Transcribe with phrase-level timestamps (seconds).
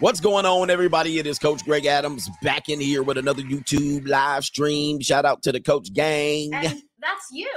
[0.00, 1.20] What's going on, everybody?
[1.20, 4.98] It is Coach Greg Adams back in here with another YouTube live stream.
[4.98, 6.52] Shout out to the Coach Gang.
[6.52, 7.48] And that's you.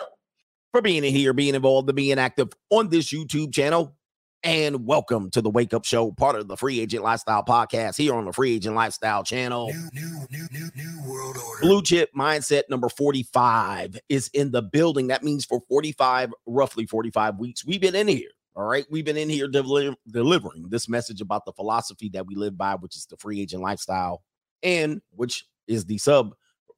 [0.71, 3.96] For being in here, being involved, and being active on this YouTube channel.
[4.44, 8.14] And welcome to the Wake Up Show, part of the Free Agent Lifestyle Podcast here
[8.14, 9.74] on the Free Agent Lifestyle channel.
[9.74, 11.62] New, new, new, new, new world order.
[11.62, 15.08] Blue chip mindset number 45 is in the building.
[15.08, 18.30] That means for 45, roughly 45 weeks, we've been in here.
[18.58, 18.88] All right.
[18.89, 22.73] We've been in here deli- delivering this message about the philosophy that we live by,
[22.73, 24.23] which is the free agent lifestyle,
[24.64, 26.34] and which is the sub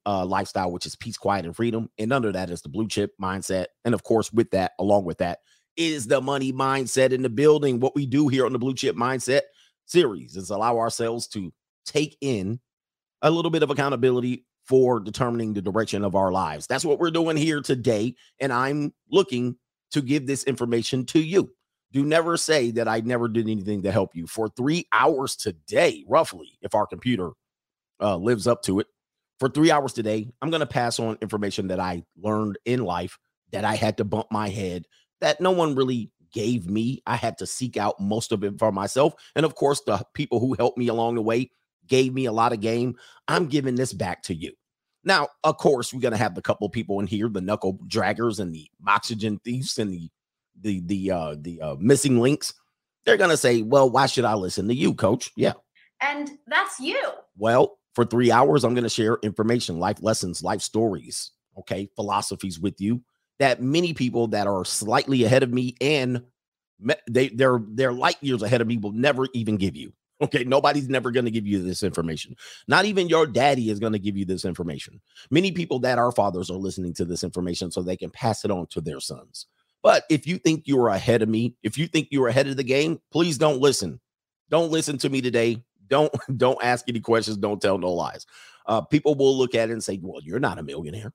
[0.05, 1.89] uh, lifestyle, which is peace, quiet, and freedom.
[1.97, 3.67] And under that is the blue chip mindset.
[3.85, 5.39] And of course, with that, along with that,
[5.77, 7.79] is the money mindset in the building.
[7.79, 9.43] What we do here on the blue chip mindset
[9.85, 11.53] series is allow ourselves to
[11.85, 12.59] take in
[13.21, 16.67] a little bit of accountability for determining the direction of our lives.
[16.67, 18.15] That's what we're doing here today.
[18.41, 19.55] And I'm looking
[19.91, 21.53] to give this information to you.
[21.91, 24.27] Do never say that I never did anything to help you.
[24.27, 27.31] For three hours today, roughly, if our computer
[27.99, 28.87] uh, lives up to it,
[29.39, 33.17] for three hours today, I'm going to pass on information that I learned in life
[33.51, 34.85] that I had to bump my head,
[35.21, 37.01] that no one really gave me.
[37.07, 39.13] I had to seek out most of it for myself.
[39.35, 41.51] And of course, the people who helped me along the way
[41.87, 42.95] gave me a lot of game.
[43.27, 44.51] I'm giving this back to you.
[45.03, 48.39] Now, of course, we're going to have the couple people in here, the knuckle draggers
[48.39, 50.09] and the oxygen thieves and the
[50.61, 52.53] the the uh the uh missing links.
[53.05, 55.53] They're going to say, "Well, why should I listen to you, coach?" Yeah.
[56.01, 56.99] And that's you.
[57.37, 62.59] Well, for 3 hours I'm going to share information, life lessons, life stories, okay, philosophies
[62.59, 63.01] with you
[63.39, 66.23] that many people that are slightly ahead of me and
[67.09, 69.93] they they're they're light years ahead of me will never even give you.
[70.21, 72.35] Okay, nobody's never going to give you this information.
[72.67, 74.99] Not even your daddy is going to give you this information.
[75.31, 78.51] Many people that are fathers are listening to this information so they can pass it
[78.51, 79.47] on to their sons.
[79.81, 82.63] But if you think you're ahead of me, if you think you're ahead of the
[82.63, 83.99] game, please don't listen.
[84.49, 85.63] Don't listen to me today.
[85.87, 87.37] Don't don't ask any questions.
[87.37, 88.25] Don't tell no lies.
[88.65, 91.13] Uh, people will look at it and say, "Well, you're not a millionaire."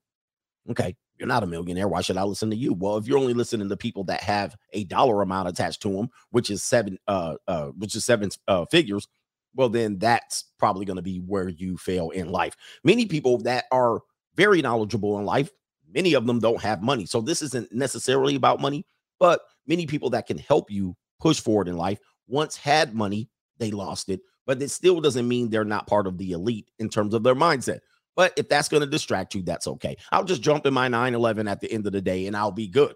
[0.70, 1.88] Okay, you're not a millionaire.
[1.88, 2.72] Why should I listen to you?
[2.72, 6.08] Well, if you're only listening to people that have a dollar amount attached to them,
[6.30, 9.06] which is seven, uh, uh, which is seven uh, figures,
[9.54, 12.56] well, then that's probably going to be where you fail in life.
[12.82, 14.00] Many people that are
[14.34, 15.50] very knowledgeable in life,
[15.94, 17.06] many of them don't have money.
[17.06, 18.84] So this isn't necessarily about money,
[19.18, 23.70] but many people that can help you push forward in life once had money, they
[23.70, 27.14] lost it, but it still doesn't mean they're not part of the elite in terms
[27.14, 27.80] of their mindset.
[28.16, 29.96] But if that's going to distract you, that's okay.
[30.12, 32.68] I'll just jump in my 911 at the end of the day and I'll be
[32.68, 32.94] good.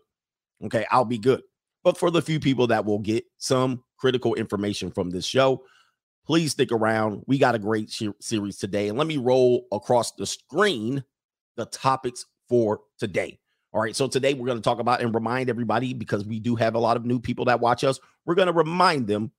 [0.65, 1.43] Okay, I'll be good.
[1.85, 5.65] But for the few people that will get some critical information from this show,
[6.27, 7.23] please stick around.
[7.27, 8.89] We got a great se- series today.
[8.89, 11.03] And let me roll across the screen
[11.57, 13.39] the topics for today.
[13.73, 16.57] All right, so today we're going to talk about and remind everybody because we do
[16.57, 18.01] have a lot of new people that watch us.
[18.25, 19.31] We're going to remind them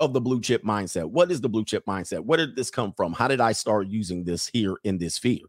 [0.00, 1.06] of the blue chip mindset.
[1.06, 2.24] What is the blue chip mindset?
[2.24, 3.12] Where did this come from?
[3.12, 5.46] How did I start using this here in this sphere?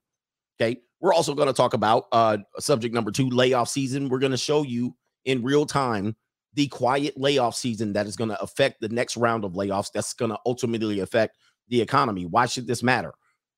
[0.60, 0.82] Okay.
[1.00, 4.10] We're also going to talk about uh subject number 2 layoff season.
[4.10, 6.16] We're going to show you in real time
[6.56, 10.14] the quiet layoff season that is going to affect the next round of layoffs that's
[10.14, 11.38] going to ultimately affect
[11.70, 12.26] the economy.
[12.26, 13.14] Why should this matter?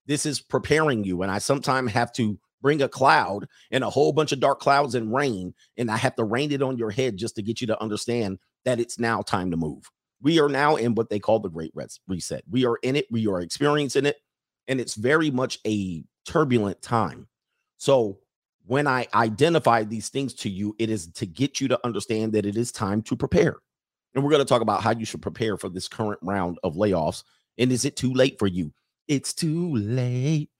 [0.06, 4.14] This is preparing you and I sometimes have to bring a cloud and a whole
[4.14, 7.18] bunch of dark clouds and rain and I have to rain it on your head
[7.18, 9.90] just to get you to understand that it's now time to move.
[10.22, 12.44] We are now in what they call the great res- reset.
[12.50, 14.18] We are in it, we are experiencing it,
[14.68, 17.28] and it's very much a turbulent time.
[17.78, 18.20] So,
[18.68, 22.46] when I identify these things to you, it is to get you to understand that
[22.46, 23.58] it is time to prepare.
[24.14, 26.76] And we're going to talk about how you should prepare for this current round of
[26.76, 27.24] layoffs.
[27.58, 28.72] And is it too late for you?
[29.08, 30.51] It's too late,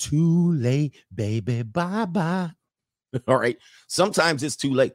[0.00, 1.62] too late, baby.
[1.62, 2.50] Bye bye.
[3.28, 3.58] All right.
[3.86, 4.92] Sometimes it's too late.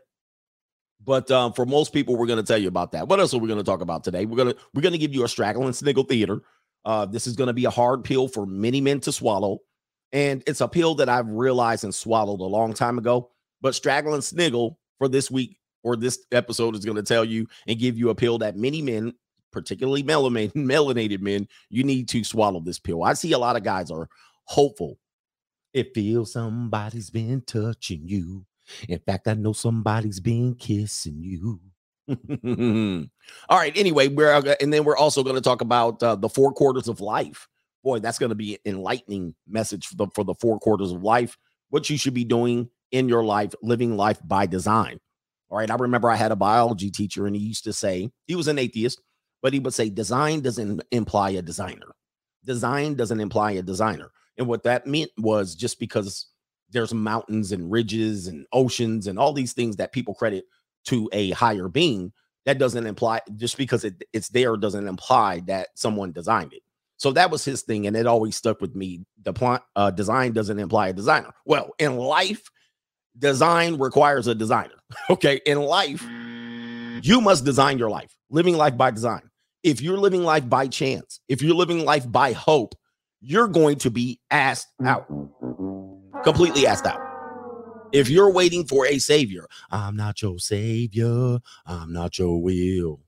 [1.03, 3.07] But um, for most people, we're going to tell you about that.
[3.07, 4.25] What else are we going to talk about today?
[4.25, 6.41] We're gonna we're gonna give you a straggle and sniggle theater.
[6.83, 9.59] Uh, this is going to be a hard pill for many men to swallow,
[10.11, 13.29] and it's a pill that I've realized and swallowed a long time ago.
[13.61, 17.47] But straggle and sniggle for this week or this episode is going to tell you
[17.67, 19.13] and give you a pill that many men,
[19.51, 23.03] particularly melanated, melanated men, you need to swallow this pill.
[23.03, 24.09] I see a lot of guys are
[24.45, 24.97] hopeful.
[25.73, 28.45] It feels somebody's been touching you.
[28.87, 31.59] In fact, I know somebody's been kissing you.
[33.49, 33.75] All right.
[33.75, 36.87] Anyway, we're uh, and then we're also going to talk about uh, the four quarters
[36.87, 37.47] of life.
[37.83, 41.03] Boy, that's going to be an enlightening message for the for the four quarters of
[41.03, 41.37] life.
[41.69, 44.99] What you should be doing in your life, living life by design.
[45.49, 45.69] All right.
[45.69, 48.59] I remember I had a biology teacher, and he used to say he was an
[48.59, 49.01] atheist,
[49.41, 51.95] but he would say design doesn't imply a designer.
[52.43, 54.11] Design doesn't imply a designer.
[54.37, 56.27] And what that meant was just because
[56.71, 60.45] there's mountains and ridges and oceans and all these things that people credit
[60.85, 62.11] to a higher being
[62.45, 66.61] that doesn't imply just because it, it's there doesn't imply that someone designed it.
[66.97, 69.01] So that was his thing, and it always stuck with me.
[69.23, 71.31] The pl- uh, design doesn't imply a designer.
[71.45, 72.49] Well, in life,
[73.17, 74.71] design requires a designer.
[75.09, 76.03] Okay, in life,
[77.03, 78.15] you must design your life.
[78.29, 79.29] Living life by design.
[79.61, 82.75] If you're living life by chance, if you're living life by hope,
[83.25, 85.07] you're going to be asked out,
[86.23, 87.01] completely asked out.
[87.91, 91.39] If you're waiting for a savior, I'm not your savior.
[91.65, 92.99] I'm not your will.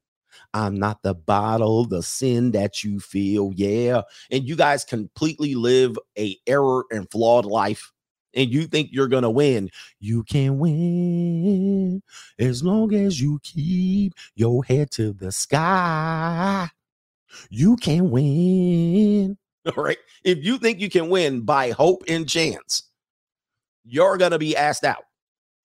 [0.54, 3.52] I'm not the bottle, the sin that you feel.
[3.56, 4.02] Yeah.
[4.31, 7.92] And you guys completely live a error and flawed life.
[8.34, 9.70] And you think you're gonna win.
[10.00, 12.02] You can win
[12.40, 16.70] as long as you keep your head to the sky.
[17.50, 19.38] You can win.
[19.78, 19.98] All right.
[20.24, 22.84] If you think you can win by hope and chance,
[23.86, 25.04] you're going to be asked out.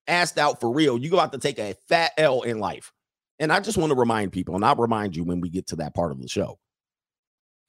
[0.07, 0.99] Asked out for real.
[0.99, 2.93] You're about to take a fat L in life.
[3.39, 5.77] And I just want to remind people, and I'll remind you when we get to
[5.77, 6.59] that part of the show.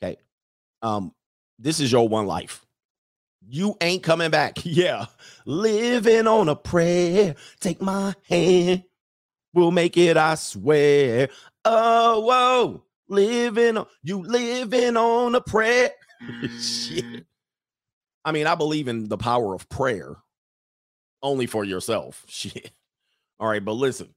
[0.02, 0.18] Okay.
[0.82, 1.14] Um,
[1.60, 2.66] this is your one life.
[3.48, 4.60] You ain't coming back.
[4.66, 5.06] Yeah.
[5.46, 7.36] Living on a prayer.
[7.60, 8.84] Take my hand.
[9.54, 11.30] We'll make it, I swear.
[11.66, 12.84] Oh, whoa.
[13.08, 15.92] Living on you living on a prayer.
[16.60, 17.26] Shit.
[18.26, 20.16] I mean, I believe in the power of prayer
[21.22, 22.24] only for yourself.
[22.28, 22.72] Shit.
[23.40, 24.14] All right, but listen.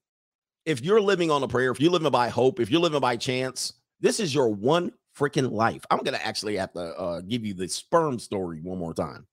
[0.65, 3.17] If you're living on a prayer, if you're living by hope, if you're living by
[3.17, 5.85] chance, this is your one freaking life.
[5.91, 9.27] I'm gonna actually have to uh, give you the sperm story one more time.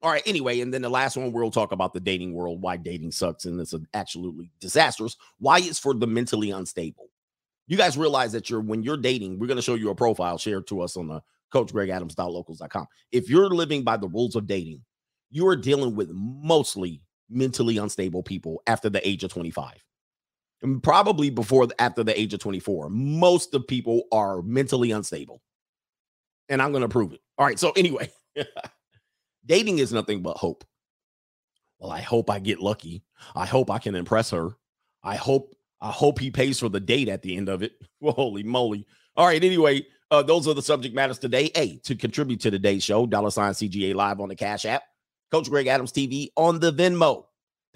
[0.00, 2.76] All right, anyway, and then the last one we'll talk about the dating world, why
[2.76, 7.10] dating sucks and it's absolutely disastrous, why it's for the mentally unstable.
[7.66, 10.66] You guys realize that you're when you're dating, we're gonna show you a profile shared
[10.68, 11.22] to us on the
[11.52, 12.86] coachgregadams.locals.com.
[13.12, 14.82] If you're living by the rules of dating,
[15.30, 19.74] you are dealing with mostly mentally unstable people after the age of 25
[20.62, 25.42] and probably before after the age of 24 most of people are mentally unstable.
[26.48, 27.20] And i'm going to prove it.
[27.36, 28.10] All right so anyway
[29.46, 30.64] dating is nothing but hope.
[31.78, 33.02] Well i hope i get lucky.
[33.34, 34.50] I hope i can impress her.
[35.02, 37.72] I hope i hope he pays for the date at the end of it.
[38.00, 38.86] Well, holy moly.
[39.16, 42.84] All right anyway uh, those are the subject matters today a to contribute to today's
[42.84, 44.82] show dollar sign cga live on the cash app
[45.30, 47.24] coach greg adams tv on the venmo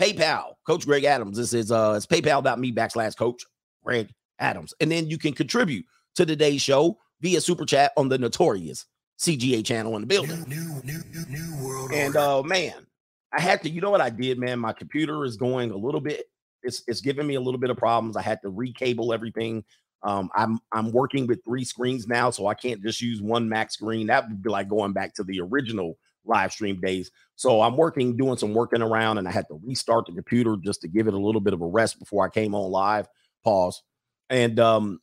[0.00, 1.37] PayPal, Coach Greg Adams.
[1.37, 3.44] This is uh it's paypal.me backslash coach
[3.84, 4.75] Greg Adams.
[4.81, 5.87] And then you can contribute
[6.17, 8.87] to today's show via super chat on the notorious
[9.19, 10.44] CGA channel in the building.
[10.49, 12.87] New, new, new, new world And uh man,
[13.32, 14.58] I had to, you know what I did, man?
[14.58, 16.26] My computer is going a little bit,
[16.62, 18.17] it's it's giving me a little bit of problems.
[18.17, 19.64] I had to recable everything.
[20.05, 23.71] Um, I'm I'm working with three screens now, so I can't just use one Mac
[23.71, 24.09] screen.
[24.09, 27.11] That would be like going back to the original live stream days.
[27.37, 30.81] So I'm working, doing some working around, and I had to restart the computer just
[30.83, 33.09] to give it a little bit of a rest before I came on live.
[33.45, 33.83] Pause.
[34.31, 35.01] And um,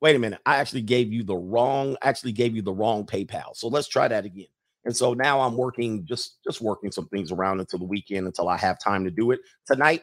[0.00, 3.54] wait a minute, I actually gave you the wrong, actually gave you the wrong PayPal.
[3.54, 4.46] So let's try that again.
[4.84, 8.48] And so now I'm working, just just working some things around until the weekend until
[8.48, 9.40] I have time to do it.
[9.66, 10.02] Tonight,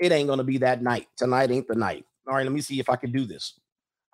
[0.00, 1.08] it ain't gonna be that night.
[1.16, 2.04] Tonight ain't the night.
[2.26, 3.58] All right, let me see if I can do this.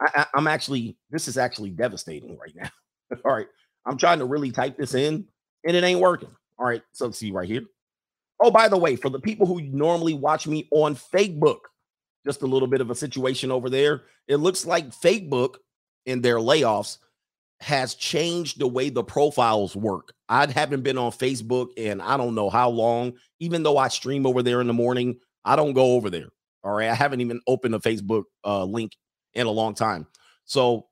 [0.01, 2.71] I, I'm actually, this is actually devastating right now.
[3.25, 3.49] All right,
[3.87, 5.27] I'm trying to really type this in,
[5.67, 6.31] and it ain't working.
[6.59, 7.63] All right, so see right here.
[8.41, 11.61] Oh, by the way, for the people who normally watch me on Facebook,
[12.25, 14.03] just a little bit of a situation over there.
[14.29, 15.57] It looks like Facebook
[16.07, 16.99] in their layoffs
[17.61, 20.13] has changed the way the profiles work.
[20.29, 24.27] I haven't been on Facebook in I don't know how long, even though I stream
[24.27, 25.19] over there in the morning.
[25.45, 26.29] I don't go over there.
[26.63, 26.89] All right.
[26.89, 28.93] I haven't even opened a Facebook uh, link
[29.35, 30.07] in a long time.
[30.45, 30.87] So,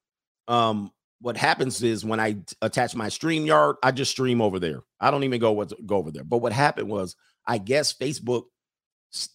[0.48, 4.82] um, what happens is when I attach my StreamYard, I just stream over there.
[5.00, 6.24] I don't even go what go over there.
[6.24, 7.14] But what happened was,
[7.46, 8.44] I guess Facebook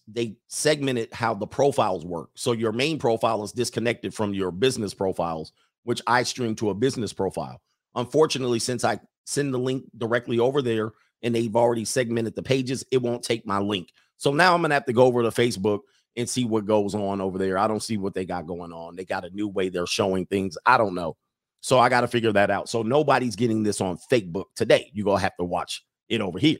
[0.06, 2.30] they segmented how the profiles work.
[2.34, 5.52] So your main profile is disconnected from your business profiles,
[5.84, 7.60] which I stream to a business profile.
[7.94, 12.84] Unfortunately, since I send the link directly over there and they've already segmented the pages,
[12.90, 13.90] it won't take my link.
[14.16, 15.80] So now I'm gonna have to go over to Facebook
[16.18, 17.56] and see what goes on over there.
[17.56, 18.96] I don't see what they got going on.
[18.96, 20.58] They got a new way they're showing things.
[20.66, 21.16] I don't know.
[21.60, 22.68] So I got to figure that out.
[22.68, 24.90] So nobody's getting this on Facebook today.
[24.92, 26.58] You're gonna have to watch it over here.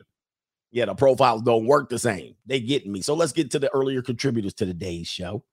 [0.70, 2.36] Yeah, the profiles don't work the same.
[2.46, 3.02] They getting me.
[3.02, 5.44] So let's get to the earlier contributors to today's show.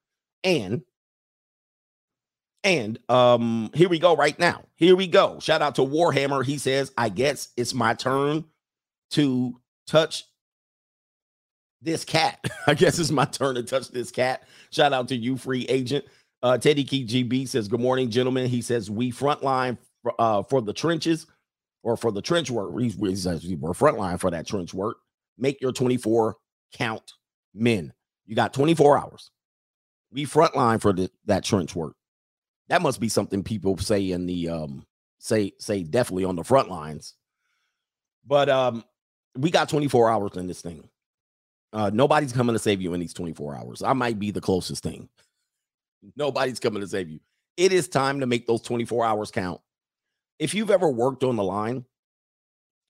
[0.43, 0.83] And
[2.63, 4.65] and um here we go right now.
[4.75, 5.39] Here we go.
[5.39, 6.45] Shout out to Warhammer.
[6.45, 8.45] He says, "I guess it's my turn
[9.11, 10.25] to touch
[11.85, 12.43] this cat.
[12.67, 14.43] I guess it's my turn to touch this cat.
[14.71, 16.05] Shout out to you, free agent.
[16.43, 18.47] Uh, Teddy Key GB says, Good morning, gentlemen.
[18.47, 21.27] He says, We frontline for, uh, for the trenches
[21.83, 22.77] or for the trench work.
[22.79, 24.97] He, he says, We're frontline for that trench work.
[25.37, 26.35] Make your 24
[26.73, 27.13] count
[27.53, 27.93] men.
[28.25, 29.31] You got 24 hours.
[30.11, 31.95] We frontline for the, that trench work.
[32.69, 34.85] That must be something people say in the um
[35.19, 37.13] say say definitely on the front lines.
[38.25, 38.83] But um
[39.37, 40.89] we got 24 hours in this thing.
[41.73, 43.83] Uh nobody's coming to save you in these 24 hours.
[43.83, 45.09] I might be the closest thing.
[46.15, 47.19] Nobody's coming to save you.
[47.57, 49.61] It is time to make those 24 hours count.
[50.39, 51.85] If you've ever worked on the line,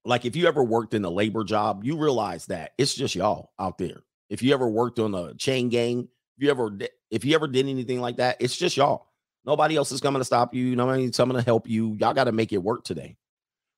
[0.04, 3.52] like if you ever worked in a labor job, you realize that it's just y'all
[3.60, 4.04] out there.
[4.30, 6.78] If you ever worked on a chain gang, if you ever
[7.12, 9.08] if you ever did anything like that, it's just y'all.
[9.46, 10.76] Nobody else is coming to stop you.
[10.76, 11.96] Nobody's coming to help you.
[12.00, 13.16] Y'all got to make it work today.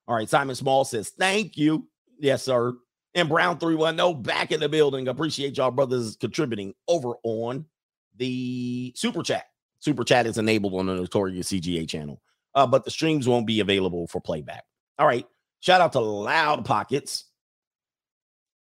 [0.08, 0.30] All right.
[0.30, 1.88] Simon Small says, Thank you.
[2.20, 2.74] Yes, sir.
[3.16, 5.08] And Brown 310 back in the building.
[5.08, 7.66] Appreciate y'all brothers contributing over on
[8.18, 9.46] the super chat.
[9.80, 12.22] Super chat is enabled on the Notorious CGA channel,
[12.56, 14.66] uh, but the streams won't be available for playback.
[15.00, 15.26] All right.
[15.60, 17.26] Shout out to Loud Pockets.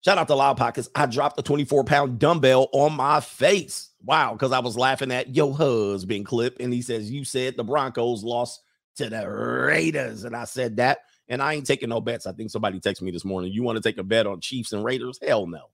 [0.03, 0.89] Shout out to Loud Pockets.
[0.95, 3.91] I dropped a 24 pound dumbbell on my face.
[4.03, 4.33] Wow.
[4.33, 6.57] Because I was laughing at your husband clip.
[6.59, 8.61] And he says, You said the Broncos lost
[8.97, 10.25] to the Raiders.
[10.25, 10.99] And I said that.
[11.33, 12.27] And I ain't taking no bets.
[12.27, 13.51] I think somebody texted me this morning.
[13.51, 15.17] You want to take a bet on Chiefs and Raiders?
[15.19, 15.71] Hell no.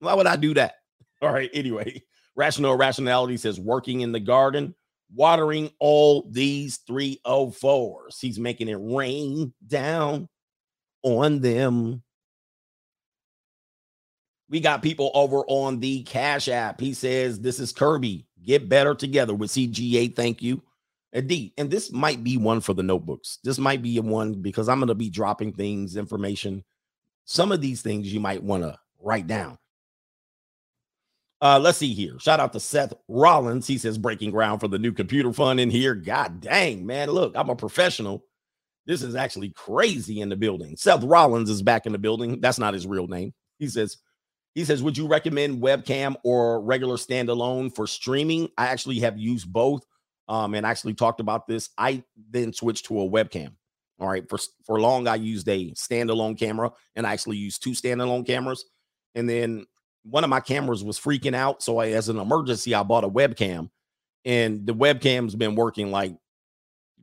[0.00, 0.74] Why would I do that?
[1.22, 1.48] All right.
[1.54, 2.02] Anyway,
[2.34, 4.74] Rational Rationality says working in the garden,
[5.14, 8.20] watering all these 304s.
[8.20, 10.28] He's making it rain down
[11.04, 12.02] on them.
[14.48, 16.80] We got people over on the Cash App.
[16.80, 18.26] He says, This is Kirby.
[18.44, 20.12] Get better together with CGA.
[20.12, 20.60] Thank you.
[21.12, 21.52] Indeed.
[21.58, 23.38] And this might be one for the notebooks.
[23.44, 26.64] This might be a one because I'm going to be dropping things, information.
[27.24, 29.58] Some of these things you might want to write down.
[31.40, 32.18] Uh, let's see here.
[32.20, 33.66] Shout out to Seth Rollins.
[33.66, 35.94] He says breaking ground for the new computer fund in here.
[35.94, 37.10] God dang, man.
[37.10, 38.24] Look, I'm a professional.
[38.86, 40.76] This is actually crazy in the building.
[40.76, 42.40] Seth Rollins is back in the building.
[42.40, 43.34] That's not his real name.
[43.58, 43.98] He says,
[44.54, 48.48] he says, would you recommend webcam or regular standalone for streaming?
[48.56, 49.84] I actually have used both
[50.28, 51.70] um, and actually talked about this.
[51.76, 53.54] I then switched to a webcam.
[54.00, 54.28] All right.
[54.28, 58.64] For, for long, I used a standalone camera and I actually used two standalone cameras.
[59.14, 59.66] And then
[60.02, 61.62] one of my cameras was freaking out.
[61.62, 63.70] So I, as an emergency, I bought a webcam
[64.24, 66.16] and the webcam's been working like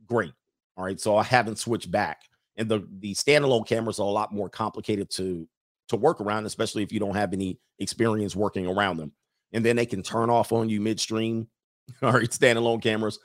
[0.06, 0.32] great.
[0.76, 1.00] All right.
[1.00, 2.22] So I haven't switched back.
[2.56, 5.48] And the the standalone cameras are a lot more complicated to
[5.88, 9.12] to work around, especially if you don't have any experience working around them.
[9.52, 11.48] And then they can turn off on you midstream.
[12.02, 13.18] All right, standalone cameras.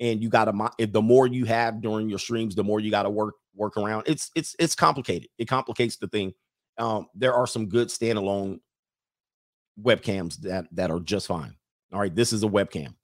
[0.00, 3.04] And you got to the more you have during your streams, the more you got
[3.04, 4.04] to work work around.
[4.06, 5.28] It's it's it's complicated.
[5.38, 6.32] It complicates the thing.
[6.78, 8.60] Um, there are some good standalone
[9.80, 11.54] webcams that that are just fine.
[11.92, 12.94] All right, this is a webcam.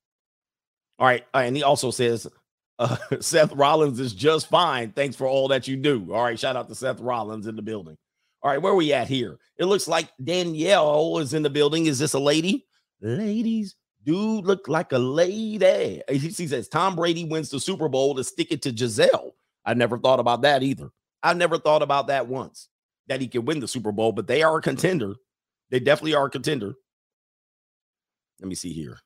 [0.99, 2.27] All right, uh, and he also says
[2.79, 4.93] uh, Seth Rollins is just fine.
[4.93, 6.13] Thanks for all that you do.
[6.13, 7.97] All right, shout out to Seth Rollins in the building.
[8.43, 9.39] All right, where are we at here?
[9.57, 11.87] It looks like Danielle is in the building.
[11.87, 12.67] Is this a lady?
[13.01, 13.75] Ladies,
[14.09, 16.03] dude, look like a lady.
[16.09, 19.35] He says Tom Brady wins the Super Bowl to stick it to Gisele.
[19.67, 20.88] I never thought about that either.
[21.23, 22.69] I never thought about that once
[23.09, 25.17] that he could win the Super Bowl, but they are a contender.
[25.71, 26.73] They definitely are a contender.
[28.41, 28.99] Let me see here.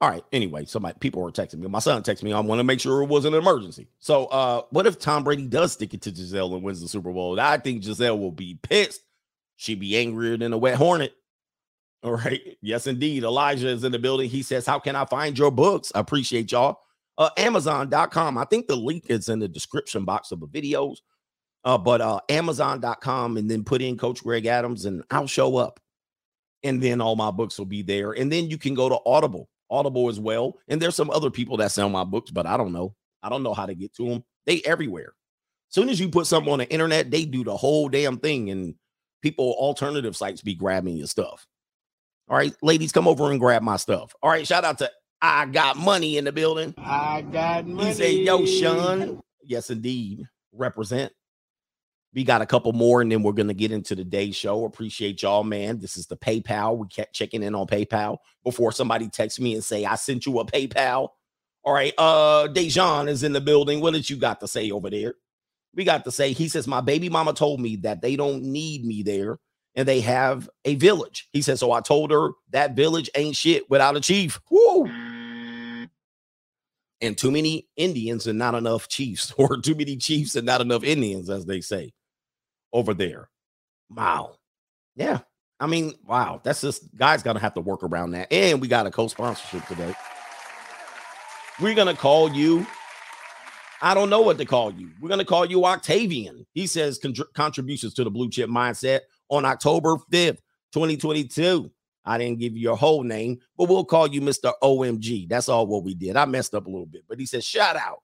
[0.00, 0.24] All right.
[0.32, 1.68] Anyway, so my people were texting me.
[1.68, 2.32] My son texted me.
[2.32, 3.88] I want to make sure it wasn't an emergency.
[3.98, 7.12] So, uh, what if Tom Brady does stick it to Gisele and wins the Super
[7.12, 7.38] Bowl?
[7.38, 9.02] I think Gisele will be pissed.
[9.56, 11.12] She'd be angrier than a wet hornet.
[12.02, 12.56] All right.
[12.62, 13.24] Yes, indeed.
[13.24, 14.28] Elijah is in the building.
[14.28, 15.92] He says, How can I find your books?
[15.94, 16.78] I appreciate y'all.
[17.18, 18.36] Uh, Amazon.com.
[18.36, 20.98] I think the link is in the description box of the videos.
[21.64, 25.80] Uh, but uh, Amazon.com and then put in Coach Greg Adams and I'll show up.
[26.62, 28.12] And then all my books will be there.
[28.12, 29.48] And then you can go to Audible.
[29.70, 30.58] Audible as well.
[30.68, 32.94] And there's some other people that sell my books, but I don't know.
[33.22, 34.24] I don't know how to get to them.
[34.46, 35.14] They everywhere.
[35.68, 38.74] Soon as you put something on the internet, they do the whole damn thing, and
[39.20, 41.46] people alternative sites be grabbing your stuff.
[42.28, 44.14] All right, ladies, come over and grab my stuff.
[44.22, 44.90] All right, shout out to
[45.22, 46.74] I got money in the building.
[46.76, 47.88] I got money.
[47.88, 50.24] He said, "Yo, Sean." Yes, indeed.
[50.52, 51.12] Represent.
[52.14, 54.64] We got a couple more, and then we're gonna get into the day show.
[54.64, 55.78] Appreciate y'all, man.
[55.78, 56.76] This is the PayPal.
[56.76, 60.38] We kept checking in on PayPal before somebody texts me and say I sent you
[60.40, 61.10] a PayPal.
[61.62, 63.80] All right, uh, Dejan is in the building.
[63.80, 65.14] What did you got to say over there?
[65.74, 68.84] We got to say he says my baby mama told me that they don't need
[68.84, 69.38] me there,
[69.76, 71.28] and they have a village.
[71.32, 71.70] He says so.
[71.70, 74.40] I told her that village ain't shit without a chief.
[74.50, 74.88] Woo!
[77.02, 80.82] And too many Indians and not enough chiefs, or too many chiefs and not enough
[80.82, 81.92] Indians, as they say
[82.72, 83.28] over there.
[83.94, 84.36] Wow.
[84.96, 85.20] Yeah.
[85.60, 86.40] I mean, wow.
[86.42, 88.32] That's just guys gonna have to work around that.
[88.32, 89.94] And we got a co-sponsorship today.
[91.60, 92.66] We're gonna call you.
[93.82, 94.90] I don't know what to call you.
[95.00, 96.46] We're gonna call you Octavian.
[96.52, 96.98] He says
[97.34, 100.38] contributions to the blue chip mindset on October 5th,
[100.72, 101.70] 2022.
[102.04, 104.52] I didn't give you your whole name, but we'll call you Mr.
[104.62, 105.28] OMG.
[105.28, 106.16] That's all what we did.
[106.16, 108.02] I messed up a little bit, but he says, shout out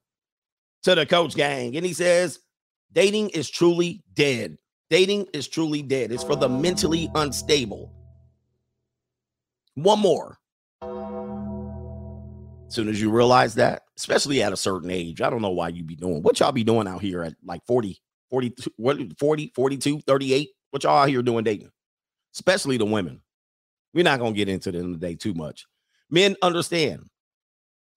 [0.83, 1.77] to the coach gang.
[1.77, 2.41] And he says,
[2.93, 4.59] dating is truly dead.
[4.91, 6.13] Dating is truly dead.
[6.13, 7.93] It's for the mentally unstable.
[9.75, 10.39] One more.
[10.83, 15.69] As soon as you realize that, especially at a certain age, I don't know why
[15.69, 18.01] you be doing what y'all be doing out here at like 40,
[18.31, 20.51] 40, what 40, 42, 38.
[20.73, 21.71] What y'all out here doing dating?
[22.35, 23.21] Especially the women.
[23.93, 25.67] We're not gonna get into it in the day too much.
[26.11, 27.09] Men understand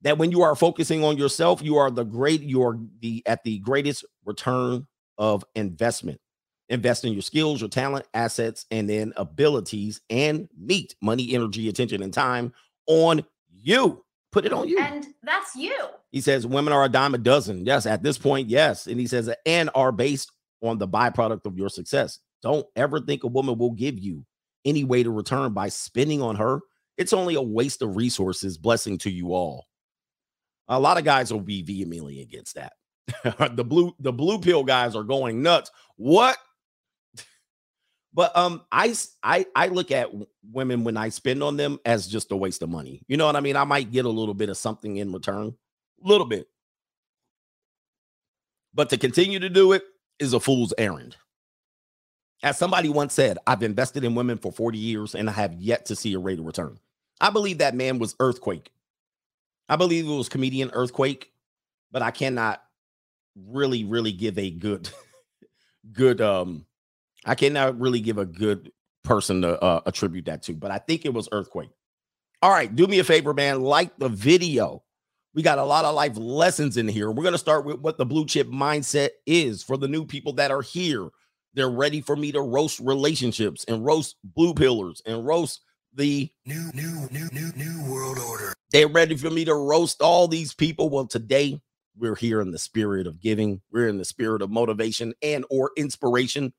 [0.02, 3.44] that when you are focusing on yourself, you are the great, you are the at
[3.46, 4.86] the greatest return
[5.18, 6.20] of investment.
[6.68, 12.04] Invest in your skills, your talent, assets, and then abilities, and meet money, energy, attention,
[12.04, 12.52] and time
[12.88, 14.04] on you.
[14.34, 14.80] Put it on you.
[14.80, 15.74] And that's you.
[16.12, 17.66] He says women are a dime a dozen.
[17.66, 18.88] Yes, at this point, yes.
[18.88, 20.30] And he says, and are based
[20.62, 22.20] on the byproduct of your success.
[22.46, 24.24] Don't ever think a woman will give you
[24.66, 26.60] any way to return by spending on her.
[26.96, 28.60] It's only a waste of resources.
[28.60, 29.66] Blessing to you all.
[30.68, 32.74] A lot of guys will be vehemently against that.
[33.56, 35.72] the blue the blue pill guys are going nuts.
[35.96, 36.38] What?
[38.14, 40.12] But um, I I I look at
[40.52, 43.02] women when I spend on them as just a waste of money.
[43.08, 43.56] You know what I mean?
[43.56, 46.48] I might get a little bit of something in return, a little bit.
[48.72, 49.82] But to continue to do it
[50.20, 51.18] is a fool's errand.
[52.46, 55.88] As somebody once said, I've invested in women for 40 years and I have yet
[55.88, 56.78] to see a rate of return.
[57.20, 58.72] I believe that man was Earthquake.
[59.68, 61.32] I believe it was comedian Earthquake,
[61.92, 62.62] but I cannot
[63.36, 64.88] really, really give a good,
[65.92, 66.68] good, um,
[67.26, 68.72] I cannot really give a good
[69.04, 71.72] person to uh, attribute that to, but I think it was Earthquake.
[72.44, 73.62] All right, do me a favor, man.
[73.62, 74.84] Like the video.
[75.34, 77.10] We got a lot of life lessons in here.
[77.10, 80.34] We're going to start with what the blue chip mindset is for the new people
[80.34, 81.10] that are here.
[81.56, 85.62] They're ready for me to roast relationships and roast blue pillars and roast
[85.96, 88.54] the New, new, new, new, new world order.
[88.72, 90.90] they're ready for me to roast all these people.
[90.90, 91.62] Well, today
[91.98, 93.62] we're here in the spirit of giving.
[93.74, 96.54] We're in the spirit of motivation and or inspiration.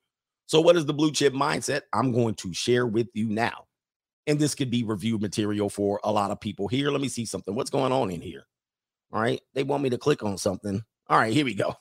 [0.47, 1.83] So, what is the blue chip mindset?
[1.93, 3.65] I'm going to share with you now.
[4.27, 6.91] And this could be review material for a lot of people here.
[6.91, 7.55] Let me see something.
[7.55, 8.45] What's going on in here?
[9.13, 9.41] All right.
[9.55, 10.83] They want me to click on something.
[11.09, 11.75] All right, here we go.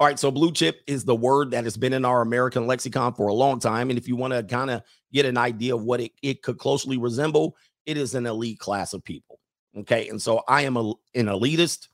[0.00, 3.12] All right, so blue chip is the word that has been in our American lexicon
[3.12, 3.90] for a long time.
[3.90, 4.82] And if you want to kind of
[5.12, 8.94] get an idea of what it, it could closely resemble, it is an elite class
[8.94, 9.38] of people.
[9.76, 10.08] Okay.
[10.08, 11.88] And so I am a, an elitist.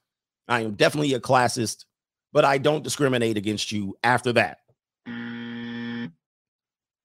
[0.47, 1.85] I am definitely a classist,
[2.33, 4.59] but I don't discriminate against you after that.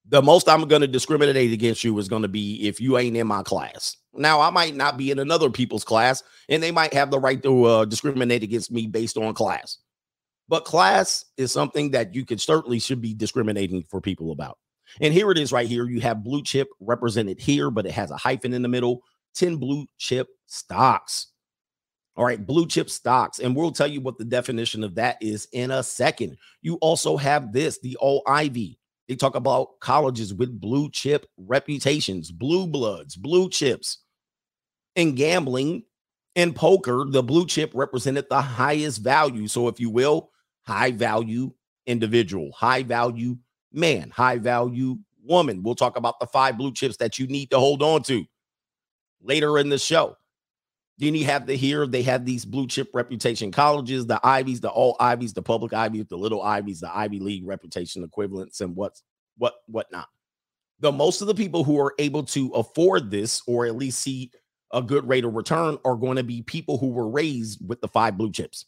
[0.08, 3.18] The most I'm going to discriminate against you is going to be if you ain't
[3.18, 3.98] in my class.
[4.14, 7.42] Now, I might not be in another people's class, and they might have the right
[7.42, 9.80] to uh, discriminate against me based on class.
[10.52, 14.58] But class is something that you could certainly should be discriminating for people about.
[15.00, 15.88] And here it is right here.
[15.88, 19.02] You have blue chip represented here, but it has a hyphen in the middle.
[19.36, 21.28] 10 blue chip stocks.
[22.18, 23.40] All right, blue chip stocks.
[23.40, 26.36] And we'll tell you what the definition of that is in a second.
[26.62, 28.78] You also have this, the All Ivy.
[29.08, 34.00] They talk about colleges with blue chip reputations, blue bloods, blue chips.
[34.98, 35.84] In gambling
[36.36, 39.48] and poker, the blue chip represented the highest value.
[39.48, 40.28] So, if you will,
[40.64, 41.52] high value
[41.86, 43.38] individual, high value
[43.72, 45.64] man, high value woman.
[45.64, 48.26] We'll talk about the five blue chips that you need to hold on to
[49.22, 50.18] later in the show.
[50.98, 54.70] Then you have the here, they have these blue chip reputation colleges, the Ivies, the
[54.70, 59.04] all Ivies, the public Ivies, the little Ivies, the Ivy League reputation equivalents, and what's
[59.38, 60.10] what whatnot.
[60.80, 64.32] The most of the people who are able to afford this or at least see
[64.74, 67.88] a good rate of return are going to be people who were raised with the
[67.88, 68.66] five blue chips.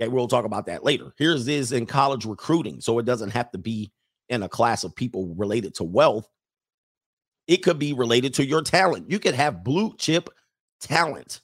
[0.00, 1.12] Okay, we'll talk about that later.
[1.16, 2.80] Here's this in college recruiting.
[2.80, 3.90] So it doesn't have to be
[4.28, 6.28] in a class of people related to wealth.
[7.46, 9.10] It could be related to your talent.
[9.10, 10.28] You could have blue chip
[10.80, 11.40] talent.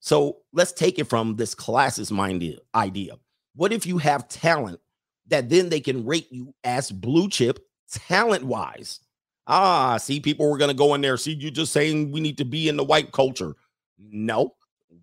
[0.00, 3.14] So let's take it from this classes minded idea.
[3.54, 4.80] What if you have talent
[5.28, 9.00] that then they can rate you as blue chip talent wise?
[9.46, 11.16] Ah, see, people were going to go in there.
[11.16, 13.54] See, you just saying we need to be in the white culture.
[13.98, 14.56] No,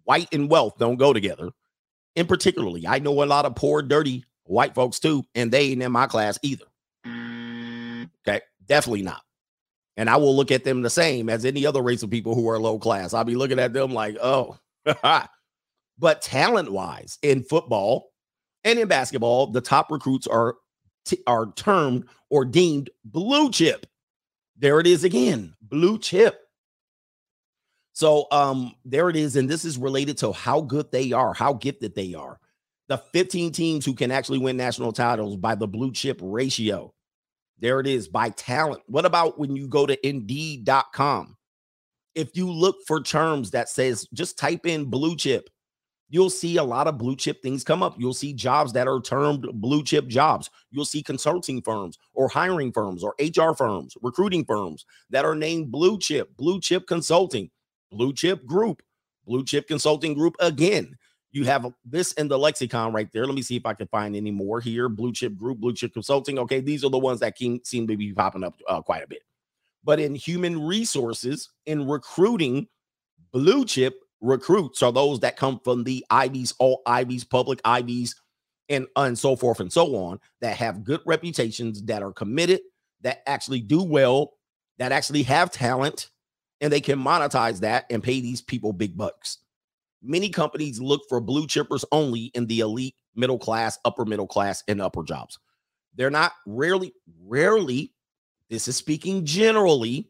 [0.04, 1.50] white and wealth don't go together.
[2.16, 5.82] And particularly, I know a lot of poor, dirty white folks too, and they ain't
[5.82, 6.66] in my class either.
[8.28, 9.22] Okay, definitely not.
[9.98, 12.50] And I will look at them the same as any other race of people who
[12.50, 13.14] are low class.
[13.14, 14.58] I'll be looking at them like, oh,
[16.00, 18.12] but talent wise in football
[18.64, 20.56] and in basketball, the top recruits are
[21.06, 23.86] t- are termed or deemed blue chip.
[24.58, 26.40] There it is again, blue chip.
[27.94, 31.54] So um there it is and this is related to how good they are, how
[31.54, 32.40] gifted they are.
[32.88, 36.94] The 15 teams who can actually win national titles by the blue chip ratio.
[37.60, 38.82] There it is by talent.
[38.88, 41.38] What about when you go to indeed.com?
[42.16, 45.50] If you look for terms that says just type in blue chip,
[46.10, 47.96] you'll see a lot of blue chip things come up.
[47.98, 50.50] You'll see jobs that are termed blue chip jobs.
[50.70, 55.72] You'll see consulting firms or hiring firms or HR firms, recruiting firms that are named
[55.72, 57.50] blue chip, blue chip consulting,
[57.92, 58.82] blue chip group,
[59.26, 60.98] blue chip consulting group again.
[61.32, 63.26] You have this in the lexicon right there.
[63.26, 64.90] Let me see if I can find any more here.
[64.90, 66.38] Blue chip group, blue chip consulting.
[66.40, 69.24] Okay, these are the ones that seem to be popping up uh, quite a bit.
[69.84, 72.68] But in human resources, in recruiting,
[73.32, 78.16] blue chip recruits are those that come from the Ivies, all Ivies, public Ivies,
[78.70, 82.62] and, and so forth and so on, that have good reputations, that are committed,
[83.02, 84.34] that actually do well,
[84.78, 86.10] that actually have talent,
[86.62, 89.40] and they can monetize that and pay these people big bucks.
[90.02, 94.64] Many companies look for blue chippers only in the elite, middle class, upper middle class,
[94.68, 95.38] and upper jobs.
[95.96, 96.94] They're not rarely,
[97.24, 97.94] rarely,
[98.50, 100.10] this is speaking generally,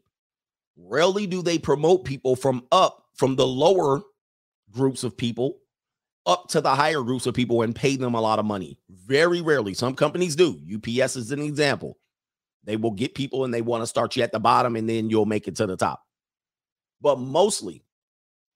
[0.76, 4.02] rarely do they promote people from up from the lower
[4.70, 5.58] groups of people
[6.26, 8.78] up to the higher groups of people and pay them a lot of money.
[8.90, 9.74] Very rarely.
[9.74, 10.60] Some companies do.
[10.74, 11.98] UPS is an example.
[12.64, 15.10] They will get people and they want to start you at the bottom and then
[15.10, 16.02] you'll make it to the top.
[17.02, 17.82] But mostly,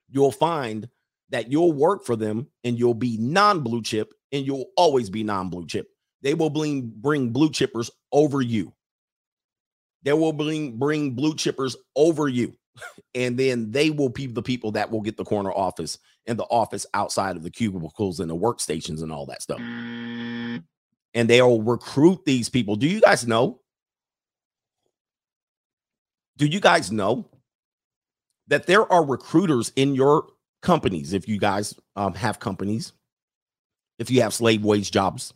[0.08, 0.88] you'll find
[1.30, 5.24] that you'll work for them and you'll be non blue chip and you'll always be
[5.24, 5.88] non blue chip.
[6.22, 8.72] They will bring bring blue chippers over you.
[10.02, 12.54] They will bring bring blue chippers over you.
[13.14, 16.44] And then they will be the people that will get the corner office and the
[16.44, 19.58] office outside of the cubicles and the workstations and all that stuff.
[19.58, 20.62] And
[21.14, 22.76] they'll recruit these people.
[22.76, 23.60] Do you guys know?
[26.36, 27.30] Do you guys know
[28.48, 30.26] that there are recruiters in your
[30.62, 32.92] companies, if you guys um, have companies,
[33.98, 35.32] if you have slave wage jobs,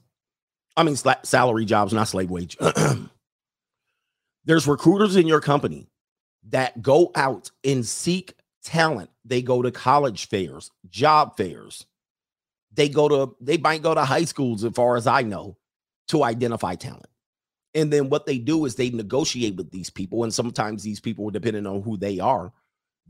[0.76, 2.56] I mean, salary jobs, not slave wage.
[4.44, 5.88] There's recruiters in your company
[6.48, 9.10] that go out and seek talent.
[9.24, 11.86] They go to college fairs, job fairs.
[12.72, 15.56] They go to, they might go to high schools, as far as I know,
[16.08, 17.08] to identify talent.
[17.74, 20.24] And then what they do is they negotiate with these people.
[20.24, 22.52] And sometimes these people, depending on who they are,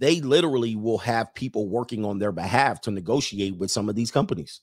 [0.01, 4.11] they literally will have people working on their behalf to negotiate with some of these
[4.11, 4.63] companies,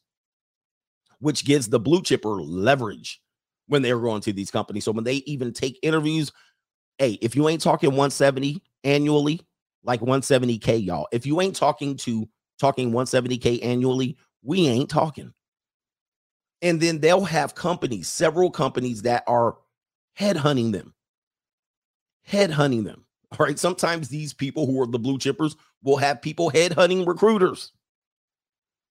[1.19, 3.21] which gives the blue chipper leverage
[3.67, 4.83] when they're going to these companies.
[4.83, 6.31] So when they even take interviews,
[6.97, 9.41] hey, if you ain't talking 170 annually,
[9.83, 12.27] like 170k, y'all, if you ain't talking to
[12.59, 15.33] talking 170k annually, we ain't talking.
[16.63, 19.57] And then they'll have companies, several companies that are
[20.19, 20.95] headhunting them,
[22.27, 23.06] headhunting them.
[23.31, 23.59] All right.
[23.59, 27.71] Sometimes these people who are the blue chippers will have people headhunting recruiters.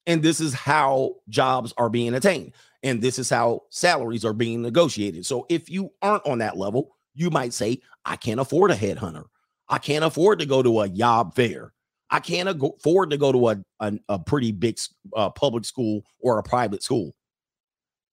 [0.07, 2.53] And this is how jobs are being attained.
[2.83, 5.27] And this is how salaries are being negotiated.
[5.27, 9.25] So if you aren't on that level, you might say, I can't afford a headhunter.
[9.68, 11.72] I can't afford to go to a job fair.
[12.11, 14.79] I can't afford to go to a, a, a pretty big
[15.16, 17.16] uh, public school or a private school.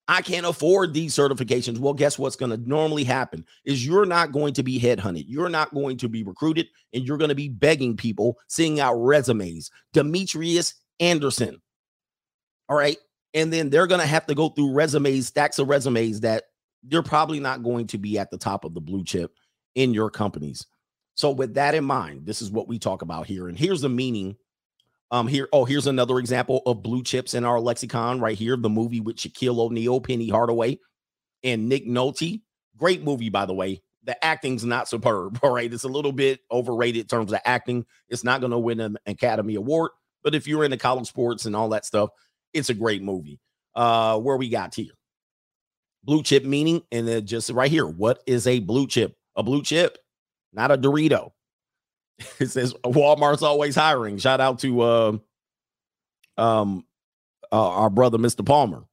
[0.06, 1.78] I can't afford these certifications.
[1.78, 5.24] Well, guess what's going to normally happen is you're not going to be headhunted.
[5.26, 8.96] You're not going to be recruited and you're going to be begging people, seeing out
[8.96, 9.70] resumes.
[9.94, 11.60] Demetrius Anderson.
[12.68, 12.98] All right.
[13.32, 16.44] And then they're going to have to go through resumes, stacks of resumes that
[16.88, 19.32] you're probably not going to be at the top of the blue chip
[19.74, 20.66] in your companies.
[21.16, 23.48] So, with that in mind, this is what we talk about here.
[23.48, 24.36] And here's the meaning
[25.10, 28.56] um, here, oh, here's another example of blue chips in our lexicon right here.
[28.56, 30.78] The movie with Shaquille O'Neal, Penny Hardaway,
[31.42, 32.42] and Nick Nolte.
[32.76, 33.82] Great movie, by the way.
[34.04, 35.38] The acting's not superb.
[35.42, 35.72] All right.
[35.72, 37.86] It's a little bit overrated in terms of acting.
[38.08, 39.92] It's not going to win an Academy Award.
[40.22, 42.08] But if you're into college sports and all that stuff,
[42.54, 43.38] it's a great movie.
[43.74, 44.92] Uh, where we got here.
[46.02, 47.86] Blue chip meaning, and then just right here.
[47.86, 49.14] What is a blue chip?
[49.36, 49.98] A blue chip,
[50.52, 51.30] not a Dorito.
[52.40, 54.18] it says Walmart's always hiring.
[54.18, 55.18] Shout out to uh,
[56.36, 56.84] um
[57.52, 58.44] uh, our brother Mr.
[58.44, 58.84] Palmer.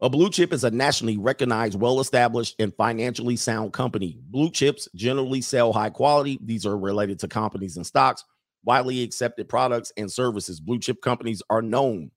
[0.00, 4.18] A blue chip is a nationally recognized, well established, and financially sound company.
[4.28, 6.38] Blue chips generally sell high quality.
[6.42, 8.24] These are related to companies and stocks,
[8.64, 10.60] widely accepted products and services.
[10.60, 12.12] Blue chip companies are known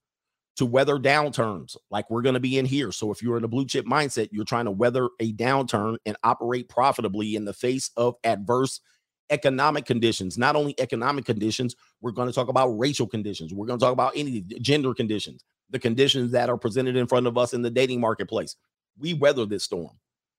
[0.57, 2.91] to weather downturns like we're going to be in here.
[2.91, 6.15] So, if you're in a blue chip mindset, you're trying to weather a downturn and
[6.23, 8.79] operate profitably in the face of adverse
[9.31, 13.53] economic conditions, not only economic conditions, we're going to talk about racial conditions.
[13.53, 17.27] We're going to talk about any gender conditions, the conditions that are presented in front
[17.27, 18.55] of us in the dating marketplace.
[18.99, 19.91] We weather this storm.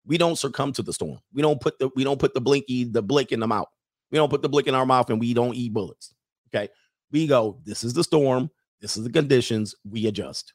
[0.05, 1.19] We don't succumb to the storm.
[1.33, 3.69] We don't put the we don't put the blinky the blink in the mouth.
[4.11, 6.15] We don't put the blink in our mouth and we don't eat bullets.
[6.55, 6.69] Okay.
[7.11, 8.51] We go, this is the storm.
[8.81, 9.75] This is the conditions.
[9.89, 10.55] We adjust.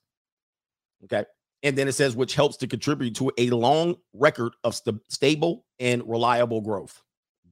[1.06, 1.24] Okay.
[1.64, 5.66] And then it says, which helps to contribute to a long record of st- stable
[5.80, 7.02] and reliable growth.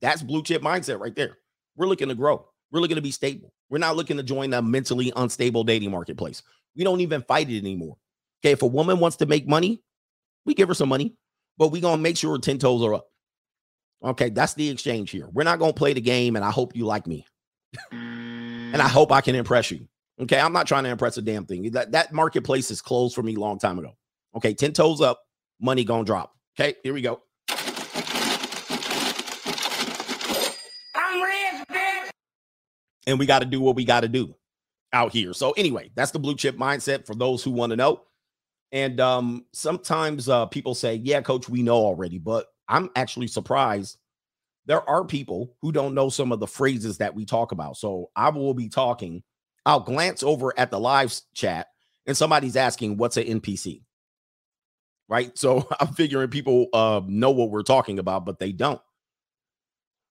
[0.02, 1.38] That's blue chip mindset right there.
[1.76, 2.48] We're looking to grow.
[2.72, 3.54] We're looking to be stable.
[3.70, 6.44] We're not looking to join a mentally unstable dating marketplace.
[6.76, 7.98] We don't even fight it anymore.
[8.42, 8.52] Okay.
[8.52, 9.82] If a woman wants to make money,
[10.46, 11.16] we give her some money,
[11.58, 13.08] but going to make sure 10 toes are up.
[14.04, 14.30] Okay.
[14.30, 15.28] That's the exchange here.
[15.32, 17.26] We're not going to play the game, and I hope you like me.
[17.92, 19.88] and I hope I can impress you.
[20.22, 20.40] Okay.
[20.40, 21.72] I'm not trying to impress a damn thing.
[21.72, 23.96] That, that marketplace is closed for me long time ago.
[24.36, 24.54] Okay.
[24.54, 25.22] 10 toes up,
[25.60, 26.36] money going to drop.
[26.60, 26.76] Okay.
[26.84, 27.22] Here we go.
[30.96, 32.10] I'm rich, bitch.
[33.08, 34.36] And we got to do what we got to do
[34.94, 35.34] out here.
[35.34, 38.02] So anyway, that's the blue chip mindset for those who want to know.
[38.72, 43.98] And um sometimes uh people say, "Yeah, coach, we know already," but I'm actually surprised
[44.66, 47.78] there are people who don't know some of the phrases that we talk about.
[47.78, 49.24] So I will be talking.
[49.66, 51.68] I'll glance over at the live chat
[52.08, 53.84] and somebody's asking, "What's an NPC?"
[55.08, 55.38] Right?
[55.38, 58.82] So I'm figuring people uh know what we're talking about, but they don't.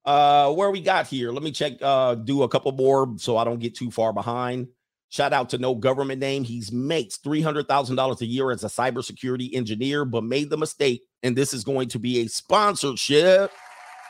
[0.05, 1.33] Uh, where we got here?
[1.33, 1.75] Let me check.
[1.81, 4.69] Uh, do a couple more so I don't get too far behind.
[5.09, 6.45] Shout out to no government name.
[6.45, 10.57] He's makes three hundred thousand dollars a year as a cybersecurity engineer, but made the
[10.59, 13.53] mistake, and this is going to be a sponsorship.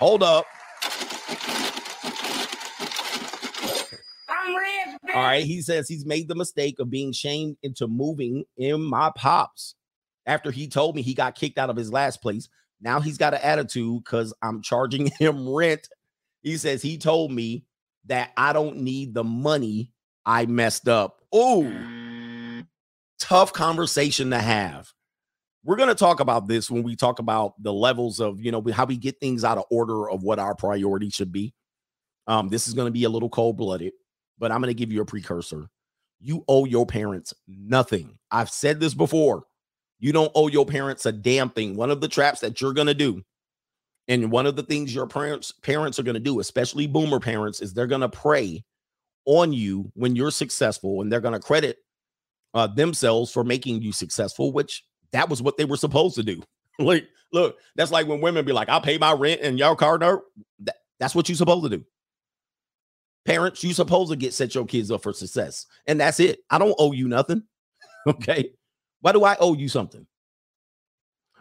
[0.00, 0.46] Hold up.
[5.14, 5.44] All right.
[5.44, 9.76] He says he's made the mistake of being shamed into moving in my pops
[10.26, 12.48] after he told me he got kicked out of his last place.
[12.80, 15.88] Now he's got an attitude because I'm charging him rent.
[16.42, 17.64] He says he told me
[18.06, 19.92] that I don't need the money
[20.26, 21.20] I messed up.
[21.32, 21.70] Oh,
[23.18, 24.92] tough conversation to have.
[25.64, 28.62] We're going to talk about this when we talk about the levels of, you know,
[28.72, 31.54] how we get things out of order of what our priority should be.
[32.26, 33.92] Um, this is going to be a little cold blooded,
[34.38, 35.68] but I'm going to give you a precursor.
[36.20, 38.18] You owe your parents nothing.
[38.30, 39.44] I've said this before.
[40.04, 41.76] You don't owe your parents a damn thing.
[41.76, 43.22] One of the traps that you're going to do,
[44.06, 47.62] and one of the things your parents parents are going to do, especially boomer parents,
[47.62, 48.62] is they're going to prey
[49.24, 51.78] on you when you're successful, and they're going to credit
[52.52, 56.42] uh, themselves for making you successful, which that was what they were supposed to do.
[56.78, 59.96] like, look, that's like when women be like, "I'll pay my rent and your car
[59.96, 60.24] note."
[60.58, 61.84] That, that's what you're supposed to do.
[63.24, 66.40] Parents, you supposed to get set your kids up for success, and that's it.
[66.50, 67.44] I don't owe you nothing.
[68.06, 68.50] Okay,
[69.04, 70.06] why do I owe you something?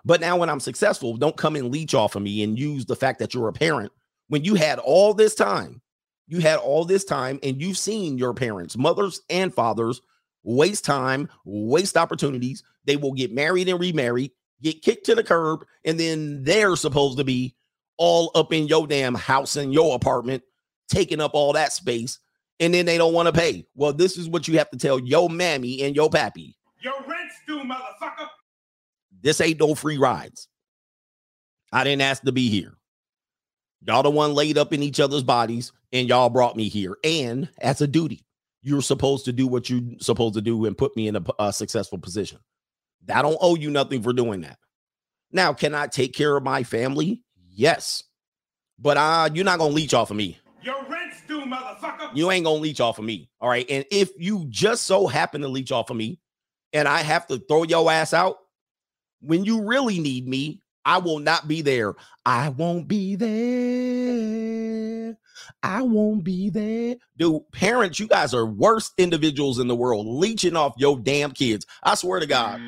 [0.03, 2.95] But now, when I'm successful, don't come and leech off of me and use the
[2.97, 3.89] fact that you're a parent
[4.27, 5.81] when you had all this time.
[6.27, 10.01] You had all this time, and you've seen your parents, mothers and fathers,
[10.43, 12.63] waste time, waste opportunities.
[12.83, 17.17] They will get married and remarried, get kicked to the curb, and then they're supposed
[17.19, 17.55] to be
[17.95, 20.43] all up in your damn house and your apartment,
[20.89, 22.19] taking up all that space,
[22.59, 23.65] and then they don't want to pay.
[23.73, 26.57] Well, this is what you have to tell your mammy and your pappy.
[26.81, 27.01] Your
[27.47, 28.27] motherfucker.
[29.21, 30.47] This ain't no free rides.
[31.71, 32.73] I didn't ask to be here.
[33.85, 36.97] Y'all the one laid up in each other's bodies, and y'all brought me here.
[37.03, 38.25] And as a duty,
[38.61, 41.51] you're supposed to do what you're supposed to do and put me in a, a
[41.51, 42.39] successful position.
[43.13, 44.57] I don't owe you nothing for doing that.
[45.31, 47.21] Now, can I take care of my family?
[47.49, 48.03] Yes.
[48.79, 50.37] But uh, you're not gonna leech off of me.
[50.61, 52.15] Your rent's due, motherfucker.
[52.15, 53.29] You ain't gonna leech off of me.
[53.41, 53.65] All right.
[53.69, 56.19] And if you just so happen to leech off of me
[56.73, 58.37] and I have to throw your ass out,
[59.21, 61.93] when you really need me, I will not be there.
[62.25, 65.17] I won't be there.
[65.61, 66.95] I won't be there.
[67.17, 71.65] Dude, parents, you guys are worst individuals in the world, leeching off your damn kids.
[71.83, 72.59] I swear to God.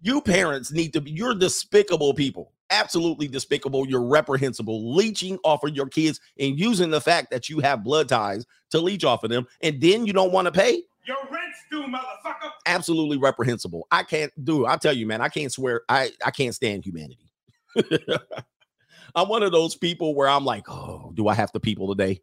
[0.00, 2.52] You parents need to be, you're despicable people.
[2.70, 3.88] Absolutely despicable.
[3.88, 8.08] You're reprehensible, leeching off of your kids and using the fact that you have blood
[8.08, 9.46] ties to leech off of them.
[9.60, 10.82] And then you don't want to pay.
[11.06, 12.50] Your rent's due, motherfucker.
[12.66, 13.86] Absolutely reprehensible.
[13.90, 14.66] I can't do.
[14.66, 15.82] I tell you, man, I can't swear.
[15.88, 17.30] I I can't stand humanity.
[19.14, 22.20] I'm one of those people where I'm like, oh, do I have to people today?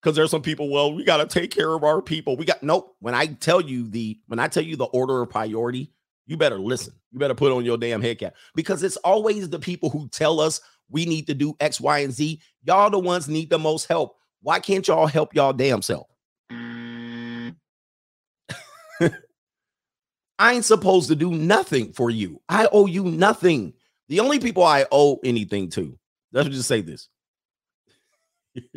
[0.00, 2.36] Because there's some people, well, we got to take care of our people.
[2.36, 2.96] We got nope.
[3.00, 5.92] When I tell you the when I tell you the order of priority,
[6.26, 6.94] you better listen.
[7.10, 10.40] You better put on your damn head cap because it's always the people who tell
[10.40, 12.40] us we need to do X, Y, and Z.
[12.62, 14.16] Y'all the ones need the most help.
[14.42, 16.06] Why can't y'all help y'all damn self?
[20.40, 22.40] I ain't supposed to do nothing for you.
[22.48, 23.74] I owe you nothing.
[24.08, 25.98] The only people I owe anything to,
[26.32, 27.10] let me just say this.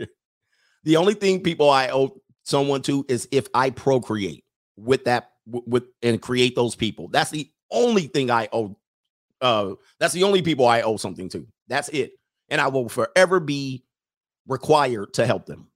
[0.84, 4.44] the only thing people I owe someone to is if I procreate
[4.76, 7.08] with that with and create those people.
[7.08, 8.78] That's the only thing I owe.
[9.40, 11.48] Uh, that's the only people I owe something to.
[11.70, 12.12] That's it.
[12.50, 13.86] And I will forever be
[14.48, 15.68] required to help them.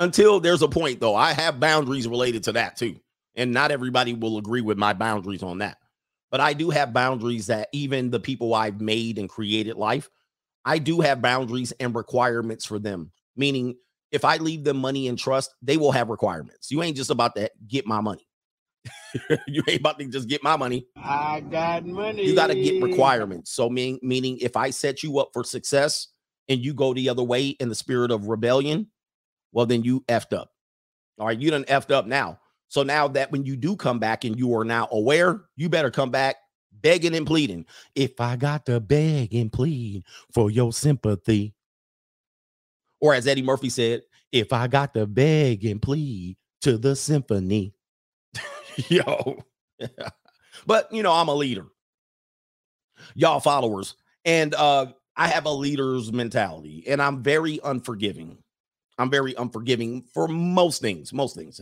[0.00, 3.00] Until there's a point, though, I have boundaries related to that too.
[3.36, 5.78] And not everybody will agree with my boundaries on that.
[6.30, 10.10] But I do have boundaries that even the people I've made and created life,
[10.64, 13.12] I do have boundaries and requirements for them.
[13.36, 13.76] Meaning,
[14.10, 16.70] if I leave them money and trust, they will have requirements.
[16.70, 18.26] You ain't just about to get my money.
[19.46, 20.86] you ain't about to just get my money.
[20.96, 22.24] I got money.
[22.24, 23.50] You got to get requirements.
[23.52, 26.08] So meaning meaning if I set you up for success
[26.48, 28.88] and you go the other way in the spirit of rebellion,
[29.52, 30.50] well then you effed up.
[31.18, 32.38] All right, you done effed up now.
[32.76, 35.90] So now that when you do come back and you are now aware, you better
[35.90, 36.36] come back
[36.82, 37.64] begging and pleading.
[37.94, 40.02] If I got to beg and plead
[40.34, 41.54] for your sympathy,
[43.00, 47.72] or as Eddie Murphy said, if I got to beg and plead to the symphony,
[48.88, 49.38] yo.
[50.66, 51.64] but you know, I'm a leader.
[53.14, 53.94] Y'all followers.
[54.26, 58.36] And uh I have a leader's mentality and I'm very unforgiving.
[58.98, 61.60] I'm very unforgiving for most things, most things.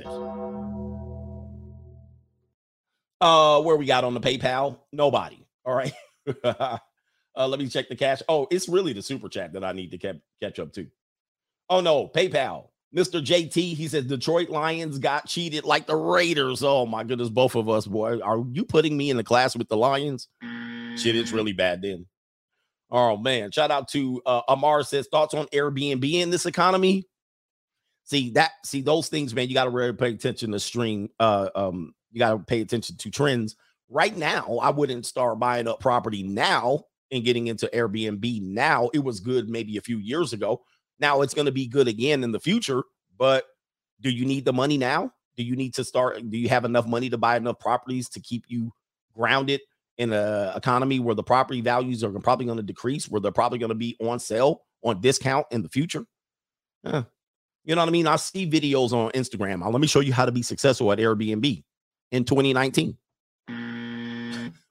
[3.20, 4.78] Uh where we got on the PayPal?
[4.92, 5.44] Nobody.
[5.64, 5.92] All right.
[6.44, 6.78] uh
[7.36, 8.22] let me check the cash.
[8.28, 10.86] Oh, it's really the super chat that I need to catch up to.
[11.68, 12.68] Oh no, PayPal.
[12.94, 13.24] Mr.
[13.24, 16.62] JT, he says Detroit Lions got cheated like the Raiders.
[16.62, 18.20] Oh my goodness, both of us, boy.
[18.20, 20.28] Are you putting me in the class with the Lions?
[20.96, 22.06] Shit, it's really bad then.
[22.90, 27.08] Oh man, shout out to uh, Amar says thoughts on Airbnb in this economy.
[28.04, 29.48] See that, see those things, man.
[29.48, 31.08] You got to really pay attention to stream.
[31.18, 33.56] Uh, um, you got to pay attention to trends.
[33.88, 38.90] Right now, I wouldn't start buying up property now and getting into Airbnb now.
[38.92, 40.62] It was good maybe a few years ago.
[41.00, 42.82] Now it's to be good again in the future,
[43.18, 43.44] but
[44.00, 45.12] do you need the money now?
[45.36, 46.18] Do you need to start?
[46.30, 48.72] Do you have enough money to buy enough properties to keep you
[49.16, 49.60] grounded
[49.98, 53.58] in a economy where the property values are probably going to decrease, where they're probably
[53.58, 56.04] going to be on sale on discount in the future?
[56.84, 57.02] Uh,
[57.64, 58.06] you know what I mean?
[58.06, 59.64] I see videos on Instagram.
[59.64, 61.62] Uh, let me show you how to be successful at Airbnb
[62.12, 62.96] in 2019.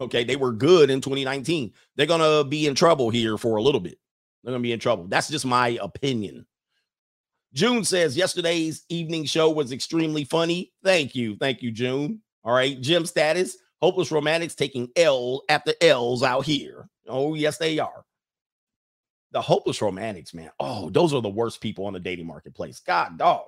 [0.01, 1.71] Okay, they were good in 2019.
[1.95, 3.97] They're going to be in trouble here for a little bit.
[4.43, 5.08] They're going to be in trouble.
[5.08, 6.45] That's just my opinion.
[7.53, 10.73] June says yesterday's evening show was extremely funny.
[10.84, 11.38] Thank you.
[11.38, 12.21] Thank you, June.
[12.43, 12.79] All right.
[12.82, 16.88] Jim status hopeless romantics taking L after L's out here.
[17.06, 18.06] Oh, yes, they are.
[19.33, 20.51] The hopeless romantics, man.
[20.59, 22.79] Oh, those are the worst people on the dating marketplace.
[22.79, 23.45] God, dog.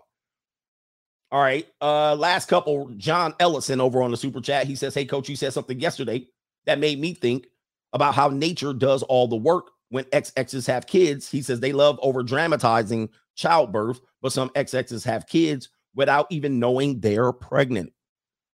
[1.32, 1.68] All right.
[1.82, 4.68] Uh, last couple, John Ellison over on the super chat.
[4.68, 6.28] He says, Hey, coach, you said something yesterday
[6.66, 7.48] that made me think
[7.94, 11.30] about how nature does all the work when XXs have kids.
[11.30, 17.00] He says they love over dramatizing childbirth, but some XXs have kids without even knowing
[17.00, 17.94] they're pregnant.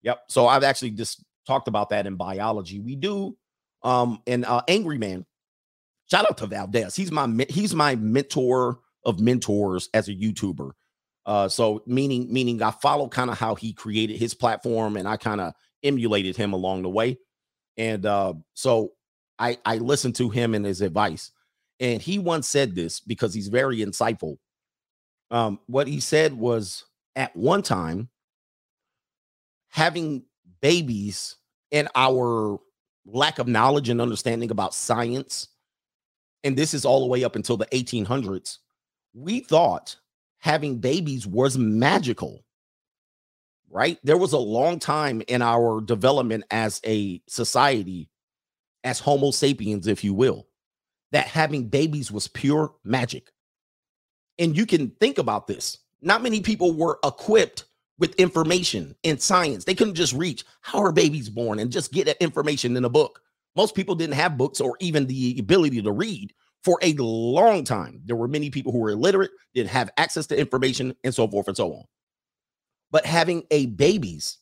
[0.04, 0.22] Yep.
[0.30, 2.80] So I've actually just talked about that in biology.
[2.80, 3.38] We do.
[3.84, 5.26] Um, and uh, Angry Man,
[6.10, 6.96] shout out to Valdez.
[6.96, 10.72] He's my he's my mentor of mentors as a YouTuber.
[11.26, 15.18] Uh, so meaning meaning I follow kind of how he created his platform, and I
[15.18, 17.18] kind of emulated him along the way.
[17.78, 18.94] And uh, so
[19.38, 21.32] I I listened to him and his advice.
[21.80, 24.38] And he once said this because he's very insightful.
[25.30, 28.10] Um, what he said was at one time,
[29.70, 30.24] having
[30.62, 31.36] babies
[31.72, 32.58] and our
[33.06, 35.50] lack of knowledge and understanding about science,
[36.44, 38.58] and this is all the way up until the 1800s,
[39.14, 39.96] we thought
[40.40, 42.44] having babies was magical.
[43.70, 44.00] Right?
[44.04, 48.10] There was a long time in our development as a society,
[48.84, 50.48] as Homo sapiens, if you will,
[51.12, 53.32] that having babies was pure magic.
[54.40, 55.80] And you can think about this.
[56.02, 57.66] Not many people were equipped
[58.00, 59.66] with information in science.
[59.66, 62.90] They couldn't just reach how are babies born and just get that information in a
[62.90, 63.22] book.
[63.58, 66.32] Most people didn't have books or even the ability to read
[66.64, 68.02] for a long time.
[68.06, 71.48] There were many people who were illiterate, didn't have access to information, and so forth
[71.48, 71.84] and so on.
[72.92, 74.38] But having a babies,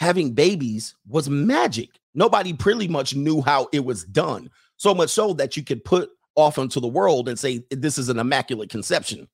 [0.00, 1.90] having babies was magic.
[2.14, 4.50] Nobody pretty much knew how it was done.
[4.76, 8.08] So much so that you could put off into the world and say, This is
[8.08, 9.28] an immaculate conception.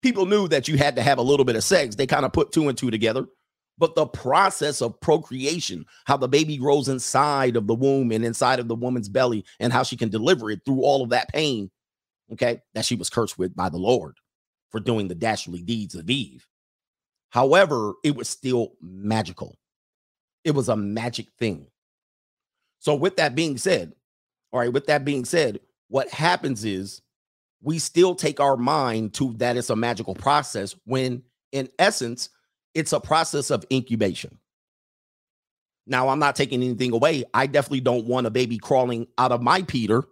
[0.00, 1.96] People knew that you had to have a little bit of sex.
[1.96, 3.26] They kind of put two and two together.
[3.82, 8.60] But the process of procreation, how the baby grows inside of the womb and inside
[8.60, 11.68] of the woman's belly, and how she can deliver it through all of that pain,
[12.32, 14.18] okay, that she was cursed with by the Lord
[14.70, 16.46] for doing the dastardly deeds of Eve.
[17.30, 19.56] However, it was still magical.
[20.44, 21.66] It was a magic thing.
[22.78, 23.94] So, with that being said,
[24.52, 25.58] all right, with that being said,
[25.88, 27.02] what happens is
[27.60, 32.28] we still take our mind to that it's a magical process when, in essence,
[32.74, 34.38] it's a process of incubation.
[35.86, 37.24] Now, I'm not taking anything away.
[37.34, 40.04] I definitely don't want a baby crawling out of my Peter.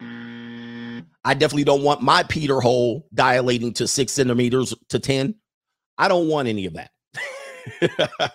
[0.00, 5.34] I definitely don't want my Peter hole dilating to six centimeters to 10.
[5.98, 6.90] I don't want any of that.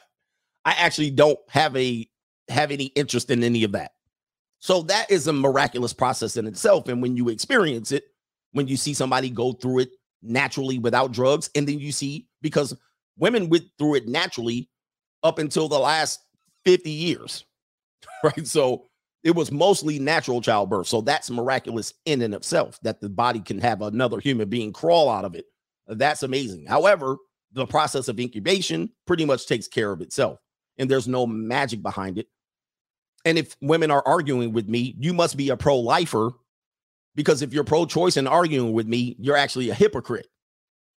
[0.66, 2.08] I actually don't have a
[2.50, 3.92] have any interest in any of that.
[4.60, 6.88] So that is a miraculous process in itself.
[6.88, 8.04] And when you experience it,
[8.52, 9.90] when you see somebody go through it
[10.22, 12.76] naturally without drugs, and then you see because
[13.22, 14.70] women went through it naturally
[15.24, 16.20] up until the last
[16.66, 17.46] 50 years,
[18.24, 18.46] right?
[18.46, 18.88] So
[19.24, 20.88] it was mostly natural childbirth.
[20.88, 24.74] So that's miraculous in and of itself that the body can have another human being
[24.74, 25.46] crawl out of it.
[25.88, 26.66] That's amazing.
[26.66, 27.18] However,
[27.54, 30.40] the process of incubation pretty much takes care of itself,
[30.78, 32.28] and there's no magic behind it.
[33.26, 36.32] And if women are arguing with me, you must be a pro lifer
[37.14, 40.28] because if you're pro choice and arguing with me, you're actually a hypocrite.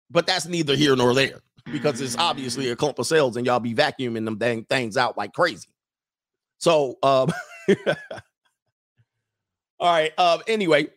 [0.09, 3.59] But that's neither here nor there because it's obviously a clump of cells and y'all
[3.59, 5.69] be vacuuming them dang things out like crazy.
[6.57, 7.29] So, um,
[9.79, 10.17] all right.
[10.17, 10.87] Um, anyway,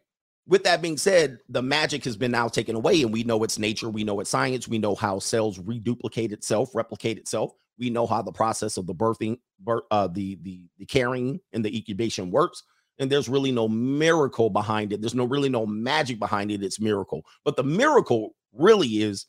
[0.47, 3.59] with that being said, the magic has been now taken away, and we know it's
[3.59, 7.53] nature, we know it's science, we know how cells reduplicate itself, replicate itself.
[7.79, 11.65] We know how the process of the birthing, birth, uh, the the the carrying and
[11.65, 12.63] the incubation works.
[12.99, 15.03] And there's really no miracle behind it.
[15.03, 16.63] There's no really no magic behind it.
[16.63, 17.27] It's miracle.
[17.45, 19.27] But the miracle really is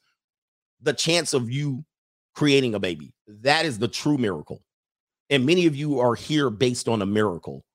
[0.81, 1.83] the chance of you
[2.35, 3.13] creating a baby.
[3.27, 4.61] That is the true miracle.
[5.29, 7.65] And many of you are here based on a miracle.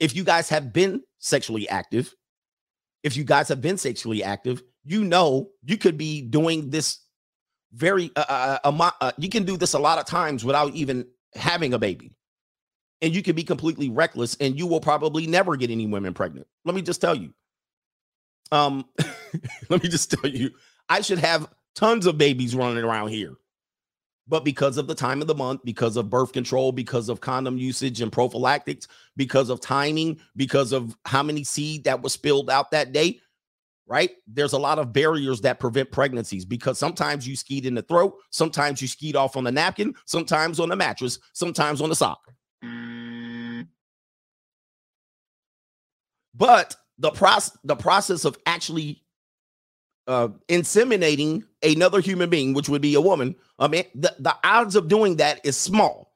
[0.00, 2.14] If you guys have been sexually active,
[3.02, 7.00] if you guys have been sexually active, you know you could be doing this
[7.72, 11.74] very uh, uh, uh, you can do this a lot of times without even having
[11.74, 12.16] a baby
[13.02, 16.46] and you can be completely reckless and you will probably never get any women pregnant
[16.64, 17.32] let me just tell you
[18.50, 18.84] um
[19.68, 20.50] let me just tell you
[20.88, 21.46] i should have
[21.78, 23.34] tons of babies running around here
[24.26, 27.56] but because of the time of the month because of birth control because of condom
[27.56, 32.72] usage and prophylactics because of timing because of how many seed that was spilled out
[32.72, 33.20] that day
[33.88, 34.10] right?
[34.26, 38.14] There's a lot of barriers that prevent pregnancies because sometimes you skeet in the throat,
[38.30, 42.20] sometimes you skeet off on the napkin, sometimes on the mattress, sometimes on the sock.
[46.34, 49.02] But the process the process of actually
[50.08, 54.74] uh, inseminating another human being, which would be a woman, I mean, the, the odds
[54.74, 56.12] of doing that is small.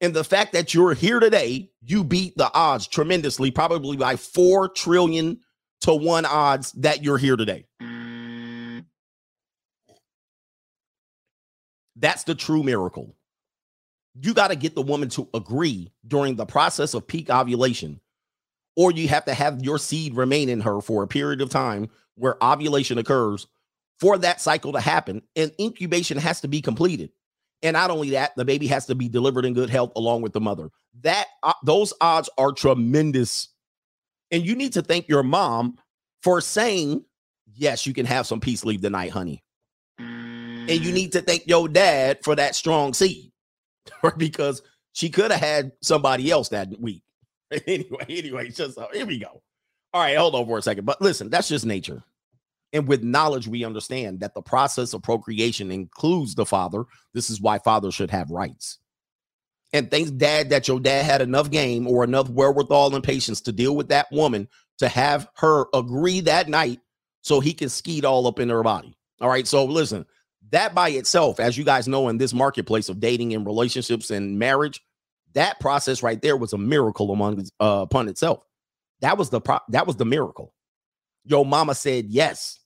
[0.00, 4.68] And the fact that you're here today, you beat the odds tremendously, probably by 4
[4.68, 5.40] trillion
[5.80, 7.64] to one odds that you're here today.
[11.96, 13.16] That's the true miracle.
[14.20, 18.00] You got to get the woman to agree during the process of peak ovulation,
[18.78, 21.90] or you have to have your seed remain in her for a period of time
[22.14, 23.48] where ovulation occurs
[23.98, 25.20] for that cycle to happen.
[25.34, 27.10] And incubation has to be completed.
[27.60, 30.32] And not only that, the baby has to be delivered in good health along with
[30.32, 30.70] the mother.
[31.00, 33.48] That uh, those odds are tremendous
[34.30, 35.76] and you need to thank your mom
[36.22, 37.04] for saying,
[37.56, 39.42] yes, you can have some peace leave the night, honey.
[39.98, 43.32] And you need to thank your dad for that strong seed,
[44.16, 44.62] because
[44.92, 47.02] she could have had somebody else that week.
[47.66, 49.42] anyway, anyway, just here we go.
[49.94, 50.84] All right, hold on for a second.
[50.84, 52.02] But listen, that's just nature.
[52.72, 56.84] And with knowledge, we understand that the process of procreation includes the father.
[57.14, 58.78] This is why fathers should have rights.
[59.72, 63.52] And thanks, dad, that your dad had enough game or enough wherewithal and patience to
[63.52, 66.80] deal with that woman to have her agree that night
[67.22, 68.96] so he can skeet all up in her body.
[69.20, 69.46] All right.
[69.46, 70.06] So listen,
[70.50, 74.38] that by itself, as you guys know, in this marketplace of dating and relationships and
[74.38, 74.80] marriage,
[75.34, 78.44] that process right there was a miracle among uh, upon itself.
[79.00, 80.54] That was the pro- that was the miracle.
[81.24, 82.60] Yo mama said yes.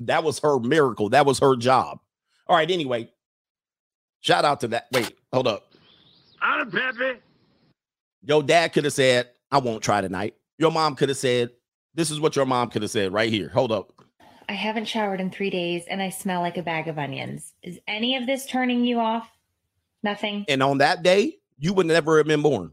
[0.00, 1.08] that was her miracle.
[1.10, 1.98] That was her job.
[2.46, 2.70] All right.
[2.70, 3.10] Anyway,
[4.24, 4.86] Shout out to that.
[4.90, 5.66] Wait, hold up.
[6.40, 7.20] I'm Pepe.
[8.22, 10.34] Your dad could have said, I won't try tonight.
[10.56, 11.50] Your mom could have said,
[11.94, 13.50] This is what your mom could have said right here.
[13.50, 13.92] Hold up.
[14.48, 17.52] I haven't showered in three days and I smell like a bag of onions.
[17.62, 19.28] Is any of this turning you off?
[20.04, 20.44] Nothing.
[20.48, 22.70] And on that day, you would never have been born.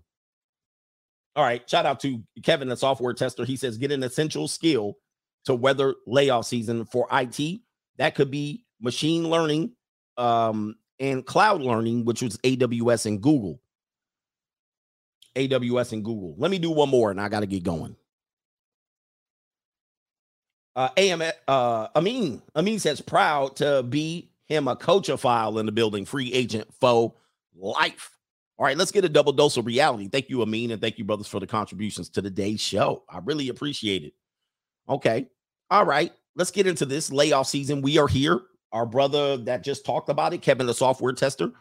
[1.35, 1.67] All right.
[1.67, 3.45] Shout out to Kevin, the software tester.
[3.45, 4.97] He says, get an essential skill
[5.45, 7.61] to weather layoff season for IT.
[7.97, 9.71] That could be machine learning,
[10.17, 13.61] um, and cloud learning, which was AWS and Google.
[15.35, 16.35] AWS and Google.
[16.37, 17.95] Let me do one more and I got to get going.
[20.75, 25.65] Uh, AM, uh, Amin, Amin says proud to be him a coach of file in
[25.65, 27.13] the building, free agent for
[27.55, 28.17] life.
[28.57, 30.07] All right, let's get a double dose of reality.
[30.07, 33.03] Thank you, Amin, and thank you, brothers, for the contributions to today's show.
[33.09, 34.13] I really appreciate it.
[34.87, 35.27] Okay.
[35.69, 37.81] All right, let's get into this layoff season.
[37.81, 38.41] We are here
[38.71, 41.51] our brother that just talked about it, Kevin, the software tester.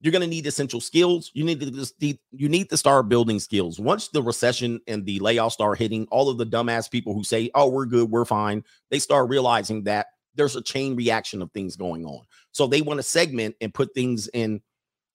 [0.00, 1.30] You're going to need essential skills.
[1.34, 3.78] You need to you need to start building skills.
[3.78, 7.50] Once the recession and the layoffs start hitting, all of the dumbass people who say,
[7.54, 10.06] "Oh, we're good, we're fine," they start realizing that
[10.36, 12.24] there's a chain reaction of things going on.
[12.52, 14.62] So they want to segment and put things in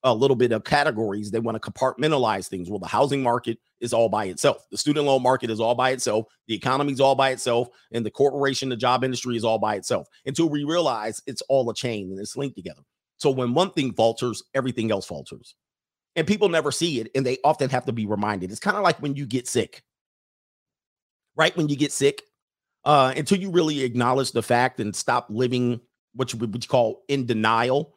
[0.05, 1.31] a little bit of categories.
[1.31, 2.69] They want to compartmentalize things.
[2.69, 4.65] Well, the housing market is all by itself.
[4.71, 6.27] The student loan market is all by itself.
[6.47, 7.69] The economy is all by itself.
[7.91, 11.67] And the corporation, the job industry is all by itself until we realize it's all
[11.69, 12.83] a chain and it's linked together.
[13.17, 15.55] So when one thing falters, everything else falters.
[16.15, 18.51] And people never see it and they often have to be reminded.
[18.51, 19.83] It's kind of like when you get sick,
[21.35, 21.55] right?
[21.57, 22.21] When you get sick,
[22.85, 25.81] uh, until you really acknowledge the fact and stop living
[26.13, 27.94] what you would call in denial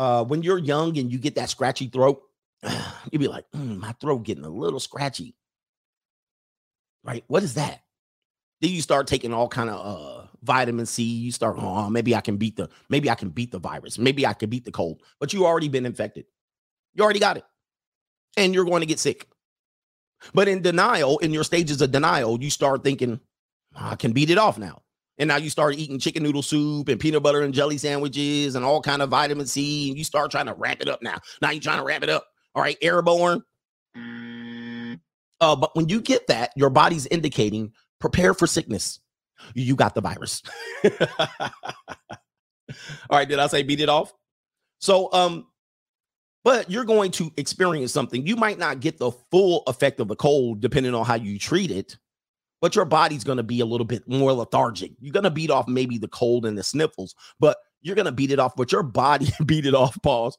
[0.00, 2.22] uh, when you're young and you get that scratchy throat,
[3.12, 5.36] you'd be like, mm, my throat getting a little scratchy.
[7.04, 7.22] Right?
[7.26, 7.82] What is that?
[8.62, 9.76] Then you start taking all kind of
[10.24, 11.02] uh, vitamin C.
[11.02, 13.98] You start, oh, maybe I can beat the, maybe I can beat the virus.
[13.98, 15.02] Maybe I can beat the cold.
[15.18, 16.24] But you already been infected.
[16.94, 17.44] You already got it,
[18.38, 19.28] and you're going to get sick.
[20.32, 23.20] But in denial, in your stages of denial, you start thinking,
[23.76, 24.82] I can beat it off now
[25.20, 28.64] and now you start eating chicken noodle soup and peanut butter and jelly sandwiches and
[28.64, 31.18] all kind of vitamin C, and you start trying to wrap it up now.
[31.42, 32.24] Now you're trying to wrap it up.
[32.54, 33.42] All right, airborne.
[33.96, 34.98] Mm.
[35.40, 38.98] Uh, but when you get that, your body's indicating prepare for sickness.
[39.54, 40.42] You got the virus.
[40.84, 41.50] all
[43.10, 44.12] right, did I say beat it off?
[44.80, 45.46] So, um,
[46.44, 48.26] but you're going to experience something.
[48.26, 51.70] You might not get the full effect of the cold depending on how you treat
[51.70, 51.98] it
[52.60, 54.92] but your body's going to be a little bit more lethargic.
[55.00, 58.12] You're going to beat off maybe the cold and the sniffles, but you're going to
[58.12, 58.54] beat it off.
[58.56, 60.36] But your body beat it off, pause.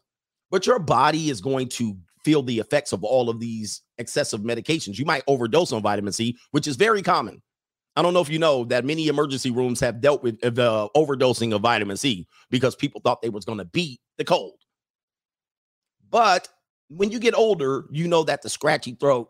[0.49, 4.99] But your body is going to feel the effects of all of these excessive medications.
[4.99, 7.41] You might overdose on vitamin C, which is very common.
[7.95, 10.89] I don't know if you know that many emergency rooms have dealt with uh, the
[10.95, 14.53] overdosing of vitamin C because people thought they was going to beat the cold.
[16.09, 16.47] But
[16.89, 19.29] when you get older, you know that the scratchy throat,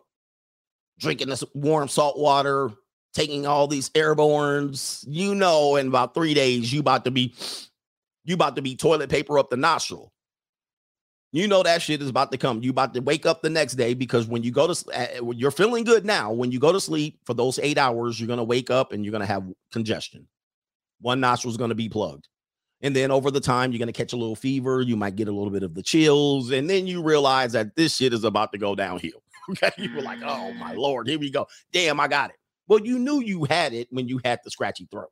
[0.99, 2.71] drinking this warm salt water,
[3.13, 7.33] taking all these airborns, you know, in about three days, you about to be
[8.23, 10.11] you about to be toilet paper up the nostril.
[11.33, 12.61] You know that shit is about to come.
[12.61, 15.83] You about to wake up the next day because when you go to you're feeling
[15.83, 16.31] good now.
[16.31, 19.13] When you go to sleep for those eight hours, you're gonna wake up and you're
[19.13, 20.27] gonna have congestion.
[20.99, 22.27] One nostril is gonna be plugged.
[22.81, 24.81] And then over the time, you're going to catch a little fever.
[24.81, 26.51] You might get a little bit of the chills.
[26.51, 29.21] And then you realize that this shit is about to go downhill.
[29.49, 29.71] Okay.
[29.77, 31.47] You were like, oh my Lord, here we go.
[31.73, 32.35] Damn, I got it.
[32.71, 35.09] Well, you knew you had it when you had the scratchy throat.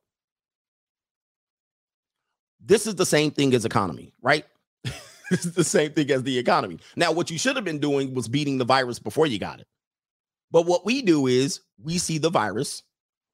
[2.58, 4.46] This is the same thing as economy, right?
[5.30, 6.78] this is the same thing as the economy.
[6.96, 9.66] Now, what you should have been doing was beating the virus before you got it.
[10.50, 12.82] But what we do is we see the virus,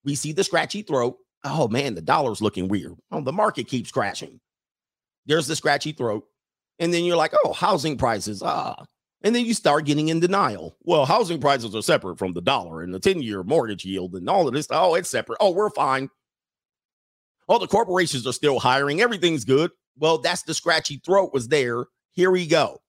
[0.02, 1.18] we see the scratchy throat.
[1.44, 2.96] Oh man, the dollar's looking weird.
[3.12, 4.40] Oh, the market keeps crashing.
[5.26, 6.24] There's the scratchy throat.
[6.80, 8.42] And then you're like, oh, housing prices.
[8.42, 8.86] Ah,
[9.26, 10.76] and then you start getting in denial.
[10.84, 14.30] Well, housing prices are separate from the dollar and the 10 year mortgage yield and
[14.30, 14.68] all of this.
[14.70, 15.38] Oh, it's separate.
[15.40, 16.08] Oh, we're fine.
[17.48, 19.00] Oh, the corporations are still hiring.
[19.00, 19.72] Everything's good.
[19.98, 21.86] Well, that's the scratchy throat was there.
[22.12, 22.80] Here we go.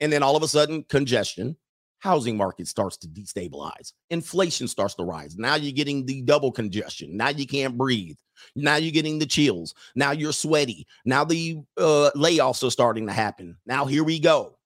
[0.00, 1.54] And then all of a sudden, congestion,
[1.98, 3.92] housing market starts to destabilize.
[4.08, 5.36] Inflation starts to rise.
[5.36, 7.14] Now you're getting the double congestion.
[7.14, 8.16] Now you can't breathe.
[8.56, 9.74] Now you're getting the chills.
[9.94, 10.86] Now you're sweaty.
[11.04, 13.58] Now the uh, layoffs are starting to happen.
[13.66, 14.57] Now here we go.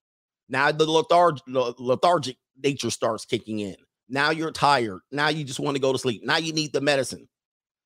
[0.52, 1.40] Now the letharg-
[1.78, 3.74] lethargic nature starts kicking in.
[4.08, 5.00] Now you're tired.
[5.10, 6.22] Now you just want to go to sleep.
[6.24, 7.26] Now you need the medicine.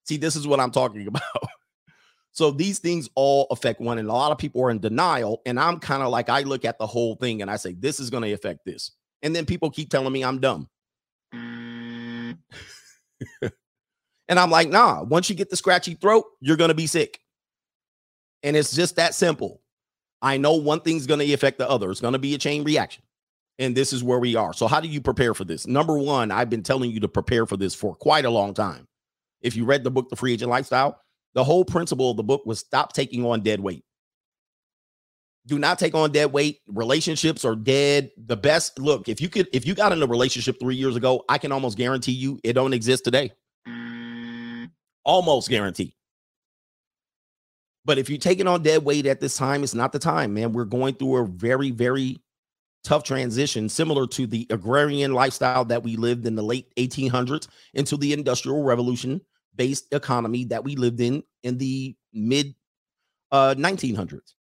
[0.05, 1.23] See, this is what I'm talking about.
[2.33, 5.43] so these things all affect one, and a lot of people are in denial.
[5.47, 8.01] And I'm kind of like, I look at the whole thing and I say, this
[8.01, 8.91] is going to affect this.
[9.23, 10.69] And then people keep telling me I'm dumb.
[14.29, 17.21] And I'm like, nah, once you get the scratchy throat, you're going to be sick.
[18.43, 19.63] And it's just that simple.
[20.27, 21.89] I know one thing's going to affect the other.
[21.89, 23.05] It's going to be a chain reaction.
[23.61, 24.53] And this is where we are.
[24.53, 25.69] So, how do you prepare for this?
[25.69, 28.89] Number one, I've been telling you to prepare for this for quite a long time.
[29.41, 31.01] If you read the book, The Free Agent Lifestyle,
[31.35, 33.85] the whole principle of the book was stop taking on dead weight.
[35.47, 36.59] Do not take on dead weight.
[36.67, 38.11] Relationships are dead.
[38.17, 41.25] The best look, if you could, if you got in a relationship three years ago,
[41.29, 43.31] I can almost guarantee you it don't exist today.
[43.67, 44.71] Mm.
[45.05, 45.96] Almost guarantee.
[47.87, 50.53] But if you're taking on dead weight at this time, it's not the time, man.
[50.53, 52.19] We're going through a very, very
[52.83, 57.97] tough transition, similar to the agrarian lifestyle that we lived in the late 1800s into
[57.97, 59.21] the industrial revolution
[59.55, 62.57] based economy that we lived in in the mid
[63.31, 64.35] uh, 1900s.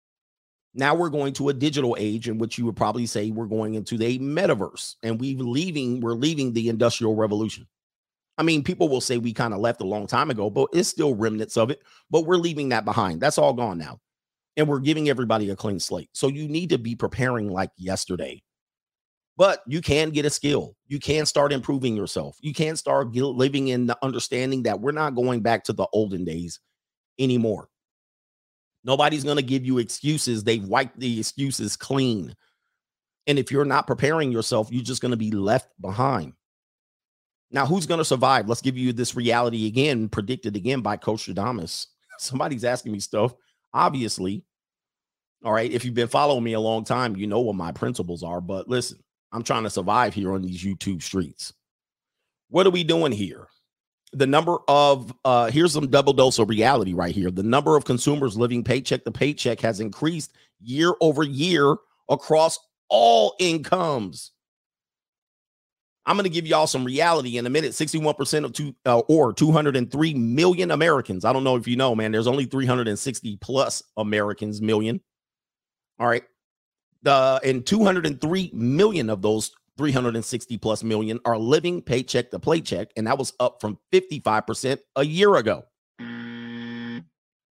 [0.73, 3.75] Now we're going to a digital age in which you would probably say we're going
[3.75, 7.67] into the metaverse and we're leaving we're leaving the industrial revolution.
[8.37, 10.89] I mean, people will say we kind of left a long time ago, but it's
[10.89, 11.83] still remnants of it.
[12.11, 13.21] But we're leaving that behind.
[13.21, 14.01] That's all gone now.
[14.57, 16.11] And we're giving everybody a clean slate.
[16.13, 18.43] So you need to be preparing like yesterday.
[19.37, 20.77] But you can get a skill.
[20.87, 22.37] You can start improving yourself.
[22.41, 26.25] You can start living in the understanding that we're not going back to the olden
[26.25, 26.61] days.
[27.19, 27.69] anymore.
[28.85, 30.45] Nobody's going to give you excuses.
[30.45, 32.35] They've wiped the excuses clean.
[33.27, 36.35] And if you're not preparing yourself, you're just going to be left behind.
[37.55, 38.49] Now, who's going to survive?
[38.49, 41.87] Let's give you this reality again, predicted again by Coach Adams.
[42.19, 43.33] Somebody's asking me stuff.
[43.73, 44.45] Obviously,
[45.45, 45.71] all right.
[45.71, 48.41] If you've been following me a long time, you know what my principles are.
[48.41, 48.99] But listen,
[49.31, 51.53] I'm trying to survive here on these YouTube streets.
[52.49, 53.47] What are we doing here?
[54.13, 57.31] The number of uh here's some double dose of reality right here.
[57.31, 61.77] The number of consumers living paycheck to paycheck has increased year over year
[62.09, 64.33] across all incomes.
[66.07, 67.73] I'm going to give y'all some reality in a minute.
[67.73, 71.25] 61% of two uh, or 203 million Americans.
[71.25, 75.01] I don't know if you know, man, there's only 360 plus Americans million.
[75.99, 76.25] All right.
[77.03, 83.07] The and 203 million of those 360 plus million are living paycheck to paycheck, and
[83.07, 85.65] that was up from 55% a year ago.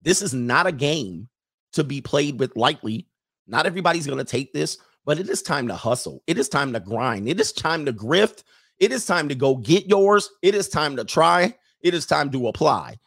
[0.01, 1.29] This is not a game
[1.73, 3.07] to be played with lightly.
[3.47, 6.23] Not everybody's going to take this but it is time to hustle.
[6.27, 7.27] It is time to grind.
[7.27, 8.43] It is time to grift.
[8.79, 10.29] It is time to go get yours.
[10.41, 11.55] It is time to try.
[11.81, 12.97] It is time to apply.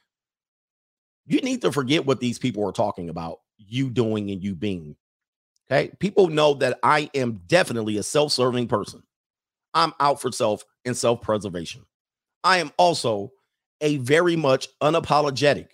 [1.27, 4.97] You need to forget what these people are talking about, you doing and you being.
[5.71, 5.91] Okay.
[5.99, 9.03] People know that I am definitely a self serving person.
[9.75, 11.85] I'm out for self and self preservation.
[12.45, 13.33] I am also
[13.81, 15.69] a very much unapologetic,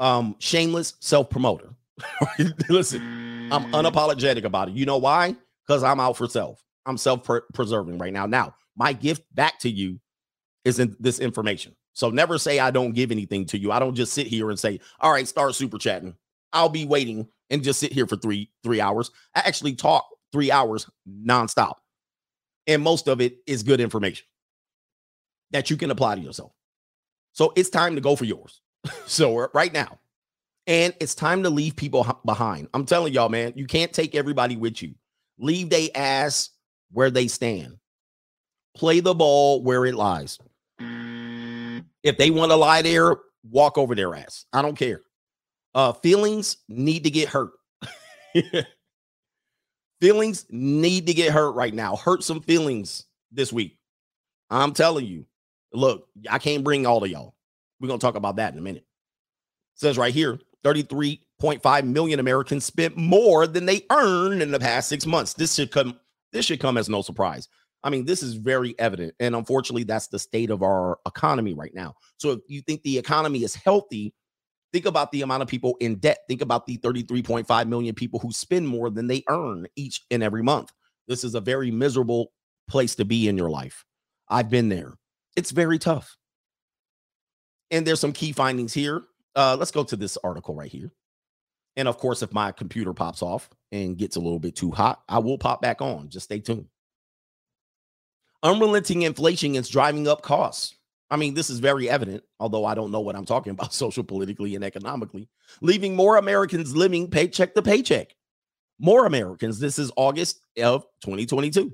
[0.00, 1.74] um, shameless self promoter.
[2.68, 4.74] Listen, I'm unapologetic about it.
[4.74, 5.36] You know why?
[5.66, 6.62] Because I'm out for self.
[6.86, 8.26] I'm self preserving right now.
[8.26, 10.00] Now, my gift back to you
[10.64, 11.74] is in this information.
[11.92, 13.72] So never say I don't give anything to you.
[13.72, 16.14] I don't just sit here and say, "All right, start super chatting."
[16.52, 19.10] I'll be waiting and just sit here for three three hours.
[19.34, 21.74] I actually talk three hours nonstop,
[22.66, 24.26] and most of it is good information
[25.50, 26.52] that you can apply to yourself.
[27.32, 28.60] So it's time to go for yours.
[29.06, 29.98] so uh, right now,
[30.68, 32.68] and it's time to leave people behind.
[32.74, 34.94] I'm telling y'all, man, you can't take everybody with you.
[35.38, 36.50] Leave they ass
[36.92, 37.78] where they stand.
[38.76, 40.38] Play the ball where it lies.
[42.02, 43.16] If they want to lie there,
[43.50, 44.44] walk over their ass.
[44.52, 45.00] I don't care.
[45.74, 47.52] Uh, feelings need to get hurt.
[50.00, 51.96] feelings need to get hurt right now.
[51.96, 53.78] Hurt some feelings this week.
[54.50, 55.24] I'm telling you.
[55.72, 57.34] Look, I can't bring all of y'all.
[57.78, 58.86] We're going to talk about that in a minute.
[59.74, 64.88] It says right here 33.5 million Americans spent more than they earned in the past
[64.88, 65.34] six months.
[65.34, 65.98] This should come,
[66.32, 67.48] this should come as no surprise.
[67.84, 69.14] I mean, this is very evident.
[69.20, 71.94] And unfortunately, that's the state of our economy right now.
[72.18, 74.12] So if you think the economy is healthy,
[74.72, 76.18] think about the amount of people in debt.
[76.28, 80.42] Think about the 33.5 million people who spend more than they earn each and every
[80.42, 80.72] month.
[81.06, 82.32] This is a very miserable
[82.68, 83.84] place to be in your life.
[84.28, 84.94] I've been there.
[85.36, 86.16] It's very tough.
[87.70, 89.02] And there's some key findings here
[89.38, 90.90] uh, let's go to this article right here.
[91.76, 95.00] And of course, if my computer pops off and gets a little bit too hot,
[95.08, 96.08] I will pop back on.
[96.08, 96.66] Just stay tuned.
[98.42, 100.74] Unrelenting inflation is driving up costs.
[101.08, 104.02] I mean, this is very evident, although I don't know what I'm talking about social,
[104.02, 105.28] politically, and economically,
[105.60, 108.16] leaving more Americans living paycheck to paycheck.
[108.80, 109.60] More Americans.
[109.60, 111.72] This is August of 2022.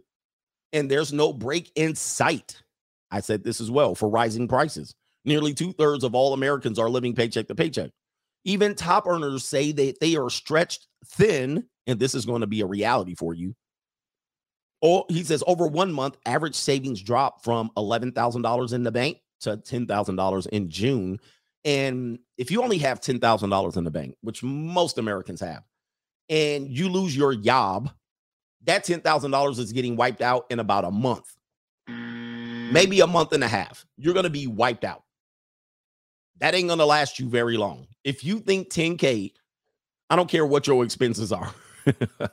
[0.74, 2.62] And there's no break in sight.
[3.10, 4.94] I said this as well for rising prices.
[5.24, 7.90] Nearly two thirds of all Americans are living paycheck to paycheck.
[8.44, 12.60] Even top earners say that they are stretched thin, and this is going to be
[12.60, 13.54] a reality for you.
[14.82, 19.56] Oh, he says over one month, average savings dropped from $11,000 in the bank to
[19.56, 21.18] $10,000 in June.
[21.64, 25.62] And if you only have $10,000 in the bank, which most Americans have,
[26.28, 27.90] and you lose your job,
[28.64, 31.34] that $10,000 is getting wiped out in about a month,
[31.88, 33.86] maybe a month and a half.
[33.96, 35.02] You're going to be wiped out
[36.40, 37.86] that ain't gonna last you very long.
[38.02, 39.32] If you think 10K,
[40.10, 41.54] I don't care what your expenses are.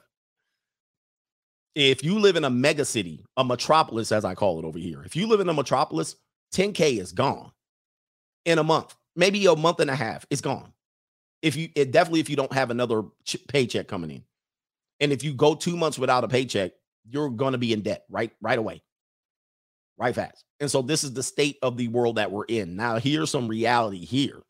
[1.75, 5.03] if you live in a mega city, a metropolis, as I call it over here,
[5.03, 6.15] if you live in a metropolis,
[6.53, 7.51] 10K is gone
[8.45, 10.73] in a month, maybe a month and a half, it's gone.
[11.41, 14.23] If you it definitely if you don't have another ch- paycheck coming in.
[14.99, 16.73] And if you go two months without a paycheck,
[17.09, 18.83] you're gonna be in debt right right away
[20.01, 20.43] right fast.
[20.59, 22.75] And so this is the state of the world that we're in.
[22.75, 24.41] Now, here's some reality here.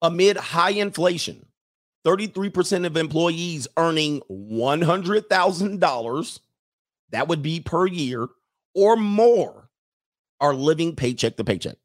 [0.00, 1.44] Amid high inflation,
[2.04, 6.40] 33% of employees earning $100,000,
[7.10, 8.28] that would be per year
[8.74, 9.68] or more,
[10.40, 11.76] are living paycheck to paycheck.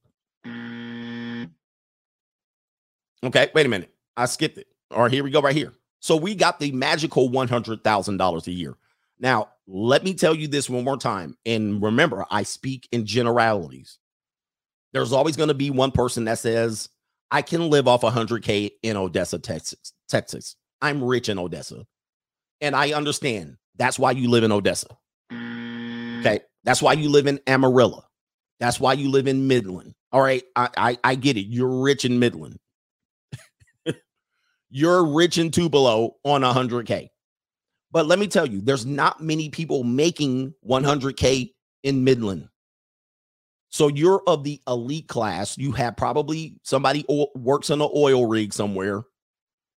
[3.23, 3.93] Okay, wait a minute.
[4.15, 4.67] I skipped it.
[4.91, 5.73] All right, here we go right here.
[5.99, 8.77] So we got the magical $100,000 a year.
[9.19, 11.35] Now, let me tell you this one more time.
[11.45, 13.97] And remember, I speak in generalities.
[14.93, 16.89] There's always going to be one person that says,
[17.29, 19.93] I can live off 100K in Odessa, Texas.
[20.07, 20.55] Texas.
[20.81, 21.85] I'm rich in Odessa.
[22.61, 24.87] And I understand that's why you live in Odessa.
[25.31, 26.39] Okay.
[26.63, 28.03] That's why you live in Amarillo.
[28.59, 29.93] That's why you live in Midland.
[30.11, 30.43] All right.
[30.55, 31.47] I, I, I get it.
[31.47, 32.57] You're rich in Midland.
[34.69, 37.09] You're rich in Tupelo on 100K.
[37.91, 41.51] But let me tell you, there's not many people making 100K
[41.83, 42.49] in Midland.
[43.69, 45.57] So you're of the elite class.
[45.57, 49.03] You have probably somebody o- works on an oil rig somewhere.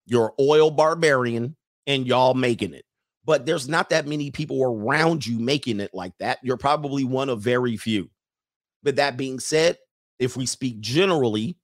[0.06, 1.56] You're oil barbarian
[1.86, 2.84] and y'all making it.
[3.24, 6.38] But there's not that many people around you making it like that.
[6.42, 8.10] You're probably one of very few.
[8.82, 9.76] But that being said,
[10.18, 11.56] if we speak generally,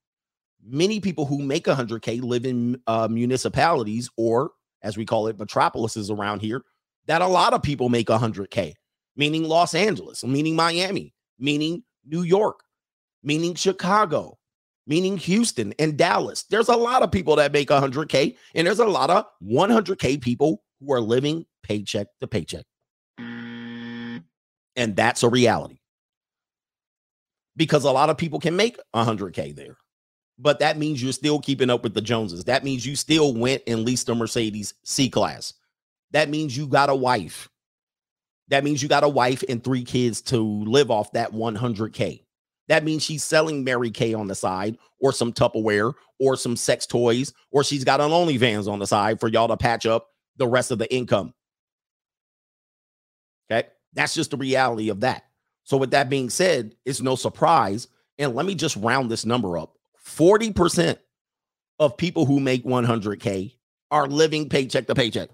[0.65, 4.51] many people who make 100K live in uh, municipalities or,
[4.87, 6.63] as we call it, metropolises around here,
[7.07, 8.75] that a lot of people make 100K,
[9.17, 12.61] meaning Los Angeles, meaning Miami, meaning New York,
[13.23, 14.39] meaning Chicago,
[14.87, 16.45] meaning Houston and Dallas.
[16.49, 20.63] There's a lot of people that make 100K, and there's a lot of 100K people
[20.81, 22.65] who are living paycheck to paycheck.
[23.19, 25.79] And that's a reality
[27.57, 29.79] because a lot of people can make 100K there.
[30.39, 32.45] But that means you're still keeping up with the Joneses.
[32.45, 35.55] That means you still went and leased a Mercedes C class.
[36.11, 37.49] That means you got a wife.
[38.49, 42.23] That means you got a wife and three kids to live off that 100K.
[42.69, 46.87] That means she's selling Mary Kay on the side, or some Tupperware, or some sex
[46.87, 50.47] toys, or she's got an OnlyFans on the side for y'all to patch up the
[50.47, 51.33] rest of the income.
[53.51, 53.69] Okay.
[53.93, 55.25] That's just the reality of that.
[55.65, 57.89] So, with that being said, it's no surprise.
[58.19, 59.76] And let me just round this number up
[60.07, 60.97] 40%
[61.79, 63.53] of people who make 100K
[63.91, 65.29] are living paycheck to paycheck.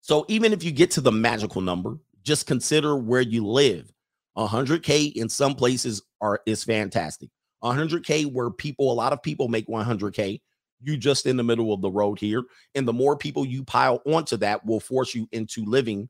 [0.00, 3.92] So, even if you get to the magical number, just consider where you live.
[4.38, 7.28] 100K in some places are is fantastic.
[7.64, 10.40] 100K where people, a lot of people make 100K.
[10.82, 12.44] You just in the middle of the road here.
[12.74, 16.08] And the more people you pile onto that will force you into living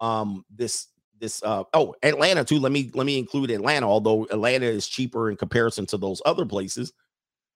[0.00, 0.88] um this
[1.22, 2.58] this uh oh Atlanta too.
[2.60, 6.44] Let me let me include Atlanta, although Atlanta is cheaper in comparison to those other
[6.44, 6.92] places.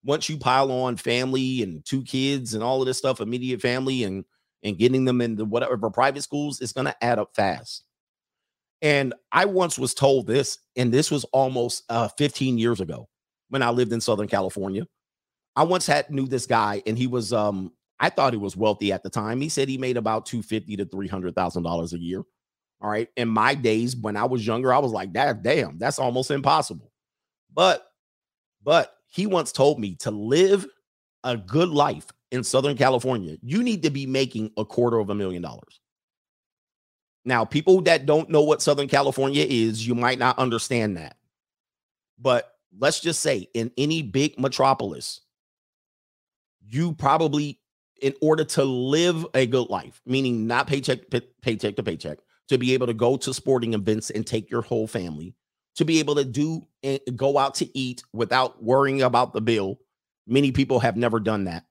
[0.05, 4.05] Once you pile on family and two kids and all of this stuff, immediate family
[4.05, 4.25] and
[4.63, 7.85] and getting them into whatever private schools, it's gonna add up fast.
[8.83, 13.09] And I once was told this, and this was almost uh 15 years ago
[13.51, 14.87] when I lived in Southern California.
[15.57, 18.93] I once had knew this guy, and he was um I thought he was wealthy
[18.93, 19.41] at the time.
[19.41, 22.23] He said he made about 250 to 300 thousand dollars a year.
[22.81, 23.09] All right.
[23.17, 26.93] In my days when I was younger, I was like, that damn, that's almost impossible.
[27.53, 27.87] But
[28.63, 30.67] but he once told me to live
[31.25, 35.15] a good life in Southern California, you need to be making a quarter of a
[35.15, 35.81] million dollars.
[37.25, 41.17] Now, people that don't know what Southern California is, you might not understand that.
[42.19, 45.23] But let's just say in any big metropolis,
[46.69, 47.59] you probably,
[48.01, 52.19] in order to live a good life, meaning not paycheck, pay, paycheck to paycheck,
[52.49, 55.35] to be able to go to sporting events and take your whole family,
[55.77, 59.79] to be able to do and go out to eat without worrying about the bill.
[60.27, 61.65] Many people have never done that.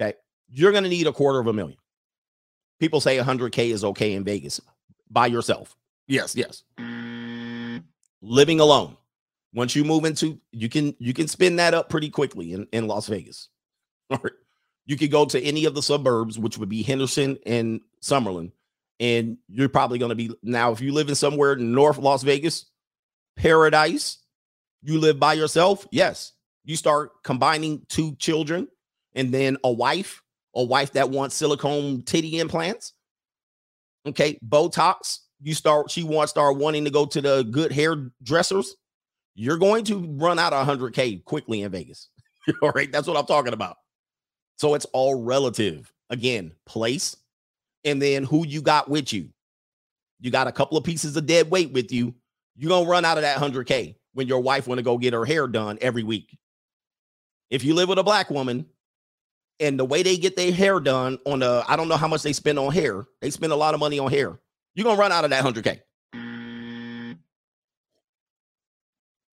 [0.00, 0.16] Okay.
[0.48, 1.78] You're going to need a quarter of a million.
[2.78, 4.60] People say 100K is okay in Vegas
[5.10, 5.76] by yourself.
[6.06, 6.64] Yes, yes.
[8.22, 8.96] Living alone.
[9.52, 12.86] Once you move into, you can you can spin that up pretty quickly in, in
[12.86, 13.48] Las Vegas.
[14.10, 14.32] All right.
[14.86, 18.50] You could go to any of the suburbs, which would be Henderson and Summerlin,
[19.00, 22.66] and you're probably going to be now if you live in somewhere North Las Vegas,
[23.34, 24.18] paradise,
[24.82, 25.86] you live by yourself.
[25.90, 26.34] Yes,
[26.64, 28.68] you start combining two children
[29.14, 30.22] and then a wife,
[30.54, 32.92] a wife that wants silicone titty implants.
[34.06, 35.18] Okay, Botox.
[35.42, 38.76] You start, she wants start wanting to go to the good hairdressers.
[39.34, 42.10] You're going to run out of 100K quickly in Vegas.
[42.62, 43.76] all right, that's what I'm talking about.
[44.58, 45.90] So it's all relative.
[46.10, 47.16] Again, place
[47.84, 49.28] and then who you got with you.
[50.20, 52.14] You got a couple of pieces of dead weight with you.
[52.56, 55.14] You're going to run out of that 100K when your wife want to go get
[55.14, 56.36] her hair done every week.
[57.48, 58.66] If you live with a black woman
[59.58, 62.22] and the way they get their hair done on the, I don't know how much
[62.22, 63.06] they spend on hair.
[63.20, 64.38] They spend a lot of money on hair.
[64.74, 65.80] You're going to run out of that 100K.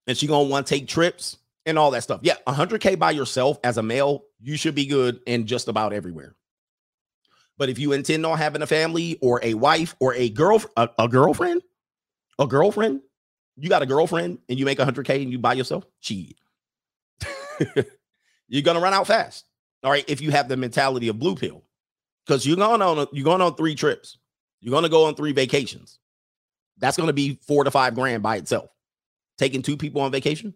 [0.08, 2.22] And she going to want to take trips and all that stuff.
[2.24, 6.34] Yeah, 100K by yourself as a male, you should be good in just about everywhere.
[7.58, 10.90] But if you intend on having a family or a wife or a girl, a,
[11.00, 11.62] a girlfriend,
[12.38, 13.02] a girlfriend,
[13.56, 16.38] you got a girlfriend and you make 100K and you buy yourself, cheat.
[18.48, 19.46] you're gonna run out fast.
[19.84, 21.64] All right, if you have the mentality of blue pill,
[22.26, 24.18] because you're going on you're going on three trips,
[24.62, 26.00] you're gonna go on three vacations.
[26.78, 28.70] That's gonna be four to five grand by itself.
[29.40, 30.54] Taking two people on vacation,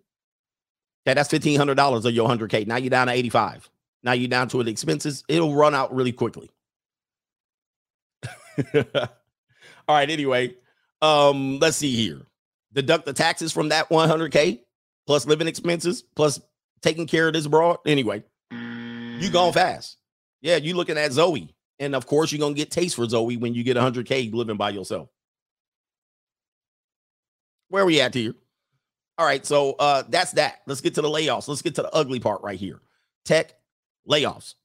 [1.07, 2.65] Okay, that's fifteen hundred dollars of your hundred k.
[2.65, 3.69] Now you're down to eighty five.
[4.03, 5.23] Now you're down to the expenses.
[5.27, 6.49] It'll run out really quickly.
[8.75, 10.09] All right.
[10.09, 10.55] Anyway,
[11.01, 12.21] um, let's see here.
[12.73, 14.61] Deduct the taxes from that 100k
[15.07, 16.39] plus living expenses plus
[16.81, 17.79] taking care of this broad.
[17.85, 19.97] Anyway, you going fast.
[20.41, 23.53] Yeah, you looking at Zoe, and of course you're gonna get taste for Zoe when
[23.53, 25.09] you get 100k living by yourself.
[27.69, 28.35] Where are we at here?
[29.17, 30.61] All right, so uh that's that.
[30.65, 31.47] Let's get to the layoffs.
[31.47, 32.81] Let's get to the ugly part right here.
[33.25, 33.53] Tech
[34.09, 34.55] layoffs.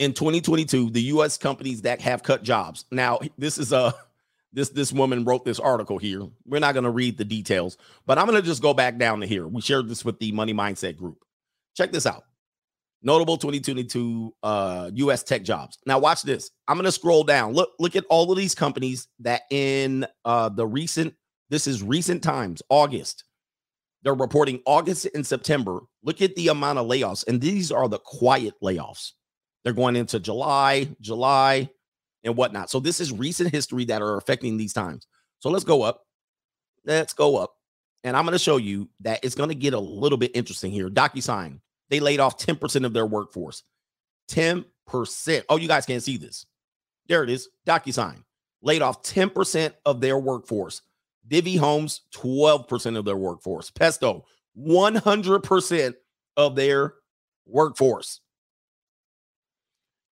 [0.00, 2.86] In 2022, the US companies that have cut jobs.
[2.90, 3.94] Now, this is a
[4.50, 6.22] this this woman wrote this article here.
[6.46, 7.76] We're not going to read the details,
[8.06, 9.46] but I'm going to just go back down to here.
[9.46, 11.22] We shared this with the Money Mindset group.
[11.76, 12.24] Check this out.
[13.02, 15.76] Notable 2022 uh, US tech jobs.
[15.84, 16.50] Now watch this.
[16.66, 17.52] I'm going to scroll down.
[17.52, 21.14] Look look at all of these companies that in uh, the recent
[21.50, 23.24] this is recent times, August.
[24.02, 25.80] They're reporting August and September.
[26.02, 29.12] Look at the amount of layoffs and these are the quiet layoffs.
[29.64, 31.70] They're going into July, July,
[32.24, 32.70] and whatnot.
[32.70, 35.06] So this is recent history that are affecting these times.
[35.38, 36.02] So let's go up.
[36.84, 37.54] Let's go up.
[38.04, 40.72] And I'm going to show you that it's going to get a little bit interesting
[40.72, 40.88] here.
[40.88, 43.62] DocuSign, they laid off 10% of their workforce.
[44.30, 44.64] 10%.
[45.48, 46.46] Oh, you guys can't see this.
[47.08, 47.48] There it is.
[47.66, 48.22] DocuSign
[48.62, 50.82] laid off 10% of their workforce.
[51.26, 53.70] Divvy Homes, 12% of their workforce.
[53.70, 54.24] Pesto,
[54.58, 55.94] 100%
[56.36, 56.94] of their
[57.46, 58.20] workforce.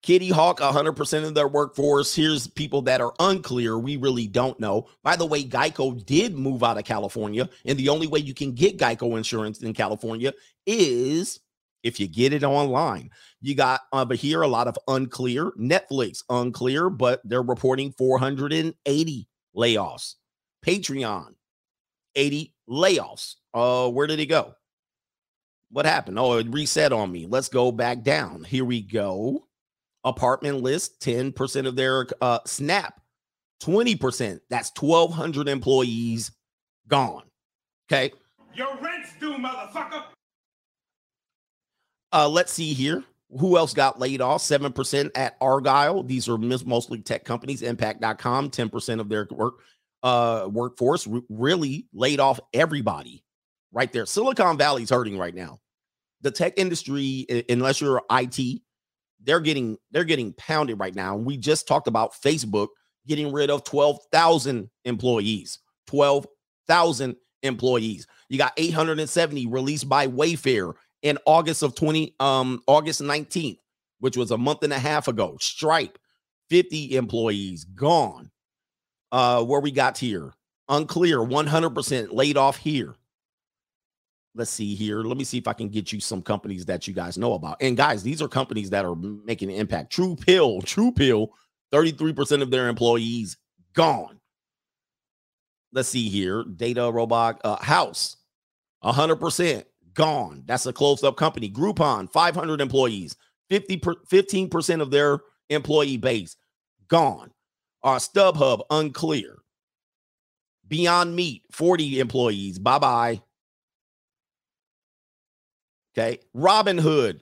[0.04, 2.14] Kitty Hawk, 100% of their workforce.
[2.14, 3.80] Here's people that are unclear.
[3.80, 4.90] We really don't know.
[5.02, 7.50] By the way, Geico did move out of California.
[7.66, 10.34] And the only way you can get Geico insurance in California
[10.68, 11.40] is
[11.84, 13.12] if you get it online.
[13.40, 15.52] You got over here a lot of unclear.
[15.52, 20.16] Netflix, unclear, but they're reporting 480 layoffs.
[20.66, 21.36] Patreon,
[22.16, 23.36] 80 layoffs.
[23.54, 24.54] Uh, where did it go?
[25.72, 26.20] What happened?
[26.20, 27.26] Oh, it reset on me.
[27.26, 28.44] Let's go back down.
[28.44, 29.48] Here we go
[30.04, 33.00] apartment list 10% of their uh, snap
[33.62, 36.32] 20% that's 1200 employees
[36.88, 37.24] gone
[37.94, 38.12] okay?
[38.56, 40.04] Your rent's due, motherfucker.
[42.12, 43.04] uh, let's see here.
[43.40, 44.42] Who else got laid off?
[44.42, 46.04] 7% at argyle.
[46.04, 49.56] These are mostly tech companies impact.com 10% of their work
[50.04, 53.24] uh, workforce really laid off everybody
[53.72, 54.06] right there.
[54.06, 55.60] Silicon valley's hurting right now.
[56.22, 58.62] The tech industry unless you're it
[59.24, 61.16] they're getting they're getting pounded right now.
[61.16, 62.70] We just talked about Facebook
[63.08, 65.60] getting rid of 12,000 employees.
[65.88, 68.08] 12,000 employees.
[68.30, 73.60] You got 870 released by Wayfair in August of 20 um August 19th,
[74.00, 75.38] which was a month and a half ago.
[75.40, 75.98] Stripe
[76.50, 78.32] 50 employees gone.
[79.12, 80.34] Uh where we got here.
[80.70, 82.96] Unclear 100% laid off here
[84.36, 85.02] let's see here.
[85.02, 87.58] Let me see if I can get you some companies that you guys know about.
[87.62, 89.96] And guys, these are companies that are making an impact.
[89.96, 91.32] Truepill, True Pill,
[91.72, 93.38] 33% of their employees
[93.74, 94.20] gone.
[95.72, 96.44] Let's see here.
[96.44, 98.18] DataRobot uh, House,
[98.84, 99.64] 100%
[99.94, 100.44] gone.
[100.46, 101.50] That's a closed up company.
[101.50, 103.16] Groupon, 500 employees,
[103.50, 105.20] 50 per, 15% of their
[105.50, 106.36] employee base
[106.88, 107.32] gone.
[107.84, 109.40] Uh, StubHub, unclear.
[110.68, 112.58] Beyond Meat, 40 employees.
[112.58, 113.22] Bye bye.
[115.96, 116.20] Okay.
[116.36, 117.22] Robinhood,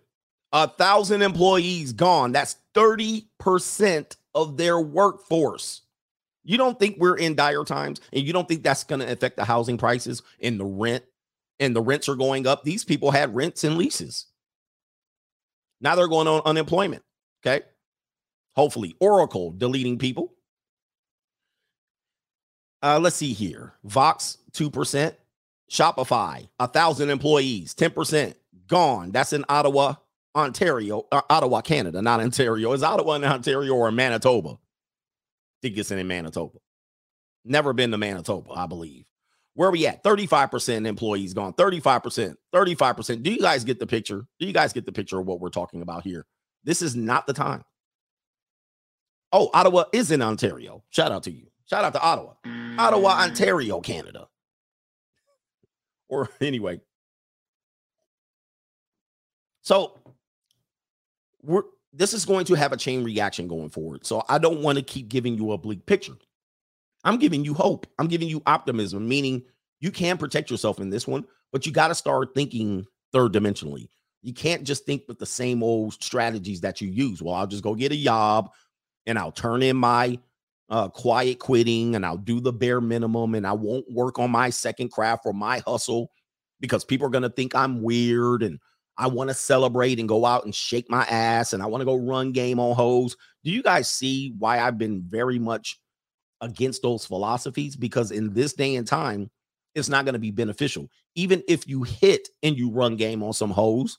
[0.54, 2.32] a thousand employees gone.
[2.32, 5.82] That's 30% of their workforce.
[6.44, 9.38] You don't think we're in dire times and you don't think that's going to affect
[9.38, 11.04] the housing prices and the rent
[11.60, 12.64] and the rents are going up.
[12.64, 14.26] These people had rents and leases.
[15.82, 17.04] Now they're going on unemployment.
[17.46, 17.66] Okay.
[18.56, 20.34] Hopefully, Oracle deleting people.
[22.84, 23.74] Uh, let's see here.
[23.84, 25.16] Vox, 2%.
[25.70, 28.34] Shopify, a thousand employees, 10%
[28.72, 29.12] gone.
[29.12, 29.96] That's in Ottawa,
[30.36, 32.72] Ontario, uh, Ottawa, Canada, not Ontario.
[32.72, 34.52] Is Ottawa in Ontario or Manitoba?
[34.52, 34.58] I
[35.62, 36.58] think it's in Manitoba.
[37.44, 39.06] Never been to Manitoba, I believe.
[39.54, 40.04] Where are we at?
[40.04, 41.54] 35% employees gone.
[41.54, 42.36] 35%.
[42.56, 43.24] 35%.
[43.24, 44.26] Do you guys get the picture?
[44.40, 46.26] Do you guys get the picture of what we're talking about here?
[46.64, 47.64] This is not the time.
[49.34, 50.84] Oh, Ottawa is in Ontario.
[50.90, 51.48] Shout out to you.
[51.70, 52.34] Shout out to Ottawa.
[52.80, 54.28] Ottawa, Ontario, Canada.
[56.10, 56.82] Or anyway.
[59.62, 60.00] So
[61.42, 64.06] we're this is going to have a chain reaction going forward.
[64.06, 66.16] So I don't want to keep giving you a bleak picture.
[67.04, 67.86] I'm giving you hope.
[68.00, 69.44] I'm giving you optimism, meaning
[69.82, 73.90] you can protect yourself in this one, but you got to start thinking third dimensionally.
[74.22, 77.22] You can't just think with the same old strategies that you use.
[77.22, 78.52] Well, I'll just go get a job
[79.06, 80.20] and I'll turn in my
[80.70, 84.50] uh, quiet quitting and I'll do the bare minimum and I won't work on my
[84.50, 86.12] second craft or my hustle.
[86.62, 88.60] because people are going to think I'm weird and
[88.98, 91.86] I want to celebrate and go out and shake my ass and I want to
[91.86, 93.16] go run game on hoes.
[93.44, 95.80] Do you guys see why I've been very much
[96.42, 97.76] against those philosophies?
[97.76, 99.32] Because in this day and time,
[99.74, 100.90] it's not going to be beneficial.
[101.16, 103.98] Even if you hit and you run game on some hoes,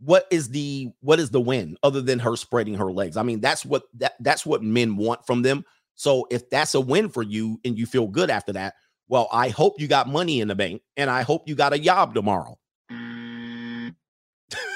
[0.00, 3.16] what is the what is the win other than her spreading her legs?
[3.16, 5.64] I mean, that's what that that's what men want from them.
[5.94, 8.74] So if that's a win for you and you feel good after that,
[9.08, 11.78] well, I hope you got money in the bank and I hope you got a
[11.78, 12.58] job tomorrow.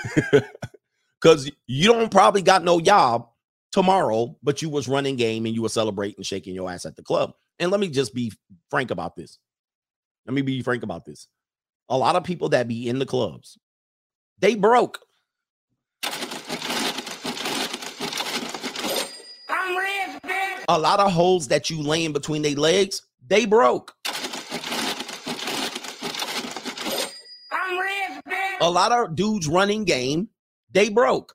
[1.20, 3.28] Cuz you don't probably got no job
[3.72, 7.02] tomorrow, but you was running game and you were celebrating shaking your ass at the
[7.02, 7.34] club.
[7.58, 8.32] And let me just be
[8.70, 9.38] frank about this.
[10.26, 11.28] Let me be frank about this.
[11.88, 13.58] A lot of people that be in the clubs,
[14.38, 14.98] they broke.
[19.48, 20.64] I'm rich, bitch.
[20.68, 23.94] A lot of holes that you laying between their legs, they broke.
[27.50, 28.47] I'm rich, bitch.
[28.60, 30.28] A lot of dudes running game,
[30.72, 31.34] they broke.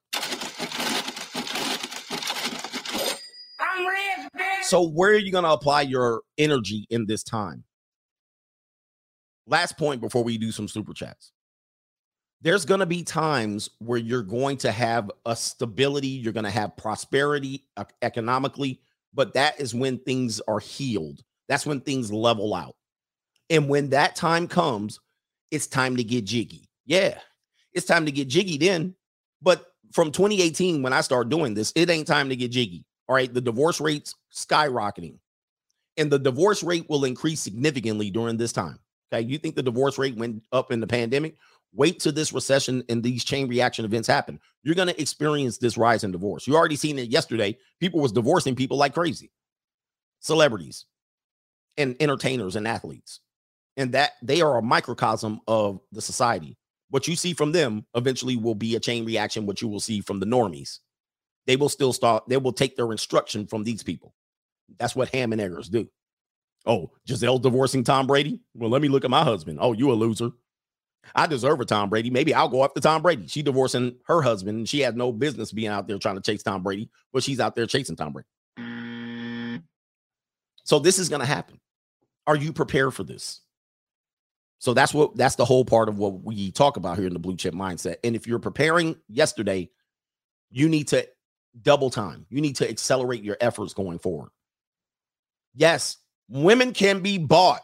[3.60, 4.64] I'm rich, bitch.
[4.64, 7.64] So where are you going to apply your energy in this time?
[9.48, 11.32] Last point before we do some super chats.
[12.42, 16.50] There's going to be times where you're going to have a stability, you're going to
[16.50, 17.64] have prosperity
[18.02, 18.82] economically,
[19.14, 21.24] but that is when things are healed.
[21.48, 22.76] That's when things level out.
[23.50, 25.00] And when that time comes,
[25.52, 26.68] it's time to get jiggy.
[26.86, 27.20] Yeah,
[27.74, 28.96] it's time to get jiggy then.
[29.42, 32.86] But from 2018, when I start doing this, it ain't time to get jiggy.
[33.08, 33.34] All right.
[33.34, 35.20] The divorce rates skyrocketing.
[35.98, 38.80] And the divorce rate will increase significantly during this time.
[39.14, 39.26] Okay.
[39.26, 41.36] You think the divorce rate went up in the pandemic?
[41.76, 44.40] Wait till this recession and these chain reaction events happen.
[44.64, 46.48] You're going to experience this rise in divorce.
[46.48, 47.58] You already seen it yesterday.
[47.80, 49.32] People was divorcing people like crazy.
[50.20, 50.86] Celebrities
[51.78, 53.20] and entertainers and athletes.
[53.76, 56.58] And that they are a microcosm of the society.
[56.94, 60.00] What you see from them eventually will be a chain reaction, what you will see
[60.00, 60.78] from the normies.
[61.48, 64.14] They will still start, they will take their instruction from these people.
[64.78, 65.90] That's what ham and eggers do.
[66.68, 68.42] Oh, Gisele divorcing Tom Brady?
[68.54, 69.58] Well, let me look at my husband.
[69.60, 70.34] Oh, you a loser.
[71.16, 72.12] I deserve a Tom Brady.
[72.12, 73.26] Maybe I'll go after Tom Brady.
[73.26, 76.62] She divorcing her husband, she had no business being out there trying to chase Tom
[76.62, 79.64] Brady, but she's out there chasing Tom Brady.
[80.64, 81.60] So this is going to happen.
[82.28, 83.42] Are you prepared for this?
[84.64, 87.20] So that's what that's the whole part of what we talk about here in the
[87.20, 87.98] blue chip mindset.
[88.02, 89.70] And if you're preparing yesterday,
[90.52, 91.06] you need to
[91.62, 92.26] double time.
[92.30, 94.30] You need to accelerate your efforts going forward.
[95.54, 95.98] Yes,
[96.30, 97.60] women can be bought.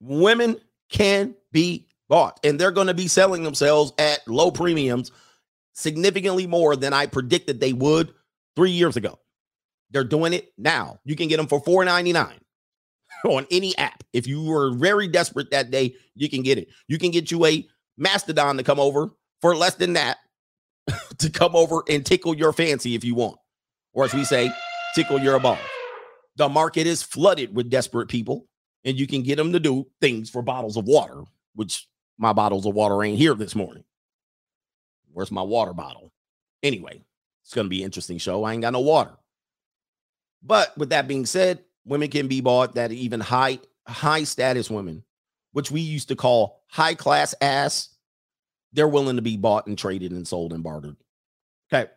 [0.00, 0.56] Women
[0.90, 5.12] can be bought, and they're going to be selling themselves at low premiums,
[5.72, 8.12] significantly more than I predicted they would
[8.56, 9.20] three years ago.
[9.92, 10.98] They're doing it now.
[11.04, 12.40] You can get them for $4.99
[13.28, 14.04] on any app.
[14.12, 16.68] If you were very desperate that day, you can get it.
[16.88, 17.66] You can get you a
[17.96, 19.10] Mastodon to come over
[19.40, 20.18] for less than that
[21.18, 23.38] to come over and tickle your fancy if you want.
[23.92, 24.50] Or as we say,
[24.94, 25.58] tickle your balls.
[26.36, 28.46] The market is flooded with desperate people,
[28.84, 31.22] and you can get them to do things for bottles of water,
[31.54, 31.86] which
[32.18, 33.84] my bottles of water ain't here this morning.
[35.12, 36.12] Where's my water bottle?
[36.62, 37.02] Anyway,
[37.42, 38.42] it's going to be an interesting show.
[38.42, 39.12] I ain't got no water.
[40.42, 45.04] But with that being said, women can be bought that even high high status women,
[45.52, 47.90] which we used to call high class ass,
[48.72, 50.96] they're willing to be bought and traded and sold and bartered.
[51.72, 51.90] Okay.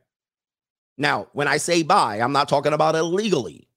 [0.97, 3.67] Now, when I say buy, I'm not talking about illegally.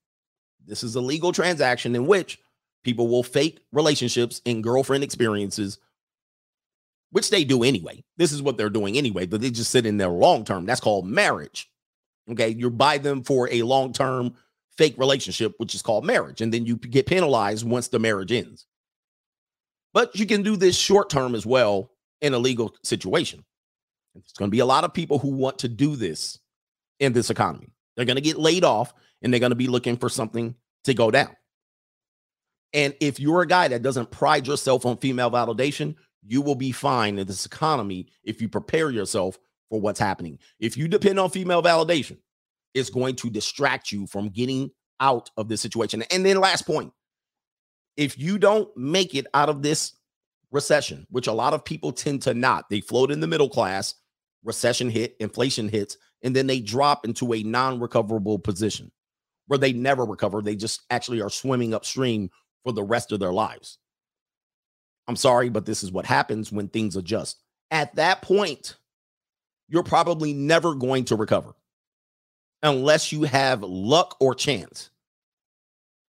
[0.65, 2.39] This is a legal transaction in which
[2.83, 5.79] people will fake relationships and girlfriend experiences,
[7.11, 8.03] which they do anyway.
[8.17, 10.65] This is what they're doing anyway, but they just sit in there long term.
[10.65, 11.69] That's called marriage.
[12.29, 12.49] Okay.
[12.49, 14.35] You buy them for a long term
[14.77, 16.41] fake relationship, which is called marriage.
[16.41, 18.65] And then you get penalized once the marriage ends.
[19.93, 21.91] But you can do this short term as well
[22.21, 23.43] in a legal situation.
[24.13, 26.39] There's going to be a lot of people who want to do this
[26.99, 27.69] in this economy.
[27.95, 30.55] They're going to get laid off and they're going to be looking for something
[30.85, 31.35] to go down.
[32.73, 35.95] And if you're a guy that doesn't pride yourself on female validation,
[36.25, 39.37] you will be fine in this economy if you prepare yourself
[39.69, 40.39] for what's happening.
[40.59, 42.17] If you depend on female validation,
[42.73, 46.03] it's going to distract you from getting out of this situation.
[46.11, 46.93] And then, last point
[47.97, 49.93] if you don't make it out of this
[50.51, 53.95] recession, which a lot of people tend to not, they float in the middle class,
[54.43, 58.91] recession hit, inflation hits, and then they drop into a non recoverable position
[59.47, 60.41] where they never recover.
[60.41, 62.29] They just actually are swimming upstream
[62.63, 63.77] for the rest of their lives.
[65.07, 67.39] I'm sorry, but this is what happens when things adjust.
[67.71, 68.77] At that point,
[69.67, 71.53] you're probably never going to recover
[72.63, 74.89] unless you have luck or chance.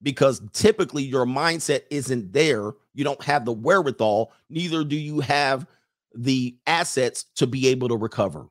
[0.02, 2.72] because typically your mindset isn't there.
[2.94, 5.66] You don't have the wherewithal, neither do you have
[6.14, 8.46] the assets to be able to recover.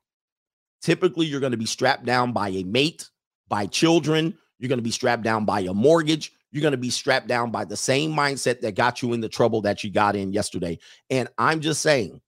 [0.82, 3.10] Typically, you're going to be strapped down by a mate,
[3.48, 6.90] by children, you're going to be strapped down by a mortgage, you're going to be
[6.90, 10.16] strapped down by the same mindset that got you in the trouble that you got
[10.16, 10.78] in yesterday.
[11.10, 12.22] And I'm just saying,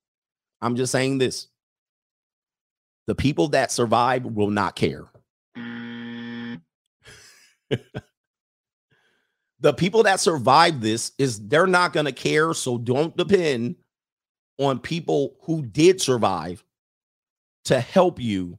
[0.61, 1.47] I'm just saying this
[3.07, 5.05] the people that survive will not care.
[9.59, 13.75] the people that survive this is they're not going to care so don't depend
[14.59, 16.63] on people who did survive
[17.65, 18.57] to help you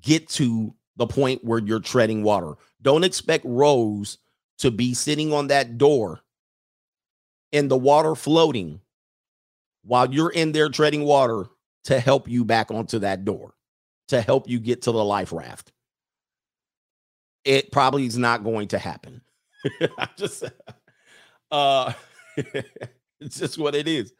[0.00, 2.54] get to the point where you're treading water.
[2.80, 4.18] Don't expect rose
[4.58, 6.20] to be sitting on that door
[7.50, 8.80] in the water floating
[9.84, 11.46] while you're in there treading water
[11.84, 13.54] to help you back onto that door
[14.08, 15.71] to help you get to the life raft
[17.44, 19.20] it probably is not going to happen
[19.98, 20.44] I just
[21.50, 21.92] uh
[22.36, 24.12] it's just what it is.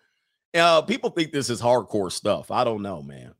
[0.55, 2.51] Uh people think this is hardcore stuff.
[2.51, 3.35] I don't know, man.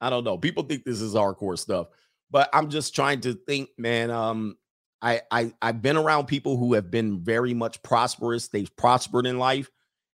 [0.00, 0.38] I don't know.
[0.38, 1.88] People think this is hardcore stuff,
[2.30, 4.10] but I'm just trying to think, man.
[4.10, 4.56] Um
[5.00, 8.48] I I I've been around people who have been very much prosperous.
[8.48, 9.70] They've prospered in life,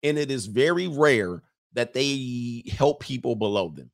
[0.04, 1.44] and it is very rare
[1.74, 3.92] that they help people below them.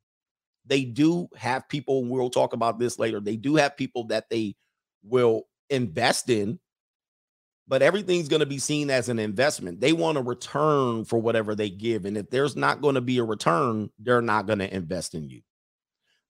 [0.66, 3.20] They do have people, we'll talk about this later.
[3.20, 4.56] They do have people that they
[5.04, 6.60] will invest in
[7.68, 9.82] but everything's going to be seen as an investment.
[9.82, 12.06] They want a return for whatever they give.
[12.06, 15.30] And if there's not going to be a return, they're not going to invest in
[15.30, 15.42] you.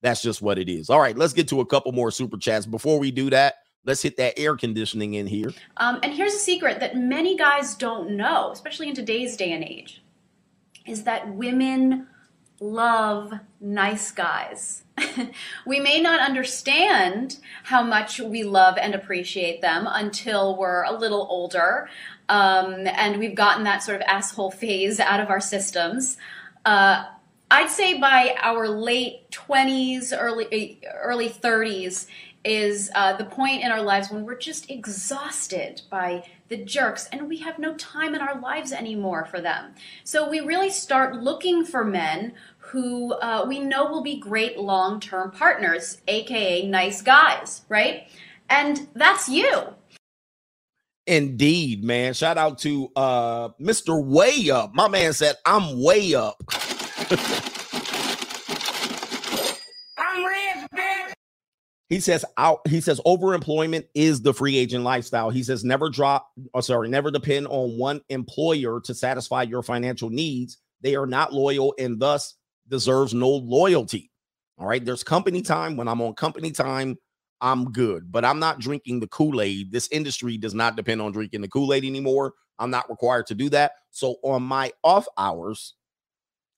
[0.01, 0.89] That's just what it is.
[0.89, 2.65] All right, let's get to a couple more super chats.
[2.65, 3.55] Before we do that,
[3.85, 5.51] let's hit that air conditioning in here.
[5.77, 9.63] Um, and here's a secret that many guys don't know, especially in today's day and
[9.63, 10.03] age,
[10.85, 12.07] is that women
[12.59, 14.83] love nice guys.
[15.65, 21.27] we may not understand how much we love and appreciate them until we're a little
[21.29, 21.89] older
[22.29, 26.17] um, and we've gotten that sort of asshole phase out of our systems.
[26.65, 27.05] Uh,
[27.49, 32.07] I'd say by our late 20s, early early 30s
[32.43, 37.27] is uh, the point in our lives when we're just exhausted by the jerks and
[37.27, 39.73] we have no time in our lives anymore for them.
[40.03, 42.33] So we really start looking for men
[42.67, 48.07] who uh, we know will be great long term partners, aka nice guys, right?
[48.49, 49.73] And that's you.
[51.05, 52.13] Indeed, man.
[52.13, 54.03] Shout out to uh Mr.
[54.03, 54.75] Way Up.
[54.75, 56.35] My man said, I'm way up.
[59.97, 61.13] I'm rich, bitch.
[61.87, 65.29] He says out he says overemployment is the free agent lifestyle.
[65.29, 70.09] He says never drop or sorry, never depend on one employer to satisfy your financial
[70.09, 70.57] needs.
[70.81, 72.35] They are not loyal and thus
[72.69, 74.11] deserves no loyalty.
[74.57, 74.83] All right.
[74.83, 75.77] There's company time.
[75.77, 76.97] When I'm on company time,
[77.41, 79.71] I'm good, but I'm not drinking the Kool Aid.
[79.71, 82.33] This industry does not depend on drinking the Kool Aid anymore.
[82.57, 83.73] I'm not required to do that.
[83.91, 85.75] So on my off hours,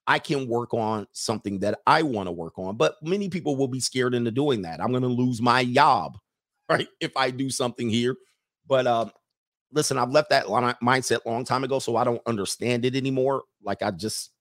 [0.07, 2.77] I can work on something that I want to work on.
[2.77, 4.81] But many people will be scared into doing that.
[4.81, 6.17] I'm going to lose my job,
[6.69, 6.87] right?
[7.01, 8.15] If I do something here.
[8.65, 9.09] But uh,
[9.73, 13.43] listen, I've left that mindset long time ago, so I don't understand it anymore.
[13.61, 14.31] Like I just,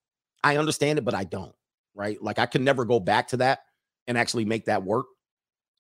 [0.45, 1.55] I understand it, but I don't
[1.99, 2.23] right?
[2.23, 3.59] Like I can never go back to that
[4.07, 5.07] and actually make that work.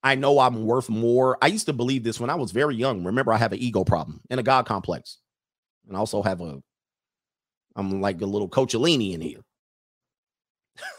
[0.02, 1.38] I know I'm worth more.
[1.40, 3.04] I used to believe this when I was very young.
[3.04, 5.18] Remember, I have an ego problem and a God complex.
[5.86, 6.60] And I also have a,
[7.76, 9.40] I'm like a little Coachellini in here.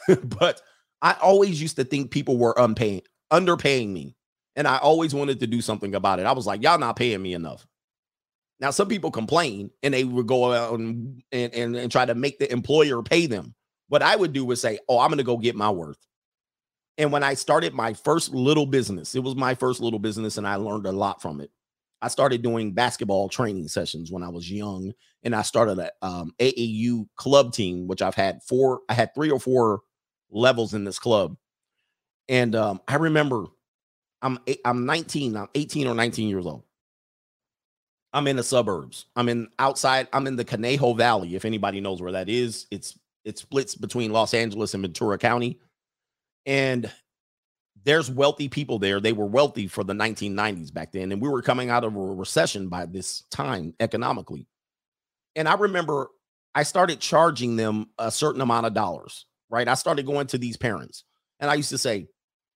[0.40, 0.62] but
[1.02, 3.02] I always used to think people were unpaying,
[3.32, 4.16] underpaying me.
[4.56, 6.26] And I always wanted to do something about it.
[6.26, 7.66] I was like, y'all not paying me enough.
[8.60, 12.16] Now, some people complain and they would go out and, and, and, and try to
[12.16, 13.56] make the employer pay them.
[13.90, 16.00] What I would do was say, Oh, I'm going to go get my worth.
[16.98, 20.48] And when I started my first little business, it was my first little business and
[20.48, 21.52] I learned a lot from it.
[22.02, 24.94] I started doing basketball training sessions when I was young,
[25.24, 28.82] and I started a um, AAU club team, which I've had four.
[28.88, 29.82] I had three or four
[30.30, 31.36] levels in this club,
[32.30, 33.48] and um, I remember
[34.22, 36.64] I'm I'm 19, I'm 18 or 19 years old.
[38.14, 39.06] I'm in the suburbs.
[39.16, 40.08] I'm in outside.
[40.14, 41.36] I'm in the Conejo Valley.
[41.36, 42.98] If anybody knows where that is, it's
[43.30, 45.60] it splits between Los Angeles and Ventura County.
[46.46, 46.92] And
[47.84, 49.00] there's wealthy people there.
[49.00, 51.12] They were wealthy for the 1990s back then.
[51.12, 54.48] And we were coming out of a recession by this time economically.
[55.36, 56.10] And I remember
[56.54, 59.68] I started charging them a certain amount of dollars, right?
[59.68, 61.06] I started going to these parents
[61.40, 62.08] and I used to say,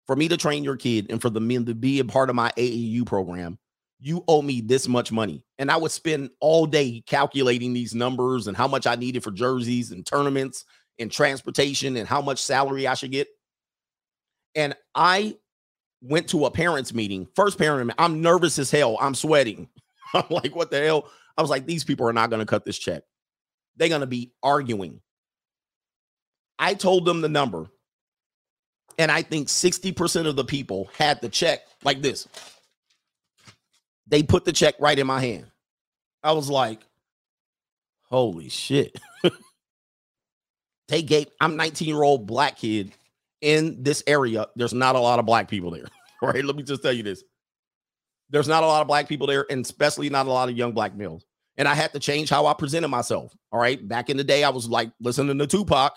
[0.06, 2.36] for me to train your kid and for the men to be a part of
[2.36, 3.58] my AAU program,
[4.00, 5.46] you owe me this much money.
[5.64, 9.32] And I would spend all day calculating these numbers and how much I needed for
[9.32, 10.66] jerseys and tournaments
[11.00, 13.30] and transportation and how much salary I should get.
[14.56, 15.38] And I
[16.02, 18.98] went to a parents meeting, first parent, I'm nervous as hell.
[19.00, 19.70] I'm sweating.
[20.14, 21.10] I'm like, what the hell?
[21.38, 23.04] I was like, these people are not going to cut this check.
[23.78, 25.00] They're going to be arguing.
[26.60, 27.68] I told them the number,
[29.00, 32.28] and I think 60% of the people had the check like this.
[34.08, 35.46] They put the check right in my hand.
[36.24, 36.80] I was like,
[38.10, 38.98] holy shit.
[40.88, 42.94] they gave, I'm 19 year old black kid
[43.42, 44.48] in this area.
[44.56, 45.88] There's not a lot of black people there,
[46.22, 46.44] right?
[46.44, 47.24] Let me just tell you this.
[48.30, 50.72] There's not a lot of black people there, and especially not a lot of young
[50.72, 51.26] black males.
[51.58, 53.36] And I had to change how I presented myself.
[53.52, 53.86] All right.
[53.88, 55.94] Back in the day, I was like listening to Tupac.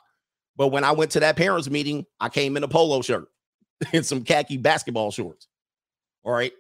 [0.57, 3.29] But when I went to that parents' meeting, I came in a polo shirt
[3.93, 5.49] and some khaki basketball shorts.
[6.25, 6.53] All right.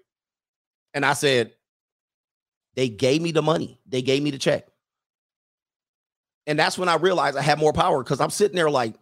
[0.95, 1.53] And I said,
[2.77, 4.69] they gave me the money, they gave me the check.
[6.47, 8.95] And that's when I realized I had more power because I'm sitting there like,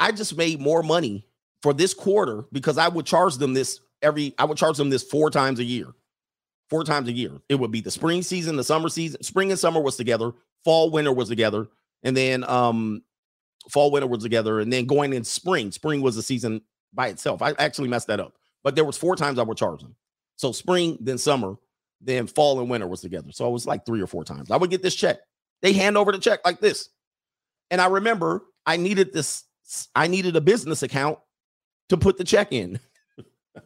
[0.00, 1.26] I just made more money
[1.62, 5.02] for this quarter because I would charge them this every, I would charge them this
[5.04, 5.86] four times a year.
[6.70, 7.32] Four times a year.
[7.48, 10.32] It would be the spring season, the summer season, spring and summer was together,
[10.64, 11.68] fall, winter was together,
[12.02, 13.02] and then um
[13.70, 15.70] fall, winter was together, and then going in spring.
[15.70, 16.62] Spring was the season
[16.92, 17.42] by itself.
[17.42, 18.34] I actually messed that up.
[18.64, 19.94] But there was four times I would charge them.
[20.36, 21.56] So spring, then summer,
[22.00, 23.32] then fall and winter was together.
[23.32, 24.50] So it was like three or four times.
[24.50, 25.18] I would get this check.
[25.62, 26.90] They hand over the check like this.
[27.70, 29.44] And I remember I needed this,
[29.94, 31.18] I needed a business account
[31.88, 32.78] to put the check in.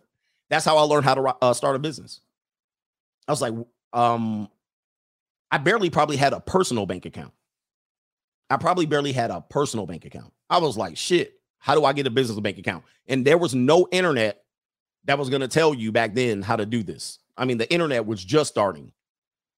[0.51, 2.21] That's how I learned how to uh, start a business.
[3.29, 3.55] I was like,
[3.93, 4.49] um,
[5.51, 7.33] I barely probably had a personal bank account.
[8.51, 10.33] I probably barely had a personal bank account.
[10.51, 12.85] I was like, shit, how do I get a business bank account?
[13.07, 14.45] And there was no internet
[15.05, 17.19] that was going to tell you back then how to do this.
[17.37, 18.93] I mean, the internet was just starting.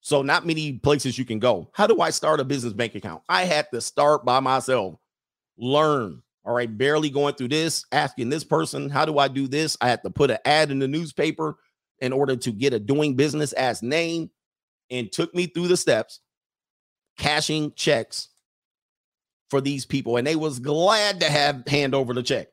[0.02, 1.70] So, not many places you can go.
[1.74, 3.24] How do I start a business bank account?
[3.30, 4.95] I had to start by myself,
[5.58, 6.22] learn.
[6.45, 9.78] All right, barely going through this, asking this person, how do I do this?
[9.80, 11.58] I had to put an ad in the newspaper
[12.00, 14.30] in order to get a doing business as name
[14.91, 16.20] and took me through the steps,
[17.18, 18.28] cashing checks
[19.50, 20.18] for these people.
[20.18, 22.50] And they was glad to have hand over the check.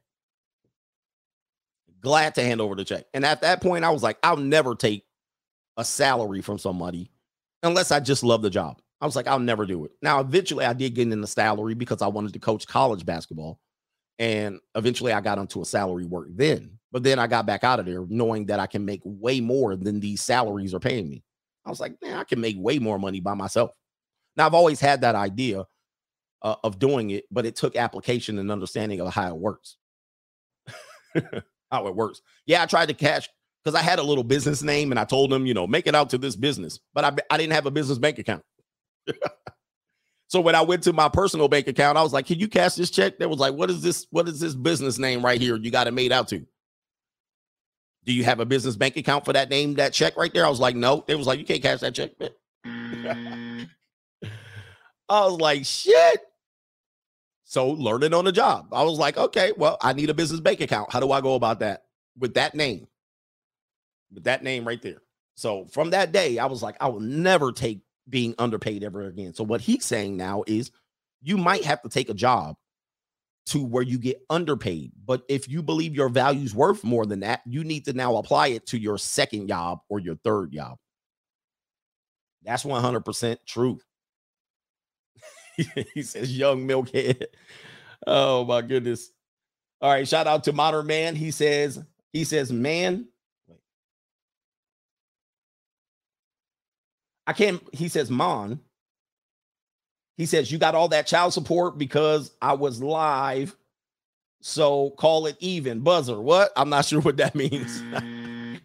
[2.01, 3.06] Glad to hand over the check.
[3.12, 5.05] And at that point, I was like, I'll never take
[5.81, 7.11] a salary from somebody
[7.62, 8.81] unless I just love the job.
[9.01, 9.93] I was like, I'll never do it.
[10.02, 13.59] Now, eventually, I did get in the salary because I wanted to coach college basketball.
[14.19, 16.78] And eventually, I got into a salary work then.
[16.93, 19.74] But then I got back out of there knowing that I can make way more
[19.74, 21.24] than these salaries are paying me.
[21.65, 23.70] I was like, man, I can make way more money by myself.
[24.36, 25.65] Now, I've always had that idea
[26.43, 29.77] uh, of doing it, but it took application and understanding of how it works.
[31.70, 32.20] how it works.
[32.44, 33.28] Yeah, I tried to cash
[33.62, 35.94] because I had a little business name and I told them, you know, make it
[35.94, 38.42] out to this business, but I, I didn't have a business bank account.
[40.28, 42.74] so when I went to my personal bank account, I was like, can you cash
[42.74, 43.18] this check?
[43.18, 44.06] They was like, what is this?
[44.10, 45.56] What is this business name right here?
[45.56, 46.46] You got it made out to.
[48.04, 50.46] Do you have a business bank account for that name, that check right there?
[50.46, 51.04] I was like, no.
[51.06, 52.12] It was like, you can't cash that check.
[55.10, 56.20] I was like, shit.
[57.44, 58.68] So learning on the job.
[58.72, 60.92] I was like, okay, well, I need a business bank account.
[60.92, 61.82] How do I go about that
[62.18, 62.86] with that name?
[64.12, 65.02] With that name right there.
[65.36, 69.34] So from that day, I was like, I will never take being underpaid ever again.
[69.34, 70.70] So what he's saying now is
[71.22, 72.56] you might have to take a job
[73.46, 74.92] to where you get underpaid.
[75.04, 78.48] But if you believe your value's worth more than that, you need to now apply
[78.48, 80.76] it to your second job or your third job.
[82.42, 83.82] That's 100% truth.
[85.94, 87.24] he says, young milkhead.
[88.06, 89.10] Oh my goodness.
[89.82, 90.08] All right.
[90.08, 91.14] Shout out to Modern Man.
[91.14, 91.78] He says,
[92.14, 93.08] he says, man.
[97.31, 98.59] I can't, he says, Mon.
[100.16, 103.57] He says, you got all that child support because I was live.
[104.40, 105.78] So call it even.
[105.78, 106.20] Buzzer.
[106.20, 106.51] What?
[106.57, 107.82] I'm not sure what that means.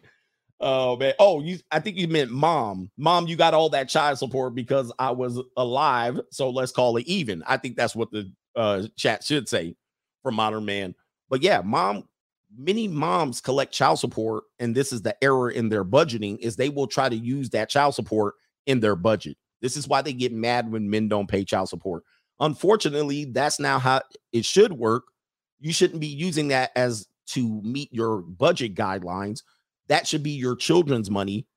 [0.61, 1.13] Oh man.
[1.19, 2.89] Oh, you I think you meant mom.
[2.97, 6.19] Mom, you got all that child support because I was alive.
[6.31, 7.43] So let's call it even.
[7.45, 9.75] I think that's what the uh chat should say
[10.23, 10.95] for modern man.
[11.29, 12.07] But yeah, mom,
[12.57, 16.69] many moms collect child support, and this is the error in their budgeting, is they
[16.69, 18.35] will try to use that child support
[18.65, 19.37] in their budget.
[19.61, 22.03] This is why they get mad when men don't pay child support.
[22.39, 24.01] Unfortunately, that's now how
[24.33, 25.03] it should work.
[25.59, 29.41] You shouldn't be using that as to meet your budget guidelines
[29.87, 31.47] that should be your children's money.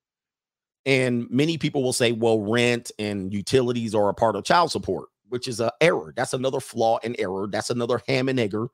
[0.86, 5.08] And many people will say, well, rent and utilities are a part of child support,
[5.28, 6.12] which is an error.
[6.16, 7.46] That's another flaw and error.
[7.50, 8.68] That's another ham and egger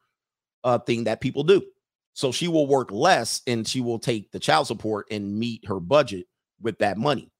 [0.62, 1.62] uh, thing that people do.
[2.12, 5.80] So she will work less and she will take the child support and meet her
[5.80, 6.26] budget
[6.60, 7.30] with that money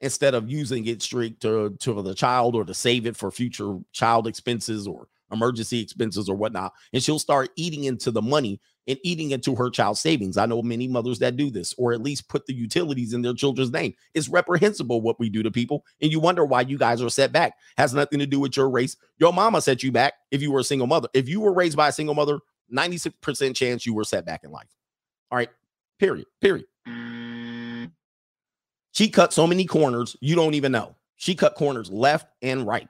[0.00, 3.78] instead of using it straight to, to the child or to save it for future
[3.92, 8.98] child expenses or emergency expenses or whatnot, and she'll start eating into the money and
[9.04, 10.36] eating into her child's savings.
[10.36, 13.34] I know many mothers that do this, or at least put the utilities in their
[13.34, 13.94] children's name.
[14.14, 17.30] It's reprehensible what we do to people, and you wonder why you guys are set
[17.32, 17.54] back.
[17.76, 18.96] Has nothing to do with your race.
[19.18, 21.08] Your mama set you back if you were a single mother.
[21.14, 22.40] If you were raised by a single mother,
[22.74, 24.68] 96% chance you were set back in life.
[25.30, 25.50] All right.
[25.98, 26.26] Period.
[26.40, 26.66] Period.
[28.92, 30.96] She cut so many corners, you don't even know.
[31.16, 32.88] She cut corners left and right.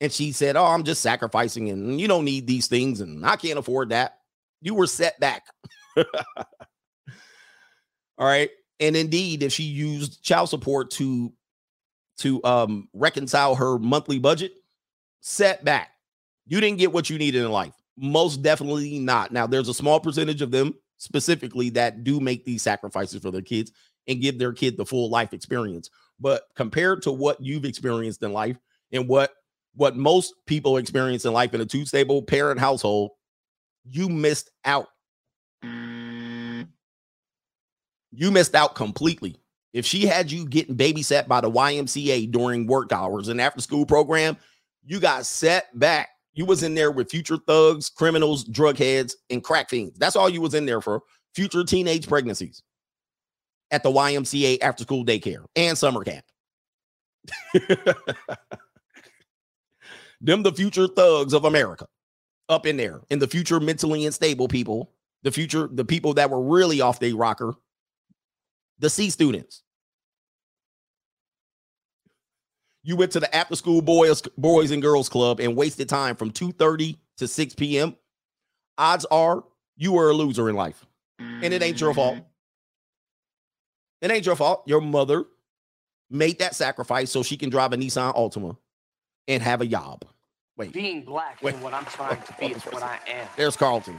[0.00, 3.36] And she said, Oh, I'm just sacrificing and you don't need these things and I
[3.36, 4.18] can't afford that.
[4.60, 5.44] You were set back.
[5.96, 6.04] All
[8.18, 8.50] right.
[8.80, 11.32] And indeed, if she used child support to
[12.18, 14.52] to um reconcile her monthly budget,
[15.20, 15.90] set back.
[16.46, 17.74] You didn't get what you needed in life.
[17.96, 19.32] Most definitely not.
[19.32, 23.42] Now, there's a small percentage of them specifically that do make these sacrifices for their
[23.42, 23.72] kids
[24.08, 25.90] and give their kid the full life experience.
[26.18, 28.56] But compared to what you've experienced in life
[28.92, 29.32] and what
[29.74, 33.10] what most people experience in life in a two stable parent household,
[33.84, 34.88] you missed out.
[35.62, 36.68] Mm.
[38.10, 39.36] You missed out completely.
[39.74, 43.84] If she had you getting babysat by the YMCA during work hours and after school
[43.84, 44.38] program,
[44.86, 46.08] you got set back.
[46.32, 49.98] You was in there with future thugs, criminals, drug heads, and crack fiends.
[49.98, 51.02] That's all you was in there for.
[51.34, 52.62] Future teenage pregnancies
[53.70, 56.24] at the YMCA after school daycare and summer camp.
[60.20, 61.86] Them the future thugs of America
[62.48, 66.40] up in there, and the future mentally unstable people, the future, the people that were
[66.40, 67.54] really off their rocker,
[68.78, 69.62] the C students.
[72.84, 76.30] You went to the after school boys, boys and girls club and wasted time from
[76.30, 77.96] 2:30 to 6 p.m.
[78.78, 79.42] Odds are
[79.76, 80.86] you were a loser in life.
[81.18, 82.18] And it ain't your fault.
[84.00, 84.62] It ain't your fault.
[84.66, 85.24] Your mother
[86.10, 88.56] made that sacrifice so she can drive a Nissan Altima
[89.28, 90.04] and have a job.
[90.56, 91.54] Wait, Being black Wait.
[91.54, 93.28] and what I'm trying to be is what I am.
[93.36, 93.98] there's Carlton.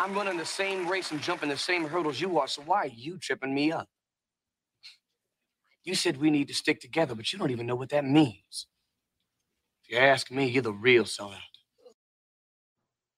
[0.00, 2.86] I'm running the same race and jumping the same hurdles you are, so why are
[2.88, 3.88] you tripping me up?
[5.84, 8.66] You said we need to stick together, but you don't even know what that means.
[9.84, 11.36] If you ask me, you're the real sellout.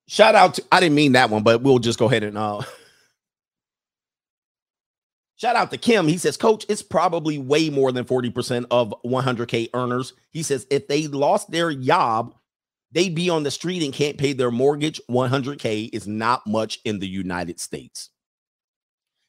[0.09, 2.63] Shout out to I didn't mean that one, but we'll just go ahead and uh
[5.45, 6.09] shout out to Kim.
[6.09, 10.15] He says, Coach, it's probably way more than 40% of 100k earners.
[10.31, 12.35] He says if they lost their job,
[12.93, 15.03] they'd be on the street and can't pay their mortgage.
[15.11, 18.09] 100k is not much in the United States.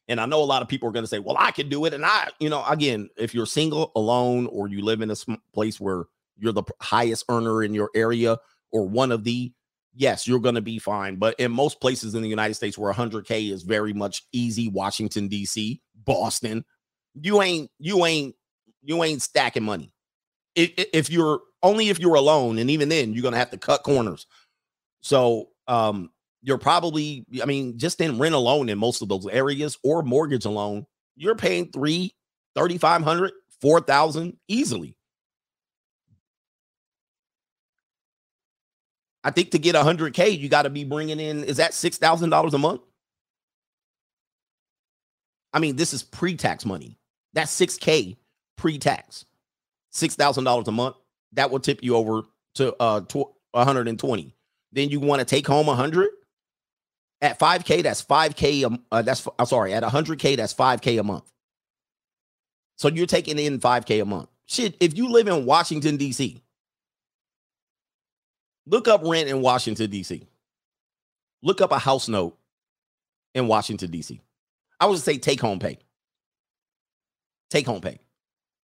[0.08, 1.84] And I know a lot of people are going to say, "Well, I can do
[1.86, 5.16] it." And I, you know, again, if you're single, alone, or you live in a
[5.52, 6.06] place where
[6.38, 8.38] you're the highest earner in your area
[8.72, 9.52] or one of the
[9.96, 11.16] yes, you're going to be fine.
[11.16, 15.28] But in most places in the United States where 100K is very much easy, Washington,
[15.28, 16.64] D.C., Boston,
[17.14, 18.36] you ain't, you ain't,
[18.82, 19.92] you ain't stacking money.
[20.56, 24.26] If, you're only if you're alone, and even then, you're to have to cut corners.
[25.02, 26.12] So, um,
[26.42, 30.46] you're probably, I mean, just in rent alone in most of those areas or mortgage
[30.46, 32.16] alone, you're paying three,
[32.56, 34.96] 3,500, 4,000 easily.
[39.24, 42.58] I think to get 100K, you got to be bringing in, is that $6,000 a
[42.60, 42.82] month?
[45.56, 47.00] I mean, this is pre tax money.
[47.34, 48.18] That's 6K
[48.58, 49.26] pre tax.
[49.94, 50.96] $6,000 a month.
[51.34, 52.24] That will tip you over
[52.56, 54.36] to uh tw- 120.
[54.72, 56.10] Then you want to take home 100
[57.22, 57.82] at 5K.
[57.82, 58.66] That's 5K.
[58.66, 59.74] Um, uh, that's I'm sorry.
[59.74, 61.32] At 100K, that's 5K a month.
[62.78, 64.30] So you're taking in 5K a month.
[64.46, 66.44] Shit, if you live in Washington, D.C.,
[68.68, 70.28] Look up rent in Washington, D.C.
[71.44, 72.38] Look up a house note
[73.36, 74.20] in Washington, D.C.
[74.80, 75.80] I would say take home pay.
[77.50, 78.00] Take home pay.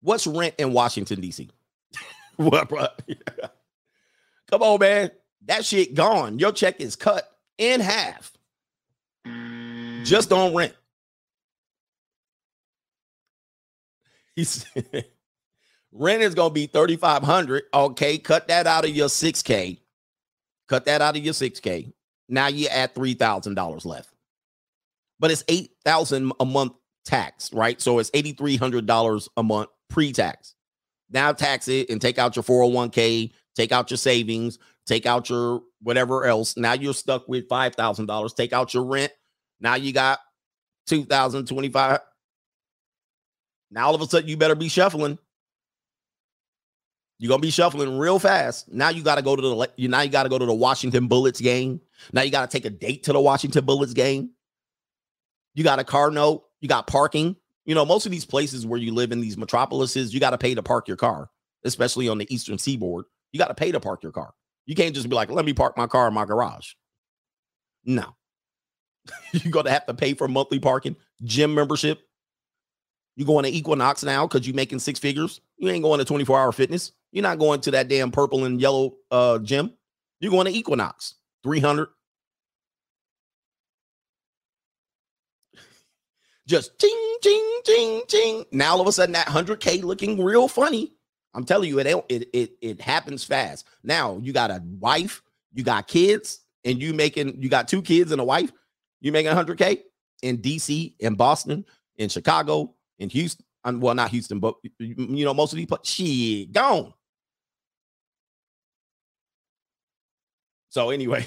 [0.01, 1.49] What's rent in Washington, D.C.?
[2.35, 2.87] what, bro?
[4.51, 5.11] Come on, man.
[5.45, 6.39] That shit gone.
[6.39, 7.23] Your check is cut
[7.57, 8.31] in half
[10.03, 10.73] just on rent.
[15.93, 19.77] Rent is gonna be 3500 okay cut that out of your 6k
[20.67, 21.91] cut that out of your 6k
[22.29, 24.09] now you're at $3000 left
[25.21, 26.73] but it's 8000 a month
[27.05, 27.79] tax right?
[27.79, 30.55] So it's $8300 a month pre-tax.
[31.09, 35.61] Now tax it and take out your 401k take out your savings take out your
[35.81, 36.57] whatever else.
[36.57, 39.13] Now you're stuck with $5000 take out your rent.
[39.61, 40.19] Now you got
[40.87, 41.99] 2025
[43.71, 45.17] now all of a sudden you better be shuffling.
[47.17, 48.71] You're gonna be shuffling real fast.
[48.71, 51.07] Now you got to go to the now you got to go to the Washington
[51.07, 51.79] Bullets game.
[52.11, 54.31] Now you got to take a date to the Washington Bullets game.
[55.53, 56.43] You got a car note.
[56.61, 57.35] You got parking.
[57.65, 60.37] You know most of these places where you live in these metropolises, you got to
[60.37, 61.29] pay to park your car,
[61.63, 63.05] especially on the Eastern Seaboard.
[63.31, 64.33] You got to pay to park your car.
[64.65, 66.73] You can't just be like, let me park my car in my garage.
[67.85, 68.15] No.
[69.31, 71.99] You're gonna have to pay for monthly parking, gym membership.
[73.15, 75.41] You going to Equinox now because you're making six figures.
[75.57, 76.93] You ain't going to 24 hour fitness.
[77.11, 79.73] You're not going to that damn purple and yellow uh gym.
[80.21, 81.89] You're going to Equinox, 300.
[86.51, 88.45] Just ting, ting, ting, ting.
[88.51, 90.91] Now all of a sudden that 100K looking real funny.
[91.33, 93.65] I'm telling you, it it it, it happens fast.
[93.85, 95.21] Now you got a wife,
[95.53, 98.51] you got kids, and you making you got two kids and a wife.
[98.99, 99.83] You making 100K
[100.23, 101.63] in DC, in Boston,
[101.95, 103.45] in Chicago, in Houston.
[103.63, 106.93] Well, not Houston, but you know, most of these shit gone.
[110.67, 111.25] So anyway,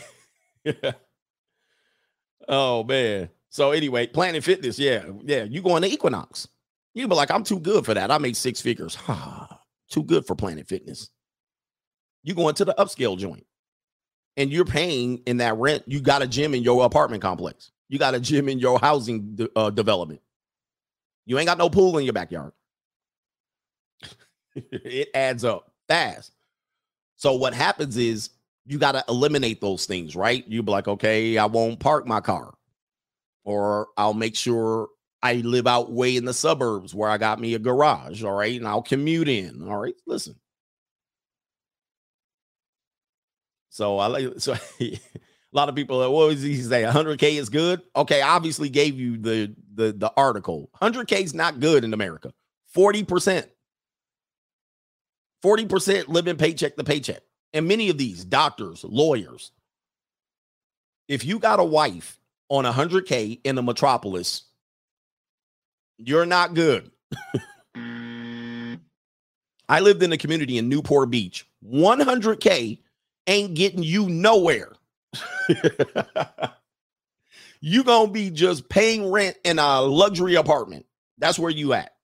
[2.46, 3.30] oh man.
[3.54, 5.44] So anyway, Planet Fitness, yeah, yeah.
[5.44, 6.48] You going to Equinox?
[6.92, 8.10] You be like, I'm too good for that.
[8.10, 8.98] I made six figures.
[9.88, 11.08] too good for Planet Fitness.
[12.24, 13.46] You going to the upscale joint,
[14.36, 15.84] and you're paying in that rent.
[15.86, 17.70] You got a gym in your apartment complex.
[17.88, 20.20] You got a gym in your housing de- uh, development.
[21.24, 22.54] You ain't got no pool in your backyard.
[24.56, 26.32] it adds up fast.
[27.14, 28.30] So what happens is
[28.66, 30.44] you got to eliminate those things, right?
[30.48, 32.54] You be like, okay, I won't park my car,
[33.44, 34.88] or I'll make sure
[35.22, 38.58] I live out way in the suburbs where I got me a garage, all right,
[38.58, 39.66] and I'll commute in.
[39.68, 40.36] All right, listen.
[43.70, 45.00] So I like so a
[45.52, 45.98] lot of people.
[45.98, 46.82] What was he say?
[46.82, 47.82] 100k is good.
[47.96, 50.70] Okay, obviously gave you the the the article.
[50.80, 52.32] 100k is not good in America.
[52.68, 53.48] 40 percent.
[55.42, 57.22] 40 percent living paycheck to paycheck
[57.54, 59.52] and many of these doctors, lawyers,
[61.06, 62.18] if you got a wife
[62.48, 64.44] on 100K in the metropolis,
[65.98, 66.90] you're not good.
[69.68, 71.46] I lived in a community in Newport Beach.
[71.66, 72.78] 100K
[73.26, 74.72] ain't getting you nowhere.
[77.60, 80.86] you going to be just paying rent in a luxury apartment.
[81.18, 81.94] That's where you at.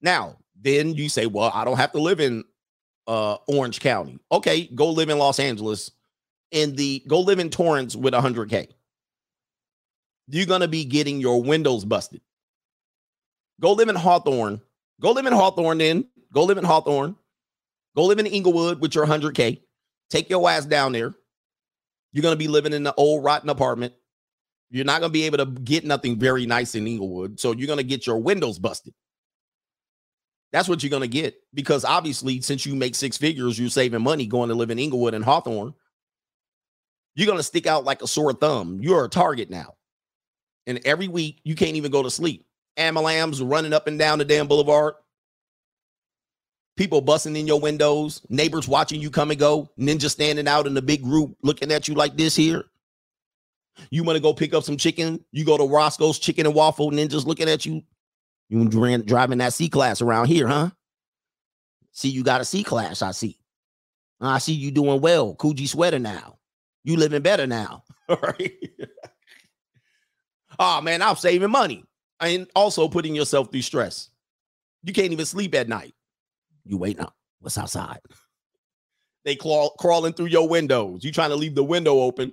[0.00, 2.44] Now, then you say, well, I don't have to live in
[3.06, 4.20] uh, Orange County.
[4.30, 5.90] Okay, go live in Los Angeles
[6.50, 8.68] in the go live in Torrance with 100K.
[10.28, 12.20] You're going to be getting your windows busted.
[13.60, 14.60] Go live in Hawthorne.
[15.00, 16.06] Go live in Hawthorne then.
[16.32, 17.16] Go live in Hawthorne.
[17.96, 19.60] Go live in Inglewood with your 100K.
[20.08, 21.14] Take your ass down there.
[22.12, 23.94] You're going to be living in the old rotten apartment.
[24.70, 27.40] You're not going to be able to get nothing very nice in Inglewood.
[27.40, 28.94] So you're going to get your windows busted.
[30.52, 34.02] That's what you're going to get because obviously, since you make six figures, you're saving
[34.02, 35.74] money going to live in Inglewood and Hawthorne.
[37.14, 38.78] You're going to stick out like a sore thumb.
[38.80, 39.74] You're a target now.
[40.66, 42.46] And every week, you can't even go to sleep.
[42.76, 44.94] Amalams running up and down the damn boulevard.
[46.76, 50.72] People busting in your windows, neighbors watching you come and go, ninja standing out in
[50.72, 52.64] the big group looking at you like this here.
[53.90, 55.22] You want to go pick up some chicken?
[55.32, 57.82] You go to Roscoe's Chicken and Waffle, ninjas looking at you
[58.50, 60.70] you driving that C class around here, huh?
[61.92, 63.00] See, you got a C class.
[63.00, 63.38] I see.
[64.20, 65.36] I see you doing well.
[65.36, 66.39] Coogi sweater now.
[66.84, 67.84] You living better now.
[68.20, 68.58] Right.
[70.58, 71.84] oh man, I'm saving money.
[72.18, 74.10] And also putting yourself through stress.
[74.82, 75.94] You can't even sleep at night.
[76.64, 77.14] You waiting up.
[77.38, 78.00] What's outside?
[79.24, 81.04] They claw, crawling through your windows.
[81.04, 82.32] You trying to leave the window open.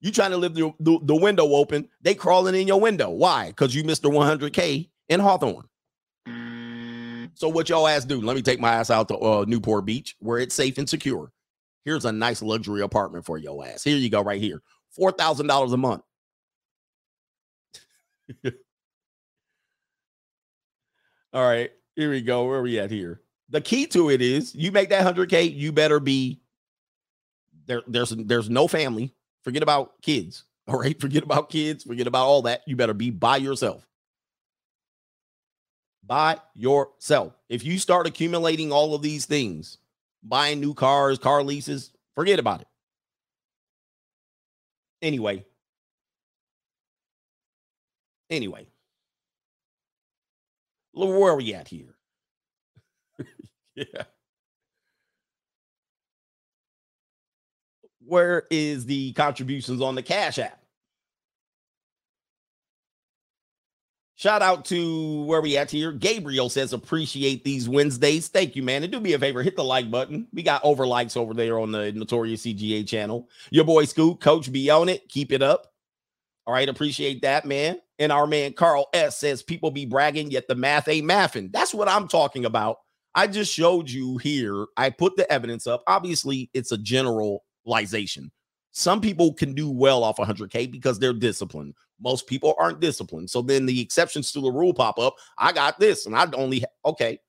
[0.00, 1.88] You trying to leave the, the, the window open.
[2.02, 3.10] They crawling in your window.
[3.10, 3.48] Why?
[3.48, 5.64] Because you missed the 100K in Hawthorne.
[7.34, 8.20] So what y'all ass do?
[8.20, 11.32] Let me take my ass out to uh, Newport Beach where it's safe and secure.
[11.84, 13.82] Here's a nice luxury apartment for your ass.
[13.82, 14.60] Here you go, right here.
[14.90, 16.02] Four thousand dollars a month.
[21.32, 22.44] All right, here we go.
[22.44, 23.20] Where are we at here?
[23.48, 26.40] The key to it is you make that hundred k, you better be
[27.66, 27.82] there.
[27.86, 29.14] There's there's no family.
[29.42, 30.44] Forget about kids.
[30.68, 31.84] All right, forget about kids.
[31.84, 32.60] Forget about all that.
[32.66, 33.86] You better be by yourself
[36.10, 37.34] by yourself.
[37.48, 39.78] If you start accumulating all of these things,
[40.22, 42.68] buying new cars, car leases, forget about it.
[45.02, 45.44] Anyway,
[48.28, 48.66] anyway,
[50.92, 51.96] where are we at here?
[53.74, 54.04] yeah.
[58.04, 60.59] Where is the contributions on the Cash App?
[64.20, 65.92] Shout out to where we at here.
[65.92, 68.28] Gabriel says, appreciate these Wednesdays.
[68.28, 68.82] Thank you, man.
[68.82, 70.28] And do me a favor, hit the like button.
[70.34, 73.30] We got over likes over there on the Notorious CGA channel.
[73.50, 75.08] Your boy Scoop, Coach, be on it.
[75.08, 75.72] Keep it up.
[76.46, 77.80] All right, appreciate that, man.
[77.98, 81.50] And our man Carl S says, people be bragging, yet the math ain't mathing.
[81.50, 82.76] That's what I'm talking about.
[83.14, 84.66] I just showed you here.
[84.76, 85.82] I put the evidence up.
[85.86, 88.30] Obviously, it's a generalization.
[88.72, 91.72] Some people can do well off 100K because they're disciplined.
[92.00, 93.30] Most people aren't disciplined.
[93.30, 95.16] So then the exceptions to the rule pop up.
[95.38, 97.20] I got this, and I'd only, okay.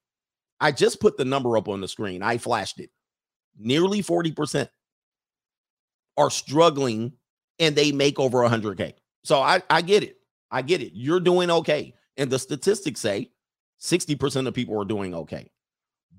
[0.59, 2.21] I just put the number up on the screen.
[2.21, 2.91] I flashed it.
[3.57, 4.69] Nearly 40%
[6.17, 7.13] are struggling
[7.59, 8.93] and they make over 100K.
[9.23, 10.17] So I, I get it.
[10.51, 10.91] I get it.
[10.93, 11.95] You're doing okay.
[12.17, 13.31] And the statistics say
[13.79, 15.49] 60% of people are doing okay.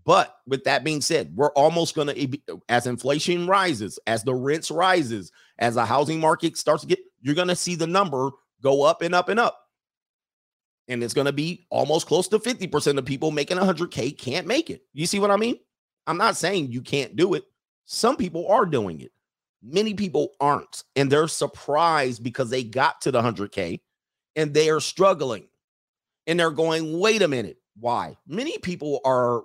[0.04, 4.70] But with that being said, we're almost going to, as inflation rises, as the rents
[4.70, 8.30] rises, as the housing market starts to get, you're going to see the number
[8.62, 9.58] go up and up and up.
[10.88, 14.70] And it's going to be almost close to 50% of people making 100K can't make
[14.70, 14.82] it.
[14.92, 15.56] You see what I mean?
[16.06, 17.44] I'm not saying you can't do it.
[17.84, 19.12] Some people are doing it.
[19.62, 20.82] Many people aren't.
[20.96, 23.80] And they're surprised because they got to the 100K
[24.34, 25.46] and they are struggling.
[26.26, 27.58] And they're going, wait a minute.
[27.78, 28.16] Why?
[28.26, 29.42] Many people are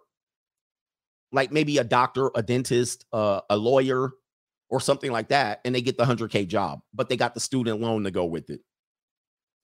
[1.32, 4.12] like maybe a doctor, a dentist, uh, a lawyer,
[4.70, 7.80] or something like that, and they get the 100K job, but they got the student
[7.80, 8.62] loan to go with it.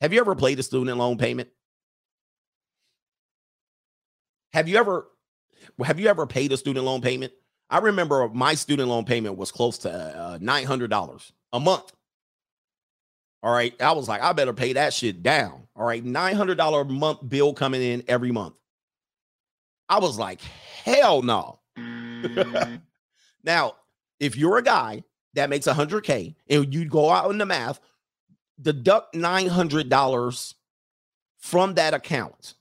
[0.04, 1.48] Have you ever played a student loan payment?
[4.52, 5.08] Have you ever
[5.82, 7.32] have you ever paid a student loan payment?
[7.70, 11.94] I remember my student loan payment was close to uh, $900 a month.
[13.42, 13.74] All right.
[13.82, 15.70] I was like, I better pay that shit down.
[15.74, 16.04] All right.
[16.04, 18.56] $900 a month bill coming in every month.
[19.88, 20.42] I was like,
[20.84, 21.60] hell no.
[21.80, 22.82] Mm.
[23.46, 23.76] now,
[24.20, 25.06] if you're a guy
[25.36, 27.80] that makes 100K and you go out in the math,
[28.62, 30.54] deduct $900
[31.40, 32.54] from that account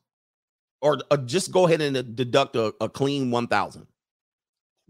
[0.81, 3.87] or uh, just go ahead and uh, deduct a, a clean 1000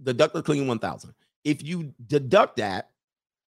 [0.03, 1.15] deduct a clean 1000
[1.45, 2.91] if you deduct that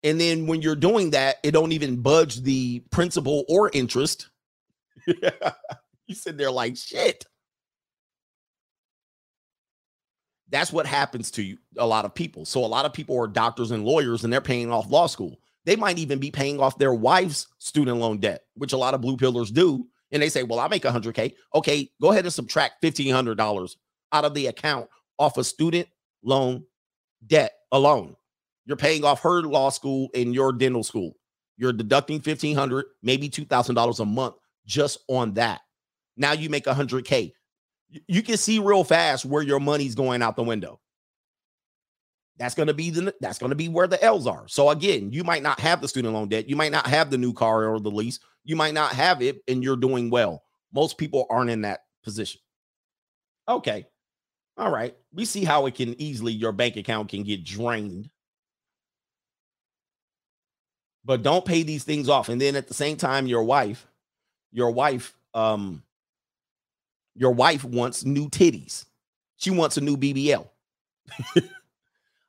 [0.03, 4.29] and then when you're doing that it don't even budge the principal or interest
[5.07, 7.25] you sit there like shit
[10.53, 12.45] That's what happens to you, a lot of people.
[12.45, 15.41] So a lot of people are doctors and lawyers and they're paying off law school.
[15.65, 19.01] They might even be paying off their wife's student loan debt, which a lot of
[19.01, 19.87] blue pillars do.
[20.11, 21.35] And they say, well, I make 100K.
[21.55, 23.77] Okay, go ahead and subtract $1,500
[24.13, 25.89] out of the account off a student
[26.23, 26.65] loan
[27.27, 28.17] debt alone.
[28.67, 31.17] You're paying off her law school and your dental school.
[31.57, 34.35] You're deducting 1500 maybe $2,000 a month
[34.67, 35.61] just on that.
[36.17, 37.33] Now you make 100K
[38.07, 40.81] you can see real fast where your money's going out the window.
[42.43, 44.49] That's going to be the that's going to be where the L's are.
[44.49, 47.17] So again, you might not have the student loan debt, you might not have the
[47.17, 50.43] new car or the lease, you might not have it and you're doing well.
[50.75, 52.41] Most people aren't in that position.
[53.49, 53.87] Okay.
[54.57, 54.97] All right.
[55.13, 58.11] We see how it can easily your bank account can get drained.
[61.05, 63.87] But don't pay these things off and then at the same time your wife
[64.51, 65.85] your wife um
[67.15, 68.85] your wife wants new titties.
[69.37, 70.49] She wants a new BBL.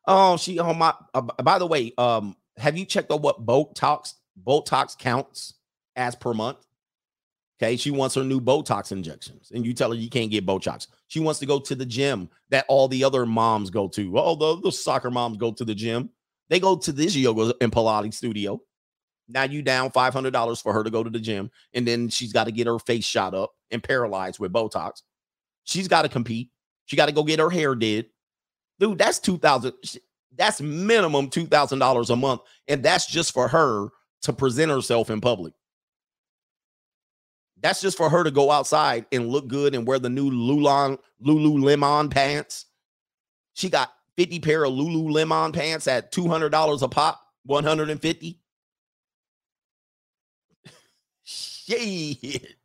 [0.05, 4.13] oh, she oh my uh, by the way, um have you checked on what Botox
[4.41, 5.55] Botox counts
[5.95, 6.57] as per month?
[7.61, 10.87] Okay, she wants her new Botox injections, and you tell her you can't get Botox.
[11.07, 14.17] She wants to go to the gym that all the other moms go to.
[14.17, 16.09] All the, the soccer moms go to the gym.
[16.49, 18.59] They go to this yoga and Pilates studio.
[19.29, 22.09] Now you down five hundred dollars for her to go to the gym, and then
[22.09, 25.03] she's got to get her face shot up and paralyzed with Botox.
[25.63, 26.49] She's got to compete.
[26.85, 28.07] She got to go get her hair did.
[28.79, 29.73] Dude, that's two thousand.
[30.35, 33.89] That's minimum two thousand dollars a month, and that's just for her
[34.23, 35.53] to present herself in public.
[37.61, 40.97] That's just for her to go outside and look good and wear the new Lulon
[41.25, 42.65] Lululemon pants.
[43.53, 48.39] She got 50 pair of Lululemon pants at $200 a pop, 150.
[51.23, 52.55] Shit.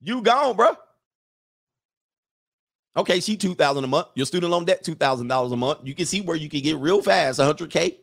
[0.00, 0.76] You gone, bro.
[2.96, 4.08] Okay, she 2000 a month.
[4.14, 5.80] Your student loan debt $2,000 a month.
[5.82, 7.96] You can see where you can get real fast 100K.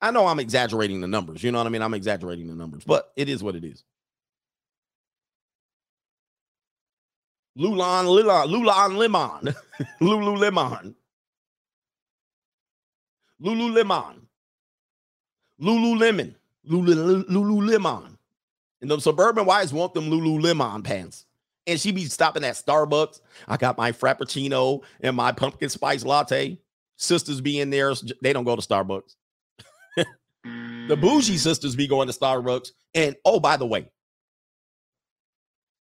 [0.00, 1.42] I know I'm exaggerating the numbers.
[1.42, 1.80] You know what I mean?
[1.80, 3.84] I'm exaggerating the numbers, but it is what it is.
[7.56, 9.54] Lulon, Lulon, Lulon Lemon,
[10.00, 10.94] Lululemon,
[15.60, 16.34] Lululemon,
[16.68, 18.16] Lululemon.
[18.80, 21.26] And the suburban wives want them Lululemon pants.
[21.66, 23.20] And she be stopping at Starbucks.
[23.46, 26.58] I got my Frappuccino and my pumpkin spice latte.
[26.96, 27.92] Sisters be in there.
[28.20, 29.14] They don't go to Starbucks.
[30.88, 31.38] the bougie mm.
[31.38, 32.70] sisters be going to Starbucks.
[32.94, 33.88] And oh, by the way,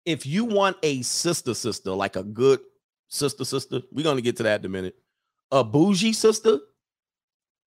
[0.06, 2.60] if you want a sister sister, like a good
[3.08, 4.96] sister sister, we're going to get to that in a minute.
[5.52, 6.60] A bougie sister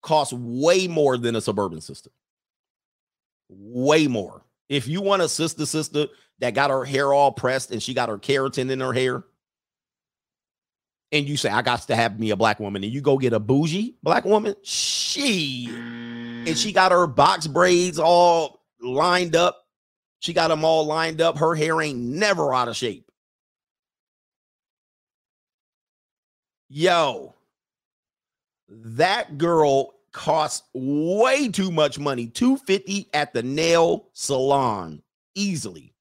[0.01, 2.09] costs way more than a suburban sister.
[3.49, 4.45] Way more.
[4.69, 6.07] If you want a sister sister
[6.39, 9.23] that got her hair all pressed and she got her keratin in her hair,
[11.11, 13.33] and you say, I got to have me a black woman, and you go get
[13.33, 15.69] a bougie black woman, she
[16.45, 19.65] and she got her box braids all lined up.
[20.19, 21.37] She got them all lined up.
[21.37, 23.09] Her hair ain't never out of shape.
[26.69, 27.35] Yo,
[28.67, 32.27] that girl costs way too much money.
[32.27, 35.01] 250 at the nail salon
[35.35, 35.92] easily.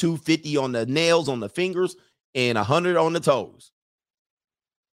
[0.00, 1.96] 250 on the nails on the fingers
[2.34, 3.70] and 100 on the toes.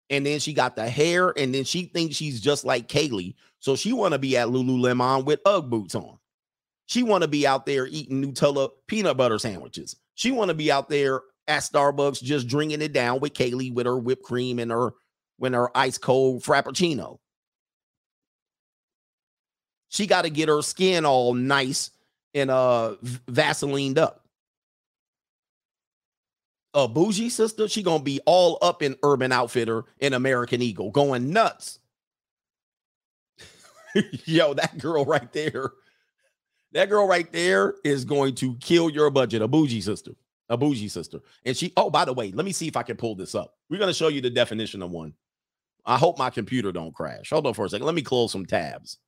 [0.09, 3.35] And then she got the hair and then she thinks she's just like Kaylee.
[3.59, 6.17] So she want to be at Lululemon with Ugg boots on.
[6.85, 9.95] She want to be out there eating Nutella peanut butter sandwiches.
[10.15, 13.85] She want to be out there at Starbucks just drinking it down with Kaylee with
[13.85, 14.91] her whipped cream and her
[15.37, 17.19] when her ice cold frappuccino.
[19.89, 21.91] She got to get her skin all nice
[22.33, 22.95] and uh
[23.29, 24.26] Vaselined up.
[26.77, 31.33] A bougie sister, she gonna be all up in Urban Outfitter and American Eagle, going
[31.33, 31.79] nuts.
[34.25, 35.71] Yo, that girl right there,
[36.73, 39.41] that girl right there is going to kill your budget.
[39.41, 40.11] A bougie sister,
[40.49, 41.73] a bougie sister, and she.
[41.75, 43.55] Oh, by the way, let me see if I can pull this up.
[43.71, 45.15] We're gonna show you the definition of one.
[45.83, 47.31] I hope my computer don't crash.
[47.31, 47.87] Hold on for a second.
[47.87, 48.99] Let me close some tabs.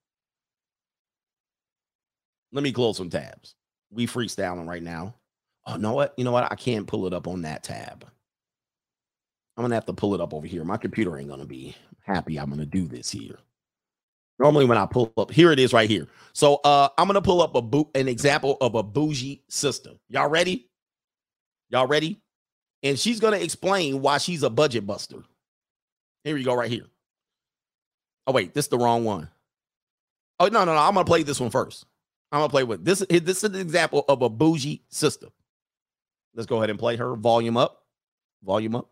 [2.51, 3.53] Let me close some tabs.
[3.91, 5.18] We freestyling right now.
[5.69, 6.13] Oh, know what?
[6.17, 6.51] You know what?
[6.51, 8.05] I can't pull it up on that tab.
[9.55, 10.63] I'm gonna have to pull it up over here.
[10.63, 12.39] My computer ain't gonna be happy.
[12.39, 13.37] I'm gonna do this here.
[14.39, 16.07] Normally, when I pull up, here it is right here.
[16.33, 19.91] So uh I'm gonna pull up a boot an example of a bougie sister.
[20.07, 20.69] Y'all ready?
[21.69, 22.19] Y'all ready?
[22.81, 25.23] And she's gonna explain why she's a budget buster.
[26.23, 26.85] Here we go, right here.
[28.25, 29.29] Oh, wait, this is the wrong one.
[30.39, 30.79] Oh, no, no, no.
[30.79, 31.85] I'm gonna play this one first.
[32.31, 32.99] I'm gonna play with this.
[33.09, 35.27] This is an example of a bougie sister.
[36.34, 37.15] Let's go ahead and play her.
[37.15, 37.84] Volume up.
[38.43, 38.89] Volume up.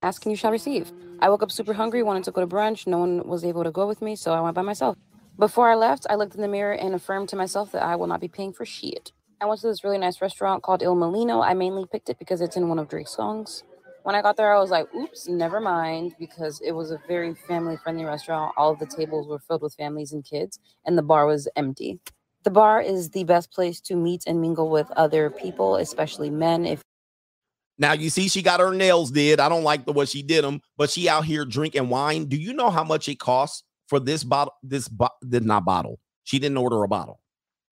[0.00, 0.92] Asking you shall receive.
[1.20, 2.86] I woke up super hungry, wanted to go to brunch.
[2.86, 4.96] No one was able to go with me, so I went by myself.
[5.38, 8.06] Before I left, I looked in the mirror and affirmed to myself that I will
[8.06, 9.12] not be paying for shit.
[9.40, 11.40] I went to this really nice restaurant called Il Molino.
[11.40, 13.64] I mainly picked it because it's in one of Drake's songs.
[14.04, 17.34] When I got there, I was like, oops, never mind, because it was a very
[17.34, 18.54] family friendly restaurant.
[18.56, 22.00] All of the tables were filled with families and kids, and the bar was empty.
[22.44, 26.66] The bar is the best place to meet and mingle with other people, especially men.
[26.66, 26.82] If
[27.78, 29.40] Now you see, she got her nails did.
[29.40, 32.26] I don't like the way she did them, but she out here drinking wine.
[32.26, 34.54] Do you know how much it costs for this bottle?
[34.62, 36.00] This bo- did not bottle.
[36.24, 37.20] She didn't order a bottle.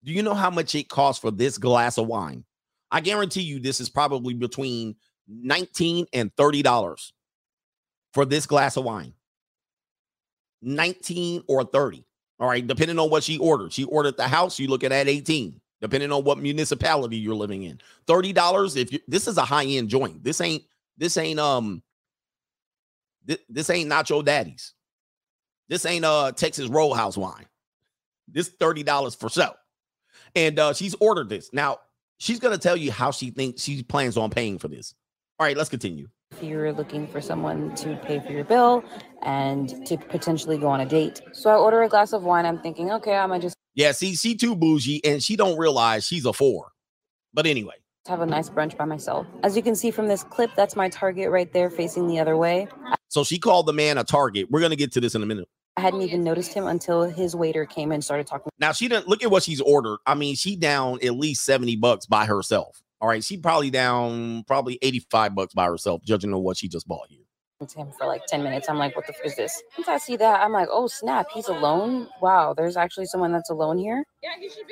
[0.03, 2.45] Do you know how much it costs for this glass of wine?
[2.91, 4.95] I guarantee you, this is probably between
[5.29, 7.13] 19 and 30 dollars
[8.13, 9.13] for this glass of wine
[10.63, 12.06] 19 or 30
[12.39, 13.73] all right depending on what she ordered.
[13.73, 17.79] She ordered the house you looking at 18 depending on what municipality you're living in.
[18.07, 20.23] 30 dollars if you this is a high-end joint.
[20.23, 20.63] This ain't
[20.97, 21.81] this ain't um
[23.25, 24.73] this, this ain't nacho daddies
[25.69, 27.45] this ain't uh texas roadhouse wine.
[28.27, 29.55] This 30 dollars for sure
[30.35, 31.51] and uh she's ordered this.
[31.53, 31.79] Now
[32.17, 34.93] she's gonna tell you how she thinks she plans on paying for this.
[35.39, 36.07] All right, let's continue.
[36.41, 38.83] You're looking for someone to pay for your bill
[39.23, 41.21] and to potentially go on a date.
[41.33, 42.45] So I order a glass of wine.
[42.45, 46.05] I'm thinking, okay, I'm gonna just Yeah, see, she too bougie, and she don't realize
[46.05, 46.71] she's a four.
[47.33, 47.75] But anyway,
[48.07, 49.27] have a nice brunch by myself.
[49.43, 52.37] As you can see from this clip, that's my target right there facing the other
[52.37, 52.67] way.
[53.09, 54.49] so she called the man a target.
[54.49, 55.47] We're gonna get to this in a minute.
[55.75, 58.49] I hadn't even noticed him until his waiter came and started talking.
[58.59, 59.99] Now she didn't look at what she's ordered.
[60.07, 62.81] I mean, she down at least 70 bucks by herself.
[62.99, 66.87] All right, she probably down probably 85 bucks by herself, judging on what she just
[66.87, 67.21] bought here.
[67.67, 68.69] to him for like 10 minutes.
[68.69, 69.61] I'm like, what the f is this?
[69.77, 72.07] Once I see that, I'm like, oh snap, he's alone.
[72.21, 74.03] Wow, there's actually someone that's alone here.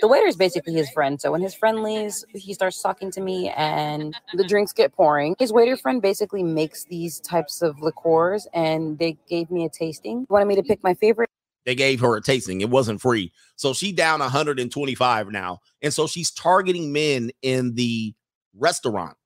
[0.02, 1.22] The waiter is basically his friend.
[1.22, 5.36] So when his friend leaves, he starts talking to me and the drinks get pouring.
[5.38, 10.26] His waiter friend basically makes these types of liqueurs and they gave me a tasting.
[10.30, 11.30] Wanted me to pick my favorite.
[11.66, 12.62] They gave her a tasting.
[12.62, 13.32] It wasn't free.
[13.56, 15.60] So she down 125 now.
[15.82, 18.14] And so she's targeting men in the
[18.56, 19.18] restaurant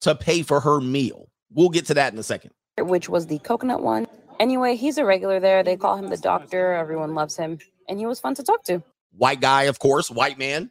[0.00, 1.28] to pay for her meal.
[1.50, 2.52] We'll get to that in a second.
[2.78, 4.06] which was the coconut one.
[4.40, 5.62] Anyway, he's a regular there.
[5.62, 6.72] They call him the doctor.
[6.72, 7.58] Everyone loves him.
[7.88, 8.82] And he was fun to talk to.
[9.12, 10.70] White guy, of course, white man.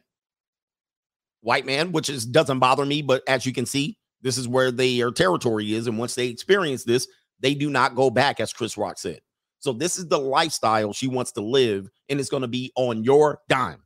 [1.40, 4.70] White man, which is doesn't bother me, but as you can see, this is where
[4.70, 5.86] their territory is.
[5.86, 7.06] And once they experience this,
[7.40, 9.20] they do not go back, as Chris Rock said.
[9.64, 13.02] So this is the lifestyle she wants to live, and it's going to be on
[13.02, 13.82] your dime.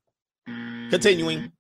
[0.91, 1.53] Continuing.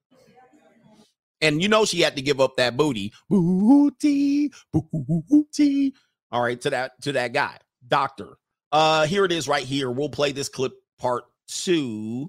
[1.40, 3.12] And you know she had to give up that booty.
[3.30, 5.94] Booty, booty.
[6.32, 8.38] All right, to that to that guy, doctor.
[8.72, 9.90] Uh, here it is right here.
[9.90, 12.28] We'll play this clip part two.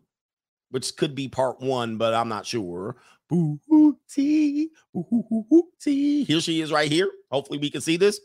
[0.70, 2.98] which could be part one, but I'm not sure.
[3.30, 6.24] Booty, booty.
[6.24, 7.11] Here she is right here.
[7.32, 8.20] Hopefully, we can see this.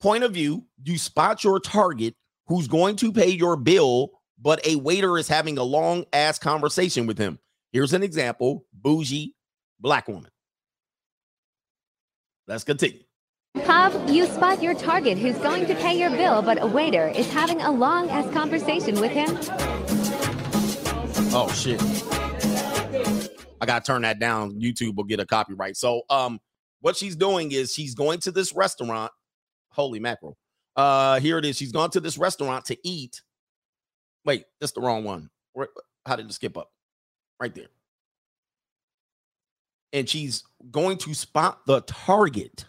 [0.00, 2.14] Point of view you spot your target
[2.46, 4.10] who's going to pay your bill,
[4.40, 7.38] but a waiter is having a long ass conversation with him.
[7.72, 9.34] Here's an example bougie
[9.80, 10.30] black woman.
[12.46, 13.00] Let's continue.
[13.64, 17.30] Pub, you spot your target who's going to pay your bill, but a waiter is
[17.32, 19.38] having a long ass conversation with him.
[21.36, 21.80] Oh shit.
[23.60, 24.60] I gotta turn that down.
[24.60, 25.76] YouTube will get a copyright.
[25.76, 26.40] So um
[26.80, 29.10] what she's doing is she's going to this restaurant.
[29.70, 30.36] Holy mackerel.
[30.76, 31.56] Uh here it is.
[31.56, 33.22] She's gone to this restaurant to eat.
[34.24, 35.30] Wait, that's the wrong one.
[36.06, 36.70] How did it skip up?
[37.40, 37.68] Right there.
[39.92, 42.64] And she's going to spot the target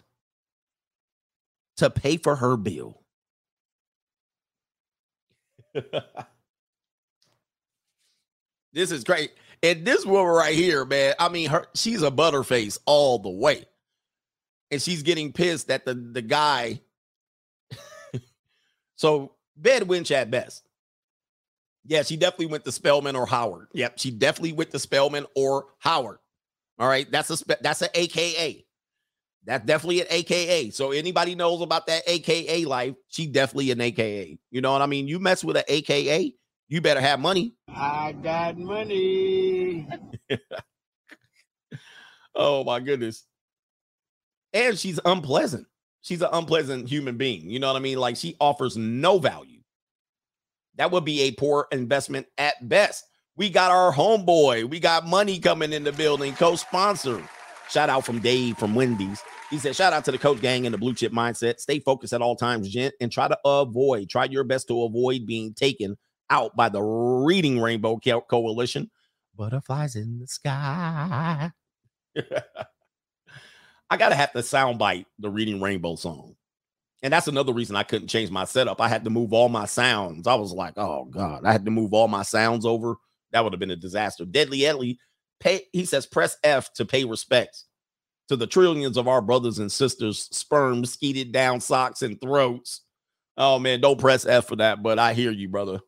[1.78, 3.02] to pay for her bill.
[8.72, 9.32] this is great.
[9.62, 13.66] And this woman right here, man, I mean, her she's a butterface all the way.
[14.70, 16.80] And she's getting pissed that the the guy.
[18.96, 20.62] So bed winch at best.
[21.84, 23.68] Yeah, she definitely went to Spelman or Howard.
[23.72, 26.18] Yep, she definitely went to Spelman or Howard.
[26.78, 28.66] All right, that's a spe- that's an AKA.
[29.44, 30.70] That's definitely an AKA.
[30.70, 34.38] So anybody knows about that AKA life, she definitely an AKA.
[34.50, 35.06] You know what I mean?
[35.06, 36.34] You mess with an AKA,
[36.68, 37.54] you better have money.
[37.68, 39.86] I got money.
[42.36, 43.24] Oh my goodness.
[44.52, 45.66] And she's unpleasant.
[46.06, 47.50] She's an unpleasant human being.
[47.50, 47.98] You know what I mean?
[47.98, 49.58] Like she offers no value.
[50.76, 53.04] That would be a poor investment at best.
[53.36, 54.70] We got our homeboy.
[54.70, 57.20] We got money coming in the building, co-sponsor.
[57.70, 59.20] Shout out from Dave from Wendy's.
[59.50, 61.58] He said, shout out to the coach gang and the blue chip mindset.
[61.58, 65.26] Stay focused at all times, gent, and try to avoid, try your best to avoid
[65.26, 65.96] being taken
[66.30, 68.92] out by the Reading Rainbow Coalition.
[69.34, 71.50] Butterflies in the sky.
[73.90, 76.34] I gotta have to soundbite the Reading Rainbow song.
[77.02, 78.80] And that's another reason I couldn't change my setup.
[78.80, 80.26] I had to move all my sounds.
[80.26, 82.96] I was like, oh God, I had to move all my sounds over.
[83.32, 84.24] That would have been a disaster.
[84.24, 84.98] Deadly Edley,
[85.38, 87.66] pay, he says, press F to pay respects
[88.28, 92.82] to the trillions of our brothers and sisters, sperm skeeted down socks and throats.
[93.36, 95.80] Oh man, don't press F for that, but I hear you, brother.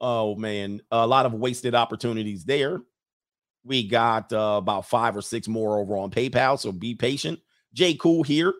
[0.00, 2.80] Oh man, a lot of wasted opportunities there.
[3.66, 7.40] We got uh, about five or six more over on PayPal, so be patient.
[7.72, 8.54] Jay Cool here.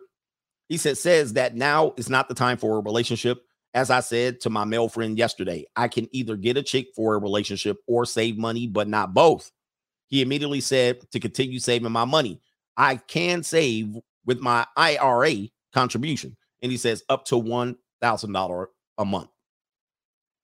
[0.67, 3.41] He said says that now is not the time for a relationship.
[3.73, 7.15] As I said to my male friend yesterday, I can either get a chick for
[7.15, 9.51] a relationship or save money, but not both.
[10.07, 12.41] He immediately said to continue saving my money.
[12.75, 16.35] I can save with my IRA contribution.
[16.61, 18.65] And he says up to $1,000
[18.97, 19.29] a month.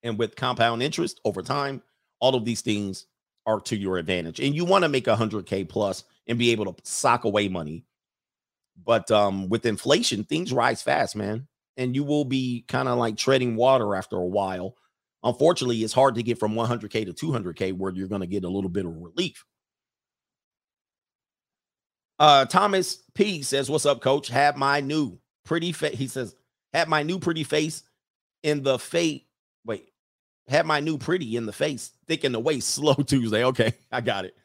[0.03, 1.81] And with compound interest over time,
[2.19, 3.07] all of these things
[3.45, 4.40] are to your advantage.
[4.40, 7.86] And you want to make 100K plus and be able to sock away money.
[8.84, 11.48] But um, with inflation, things rise fast, man.
[11.78, 14.76] And you will be kind of like treading water after a while.
[15.24, 18.49] Unfortunately, it's hard to get from 100K to 200K where you're going to get a
[18.49, 19.45] little bit of relief.
[22.20, 24.28] Uh, Thomas P says, What's up, coach?
[24.28, 25.98] Have my new pretty face.
[25.98, 26.36] He says,
[26.74, 27.84] Have my new pretty face
[28.44, 29.22] in the face.
[30.48, 33.44] Have my new pretty in the face, thick in the waist, slow Tuesday.
[33.45, 34.36] Okay, I got it.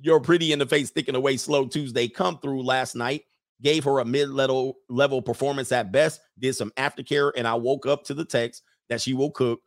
[0.00, 3.24] Your pretty in the face, thick in the waist, slow Tuesday come through last night.
[3.62, 6.20] Gave her a mid level level performance at best.
[6.38, 9.60] Did some aftercare, and I woke up to the text that she will cook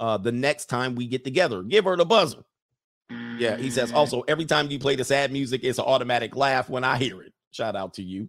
[0.00, 1.62] uh the next time we get together.
[1.62, 2.42] Give her the buzzer.
[3.38, 6.68] Yeah, he says also every time you play the sad music, it's an automatic laugh
[6.68, 7.32] when I hear it.
[7.52, 8.28] Shout out to you.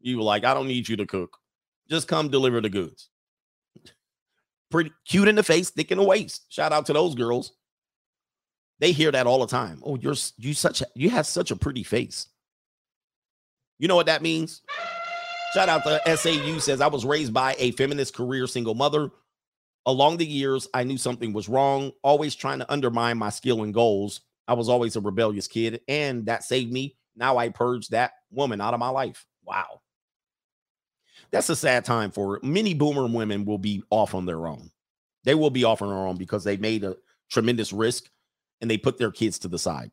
[0.00, 1.36] You were like, I don't need you to cook.
[1.88, 3.08] Just come deliver the goods.
[4.70, 6.46] Pretty cute in the face, thick in the waist.
[6.52, 7.52] Shout out to those girls.
[8.80, 9.82] They hear that all the time.
[9.84, 12.28] Oh, you're you such you have such a pretty face.
[13.78, 14.62] You know what that means?
[15.54, 19.10] Shout out to SAU says I was raised by a feminist career single mother.
[19.86, 23.72] Along the years, I knew something was wrong, always trying to undermine my skill and
[23.72, 24.20] goals.
[24.46, 26.96] I was always a rebellious kid, and that saved me.
[27.16, 29.24] Now I purged that woman out of my life.
[29.44, 29.80] Wow.
[31.30, 34.70] That's a sad time for many boomer women will be off on their own.
[35.24, 36.96] They will be off on their own because they made a
[37.30, 38.08] tremendous risk
[38.60, 39.90] and they put their kids to the side.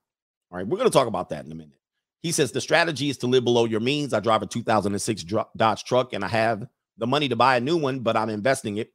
[0.51, 1.77] All right, we're going to talk about that in a minute.
[2.21, 4.13] He says the strategy is to live below your means.
[4.13, 5.25] I drive a 2006
[5.55, 6.65] Dodge truck and I have
[6.97, 8.93] the money to buy a new one, but I'm investing it.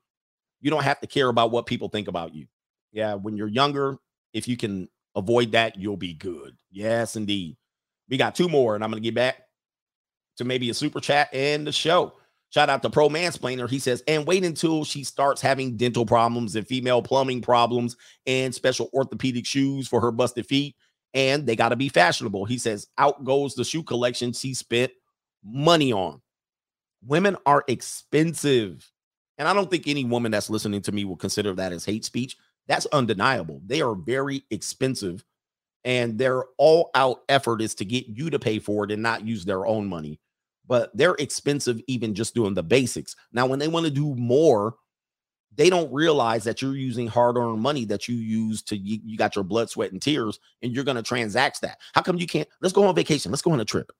[0.60, 2.46] You don't have to care about what people think about you.
[2.92, 3.98] Yeah, when you're younger,
[4.32, 6.56] if you can avoid that, you'll be good.
[6.70, 7.56] Yes, indeed.
[8.08, 9.42] We got two more, and I'm going to get back
[10.38, 12.14] to maybe a super chat and the show.
[12.50, 13.70] Shout out to Pro Mansplainer.
[13.70, 17.96] He says, and wait until she starts having dental problems and female plumbing problems
[18.26, 20.74] and special orthopedic shoes for her busted feet.
[21.14, 22.44] And they got to be fashionable.
[22.44, 24.90] He says, out goes the shoe collection she spent
[25.44, 26.20] money on.
[27.06, 28.90] Women are expensive.
[29.38, 32.04] And I don't think any woman that's listening to me will consider that as hate
[32.04, 32.36] speech.
[32.66, 33.60] That's undeniable.
[33.64, 35.24] They are very expensive.
[35.84, 39.24] And their all out effort is to get you to pay for it and not
[39.24, 40.20] use their own money
[40.70, 43.16] but they're expensive even just doing the basics.
[43.32, 44.76] Now, when they want to do more,
[45.56, 49.34] they don't realize that you're using hard-earned money that you use to you, you got
[49.34, 51.78] your blood, sweat, and tears, and you're to transact that.
[51.92, 52.48] How come you can't?
[52.62, 53.32] Let's go on vacation.
[53.32, 53.90] Let's go on a trip.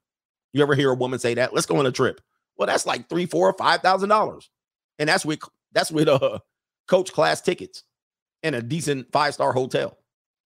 [0.53, 1.53] You ever hear a woman say that?
[1.53, 2.21] Let's go on a trip.
[2.57, 4.49] Well, that's like three, four, five thousand dollars,
[5.01, 5.41] and that's with
[5.73, 6.39] that's with uh
[6.87, 7.83] coach class tickets
[8.45, 9.99] and a decent five star hotel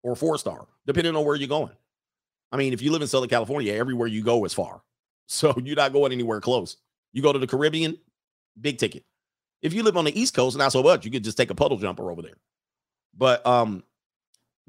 [0.02, 1.76] or four star, depending on where you're going.
[2.52, 4.80] I mean, if you live in Southern California, everywhere you go is far.
[5.26, 6.76] So you're not going anywhere close.
[7.12, 7.98] You go to the Caribbean,
[8.60, 9.04] big ticket.
[9.62, 11.04] If you live on the East Coast, not so much.
[11.04, 12.36] You could just take a puddle jumper over there.
[13.16, 13.82] But um,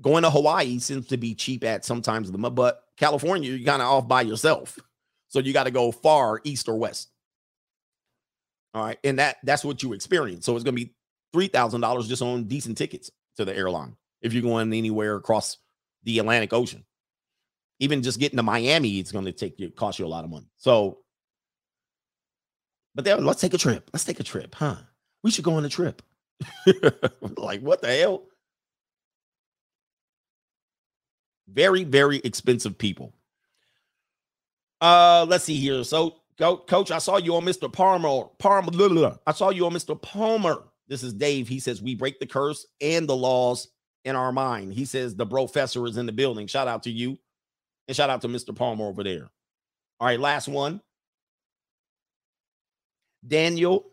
[0.01, 3.87] going to Hawaii seems to be cheap at sometimes the but California, you're kind of
[3.87, 4.77] off by yourself.
[5.29, 7.09] So you got to go far east or west.
[8.73, 8.97] All right.
[9.03, 10.45] And that that's what you experience.
[10.45, 10.93] So it's gonna be
[11.33, 15.57] three thousand dollars just on decent tickets to the airline if you're going anywhere across
[16.03, 16.85] the Atlantic Ocean
[17.79, 20.29] even just getting to Miami, it's going to take you cost you a lot of
[20.29, 20.47] money.
[20.57, 20.99] So,
[22.95, 23.89] but there, let's take a trip.
[23.93, 24.77] Let's take a trip, huh?
[25.23, 26.01] We should go on a trip.
[27.37, 28.23] like what the hell?
[31.47, 33.13] Very, very expensive people.
[34.81, 35.83] Uh, let's see here.
[35.83, 37.71] So, go, coach, I saw you on Mr.
[37.71, 38.27] Palmer.
[38.37, 38.71] Palmer.
[38.71, 39.17] Blah, blah, blah.
[39.25, 39.99] I saw you on Mr.
[39.99, 40.63] Palmer.
[40.87, 41.47] This is Dave.
[41.47, 43.69] He says we break the curse and the laws
[44.05, 44.73] in our mind.
[44.73, 46.47] He says the professor is in the building.
[46.47, 47.17] Shout out to you.
[47.87, 48.55] And shout out to Mr.
[48.55, 49.29] Palmer over there.
[49.99, 50.81] All right, last one.
[53.25, 53.91] Daniel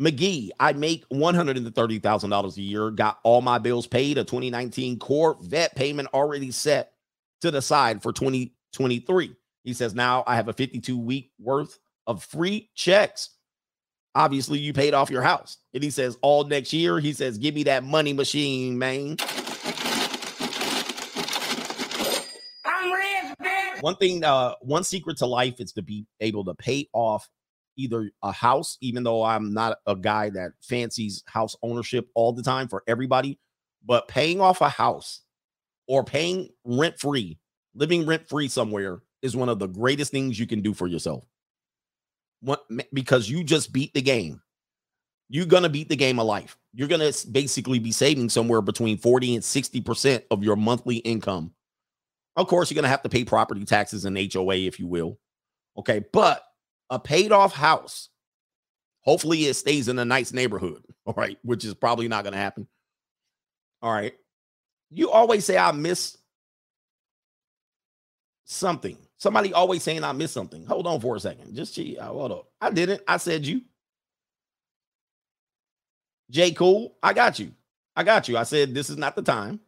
[0.00, 0.50] McGee.
[0.60, 6.50] I make $130,000 a year, got all my bills paid, a 2019 Corvette payment already
[6.50, 6.92] set
[7.40, 9.34] to the side for 2023.
[9.64, 13.30] He says, now I have a 52 week worth of free checks.
[14.14, 15.58] Obviously, you paid off your house.
[15.74, 19.16] And he says, all next year, he says, give me that money machine, man.
[23.80, 27.28] One thing, uh, one secret to life is to be able to pay off
[27.76, 32.42] either a house, even though I'm not a guy that fancies house ownership all the
[32.42, 33.38] time for everybody,
[33.84, 35.22] but paying off a house
[35.86, 37.38] or paying rent free,
[37.74, 41.24] living rent free somewhere is one of the greatest things you can do for yourself.
[42.40, 44.40] What, because you just beat the game.
[45.28, 46.56] You're going to beat the game of life.
[46.72, 51.52] You're going to basically be saving somewhere between 40 and 60% of your monthly income
[52.36, 55.18] of course, you're going to have to pay property taxes and HOA, if you will.
[55.78, 56.04] Okay.
[56.12, 56.42] But
[56.90, 58.10] a paid off house,
[59.00, 60.82] hopefully it stays in a nice neighborhood.
[61.06, 61.38] All right.
[61.42, 62.66] Which is probably not going to happen.
[63.82, 64.14] All right.
[64.90, 66.16] You always say, I miss
[68.44, 68.96] something.
[69.18, 70.64] Somebody always saying, I miss something.
[70.66, 71.54] Hold on for a second.
[71.54, 72.48] Just gee, uh, hold up.
[72.60, 73.02] I didn't.
[73.08, 73.62] I said you.
[76.30, 76.52] J.
[76.52, 77.52] Cool, I got you.
[77.94, 78.36] I got you.
[78.36, 79.60] I said, this is not the time.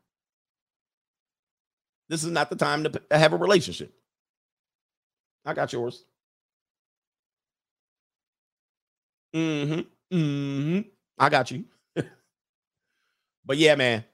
[2.08, 3.92] This is not the time to have a relationship.
[5.44, 6.04] I got yours.
[9.34, 10.16] Mm-hmm.
[10.16, 10.80] Mm-hmm.
[11.18, 11.64] I got you.
[13.44, 14.04] but yeah, man.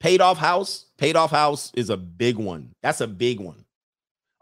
[0.00, 2.72] Paid off house, paid off house is a big one.
[2.82, 3.64] That's a big one.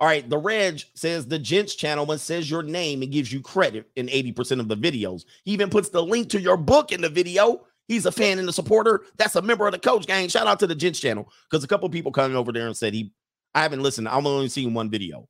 [0.01, 3.41] All right, the Reg says the Gents channel when says your name and gives you
[3.41, 5.25] credit in 80% of the videos.
[5.45, 7.65] He even puts the link to your book in the video.
[7.89, 9.05] He's a fan and a supporter.
[9.17, 10.29] That's a member of the coach gang.
[10.29, 12.95] Shout out to the Gents channel because a couple people coming over there and said
[12.95, 13.13] he.
[13.55, 14.09] I haven't listened.
[14.09, 15.29] I've only seen one video,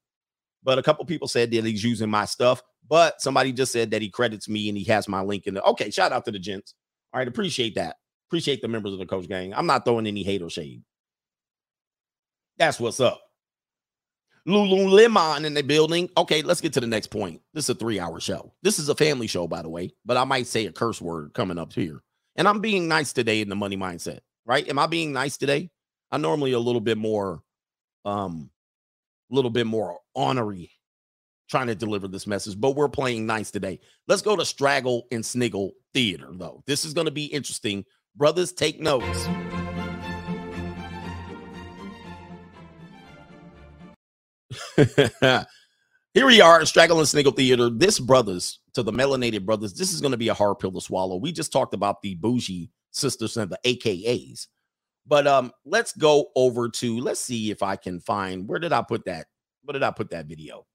[0.62, 2.62] but a couple people said that he's using my stuff.
[2.88, 5.62] But somebody just said that he credits me and he has my link in the.
[5.62, 6.74] Okay, shout out to the Gents.
[7.12, 7.96] All right, appreciate that.
[8.28, 9.52] Appreciate the members of the coach gang.
[9.54, 10.82] I'm not throwing any hate or shade.
[12.58, 13.20] That's what's up.
[14.46, 16.10] Lululemon in the building.
[16.16, 17.40] Okay, let's get to the next point.
[17.54, 18.52] This is a three hour show.
[18.62, 21.32] This is a family show, by the way, but I might say a curse word
[21.34, 22.02] coming up here.
[22.36, 24.66] And I'm being nice today in the money mindset, right?
[24.68, 25.70] Am I being nice today?
[26.10, 27.42] I'm normally a little bit more,
[28.04, 28.50] um,
[29.30, 30.70] a little bit more honorary
[31.48, 33.78] trying to deliver this message, but we're playing nice today.
[34.08, 36.62] Let's go to Straggle and Sniggle Theater, though.
[36.66, 37.84] This is going to be interesting.
[38.16, 39.26] Brothers, take notes.
[46.14, 47.68] Here we are, Straggle and Sniggle Theater.
[47.68, 50.80] This brothers to the melanated brothers, this is going to be a hard pill to
[50.80, 51.16] swallow.
[51.16, 54.46] We just talked about the bougie sisters and the AKAs.
[55.06, 58.82] But um, let's go over to let's see if I can find where did I
[58.82, 59.26] put that?
[59.64, 60.66] Where did I put that video?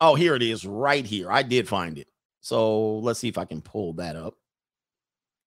[0.00, 1.30] Oh, here it is, right here.
[1.30, 2.08] I did find it.
[2.40, 4.34] So let's see if I can pull that up.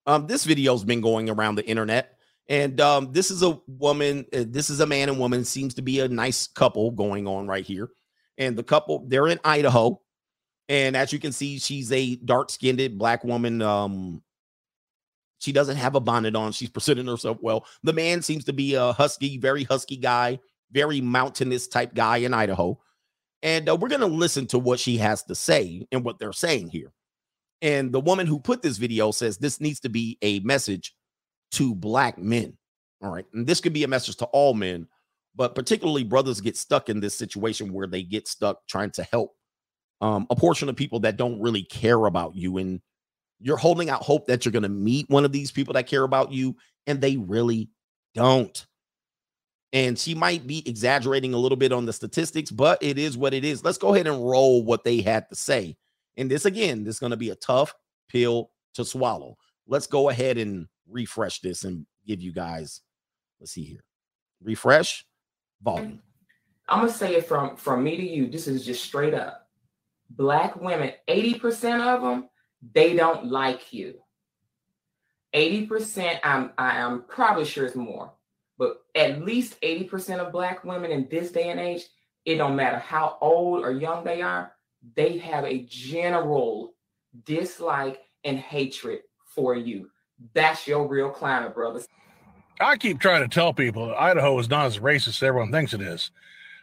[0.05, 4.25] Um, this video's been going around the internet, and um, this is a woman.
[4.33, 5.45] Uh, this is a man and woman.
[5.45, 7.89] Seems to be a nice couple going on right here.
[8.37, 10.01] And the couple, they're in Idaho,
[10.69, 13.61] and as you can see, she's a dark-skinned black woman.
[13.61, 14.21] Um,
[15.39, 16.51] she doesn't have a bonnet on.
[16.51, 17.65] She's presenting herself well.
[17.83, 20.39] The man seems to be a husky, very husky guy,
[20.71, 22.79] very mountainous type guy in Idaho.
[23.41, 26.33] And uh, we're going to listen to what she has to say and what they're
[26.33, 26.91] saying here.
[27.61, 30.93] And the woman who put this video says this needs to be a message
[31.53, 32.57] to black men.
[33.01, 33.25] All right.
[33.33, 34.87] And this could be a message to all men,
[35.35, 39.35] but particularly brothers get stuck in this situation where they get stuck trying to help
[40.01, 42.57] um, a portion of people that don't really care about you.
[42.57, 42.81] And
[43.39, 46.03] you're holding out hope that you're going to meet one of these people that care
[46.03, 46.55] about you,
[46.87, 47.69] and they really
[48.13, 48.65] don't.
[49.71, 53.33] And she might be exaggerating a little bit on the statistics, but it is what
[53.33, 53.63] it is.
[53.63, 55.77] Let's go ahead and roll what they had to say.
[56.17, 57.73] And this, again, this is going to be a tough
[58.09, 59.37] pill to swallow.
[59.67, 62.81] Let's go ahead and refresh this and give you guys,
[63.39, 63.83] let's see here.
[64.41, 65.05] Refresh
[65.61, 66.01] volume.
[66.67, 68.29] I'm gonna say it from from me to you.
[68.29, 69.48] This is just straight up.
[70.09, 72.29] Black women, 80% of them,
[72.73, 73.95] they don't like you.
[75.33, 78.11] 80%, I'm I am probably sure it's more,
[78.57, 81.83] but at least 80% of black women in this day and age,
[82.25, 84.51] it don't matter how old or young they are,
[84.95, 86.73] they have a general
[87.25, 89.01] dislike and hatred
[89.35, 89.89] for you.
[90.33, 91.87] That's your real climate, brothers.
[92.59, 95.81] I keep trying to tell people Idaho is not as racist as everyone thinks it
[95.81, 96.11] is.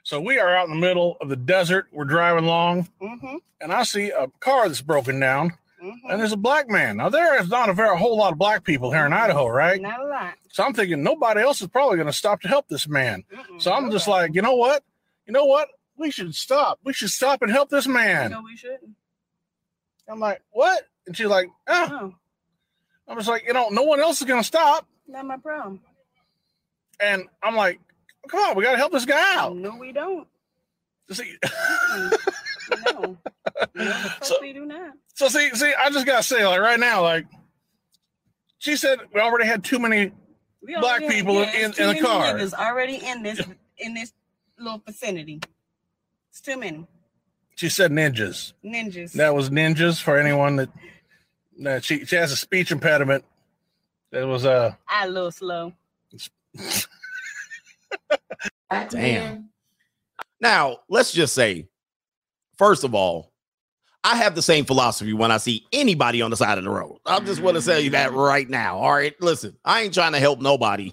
[0.06, 1.88] So we are out in the middle of the desert.
[1.90, 3.38] We're driving along, Mm-hmm.
[3.60, 6.08] and I see a car that's broken down, Mm-hmm.
[6.10, 6.98] and there's a black man.
[6.98, 9.82] Now there is not a very whole lot of black people here in Idaho, right?
[9.82, 10.34] Not a lot.
[10.52, 13.24] So I'm thinking nobody else is probably going to stop to help this man.
[13.34, 13.60] Mm-mm.
[13.60, 14.84] So I'm just like, you know what?
[15.26, 15.68] You know what?
[15.96, 16.78] We should stop.
[16.84, 18.30] We should stop and help this man.
[18.30, 18.92] No, we shouldn't.
[20.08, 20.84] I'm like, what?
[21.08, 21.88] And she's like, ah.
[21.90, 22.14] No,
[23.08, 24.86] I'm just like, you know, no one else is going to stop.
[25.08, 25.80] not my problem.
[27.00, 27.80] And I'm like,
[28.26, 29.56] come on, we got to help this guy out.
[29.56, 30.26] No, we don't.
[31.12, 31.36] See,
[32.86, 33.16] no.
[33.76, 34.94] No, So- we do not.
[35.14, 37.26] so see, see, I just got to say, like right now, like
[38.58, 40.10] she said, we already had too many.
[40.62, 42.24] Black already- people in- it's in too the car.
[42.34, 43.40] niggas already in this
[43.78, 44.12] in this
[44.58, 45.40] little vicinity.
[46.30, 46.86] It's too many
[47.54, 48.52] She said ninjas.
[48.64, 49.12] ninjas.
[49.12, 50.68] That was ninjas for anyone that
[51.60, 53.24] that she she has a speech impediment.
[54.10, 55.72] It was uh I a little slow.
[58.70, 58.92] Damn.
[58.92, 59.48] men,
[60.40, 61.68] Now, let's just say,
[62.58, 63.32] first of all,
[64.04, 66.98] I have the same philosophy when I see anybody on the side of the road.
[67.06, 68.78] I just want to tell you that right now.
[68.78, 69.14] All right.
[69.20, 70.92] Listen, I ain't trying to help nobody.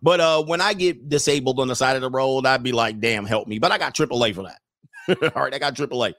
[0.00, 3.00] But uh when I get disabled on the side of the road, I'd be like,
[3.00, 3.58] damn, help me.
[3.58, 5.32] But I got AAA for that.
[5.36, 6.14] all right, I got AAA.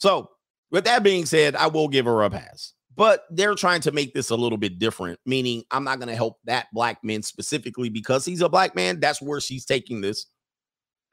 [0.00, 0.30] So
[0.70, 2.72] with that being said, I will give her a pass.
[2.98, 6.16] But they're trying to make this a little bit different, meaning I'm not going to
[6.16, 8.98] help that black man specifically because he's a black man.
[8.98, 10.26] That's where she's taking this.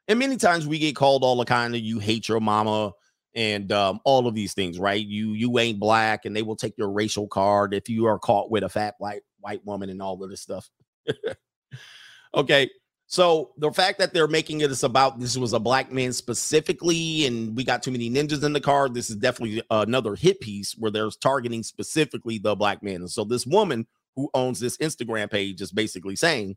[0.08, 2.90] And many times we get called all the kind of you hate your mama
[3.36, 5.04] and um, all of these things, right?
[5.04, 8.50] You you ain't black, and they will take your racial card if you are caught
[8.50, 10.68] with a fat white white woman and all of this stuff.
[12.34, 12.68] okay,
[13.06, 17.26] so the fact that they're making it is about this was a black man specifically,
[17.26, 18.88] and we got too many ninjas in the car.
[18.88, 22.96] This is definitely another hit piece where they're targeting specifically the black man.
[22.96, 26.56] And so this woman who owns this Instagram page is basically saying,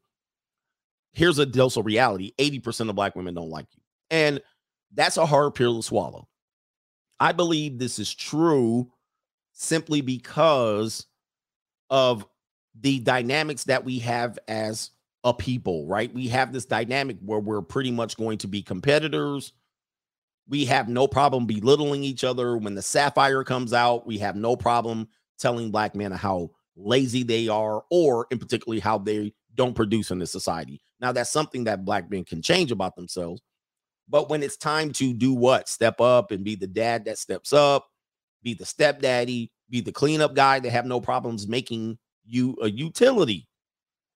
[1.14, 3.82] here's a dose of reality 80% of black women don't like you.
[4.10, 4.42] And
[4.94, 6.28] that's a hard pill to swallow.
[7.20, 8.92] I believe this is true
[9.54, 11.06] simply because
[11.92, 12.26] of
[12.80, 14.92] the dynamics that we have as
[15.24, 16.14] a people, right?
[16.14, 19.54] We have this dynamic where we're pretty much going to be competitors.
[20.48, 22.58] We have no problem belittling each other.
[22.58, 27.48] When the sapphire comes out, we have no problem telling black men how lazy they
[27.48, 30.82] are, or in particularly how they don't produce in this society.
[31.02, 33.42] Now, that's something that black men can change about themselves.
[34.08, 35.70] But when it's time to do what?
[35.70, 37.88] Step up and be the dad that steps up,
[38.42, 40.60] be the stepdaddy, be the cleanup guy.
[40.60, 43.49] They have no problems making you a utility.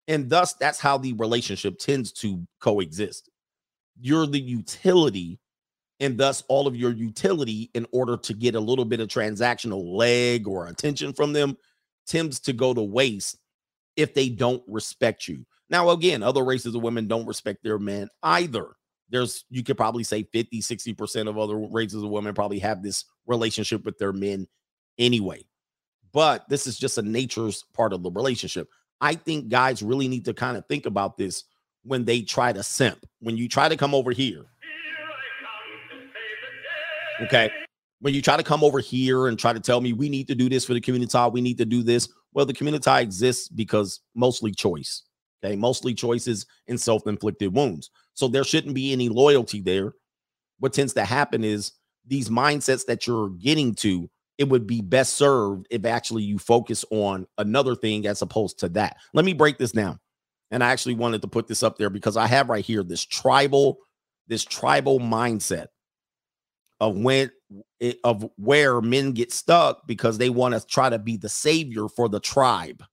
[0.08, 3.30] And thus, that's how the relationship tends to coexist.
[4.00, 5.40] You're the utility,
[6.00, 9.96] and thus, all of your utility, in order to get a little bit of transactional
[9.96, 11.56] leg or attention from them,
[12.06, 13.38] tends to go to waste
[13.96, 15.46] if they don't respect you.
[15.70, 18.68] Now, again, other races of women don't respect their men either.
[19.10, 23.06] There's, you could probably say 50, 60% of other races of women probably have this
[23.26, 24.48] relationship with their men
[24.98, 25.46] anyway.
[26.12, 28.70] But this is just a nature's part of the relationship.
[29.02, 31.44] I think guys really need to kind of think about this
[31.84, 33.06] when they try to simp.
[33.20, 34.46] When you try to come over here,
[37.22, 37.52] okay,
[38.04, 40.36] When you try to come over here and try to tell me we need to
[40.36, 42.10] do this for the community, we need to do this.
[42.34, 45.04] Well, the community exists because mostly choice.
[45.42, 47.92] Okay, mostly choices and self-inflicted wounds.
[48.14, 49.94] So there shouldn't be any loyalty there.
[50.60, 51.72] What tends to happen is
[52.06, 54.10] these mindsets that you're getting to,
[54.44, 58.70] it would be best served if actually you focus on another thing as opposed to
[58.70, 58.98] that.
[59.14, 60.00] Let me break this down.
[60.52, 63.04] And I actually wanted to put this up there because I have right here this
[63.04, 63.78] tribal,
[64.28, 65.68] this tribal mindset
[66.80, 67.32] of when
[68.04, 72.10] of where men get stuck because they want to try to be the savior for
[72.10, 72.84] the tribe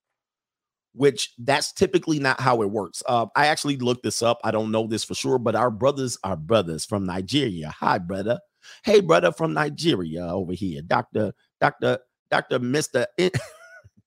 [0.92, 3.00] which that's typically not how it works.
[3.08, 4.40] Uh, I actually looked this up.
[4.42, 7.72] I don't know this for sure, but our brothers are brothers from Nigeria.
[7.78, 8.40] Hi, brother.
[8.84, 10.82] Hey, brother from Nigeria over here.
[10.82, 11.32] Dr.
[11.60, 11.98] Dr.
[12.30, 12.58] Dr.
[12.60, 13.06] Mr.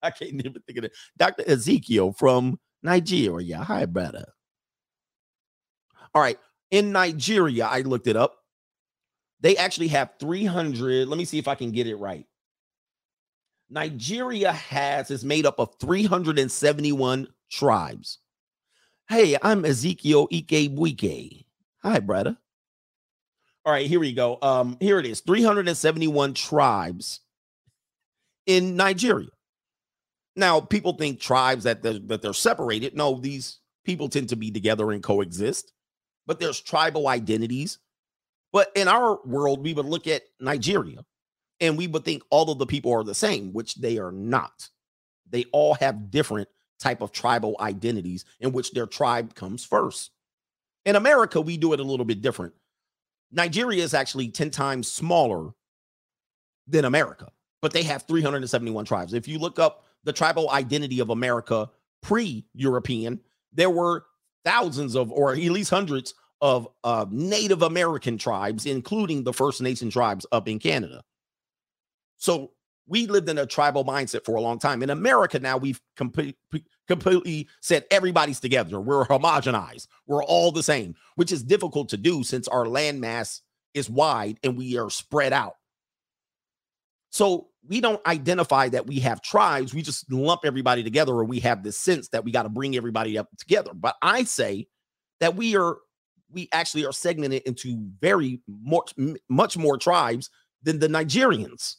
[0.02, 0.94] I can't even think of it.
[1.18, 1.44] Dr.
[1.48, 3.60] Ezekiel from Nigeria.
[3.60, 4.26] Hi, brother.
[6.14, 6.38] All right.
[6.72, 8.38] In Nigeria, I looked it up.
[9.40, 11.08] They actually have 300.
[11.08, 12.26] Let me see if I can get it right.
[13.70, 18.20] Nigeria has is made up of 371 tribes.
[19.10, 20.72] Hey, I'm Ezekiel Ike
[21.82, 22.38] Hi, brother.
[23.66, 24.38] All right, here we go.
[24.42, 27.22] Um, here it is: 371 tribes
[28.46, 29.30] in Nigeria.
[30.36, 32.96] Now, people think tribes that they're, that they're separated.
[32.96, 35.72] No, these people tend to be together and coexist.
[36.26, 37.80] But there's tribal identities.
[38.52, 41.06] But in our world, we would look at Nigeria
[41.64, 44.70] and we would think all of the people are the same which they are not
[45.30, 46.48] they all have different
[46.80, 50.12] type of tribal identities in which their tribe comes first
[50.86, 52.54] in america we do it a little bit different
[53.34, 55.52] nigeria is actually 10 times smaller
[56.68, 57.32] than america
[57.64, 59.14] but they have 371 tribes.
[59.14, 61.70] If you look up the tribal identity of america
[62.04, 63.22] pre-european
[63.54, 64.04] there were
[64.44, 69.90] thousands of or at least hundreds of uh, native american tribes including the first nation
[69.90, 71.02] tribes up in canada.
[72.18, 72.52] So
[72.88, 74.84] we lived in a tribal mindset for a long time.
[74.84, 76.36] In America now, we've complete,
[76.88, 78.80] completely said everybody's together.
[78.80, 79.88] We're homogenized.
[80.06, 83.42] We're all the same, which is difficult to do since our landmass
[83.74, 85.56] is wide and we are spread out.
[87.10, 89.74] So we don't identify that we have tribes.
[89.74, 92.76] We just lump everybody together, or we have this sense that we got to bring
[92.76, 93.72] everybody up together.
[93.74, 94.68] But I say
[95.20, 95.78] that we are,
[96.32, 98.94] we actually are segmented into very much,
[99.30, 100.30] much more tribes
[100.64, 101.76] than the Nigerians.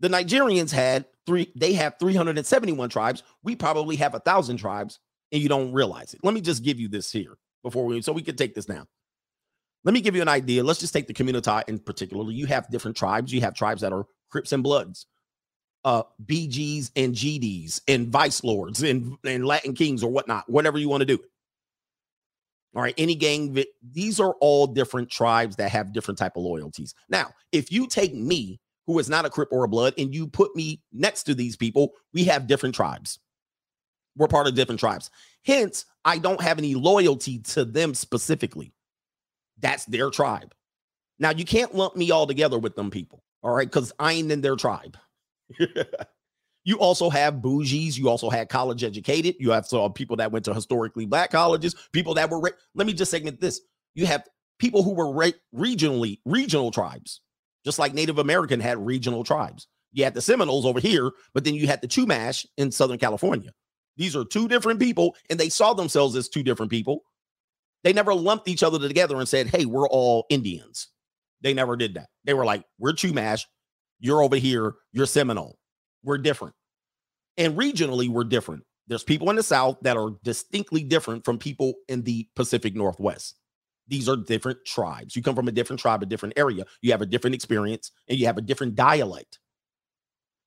[0.00, 3.22] The Nigerians had three, they have 371 tribes.
[3.42, 4.98] We probably have a thousand tribes,
[5.30, 6.20] and you don't realize it.
[6.22, 8.86] Let me just give you this here before we so we can take this down.
[9.84, 10.62] Let me give you an idea.
[10.62, 12.30] Let's just take the community in particular.
[12.30, 13.32] You have different tribes.
[13.32, 15.06] You have tribes that are Crips and Bloods,
[15.84, 20.88] uh, BGs and GDs, and Vice Lords and, and Latin Kings or whatnot, whatever you
[20.88, 21.18] want to do.
[22.74, 26.94] All right, any gang, these are all different tribes that have different type of loyalties.
[27.08, 28.60] Now, if you take me
[28.90, 31.56] who is not a Crip or a Blood, and you put me next to these
[31.56, 33.20] people, we have different tribes.
[34.16, 35.10] We're part of different tribes.
[35.44, 38.72] Hence, I don't have any loyalty to them specifically.
[39.60, 40.52] That's their tribe.
[41.20, 43.68] Now, you can't lump me all together with them people, all right?
[43.68, 44.96] Because I ain't in their tribe.
[46.64, 47.96] you also have bougies.
[47.96, 49.36] You also had college educated.
[49.38, 52.40] You have some people that went to historically black colleges, people that were,
[52.74, 53.60] let me just segment this.
[53.94, 54.26] You have
[54.58, 57.20] people who were regionally, regional tribes
[57.64, 59.66] just like Native American had regional tribes.
[59.92, 63.50] You had the Seminoles over here, but then you had the Chumash in Southern California.
[63.96, 67.02] These are two different people, and they saw themselves as two different people.
[67.82, 70.88] They never lumped each other together and said, Hey, we're all Indians.
[71.40, 72.08] They never did that.
[72.24, 73.44] They were like, We're Chumash.
[73.98, 74.74] You're over here.
[74.92, 75.58] You're Seminole.
[76.02, 76.54] We're different.
[77.36, 78.64] And regionally, we're different.
[78.86, 83.36] There's people in the South that are distinctly different from people in the Pacific Northwest.
[83.90, 85.16] These are different tribes.
[85.16, 86.64] You come from a different tribe, a different area.
[86.80, 89.40] You have a different experience and you have a different dialect.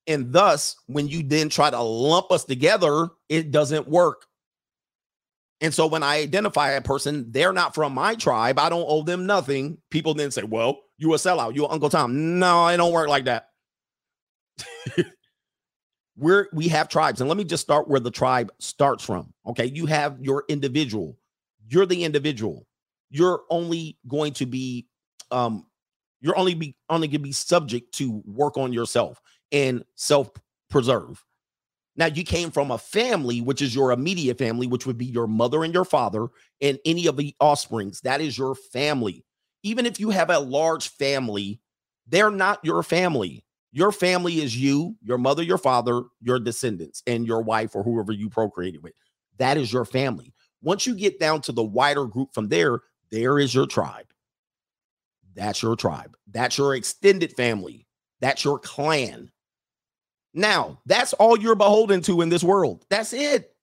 [0.08, 4.26] And thus, when you then try to lump us together, it doesn't work.
[5.60, 8.60] And so when I identify a person, they're not from my tribe.
[8.60, 9.78] I don't owe them nothing.
[9.92, 12.40] People then say, well, you a sellout, you Uncle Tom.
[12.40, 13.50] No, it don't work like that.
[16.18, 17.20] We're we have tribes.
[17.20, 19.34] And let me just start where the tribe starts from.
[19.48, 19.66] Okay.
[19.66, 21.18] You have your individual.
[21.68, 22.68] You're the individual
[23.14, 24.88] you're only going to be
[25.32, 25.66] um
[26.22, 29.22] you're only be only going to be subject to work on yourself
[29.52, 30.30] and self
[30.70, 31.24] preserve
[31.96, 35.28] now you came from a family which is your immediate family which would be your
[35.28, 36.28] mother and your father
[36.62, 38.02] and any of the offsprings.
[38.02, 39.24] That is your family.
[39.62, 41.60] Even if you have a large family
[42.08, 43.46] they're not your family.
[43.72, 48.12] Your family is you your mother your father your descendants and your wife or whoever
[48.12, 48.94] you procreated with.
[49.38, 50.34] That is your family.
[50.62, 52.80] Once you get down to the wider group from there
[53.14, 54.08] there is your tribe.
[55.36, 56.18] That's your tribe.
[56.32, 57.86] That's your extended family.
[58.22, 59.32] That's your clan.
[60.34, 62.86] Now, that's all you're beholden to in this world.
[62.90, 63.56] That's it.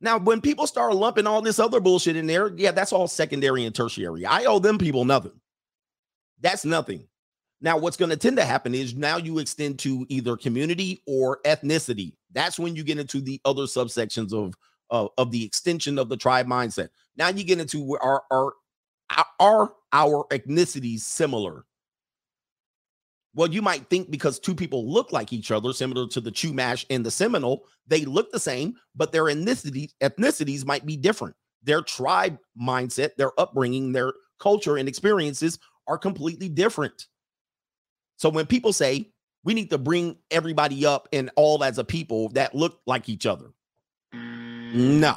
[0.00, 3.64] Now, when people start lumping all this other bullshit in there, yeah, that's all secondary
[3.64, 4.26] and tertiary.
[4.26, 5.40] I owe them people nothing.
[6.40, 7.06] That's nothing.
[7.60, 11.38] Now, what's going to tend to happen is now you extend to either community or
[11.44, 12.14] ethnicity.
[12.32, 14.54] That's when you get into the other subsections of
[14.90, 16.88] of, of the extension of the tribe mindset.
[17.16, 18.52] Now you get into our are
[19.40, 21.64] are our ethnicities similar?
[23.34, 26.84] Well, you might think because two people look like each other, similar to the Chumash
[26.90, 31.36] and the Seminole, they look the same, but their ethnicity, ethnicities might be different.
[31.62, 37.06] Their tribe mindset, their upbringing, their culture and experiences are completely different.
[38.16, 39.12] So when people say
[39.44, 43.26] we need to bring everybody up and all as a people that look like each
[43.26, 43.52] other,
[44.12, 44.74] mm.
[44.74, 45.16] no,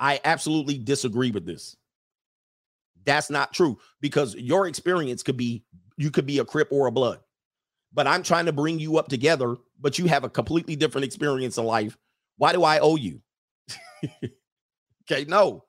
[0.00, 1.76] I absolutely disagree with this.
[3.04, 5.64] That's not true because your experience could be
[5.96, 7.20] you could be a crip or a blood.
[7.92, 11.58] But I'm trying to bring you up together, but you have a completely different experience
[11.58, 11.96] in life.
[12.36, 13.20] Why do I owe you?
[15.10, 15.64] okay, no.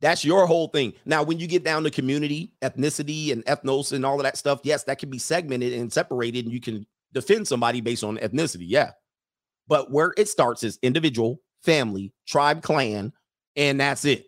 [0.00, 0.94] That's your whole thing.
[1.04, 4.60] Now, when you get down to community, ethnicity, and ethnos and all of that stuff,
[4.64, 8.64] yes, that can be segmented and separated, and you can defend somebody based on ethnicity.
[8.66, 8.90] Yeah.
[9.68, 13.12] But where it starts is individual, family, tribe, clan,
[13.54, 14.26] and that's it.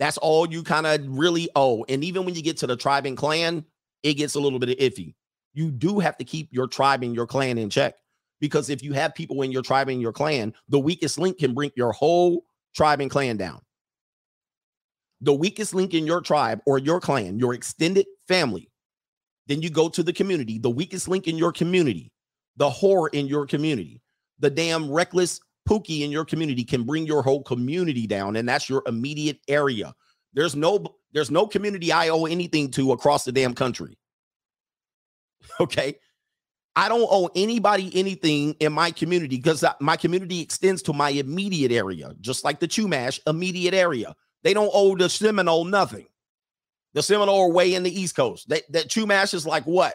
[0.00, 1.84] That's all you kind of really owe.
[1.88, 3.66] And even when you get to the tribe and clan,
[4.02, 5.14] it gets a little bit iffy.
[5.52, 7.96] You do have to keep your tribe and your clan in check
[8.40, 11.52] because if you have people in your tribe and your clan, the weakest link can
[11.52, 12.44] bring your whole
[12.74, 13.60] tribe and clan down.
[15.20, 18.70] The weakest link in your tribe or your clan, your extended family,
[19.48, 22.10] then you go to the community, the weakest link in your community,
[22.56, 24.00] the whore in your community,
[24.38, 25.40] the damn reckless
[25.70, 29.94] Pookie in your community can bring your whole community down, and that's your immediate area.
[30.34, 33.96] There's no there's no community I owe anything to across the damn country.
[35.58, 35.96] Okay.
[36.76, 41.72] I don't owe anybody anything in my community because my community extends to my immediate
[41.72, 44.14] area, just like the Chumash immediate area.
[44.44, 46.06] They don't owe the Seminole nothing.
[46.94, 48.48] The Seminole are way in the East Coast.
[48.50, 49.94] That, that Chumash is like what?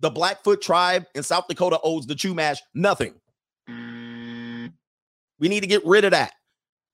[0.00, 3.14] The Blackfoot tribe in South Dakota owes the Chumash nothing.
[5.42, 6.34] We need to get rid of that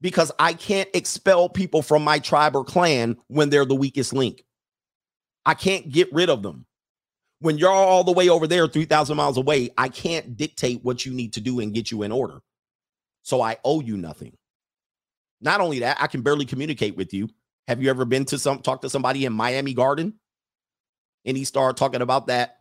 [0.00, 4.42] because I can't expel people from my tribe or clan when they're the weakest link.
[5.44, 6.64] I can't get rid of them.
[7.40, 11.12] When you're all the way over there, 3,000 miles away, I can't dictate what you
[11.12, 12.40] need to do and get you in order.
[13.22, 14.34] So I owe you nothing.
[15.42, 17.28] Not only that, I can barely communicate with you.
[17.68, 20.14] Have you ever been to some talk to somebody in Miami Garden?
[21.26, 22.60] And he started talking about that.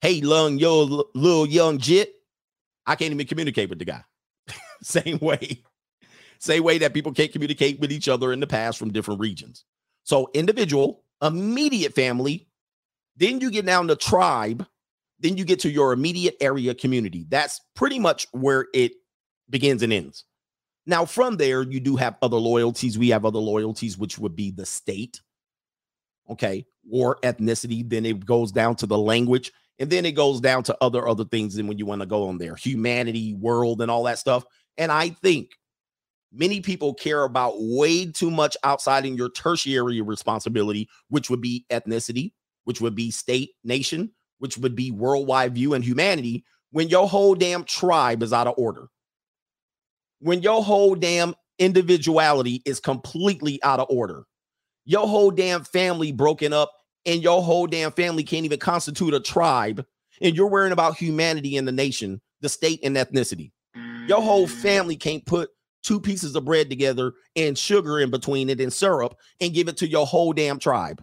[0.00, 2.14] Hey, young, yo, little young jit.
[2.86, 4.02] I can't even communicate with the guy.
[4.84, 5.62] Same way.
[6.38, 9.64] Same way that people can't communicate with each other in the past from different regions.
[10.02, 12.48] So, individual, immediate family,
[13.16, 14.66] then you get down to tribe,
[15.20, 17.24] then you get to your immediate area community.
[17.28, 18.92] That's pretty much where it
[19.48, 20.24] begins and ends.
[20.86, 22.98] Now, from there, you do have other loyalties.
[22.98, 25.22] We have other loyalties, which would be the state,
[26.28, 27.88] okay, or ethnicity.
[27.88, 31.24] Then it goes down to the language, and then it goes down to other other
[31.24, 31.56] things.
[31.56, 34.44] And when you want to go on there, humanity, world, and all that stuff.
[34.76, 35.50] And I think
[36.32, 41.64] many people care about way too much outside in your tertiary responsibility, which would be
[41.70, 42.32] ethnicity,
[42.64, 47.34] which would be state, nation, which would be worldwide view and humanity, when your whole
[47.34, 48.88] damn tribe is out of order.
[50.18, 54.24] When your whole damn individuality is completely out of order.
[54.84, 56.72] Your whole damn family broken up,
[57.06, 59.86] and your whole damn family can't even constitute a tribe,
[60.20, 63.52] and you're worrying about humanity and the nation, the state, and ethnicity.
[64.06, 65.50] Your whole family can't put
[65.82, 69.78] two pieces of bread together and sugar in between it and syrup and give it
[69.78, 71.02] to your whole damn tribe.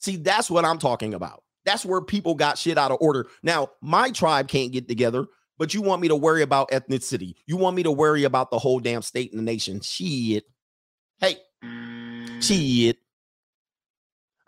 [0.00, 1.42] See, that's what I'm talking about.
[1.64, 3.26] That's where people got shit out of order.
[3.42, 5.26] Now, my tribe can't get together,
[5.58, 7.34] but you want me to worry about ethnicity.
[7.46, 9.80] You want me to worry about the whole damn state and the nation.
[9.80, 10.44] Shit.
[11.18, 11.36] Hey,
[12.40, 12.98] shit.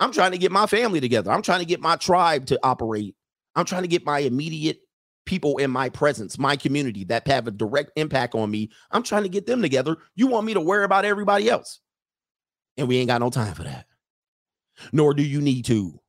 [0.00, 1.32] I'm trying to get my family together.
[1.32, 3.14] I'm trying to get my tribe to operate.
[3.56, 4.80] I'm trying to get my immediate
[5.28, 8.70] people in my presence, my community that have a direct impact on me.
[8.90, 9.98] I'm trying to get them together.
[10.16, 11.80] You want me to worry about everybody else.
[12.78, 13.84] And we ain't got no time for that.
[14.90, 16.00] Nor do you need to.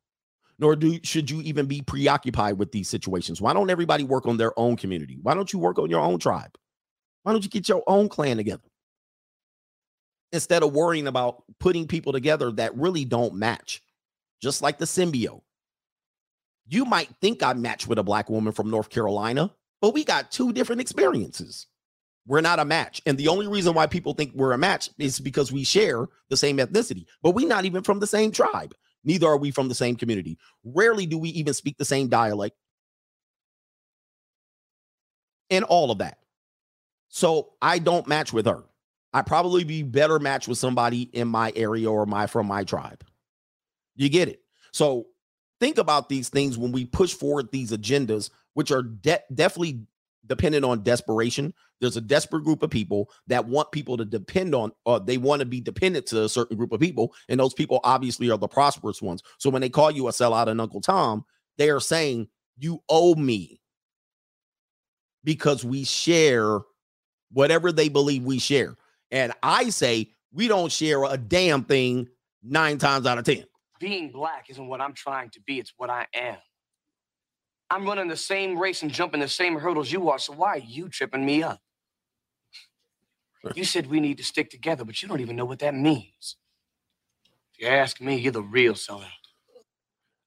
[0.57, 3.41] Nor do should you even be preoccupied with these situations.
[3.41, 5.19] Why don't everybody work on their own community?
[5.21, 6.57] Why don't you work on your own tribe?
[7.23, 8.63] Why don't you get your own clan together?
[10.31, 13.81] Instead of worrying about putting people together that really don't match,
[14.41, 15.41] just like the symbiote
[16.69, 19.51] you might think I match with a black woman from North Carolina,
[19.81, 21.67] but we got two different experiences.
[22.27, 23.01] We're not a match.
[23.07, 26.37] And the only reason why people think we're a match is because we share the
[26.37, 28.75] same ethnicity, but we're not even from the same tribe.
[29.03, 30.37] Neither are we from the same community.
[30.63, 32.55] Rarely do we even speak the same dialect.
[35.49, 36.19] And all of that.
[37.07, 38.63] So I don't match with her.
[39.11, 43.03] I probably be better matched with somebody in my area or my from my tribe.
[43.95, 44.41] You get it?
[44.71, 45.07] So
[45.59, 49.81] think about these things when we push forward these agendas, which are de- definitely
[50.25, 51.53] dependent on desperation.
[51.81, 55.39] There's a desperate group of people that want people to depend on, or they want
[55.41, 57.13] to be dependent to a certain group of people.
[57.27, 59.23] And those people obviously are the prosperous ones.
[59.37, 61.25] So when they call you a sellout and Uncle Tom,
[61.57, 62.27] they are saying,
[62.57, 63.61] You owe me
[65.23, 66.59] because we share
[67.31, 68.75] whatever they believe we share.
[69.11, 72.07] And I say, We don't share a damn thing
[72.43, 73.45] nine times out of 10.
[73.79, 76.37] Being black isn't what I'm trying to be, it's what I am.
[77.71, 80.57] I'm running the same race and jumping the same hurdles you are, so why are
[80.57, 81.59] you tripping me up?
[83.55, 86.35] You said we need to stick together, but you don't even know what that means.
[87.53, 89.05] If you ask me, you're the real sellout.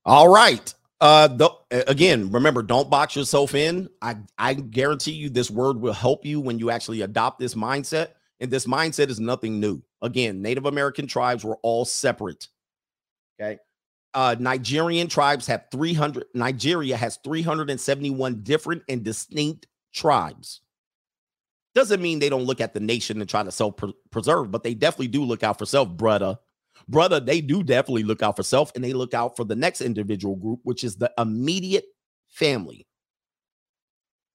[0.04, 0.72] All right.
[1.00, 1.50] Uh, the,
[1.88, 3.88] again, remember, don't box yourself in.
[4.00, 8.08] I I guarantee you, this word will help you when you actually adopt this mindset.
[8.40, 9.82] And this mindset is nothing new.
[10.00, 12.48] Again, Native American tribes were all separate.
[13.40, 13.59] Okay.
[14.14, 16.24] Uh, Nigerian tribes have 300.
[16.34, 20.60] Nigeria has 371 different and distinct tribes.
[21.74, 23.74] Doesn't mean they don't look at the nation and try to self
[24.10, 26.38] preserve, but they definitely do look out for self, brother.
[26.88, 29.80] Brother, they do definitely look out for self and they look out for the next
[29.80, 31.84] individual group, which is the immediate
[32.28, 32.86] family.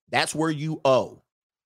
[0.09, 1.23] That's where you owe.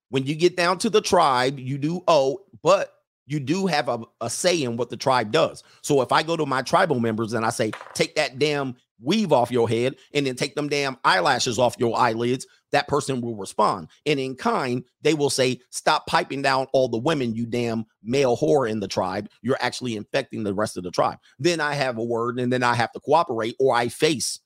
[0.09, 2.91] When you get down to the tribe, you do owe, but
[3.31, 5.63] you do have a, a say in what the tribe does.
[5.81, 9.31] So if I go to my tribal members and I say, take that damn weave
[9.31, 13.37] off your head and then take them damn eyelashes off your eyelids, that person will
[13.37, 13.87] respond.
[14.05, 18.35] And in kind, they will say, Stop piping down all the women, you damn male
[18.35, 19.29] whore in the tribe.
[19.41, 21.19] You're actually infecting the rest of the tribe.
[21.39, 24.39] Then I have a word and then I have to cooperate, or I face,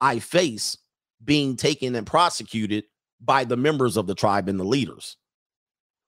[0.00, 0.78] I face
[1.22, 2.84] being taken and prosecuted
[3.20, 5.18] by the members of the tribe and the leaders.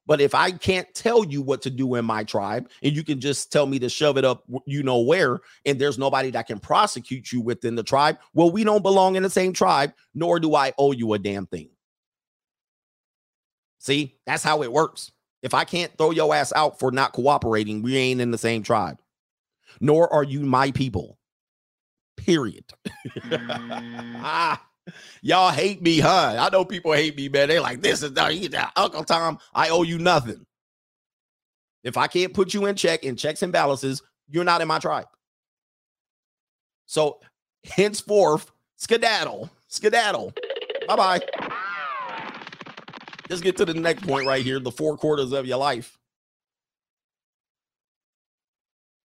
[0.06, 3.20] But if I can't tell you what to do in my tribe and you can
[3.20, 6.60] just tell me to shove it up, you know where, and there's nobody that can
[6.60, 10.54] prosecute you within the tribe, well, we don't belong in the same tribe, nor do
[10.54, 11.70] I owe you a damn thing.
[13.78, 15.12] See, that's how it works.
[15.42, 18.62] If I can't throw your ass out for not cooperating, we ain't in the same
[18.62, 19.00] tribe,
[19.80, 21.18] nor are you my people.
[22.16, 22.64] Period.
[23.32, 24.62] ah.
[25.22, 26.36] Y'all hate me, huh?
[26.38, 27.48] I know people hate me, man.
[27.48, 29.38] They like this is that Uncle Tom.
[29.54, 30.46] I owe you nothing.
[31.82, 34.78] If I can't put you in check in checks and balances, you're not in my
[34.78, 35.06] tribe.
[36.86, 37.20] So
[37.64, 40.32] henceforth, skedaddle, skedaddle.
[40.88, 41.20] Bye bye.
[43.28, 45.98] Let's get to the next point right here the four quarters of your life.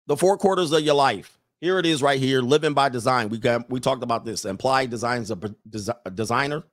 [0.08, 1.38] The four quarters of your life.
[1.62, 3.30] Here it is right here, living by design.
[3.30, 4.46] We got we talked about this.
[4.46, 5.40] Implied design is a,
[6.06, 6.64] a designer.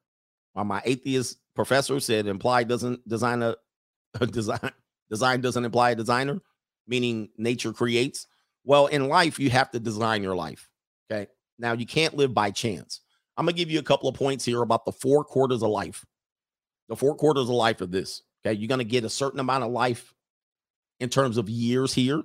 [0.56, 3.54] Uh, my atheist professor said implied doesn't design a,
[4.18, 4.72] a design.
[5.10, 6.40] Design doesn't imply a designer,
[6.86, 8.26] meaning nature creates.
[8.64, 10.68] Well, in life, you have to design your life.
[11.10, 11.28] Okay.
[11.58, 13.02] Now you can't live by chance.
[13.36, 16.04] I'm gonna give you a couple of points here about the four quarters of life.
[16.88, 18.22] The four quarters of life of this.
[18.40, 20.14] Okay, you're gonna get a certain amount of life
[20.98, 22.22] in terms of years here.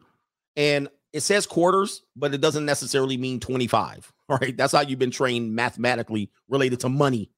[0.56, 4.11] And it says quarters, but it doesn't necessarily mean 25.
[4.30, 4.57] All right.
[4.57, 7.30] That's how you've been trained mathematically related to money.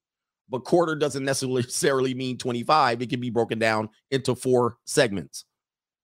[0.49, 3.01] But quarter doesn't necessarily mean 25.
[3.01, 5.45] It can be broken down into four segments.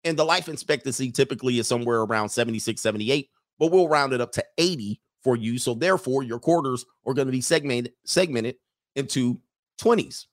[0.03, 3.29] And the life expectancy typically is somewhere around 76, 78,
[3.59, 5.59] but we'll round it up to 80 for you.
[5.59, 8.55] So therefore, your quarters are going to be segmented segmented
[8.95, 9.39] into
[9.79, 10.25] 20s.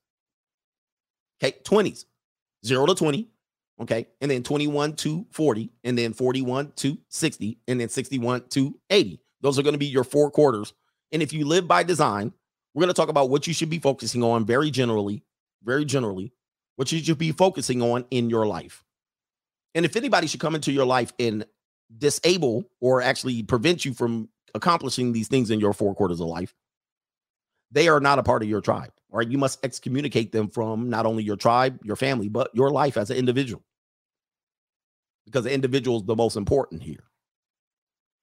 [1.43, 2.05] Okay, 20s.
[2.65, 3.29] 0 to 20,
[3.81, 4.07] Okay.
[4.21, 9.21] And then 21 to 40, and then 41 to 60, and then 61 to 80.
[9.41, 10.73] Those are going to be your four quarters.
[11.13, 12.33] And if you live by design,
[12.75, 15.23] we're going to talk about what you should be focusing on very generally,
[15.63, 16.33] very generally,
[16.77, 18.85] what you should be focusing on in your life.
[19.75, 21.47] And if anybody should come into your life and
[21.97, 26.55] disable or actually prevent you from accomplishing these things in your four quarters of life,
[27.71, 28.93] they are not a part of your tribe.
[29.11, 29.29] Right.
[29.29, 33.09] You must excommunicate them from not only your tribe, your family, but your life as
[33.11, 33.63] an individual
[35.29, 37.05] because the individual is the most important here.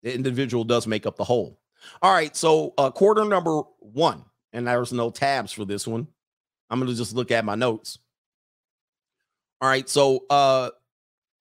[0.03, 1.59] The individual does make up the whole.
[2.01, 6.07] All right, so uh, quarter number one, and there's no tabs for this one.
[6.69, 7.99] I'm going to just look at my notes.
[9.61, 10.71] All right, so uh,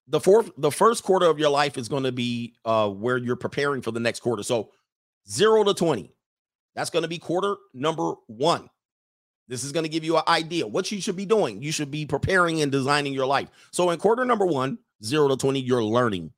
[0.06, 3.36] the fourth, the first quarter of your life is going to be uh, where you're
[3.36, 4.42] preparing for the next quarter.
[4.42, 4.70] So
[5.28, 6.14] zero to twenty,
[6.74, 8.68] that's going to be quarter number one.
[9.48, 11.62] This is going to give you an idea what you should be doing.
[11.62, 13.48] You should be preparing and designing your life.
[13.72, 16.32] So in quarter number one, zero to 20, you're learning.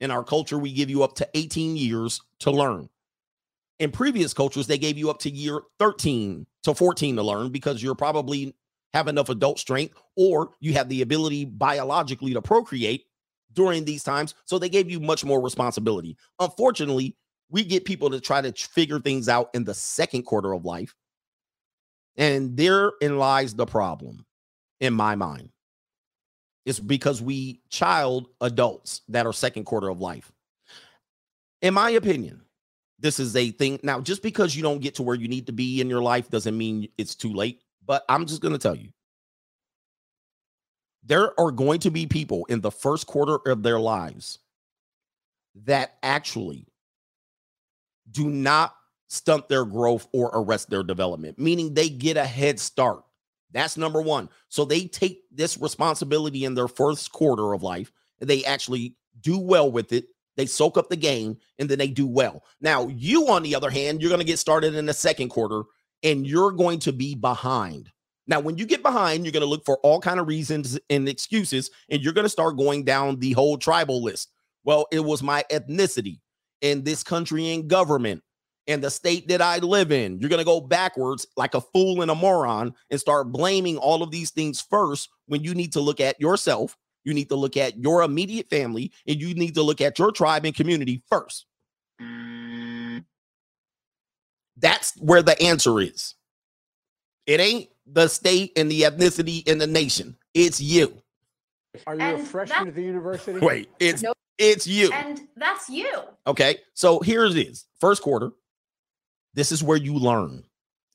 [0.00, 2.88] In our culture, we give you up to 18 years to learn.
[3.78, 7.82] In previous cultures, they gave you up to year 13 to 14 to learn because
[7.82, 8.54] you're probably
[8.94, 13.04] have enough adult strength or you have the ability biologically to procreate
[13.52, 14.34] during these times.
[14.44, 16.16] So they gave you much more responsibility.
[16.38, 17.16] Unfortunately,
[17.50, 20.94] we get people to try to figure things out in the second quarter of life.
[22.16, 24.24] And therein lies the problem
[24.80, 25.50] in my mind.
[26.66, 30.32] It's because we child adults that are second quarter of life.
[31.62, 32.42] In my opinion,
[32.98, 33.78] this is a thing.
[33.82, 36.28] Now, just because you don't get to where you need to be in your life
[36.28, 37.62] doesn't mean it's too late.
[37.84, 38.88] But I'm just going to tell you
[41.04, 44.40] there are going to be people in the first quarter of their lives
[45.64, 46.66] that actually
[48.10, 48.74] do not
[49.08, 53.04] stunt their growth or arrest their development, meaning they get a head start.
[53.52, 54.28] That's number one.
[54.48, 57.92] So they take this responsibility in their first quarter of life.
[58.20, 60.06] They actually do well with it.
[60.36, 62.44] They soak up the game and then they do well.
[62.60, 65.62] Now, you, on the other hand, you're going to get started in the second quarter
[66.02, 67.90] and you're going to be behind.
[68.26, 71.08] Now, when you get behind, you're going to look for all kind of reasons and
[71.08, 74.32] excuses, and you're going to start going down the whole tribal list.
[74.64, 76.18] Well, it was my ethnicity
[76.60, 78.22] in this country and government
[78.66, 80.18] and the state that I live in.
[80.18, 84.02] You're going to go backwards like a fool and a moron and start blaming all
[84.02, 86.76] of these things first when you need to look at yourself.
[87.04, 90.10] You need to look at your immediate family and you need to look at your
[90.10, 91.46] tribe and community first.
[92.02, 93.04] Mm.
[94.56, 96.14] That's where the answer is.
[97.26, 100.16] It ain't the state and the ethnicity and the nation.
[100.34, 101.00] It's you.
[101.86, 103.38] Are you And a freshman at the university?
[103.38, 104.02] Wait, it's
[104.38, 104.92] it's you.
[104.92, 106.02] And that's you.
[106.26, 106.58] Okay.
[106.74, 107.66] So here it is.
[107.80, 108.32] First quarter.
[109.36, 110.42] This is where you learn.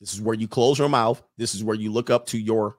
[0.00, 1.22] This is where you close your mouth.
[1.38, 2.76] This is where you look up to your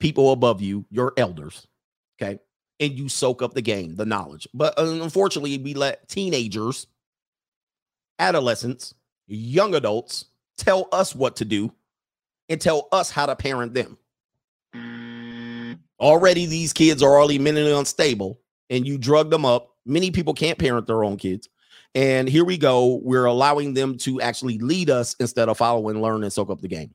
[0.00, 1.66] people above you, your elders.
[2.20, 2.40] Okay.
[2.80, 4.48] And you soak up the game, the knowledge.
[4.52, 6.88] But uh, unfortunately, we let teenagers,
[8.18, 8.94] adolescents,
[9.28, 10.26] young adults
[10.56, 11.72] tell us what to do
[12.48, 13.98] and tell us how to parent them.
[16.00, 18.40] Already, these kids are already mentally unstable,
[18.70, 19.76] and you drug them up.
[19.84, 21.48] Many people can't parent their own kids.
[21.98, 23.00] And here we go.
[23.02, 26.60] We're allowing them to actually lead us instead of follow and learn and soak up
[26.60, 26.94] the game.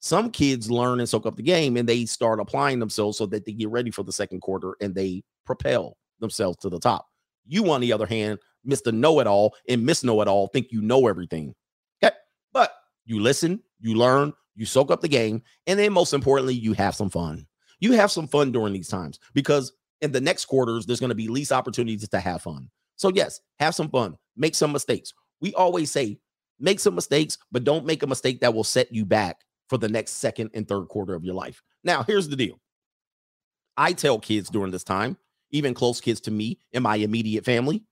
[0.00, 3.46] Some kids learn and soak up the game and they start applying themselves so that
[3.46, 7.06] they get ready for the second quarter and they propel themselves to the top.
[7.46, 8.38] You, on the other hand,
[8.68, 8.92] Mr.
[8.92, 11.54] Know It All and Miss Know It All think you know everything.
[12.02, 12.14] Okay.
[12.52, 12.70] But
[13.06, 16.94] you listen, you learn, you soak up the game, and then most importantly, you have
[16.94, 17.46] some fun.
[17.80, 19.72] You have some fun during these times because
[20.02, 22.68] in the next quarters, there's going to be least opportunities to have fun.
[22.96, 25.12] So, yes, have some fun, make some mistakes.
[25.40, 26.18] We always say,
[26.58, 29.88] make some mistakes, but don't make a mistake that will set you back for the
[29.88, 31.62] next second and third quarter of your life.
[31.82, 32.58] Now, here's the deal
[33.76, 35.16] I tell kids during this time,
[35.50, 37.82] even close kids to me in my immediate family,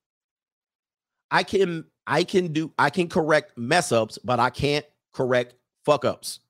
[1.31, 5.55] I can I can do I can correct mess ups, but I can't correct
[5.85, 6.41] fuck ups.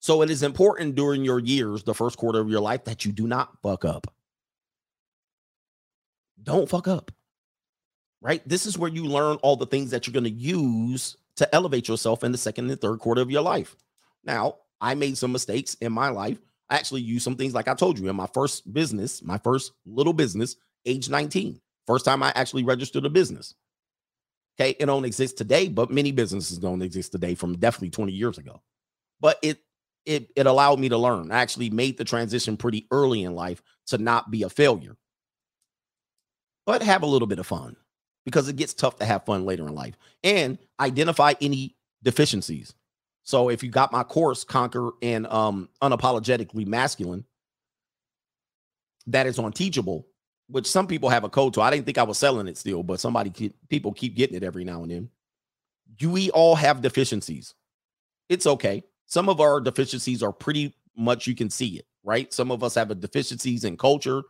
[0.00, 3.12] So it is important during your years, the first quarter of your life, that you
[3.12, 4.06] do not fuck up.
[6.40, 7.10] Don't fuck up.
[8.20, 8.46] Right?
[8.48, 11.86] This is where you learn all the things that you're going to use to elevate
[11.86, 13.76] yourself in the second and third quarter of your life.
[14.24, 16.38] Now, I made some mistakes in my life.
[16.68, 19.72] I actually used some things like I told you in my first business, my first
[19.86, 21.60] little business, age 19.
[21.86, 23.54] First time I actually registered a business.
[24.60, 28.38] Okay, it don't exist today, but many businesses don't exist today from definitely 20 years
[28.38, 28.60] ago.
[29.20, 29.60] But it
[30.04, 31.30] it it allowed me to learn.
[31.30, 34.96] I actually made the transition pretty early in life to not be a failure.
[36.66, 37.76] But have a little bit of fun
[38.24, 42.74] because it gets tough to have fun later in life and identify any deficiencies.
[43.22, 47.24] So if you got my course Conquer and um unapologetically masculine
[49.06, 50.06] that is on teachable
[50.48, 51.60] which some people have a code to.
[51.60, 54.42] I didn't think I was selling it still, but somebody keep, people keep getting it
[54.42, 55.10] every now and then.
[55.96, 57.54] Do we all have deficiencies?
[58.28, 58.82] It's okay.
[59.06, 62.32] Some of our deficiencies are pretty much you can see it, right?
[62.32, 64.22] Some of us have a deficiencies in culture,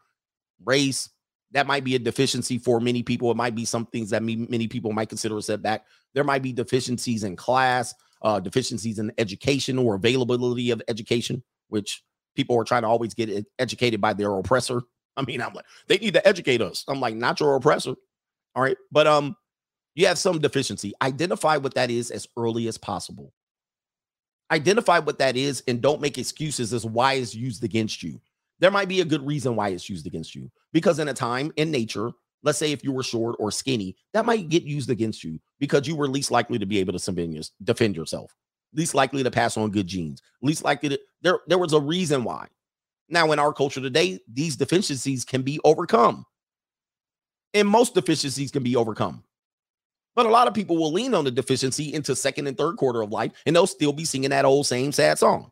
[0.64, 1.08] race.
[1.52, 3.30] That might be a deficiency for many people.
[3.30, 5.86] It might be some things that many people might consider a setback.
[6.14, 12.02] There might be deficiencies in class, uh, deficiencies in education or availability of education, which
[12.36, 14.82] people are trying to always get educated by their oppressor
[15.18, 16.84] I mean, I'm like, they need to educate us.
[16.86, 17.94] I'm like, not your oppressor.
[18.54, 18.76] All right.
[18.92, 19.36] But um,
[19.96, 20.94] you have some deficiency.
[21.02, 23.32] Identify what that is as early as possible.
[24.50, 28.20] Identify what that is and don't make excuses as why it's used against you.
[28.60, 30.50] There might be a good reason why it's used against you.
[30.72, 32.12] Because in a time in nature,
[32.42, 35.86] let's say if you were short or skinny, that might get used against you because
[35.86, 38.34] you were least likely to be able to defend yourself,
[38.74, 42.24] least likely to pass on good genes, least likely to there there was a reason
[42.24, 42.46] why.
[43.08, 46.26] Now, in our culture today, these deficiencies can be overcome.
[47.54, 49.24] And most deficiencies can be overcome.
[50.14, 53.00] But a lot of people will lean on the deficiency into second and third quarter
[53.00, 55.50] of life, and they'll still be singing that old same sad song.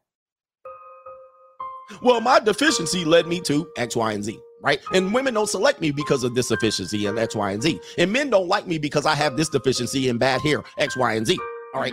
[2.02, 4.80] Well, my deficiency led me to X, Y, and Z, right?
[4.92, 7.80] And women don't select me because of this deficiency and X, Y, and Z.
[7.98, 11.14] And men don't like me because I have this deficiency and bad hair, X, Y,
[11.14, 11.38] and Z.
[11.72, 11.92] All right.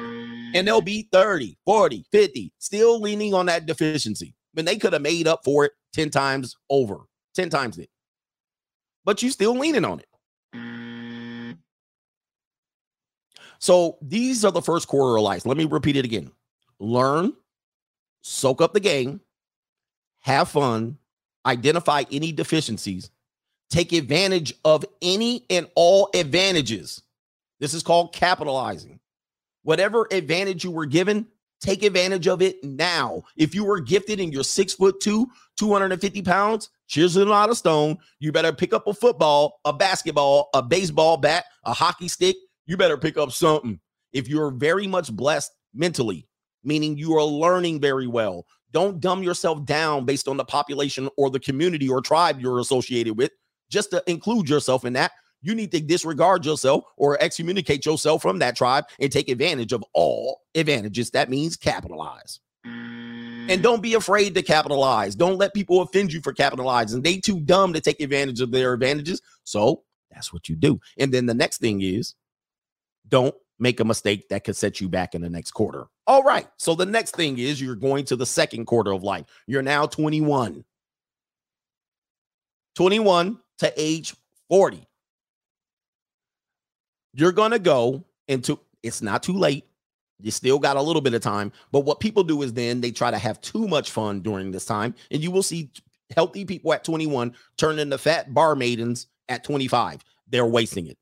[0.56, 4.34] And they'll be 30, 40, 50, still leaning on that deficiency.
[4.54, 7.02] When they could have made up for it 10 times over,
[7.36, 7.90] 10 times it.
[9.06, 10.08] But you still leaning on it.
[13.60, 15.46] So these are the first quarter of life.
[15.46, 16.32] Let me repeat it again.
[16.80, 17.34] Learn,
[18.22, 19.22] soak up the game,
[20.22, 20.98] have fun,
[21.46, 23.10] identify any deficiencies,
[23.70, 27.02] take advantage of any and all advantages.
[27.60, 29.00] This is called capitalizing.
[29.64, 31.28] Whatever advantage you were given,
[31.62, 33.24] take advantage of it now.
[33.38, 37.98] If you were gifted and you're six foot two, 250 pounds, chiseling out of stone,
[38.20, 42.36] you better pick up a football, a basketball, a baseball bat, a hockey stick.
[42.66, 43.80] You better pick up something.
[44.12, 46.28] If you're very much blessed mentally,
[46.64, 51.30] meaning you are learning very well, don't dumb yourself down based on the population or
[51.30, 53.32] the community or tribe you're associated with
[53.70, 55.12] just to include yourself in that
[55.44, 59.84] you need to disregard yourself or excommunicate yourself from that tribe and take advantage of
[59.94, 61.12] all advantages.
[61.12, 62.40] That means capitalize.
[62.66, 65.16] And don't be afraid to capitalize.
[65.16, 67.02] Don't let people offend you for capitalizing.
[67.02, 69.22] They too dumb to take advantage of their advantages.
[69.44, 70.80] So that's what you do.
[70.98, 72.16] And then the next thing is
[73.10, 75.86] don't make a mistake that could set you back in the next quarter.
[76.08, 76.48] All right.
[76.58, 79.26] So the next thing is you're going to the second quarter of life.
[79.48, 80.64] You're now 21.
[82.76, 84.16] 21 to age
[84.50, 84.88] 40
[87.14, 89.66] you're going to go into it's not too late.
[90.20, 91.52] You still got a little bit of time.
[91.72, 94.66] But what people do is then they try to have too much fun during this
[94.66, 94.96] time.
[95.12, 95.70] And you will see
[96.16, 100.04] healthy people at 21 turn into fat bar maidens at 25.
[100.28, 100.98] They're wasting it.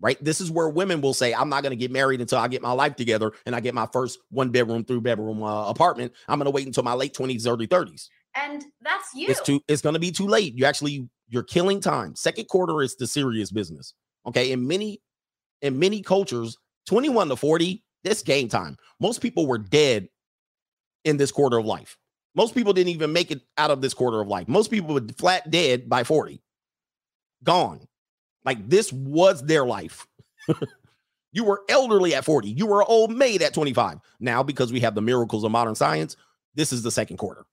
[0.00, 0.22] Right.
[0.22, 2.62] This is where women will say, I'm not going to get married until I get
[2.62, 6.12] my life together and I get my first one bedroom, three bedroom uh, apartment.
[6.28, 8.06] I'm going to wait until my late 20s, early 30s.
[8.36, 9.26] And that's you.
[9.28, 10.54] It's too, it's going to be too late.
[10.54, 12.14] You actually, you're killing time.
[12.14, 13.94] Second quarter is the serious business.
[14.24, 14.52] Okay.
[14.52, 15.00] And many
[15.62, 16.56] in many cultures,
[16.86, 18.76] 21 to 40, this game time.
[19.00, 20.08] Most people were dead
[21.04, 21.96] in this quarter of life.
[22.34, 24.48] Most people didn't even make it out of this quarter of life.
[24.48, 26.40] Most people were flat dead by 40.
[27.42, 27.87] Gone.
[28.48, 30.06] Like this was their life.
[31.32, 32.48] you were elderly at 40.
[32.48, 33.98] You were old maid at 25.
[34.20, 36.16] Now, because we have the miracles of modern science,
[36.54, 37.44] this is the second quarter.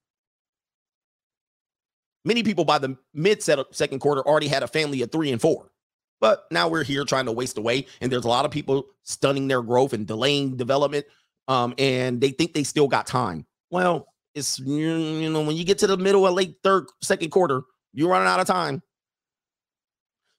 [2.24, 5.70] Many people by the mid second quarter already had a family of three and four.
[6.18, 9.48] But now we're here trying to waste away, and there's a lot of people stunning
[9.48, 11.04] their growth and delaying development,
[11.46, 13.44] um, and they think they still got time.
[13.68, 17.64] Well, it's you know when you get to the middle of late third, second quarter,
[17.92, 18.82] you're running out of time.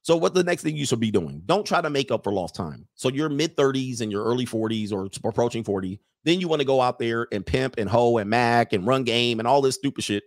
[0.07, 1.41] So, what the next thing you should be doing?
[1.47, 2.87] Don't try to make up for lost time.
[2.95, 5.99] So, you're mid 30s and your early 40s or approaching 40.
[6.23, 9.03] Then you want to go out there and pimp and hoe and mac and run
[9.03, 10.23] game and all this stupid shit,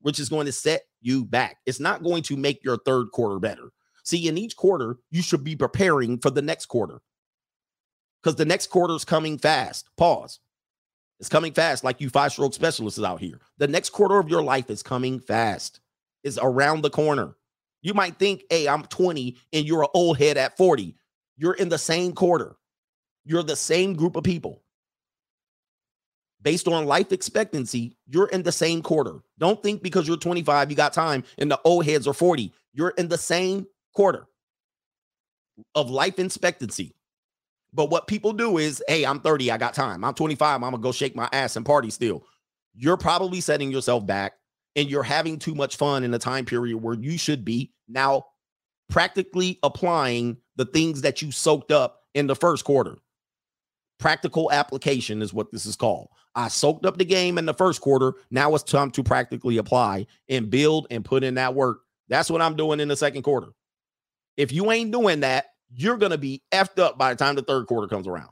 [0.00, 1.58] which is going to set you back.
[1.64, 3.70] It's not going to make your third quarter better.
[4.02, 7.00] See, in each quarter, you should be preparing for the next quarter
[8.20, 9.90] because the next quarter is coming fast.
[9.96, 10.40] Pause.
[11.20, 13.38] It's coming fast, like you five stroke specialists out here.
[13.58, 15.78] The next quarter of your life is coming fast,
[16.24, 17.36] is around the corner.
[17.82, 20.94] You might think, hey, I'm 20 and you're an old head at 40.
[21.36, 22.56] You're in the same quarter,
[23.24, 24.62] you're the same group of people.
[26.42, 29.20] Based on life expectancy, you're in the same quarter.
[29.38, 32.52] Don't think because you're 25, you got time, and the old heads are 40.
[32.72, 34.26] You're in the same quarter
[35.74, 36.94] of life expectancy.
[37.72, 40.02] But what people do is, hey, I'm 30, I got time.
[40.02, 42.24] I'm 25, I'm gonna go shake my ass and party still.
[42.74, 44.34] You're probably setting yourself back
[44.80, 48.24] and you're having too much fun in a time period where you should be now
[48.88, 52.96] practically applying the things that you soaked up in the first quarter.
[53.98, 56.08] Practical application is what this is called.
[56.34, 58.14] I soaked up the game in the first quarter.
[58.30, 61.80] Now it's time to practically apply and build and put in that work.
[62.08, 63.48] That's what I'm doing in the second quarter.
[64.38, 67.42] If you ain't doing that, you're going to be effed up by the time the
[67.42, 68.30] third quarter comes around.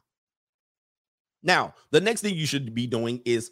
[1.43, 3.51] Now, the next thing you should be doing is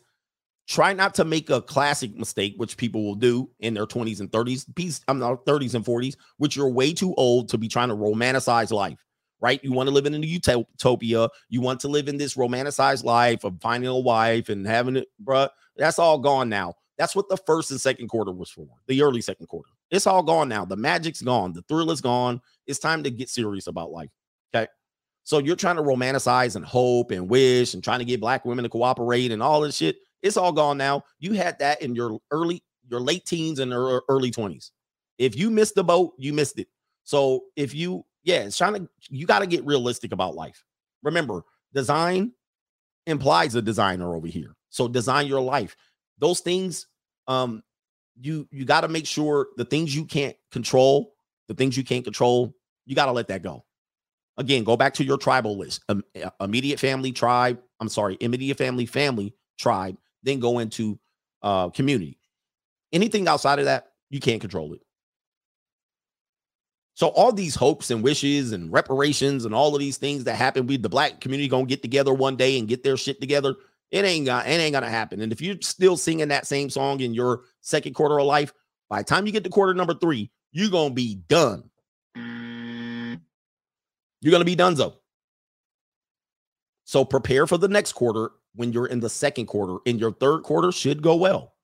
[0.66, 4.30] try not to make a classic mistake, which people will do in their 20s and
[4.30, 7.94] 30s, I'm not 30s and 40s, which you're way too old to be trying to
[7.94, 8.98] romanticize life,
[9.40, 9.62] right?
[9.62, 11.28] You want to live in a utopia.
[11.48, 15.08] You want to live in this romanticized life of finding a wife and having it,
[15.24, 15.48] bruh.
[15.76, 16.74] That's all gone now.
[16.98, 19.68] That's what the first and second quarter was for, the early second quarter.
[19.90, 20.64] It's all gone now.
[20.64, 21.52] The magic's gone.
[21.52, 22.40] The thrill is gone.
[22.66, 24.10] It's time to get serious about life.
[24.54, 24.66] Okay.
[25.22, 28.62] So you're trying to romanticize and hope and wish and trying to get black women
[28.62, 29.98] to cooperate and all this shit.
[30.26, 31.04] It's all gone now.
[31.18, 34.70] You had that in your early, your late teens and early 20s.
[35.18, 36.68] If you missed the boat, you missed it.
[37.04, 40.64] So if you, yeah, it's trying to, you got to get realistic about life.
[41.02, 42.32] Remember, design
[43.06, 44.56] implies a designer over here.
[44.70, 45.76] So design your life.
[46.18, 46.86] Those things,
[47.28, 47.62] um,
[48.18, 51.14] you you got to make sure the things you can't control,
[51.48, 52.54] the things you can't control,
[52.86, 53.64] you got to let that go.
[54.38, 55.82] Again, go back to your tribal list.
[55.88, 56.02] Um,
[56.40, 57.60] immediate family, tribe.
[57.80, 59.96] I'm sorry, immediate family, family, tribe.
[60.22, 60.98] Then go into
[61.42, 62.18] uh, community.
[62.92, 64.80] Anything outside of that, you can't control it.
[66.94, 70.66] So all these hopes and wishes and reparations and all of these things that happen,
[70.66, 73.54] we the black community gonna get together one day and get their shit together.
[73.90, 75.20] It ain't gonna, it ain't gonna happen.
[75.20, 78.52] And if you're still singing that same song in your second quarter of life,
[78.88, 81.68] by the time you get to quarter number three, you're gonna be done.
[82.14, 84.94] You're gonna be done, so.
[86.84, 89.76] So prepare for the next quarter when you're in the second quarter.
[89.84, 91.54] In your third quarter should go well.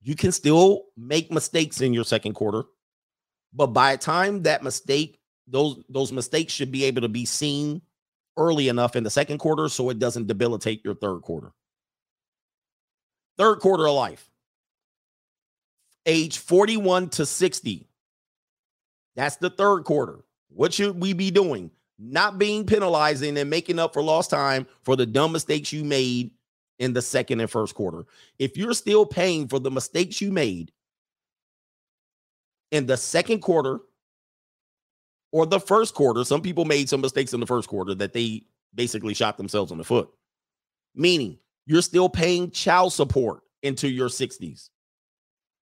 [0.00, 2.64] You can still make mistakes in your second quarter,
[3.52, 7.82] but by the time that mistake, those those mistakes should be able to be seen
[8.36, 11.52] early enough in the second quarter so it doesn't debilitate your third quarter.
[13.36, 14.30] Third quarter of life.
[16.06, 17.88] Age 41 to 60.
[19.16, 20.20] That's the third quarter.
[20.48, 21.70] What should we be doing?
[21.98, 26.30] Not being penalizing and making up for lost time for the dumb mistakes you made
[26.78, 28.04] in the second and first quarter.
[28.38, 30.70] If you're still paying for the mistakes you made
[32.70, 33.80] in the second quarter
[35.32, 38.44] or the first quarter, some people made some mistakes in the first quarter that they
[38.74, 40.08] basically shot themselves in the foot.
[40.94, 44.70] Meaning, you're still paying child support into your 60s.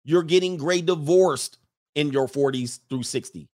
[0.03, 1.59] You're getting gray divorced
[1.95, 3.47] in your 40s through 60.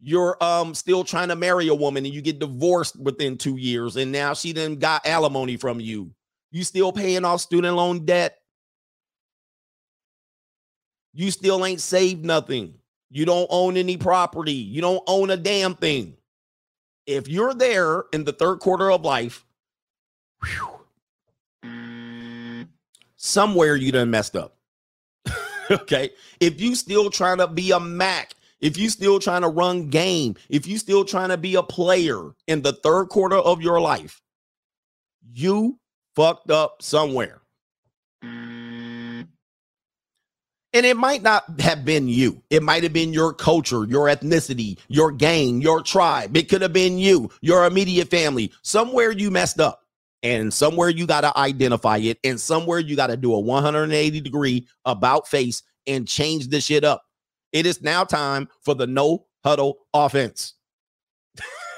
[0.00, 3.96] You're um still trying to marry a woman and you get divorced within 2 years
[3.96, 6.12] and now she then got alimony from you.
[6.50, 8.38] You still paying off student loan debt.
[11.12, 12.74] You still ain't saved nothing.
[13.10, 14.52] You don't own any property.
[14.52, 16.16] You don't own a damn thing.
[17.06, 19.44] If you're there in the third quarter of life,
[20.44, 20.78] whew,
[23.16, 24.56] somewhere you done messed up.
[25.70, 26.10] okay.
[26.40, 30.34] If you still trying to be a Mac, if you still trying to run game,
[30.48, 34.20] if you still trying to be a player in the third quarter of your life,
[35.32, 35.78] you
[36.16, 37.42] fucked up somewhere.
[40.74, 42.42] And it might not have been you.
[42.50, 46.36] It might have been your culture, your ethnicity, your gang, your tribe.
[46.36, 48.52] It could have been you, your immediate family.
[48.62, 49.82] Somewhere you messed up.
[50.24, 52.18] And somewhere you got to identify it.
[52.24, 56.84] And somewhere you got to do a 180 degree about face and change this shit
[56.84, 57.02] up.
[57.52, 60.54] It is now time for the no huddle offense.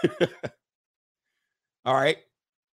[1.85, 2.19] All right.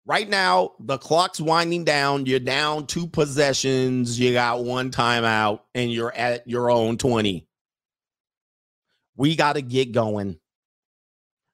[0.04, 2.26] Right now, the clock's winding down.
[2.26, 4.18] You're down two possessions.
[4.18, 7.46] You got one timeout, and you're at your own 20.
[9.16, 10.38] We got to get going.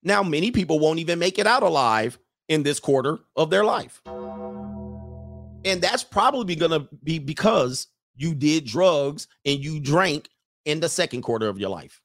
[0.02, 2.18] Now, many people won't even make it out alive
[2.48, 4.00] in this quarter of their life.
[4.06, 10.28] And that's probably going to be because you did drugs and you drank
[10.64, 12.00] in the second quarter of your life,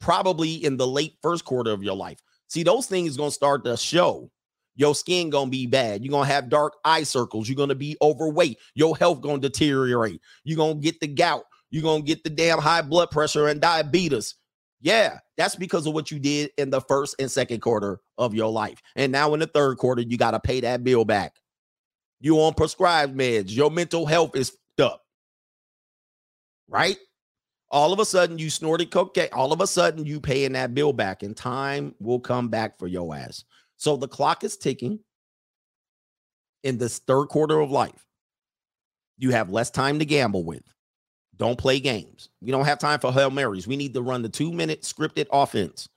[0.00, 2.20] probably in the late first quarter of your life.
[2.48, 4.30] See, those things to start to show
[4.76, 6.02] your skin gonna be bad.
[6.02, 7.48] You're gonna have dark eye circles.
[7.48, 8.58] You're gonna be overweight.
[8.74, 10.20] Your health gonna deteriorate.
[10.44, 11.44] You're gonna get the gout.
[11.70, 14.36] You're gonna get the damn high blood pressure and diabetes.
[14.80, 18.50] Yeah, that's because of what you did in the first and second quarter of your
[18.50, 18.80] life.
[18.96, 21.34] And now in the third quarter, you gotta pay that bill back.
[22.20, 23.54] You on prescribed meds.
[23.54, 25.02] Your mental health is up.
[26.68, 26.96] Right?
[27.70, 29.28] All of a sudden, you snorted cocaine.
[29.32, 32.88] All of a sudden, you paying that bill back, and time will come back for
[32.88, 33.44] your ass.
[33.76, 34.98] So the clock is ticking
[36.64, 38.06] in this third quarter of life.
[39.18, 40.62] You have less time to gamble with.
[41.36, 42.28] Don't play games.
[42.40, 43.66] We don't have time for Hail Marys.
[43.66, 45.88] We need to run the two minute scripted offense.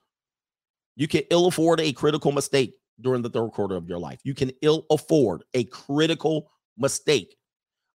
[0.96, 4.20] You can ill afford a critical mistake during the third quarter of your life.
[4.24, 7.36] You can ill afford a critical mistake.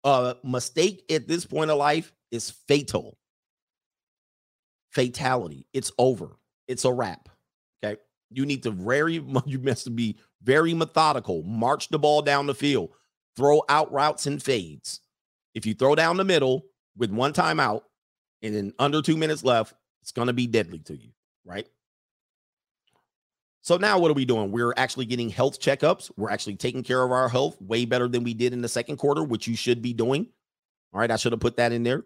[0.03, 3.17] A mistake at this point of life is fatal.
[4.89, 5.67] Fatality.
[5.73, 6.37] It's over.
[6.67, 7.29] It's a wrap.
[7.83, 7.99] Okay.
[8.29, 11.43] You need to very you must be very methodical.
[11.43, 12.91] March the ball down the field.
[13.35, 15.01] Throw out routes and fades.
[15.53, 16.65] If you throw down the middle
[16.97, 17.81] with one timeout
[18.41, 21.09] and then under two minutes left, it's going to be deadly to you,
[21.45, 21.67] right?
[23.61, 24.51] So now what are we doing?
[24.51, 26.11] We're actually getting health checkups.
[26.17, 28.97] We're actually taking care of our health way better than we did in the second
[28.97, 30.27] quarter, which you should be doing.
[30.93, 32.05] All right, I should have put that in there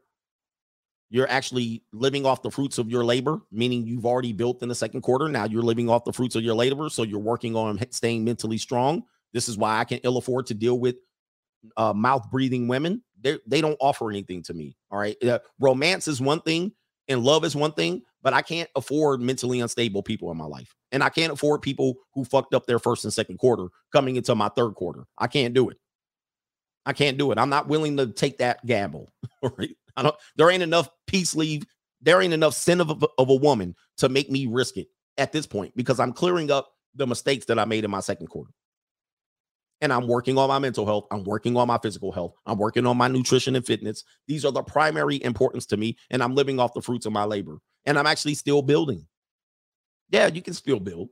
[1.14, 4.74] you're actually living off the fruits of your labor, meaning you've already built in the
[4.74, 5.30] second quarter.
[5.30, 6.90] Now you're living off the fruits of your labor.
[6.90, 9.04] So you're working on staying mentally strong.
[9.32, 10.96] This is why I can ill afford to deal with
[11.78, 13.04] uh, mouth breathing women.
[13.22, 14.76] They they don't offer anything to me.
[14.90, 15.16] All right.
[15.24, 16.72] Uh, romance is one thing
[17.08, 20.74] and love is one thing, but I can't afford mentally unstable people in my life.
[20.92, 24.34] And I can't afford people who fucked up their first and second quarter coming into
[24.34, 25.04] my third quarter.
[25.20, 25.78] I can't do it.
[26.86, 27.38] I can't do it.
[27.38, 29.12] I'm not willing to take that gamble.
[29.58, 29.76] Right?
[29.98, 31.66] I don't there ain't enough peace leave.
[32.02, 34.88] There ain't enough sin of a, of a woman to make me risk it
[35.18, 38.28] at this point because I'm clearing up the mistakes that I made in my second
[38.28, 38.52] quarter.
[39.82, 41.08] And I'm working on my mental health.
[41.12, 42.36] I'm working on my physical health.
[42.46, 44.06] I'm working on my nutrition and fitness.
[44.30, 45.98] These are the primary importance to me.
[46.10, 47.58] And I'm living off the fruits of my labor.
[47.86, 49.06] And I'm actually still building.
[50.10, 51.10] Yeah, you can still build,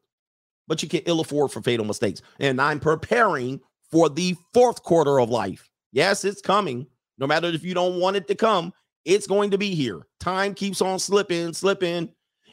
[0.68, 2.22] but you can ill afford for fatal mistakes.
[2.40, 3.60] And I'm preparing
[3.92, 5.70] for the fourth quarter of life.
[5.92, 6.88] Yes, it's coming.
[7.18, 8.74] No matter if you don't want it to come,
[9.06, 10.08] it's going to be here.
[10.20, 12.10] Time keeps on slipping, slipping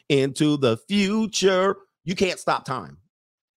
[0.09, 1.77] into the future.
[2.03, 2.97] You can't stop time.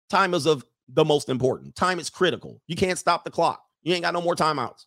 [0.09, 1.75] Time is of the most important.
[1.75, 2.61] Time is critical.
[2.67, 3.63] You can't stop the clock.
[3.81, 4.85] You ain't got no more timeouts.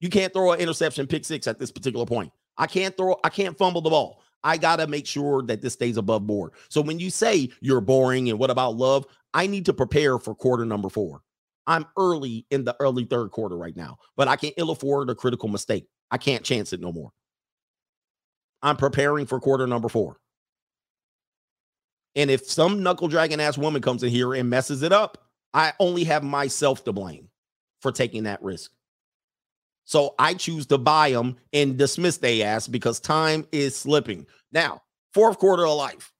[0.00, 2.32] You can't throw an interception pick six at this particular point.
[2.56, 4.22] I can't throw, I can't fumble the ball.
[4.42, 6.52] I got to make sure that this stays above board.
[6.68, 10.34] So when you say you're boring and what about love, I need to prepare for
[10.34, 11.22] quarter number four.
[11.66, 15.14] I'm early in the early third quarter right now, but I can ill afford a
[15.14, 15.86] critical mistake.
[16.10, 17.12] I can't chance it no more.
[18.62, 20.18] I'm preparing for quarter number four.
[22.16, 25.18] And if some knuckle dragon ass woman comes in here and messes it up,
[25.54, 27.28] I only have myself to blame
[27.80, 28.72] for taking that risk.
[29.90, 34.24] So I choose to buy them and dismiss they ass because time is slipping.
[34.52, 36.12] Now, fourth quarter of life.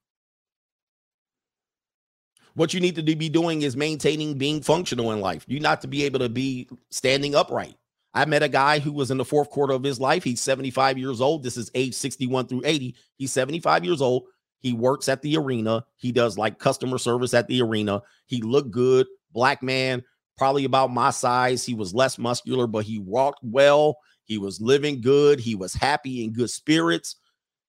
[2.54, 5.44] What you need to be doing is maintaining being functional in life.
[5.46, 7.76] You not to be able to be standing upright.
[8.12, 10.24] I met a guy who was in the fourth quarter of his life.
[10.24, 11.44] He's 75 years old.
[11.44, 12.96] This is age 61 through 80.
[13.18, 14.24] He's 75 years old.
[14.58, 15.86] He works at the arena.
[15.94, 18.02] He does like customer service at the arena.
[18.26, 20.02] He looked good, black man,
[20.40, 21.66] probably about my size.
[21.66, 23.98] He was less muscular, but he walked well.
[24.24, 25.38] He was living good.
[25.38, 27.16] He was happy in good spirits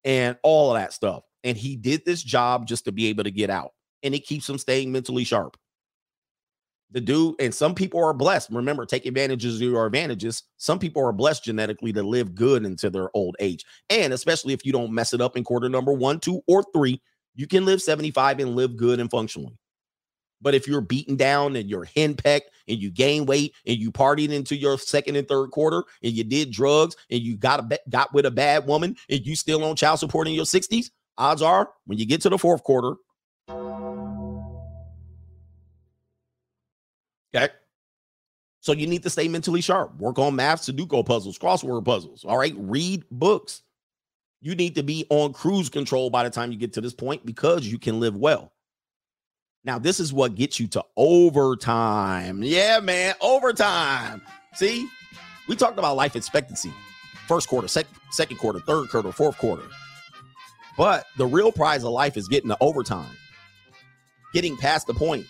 [0.06, 1.24] and all of that stuff.
[1.44, 3.72] And he did this job just to be able to get out.
[4.04, 5.58] And it keeps him staying mentally sharp.
[6.92, 8.52] The dude, and some people are blessed.
[8.52, 10.44] Remember, take advantages of your advantages.
[10.56, 13.66] Some people are blessed genetically to live good into their old age.
[13.90, 17.02] And especially if you don't mess it up in quarter number one, two, or three,
[17.36, 19.58] you can live 75 and live good and functionally.
[20.42, 24.32] But if you're beaten down and you're henpecked and you gain weight and you partied
[24.32, 28.14] into your second and third quarter and you did drugs and you got a got
[28.14, 31.70] with a bad woman and you still on child support in your 60s, odds are
[31.86, 32.96] when you get to the fourth quarter,
[37.34, 37.50] Okay.
[38.60, 39.96] So you need to stay mentally sharp.
[39.98, 42.24] Work on math, Sudoku puzzles, crossword puzzles.
[42.26, 42.54] All right.
[42.58, 43.64] Read books.
[44.42, 47.26] You need to be on cruise control by the time you get to this point
[47.26, 48.52] because you can live well.
[49.64, 52.42] Now, this is what gets you to overtime.
[52.44, 54.22] Yeah, man, overtime.
[54.56, 54.88] See,
[55.48, 56.72] we talked about life expectancy
[57.28, 59.64] first quarter, sec- second quarter, third quarter, fourth quarter.
[60.78, 63.16] But the real prize of life is getting to overtime,
[64.34, 65.26] getting past the point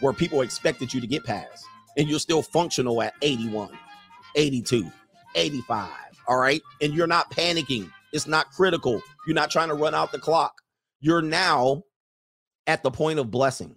[0.00, 1.64] where people expected you to get past
[1.96, 3.68] and you're still functional at 81,
[4.34, 4.90] 82,
[5.34, 5.90] 85.
[6.26, 6.62] All right.
[6.80, 7.90] And you're not panicking.
[8.12, 9.02] It's not critical.
[9.26, 10.54] You're not trying to run out the clock.
[11.00, 11.82] You're now
[12.66, 13.76] at the point of blessing.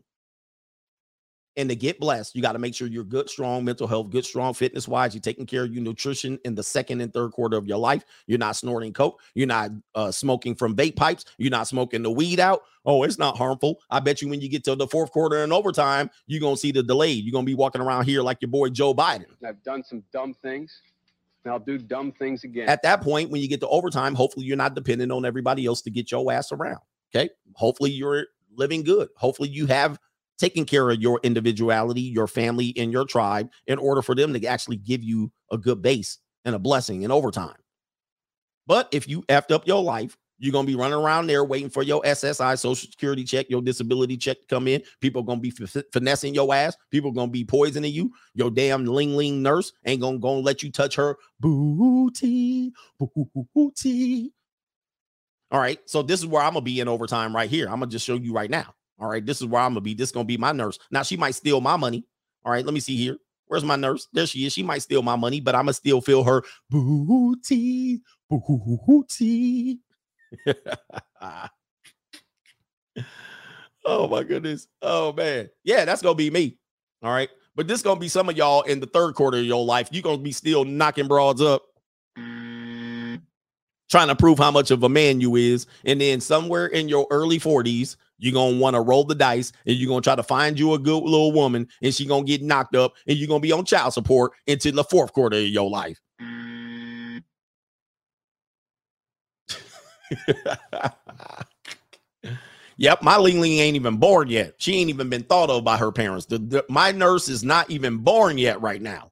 [1.57, 4.25] And to get blessed, you got to make sure you're good, strong mental health, good,
[4.25, 5.13] strong fitness wise.
[5.13, 8.03] You're taking care of your nutrition in the second and third quarter of your life.
[8.27, 9.21] You're not snorting coke.
[9.35, 11.23] You're not uh, smoking from vape pipes.
[11.37, 12.63] You're not smoking the weed out.
[12.83, 13.79] Oh, it's not harmful.
[13.89, 16.59] I bet you when you get to the fourth quarter and overtime, you're going to
[16.59, 17.11] see the delay.
[17.11, 19.27] You're going to be walking around here like your boy Joe Biden.
[19.45, 20.81] I've done some dumb things.
[21.45, 22.67] And I'll do dumb things again.
[22.67, 25.81] At that point, when you get to overtime, hopefully you're not dependent on everybody else
[25.83, 26.79] to get your ass around.
[27.15, 27.29] Okay.
[27.53, 28.25] Hopefully you're
[28.57, 29.09] living good.
[29.17, 29.99] Hopefully you have
[30.37, 34.45] taken care of your individuality, your family, and your tribe in order for them to
[34.45, 37.55] actually give you a good base and a blessing in overtime.
[38.67, 41.81] But if you effed up your life, you're gonna be running around there waiting for
[41.81, 44.81] your SSI, Social Security check, your disability check to come in.
[44.99, 46.75] People are gonna be f- finessing your ass.
[46.91, 48.11] People are gonna be poisoning you.
[48.33, 54.33] Your damn ling ling nurse ain't gonna, gonna let you touch her booty, booty.
[55.51, 57.65] All right, so this is where I'm gonna be in overtime right here.
[57.67, 58.73] I'm gonna just show you right now.
[58.99, 59.93] All right, this is where I'm gonna be.
[59.93, 60.79] This is gonna be my nurse.
[60.91, 62.05] Now she might steal my money.
[62.43, 63.17] All right, let me see here.
[63.47, 64.07] Where's my nurse?
[64.11, 64.53] There she is.
[64.53, 69.79] She might steal my money, but I'm gonna still feel her booty, booty.
[73.85, 74.67] oh my goodness.
[74.81, 75.49] Oh man.
[75.63, 76.57] Yeah, that's gonna be me.
[77.03, 77.29] All right.
[77.55, 79.89] But this gonna be some of y'all in the third quarter of your life.
[79.91, 81.63] You're gonna be still knocking broads up,
[83.89, 85.67] trying to prove how much of a man you is.
[85.85, 89.75] And then somewhere in your early 40s, you're gonna want to roll the dice and
[89.75, 92.75] you're gonna try to find you a good little woman, and she gonna get knocked
[92.75, 95.99] up, and you're gonna be on child support into the fourth quarter of your life.
[102.77, 104.53] yep, my Ling Ling ain't even born yet.
[104.57, 106.25] She ain't even been thought of by her parents.
[106.25, 109.11] The, the- my nurse is not even born yet right now.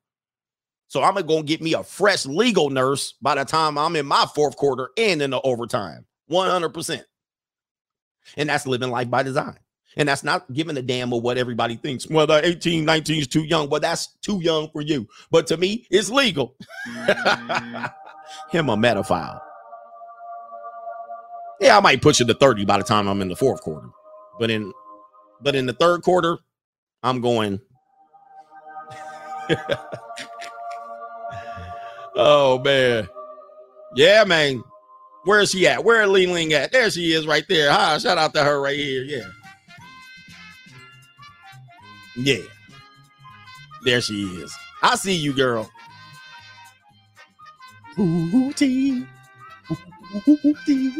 [0.93, 4.27] So I'm gonna get me a fresh legal nurse by the time I'm in my
[4.35, 6.05] fourth quarter and in the overtime.
[6.29, 7.01] 100%.
[8.37, 9.57] And that's living life by design.
[9.97, 12.07] And that's not giving a damn of what everybody thinks.
[12.07, 13.69] Well, the 18, 19 is too young.
[13.69, 15.07] Well, that's too young for you.
[15.31, 16.55] But to me, it's legal.
[18.51, 19.41] Him a metaphile.
[21.59, 23.89] Yeah, I might push it to 30 by the time I'm in the fourth quarter.
[24.39, 24.71] But in
[25.41, 26.37] but in the third quarter,
[27.01, 27.61] I'm going.
[32.15, 33.07] oh man.
[33.95, 34.63] Yeah, man.
[35.25, 35.83] Where is she at?
[35.83, 36.71] Where Ling Ling at?
[36.71, 37.71] There she is right there.
[37.71, 39.03] Hi, shout out to her right here.
[39.03, 39.27] Yeah.
[42.17, 42.43] Yeah.
[43.83, 44.53] There she is.
[44.81, 45.69] I see you, girl.
[47.99, 49.05] Ooh-tee.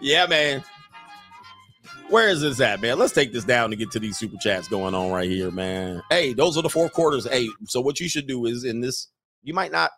[0.00, 0.62] yeah, man.
[2.10, 2.98] Where is this at, man?
[2.98, 6.02] Let's take this down to get to these super chats going on right here, man.
[6.08, 7.28] Hey, those are the four quarters.
[7.28, 9.08] Hey, so what you should do is in this,
[9.42, 9.90] you might not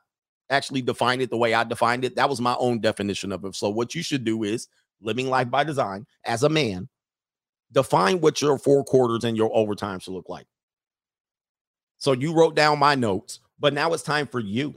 [0.51, 2.17] actually define it the way I defined it.
[2.17, 3.55] That was my own definition of it.
[3.55, 4.67] So what you should do is
[5.01, 6.89] living life by design as a man,
[7.71, 10.47] define what your four quarters and your overtime should look like.
[11.99, 14.75] So you wrote down my notes, but now it's time for you.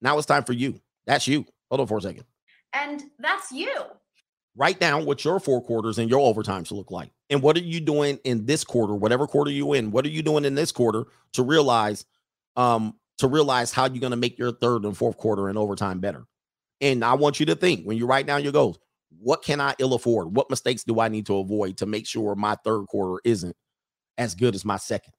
[0.00, 0.80] Now it's time for you.
[1.06, 1.44] That's you.
[1.68, 2.24] Hold on for a second.
[2.72, 3.70] And that's you.
[4.56, 7.10] Write down what your four quarters and your overtimes look like.
[7.28, 9.90] And what are you doing in this quarter, whatever quarter you in?
[9.90, 12.04] What are you doing in this quarter to realize
[12.56, 16.00] um to realize how you're going to make your third and fourth quarter and overtime
[16.00, 16.26] better?
[16.80, 18.78] And I want you to think when you write down your goals,
[19.18, 20.36] what can I ill afford?
[20.36, 23.56] What mistakes do I need to avoid to make sure my third quarter isn't
[24.18, 25.14] as good as my second?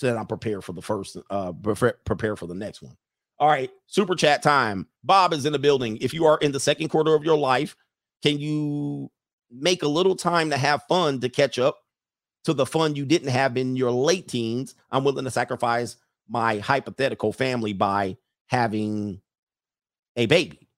[0.00, 2.96] So that I'm prepared for the first, uh, prepare for the next one.
[3.38, 4.88] All right, super chat time.
[5.04, 5.98] Bob is in the building.
[6.00, 7.76] If you are in the second quarter of your life,
[8.24, 9.10] can you
[9.50, 11.76] make a little time to have fun to catch up
[12.44, 14.74] to the fun you didn't have in your late teens?
[14.90, 15.96] I'm willing to sacrifice
[16.26, 19.20] my hypothetical family by having
[20.16, 20.70] a baby.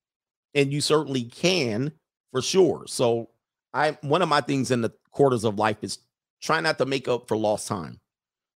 [0.56, 1.92] And you certainly can
[2.32, 2.84] for sure.
[2.88, 3.30] So
[3.72, 5.98] I one of my things in the quarters of life is
[6.42, 8.00] try not to make up for lost time.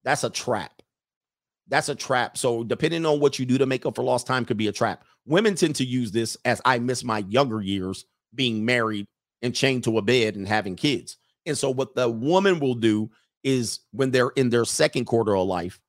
[0.03, 0.81] That's a trap.
[1.67, 2.39] That's a trap.
[2.39, 4.73] So depending on what you do to make up for lost time could be a
[4.73, 5.05] trap.
[5.27, 9.07] Women tend to use this as I miss my younger years being married
[9.43, 11.17] and chained to a bed and having kids.
[11.47, 13.11] And so what the woman will do
[13.45, 15.81] is when they're in their second quarter of life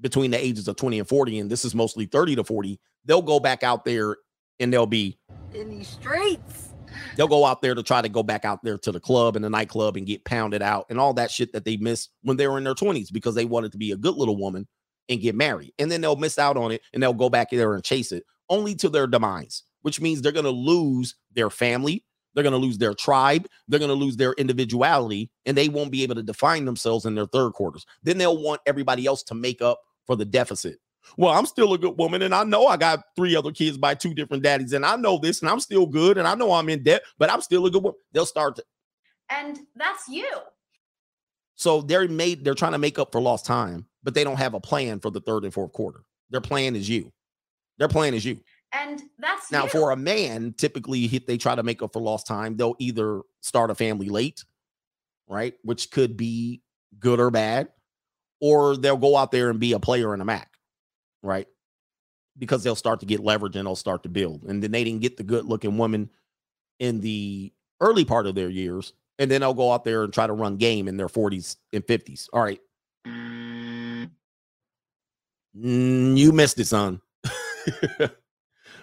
[0.00, 3.22] between the ages of 20 and 40 and this is mostly 30 to 40, they'll
[3.22, 4.16] go back out there
[4.60, 5.18] and they'll be
[5.54, 6.74] in these streets.
[7.16, 9.44] they'll go out there to try to go back out there to the club and
[9.44, 12.48] the nightclub and get pounded out and all that shit that they missed when they
[12.48, 14.66] were in their 20s because they wanted to be a good little woman
[15.08, 15.72] and get married.
[15.78, 18.24] And then they'll miss out on it and they'll go back there and chase it
[18.48, 22.04] only to their demise, which means they're going to lose their family.
[22.34, 23.46] They're going to lose their tribe.
[23.68, 27.14] They're going to lose their individuality and they won't be able to define themselves in
[27.14, 27.84] their third quarters.
[28.02, 30.78] Then they'll want everybody else to make up for the deficit.
[31.16, 33.94] Well, I'm still a good woman, and I know I got three other kids by
[33.94, 36.68] two different daddies, and I know this, and I'm still good, and I know I'm
[36.68, 37.98] in debt, but I'm still a good woman.
[38.12, 38.64] They'll start to,
[39.28, 40.28] And that's you.
[41.56, 44.54] so they're made, they're trying to make up for lost time, but they don't have
[44.54, 46.04] a plan for the third and fourth quarter.
[46.30, 47.12] Their plan is you.
[47.78, 48.40] Their plan is you.
[48.72, 49.70] And that's Now, you.
[49.70, 53.20] for a man, typically if they try to make up for lost time, they'll either
[53.40, 54.44] start a family late,
[55.28, 55.54] right?
[55.62, 56.62] Which could be
[56.98, 57.68] good or bad,
[58.40, 60.54] or they'll go out there and be a player in a Mac,
[61.22, 61.46] right?
[62.38, 64.44] Because they'll start to get leverage and they'll start to build.
[64.44, 66.08] And then they didn't get the good looking woman
[66.80, 68.94] in the early part of their years.
[69.18, 71.86] And then they'll go out there and try to run game in their 40s and
[71.86, 72.28] 50s.
[72.32, 72.60] All right.
[75.54, 77.00] Mm, you missed it, son.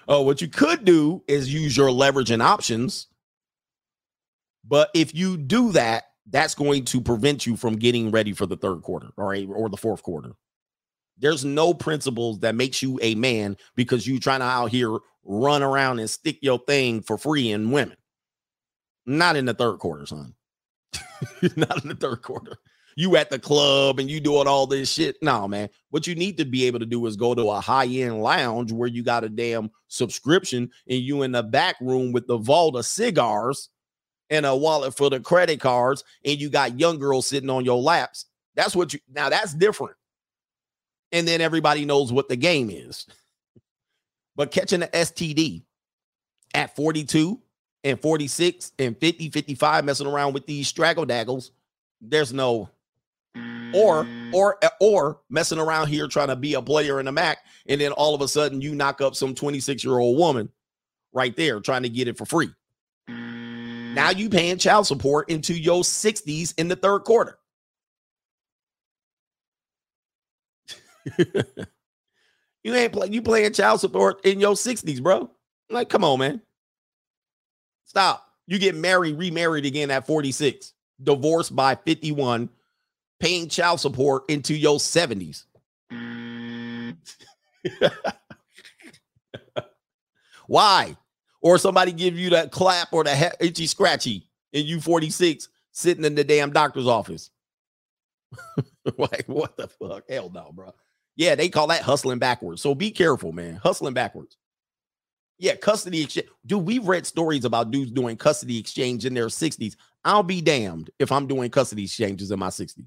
[0.09, 3.07] oh, what you could do is use your leverage and options.
[4.67, 8.57] But if you do that, that's going to prevent you from getting ready for the
[8.57, 10.31] third quarter right, or the fourth quarter.
[11.17, 15.63] There's no principles that makes you a man because you trying to out here run
[15.63, 17.97] around and stick your thing for free in women.
[19.05, 20.33] Not in the third quarter, son.
[21.55, 22.57] Not in the third quarter.
[22.99, 25.15] You at the club and you doing all this shit.
[25.21, 25.69] No, man.
[25.89, 28.89] What you need to be able to do is go to a high-end lounge where
[28.89, 32.85] you got a damn subscription and you in the back room with the vault of
[32.85, 33.69] cigars
[34.29, 37.81] and a wallet for the credit cards, and you got young girls sitting on your
[37.81, 38.25] laps.
[38.55, 39.95] That's what you now that's different.
[41.13, 43.07] And then everybody knows what the game is.
[44.35, 45.63] But catching the STD
[46.53, 47.41] at 42
[47.83, 51.51] and 46 and 50, 55, messing around with these straggle daggles,
[51.99, 52.69] there's no
[53.73, 54.33] or mm.
[54.33, 57.79] or eh, or messing around here trying to be a player in the Mac, and
[57.79, 60.49] then all of a sudden you knock up some 26 year old woman
[61.13, 62.49] right there trying to get it for free.
[63.09, 63.93] Mm.
[63.93, 67.39] Now you paying child support into your 60s in the third quarter.
[72.63, 75.29] you ain't play, you playing child support in your 60s, bro.
[75.69, 76.41] Like, come on, man.
[77.85, 78.25] Stop.
[78.47, 80.73] You get married, remarried again at 46,
[81.03, 82.49] divorced by 51,
[83.19, 85.43] paying child support into your 70s.
[90.47, 90.97] Why?
[91.41, 96.03] Or somebody give you that clap or the he- itchy scratchy and you 46 sitting
[96.05, 97.29] in the damn doctor's office.
[98.97, 100.03] like, what the fuck?
[100.09, 100.73] Hell no, bro.
[101.15, 102.61] Yeah, they call that hustling backwards.
[102.61, 103.55] So be careful, man.
[103.55, 104.37] Hustling backwards.
[105.37, 106.27] Yeah, custody exchange.
[106.45, 109.75] Dude, we've read stories about dudes doing custody exchange in their 60s.
[110.03, 112.85] I'll be damned if I'm doing custody exchanges in my 60s.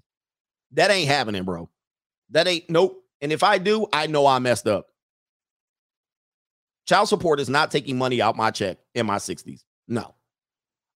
[0.73, 1.69] That ain't happening, bro.
[2.31, 3.05] That ain't nope.
[3.21, 4.89] And if I do, I know I messed up.
[6.87, 9.63] Child support is not taking money out my check in my 60s.
[9.87, 10.15] No.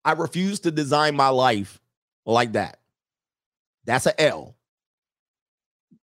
[0.05, 1.80] I refuse to design my life
[2.24, 2.80] like that.
[3.84, 4.56] That's a L.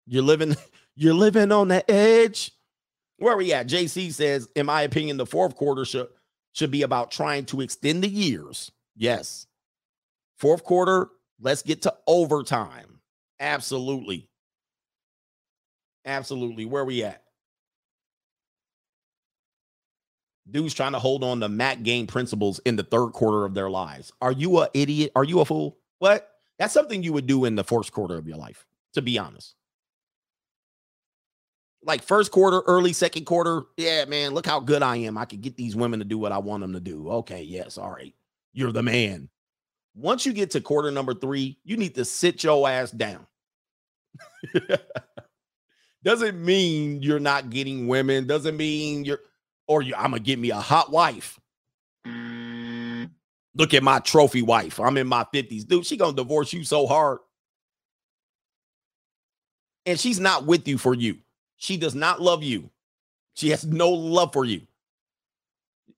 [0.05, 0.55] You're living
[0.95, 2.51] you're living on the edge.
[3.17, 3.67] Where we at?
[3.67, 6.07] JC says, in my opinion, the fourth quarter should
[6.53, 8.71] should be about trying to extend the years.
[8.95, 9.47] Yes.
[10.37, 11.09] Fourth quarter,
[11.39, 12.90] let's get to overtime.
[13.41, 14.29] Absolutely.
[16.05, 16.65] Absolutely.
[16.65, 17.23] Where we at?
[20.49, 23.69] Dudes trying to hold on to Mac game principles in the third quarter of their
[23.69, 24.11] lives.
[24.21, 25.11] Are you a idiot?
[25.15, 25.77] Are you a fool?
[25.99, 26.29] What?
[26.59, 29.55] That's something you would do in the first quarter of your life, to be honest.
[31.83, 33.63] Like first quarter, early second quarter.
[33.77, 35.17] Yeah, man, look how good I am.
[35.17, 37.09] I can get these women to do what I want them to do.
[37.09, 38.13] Okay, yes, all right.
[38.53, 39.29] You're the man.
[39.95, 43.25] Once you get to quarter number three, you need to sit your ass down.
[46.03, 48.25] Doesn't mean you're not getting women.
[48.25, 49.19] Doesn't mean you're
[49.67, 51.39] or you, I'm gonna get me a hot wife.
[52.05, 53.09] Mm.
[53.55, 54.79] Look at my trophy wife.
[54.79, 55.67] I'm in my 50s.
[55.67, 57.19] Dude, she gonna divorce you so hard.
[59.85, 61.17] And she's not with you for you.
[61.57, 62.69] She does not love you.
[63.33, 64.61] She has no love for you.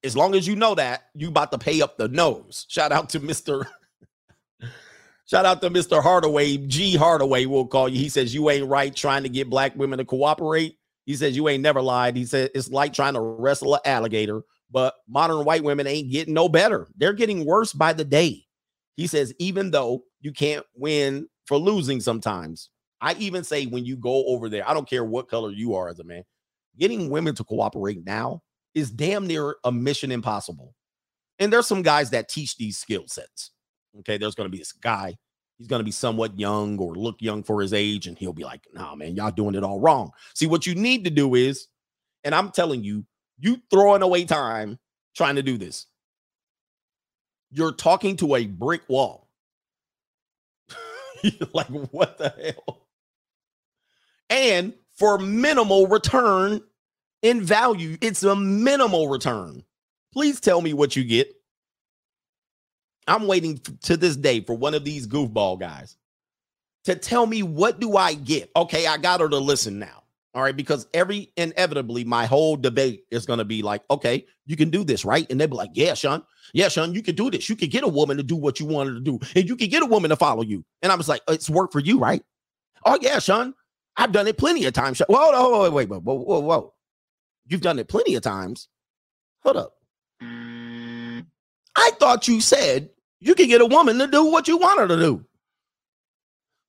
[0.02, 2.66] As long as you know that, you about to pay up the nose.
[2.68, 3.66] Shout out to Mr.
[5.26, 6.02] Shout out to Mr.
[6.02, 7.98] Hardaway, G Hardaway, we'll call you.
[7.98, 10.76] He says, You ain't right trying to get black women to cooperate.
[11.06, 12.16] He says, You ain't never lied.
[12.16, 16.34] He said, It's like trying to wrestle an alligator, but modern white women ain't getting
[16.34, 16.88] no better.
[16.96, 18.44] They're getting worse by the day.
[18.96, 22.68] He says, Even though you can't win for losing sometimes,
[23.00, 25.88] I even say when you go over there, I don't care what color you are
[25.88, 26.24] as a man,
[26.78, 28.42] getting women to cooperate now
[28.74, 30.74] is damn near a mission impossible.
[31.38, 33.50] And there's some guys that teach these skill sets.
[34.00, 35.16] Okay, there's going to be this guy.
[35.58, 38.44] He's going to be somewhat young or look young for his age, and he'll be
[38.44, 41.68] like, "Nah, man, y'all doing it all wrong." See, what you need to do is,
[42.24, 43.06] and I'm telling you,
[43.38, 44.78] you throwing away time
[45.14, 45.86] trying to do this.
[47.50, 49.28] You're talking to a brick wall.
[51.52, 52.88] like, what the hell?
[54.28, 56.60] And for minimal return
[57.22, 59.64] in value, it's a minimal return.
[60.12, 61.28] Please tell me what you get.
[63.06, 65.96] I'm waiting to this day for one of these goofball guys
[66.84, 68.50] to tell me what do I get.
[68.56, 70.02] Okay, I got her to listen now.
[70.34, 74.56] All right, because every inevitably my whole debate is going to be like, okay, you
[74.56, 75.30] can do this, right?
[75.30, 77.48] And they'll be like, yeah, Sean, yeah, Sean, you can do this.
[77.48, 79.68] You can get a woman to do what you wanted to do, and you can
[79.68, 80.64] get a woman to follow you.
[80.82, 82.22] And I was like, it's work for you, right?
[82.84, 83.54] Oh yeah, Sean,
[83.96, 84.96] I've done it plenty of times.
[84.96, 85.06] Sean.
[85.08, 86.74] Whoa, whoa, whoa, wait, whoa, whoa, whoa, whoa.
[87.46, 88.68] You've done it plenty of times.
[89.44, 89.74] Hold up.
[90.20, 91.26] Mm.
[91.76, 94.88] I thought you said you can get a woman to do what you want her
[94.88, 95.24] to do.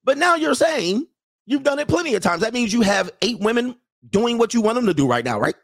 [0.03, 1.07] But now you're saying
[1.45, 2.41] you've done it plenty of times.
[2.41, 3.75] That means you have eight women
[4.09, 5.55] doing what you want them to do right now, right?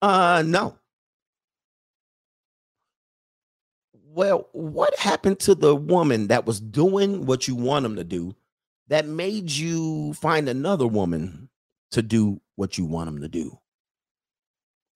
[0.00, 0.76] Uh, no.
[4.12, 8.34] Well, what happened to the woman that was doing what you want them to do
[8.88, 11.48] that made you find another woman
[11.92, 13.58] to do what you want them to do?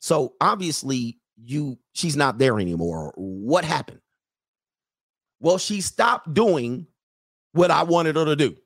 [0.00, 3.12] So obviously, you she's not there anymore.
[3.16, 4.00] What happened?
[5.44, 6.86] Well, she stopped doing
[7.52, 8.56] what I wanted her to do.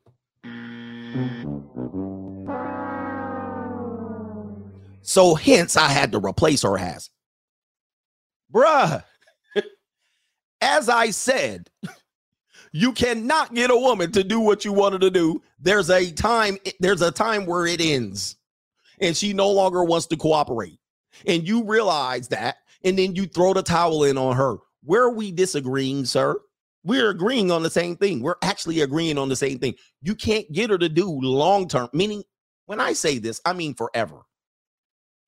[5.02, 7.10] So hence I had to replace her ass.
[8.54, 9.02] Bruh,
[10.60, 11.68] as I said,
[12.72, 15.42] you cannot get a woman to do what you wanted to do.
[15.58, 18.36] There's a time, there's a time where it ends.
[19.00, 20.78] And she no longer wants to cooperate.
[21.26, 24.58] And you realize that, and then you throw the towel in on her.
[24.84, 26.40] Where are we disagreeing, sir?
[26.84, 28.22] We're agreeing on the same thing.
[28.22, 29.74] We're actually agreeing on the same thing.
[30.00, 32.22] You can't get her to do long term, meaning
[32.66, 34.20] when I say this, I mean forever.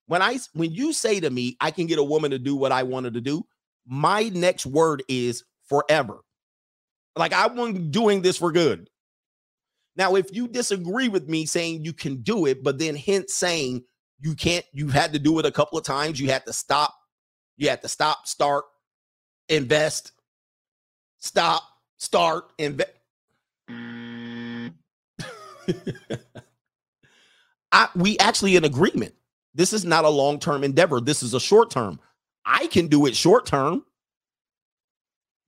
[0.06, 2.72] When I when you say to me, I can get a woman to do what
[2.72, 3.44] I wanted to do,
[3.86, 6.20] my next word is forever.
[7.16, 8.88] Like I'm doing this for good.
[9.96, 13.82] Now, if you disagree with me saying you can do it, but then hence saying
[14.20, 16.94] you can't, you've had to do it a couple of times, you had to stop,
[17.56, 18.64] you had to stop, start,
[19.48, 20.12] invest,
[21.20, 21.62] stop,
[21.98, 22.90] start, invest.
[27.72, 29.14] I, we actually in agreement.
[29.54, 31.00] This is not a long term endeavor.
[31.00, 32.00] This is a short term.
[32.44, 33.84] I can do it short term.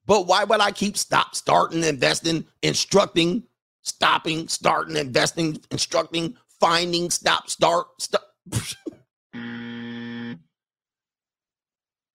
[0.06, 3.44] But why would I keep stop, starting, investing, instructing,
[3.82, 8.22] stopping, starting, investing, instructing, finding, stop, start, stop?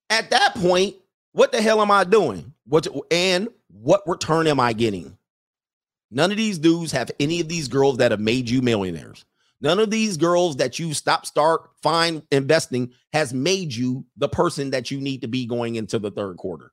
[0.10, 0.96] At that point,
[1.38, 2.52] what the hell am I doing?
[2.66, 5.20] What and what return am I getting?
[6.10, 9.24] None of these dudes have any of these girls that have made you millionaires.
[9.62, 14.72] None of these girls that you stop, start, find, investing has made you the person
[14.72, 16.72] that you need to be going into the third quarter.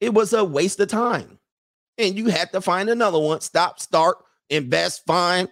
[0.00, 1.38] It was a waste of time.
[1.98, 3.40] And you had to find another one.
[3.40, 4.16] Stop, start,
[4.50, 5.48] invest, find.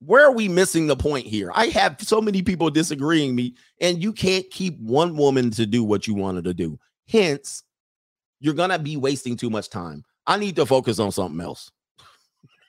[0.00, 1.50] Where are we missing the point here?
[1.54, 5.82] I have so many people disagreeing me, and you can't keep one woman to do
[5.82, 6.78] what you wanted to do.
[7.08, 7.64] Hence,
[8.40, 10.04] you're gonna be wasting too much time.
[10.26, 11.70] I need to focus on something else.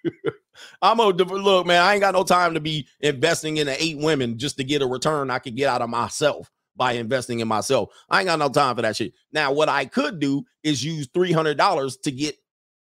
[0.81, 1.81] I'm gonna look, man.
[1.81, 4.87] I ain't got no time to be investing in eight women just to get a
[4.87, 7.89] return I could get out of myself by investing in myself.
[8.09, 9.13] I ain't got no time for that shit.
[9.31, 12.35] Now, what I could do is use three hundred dollars to get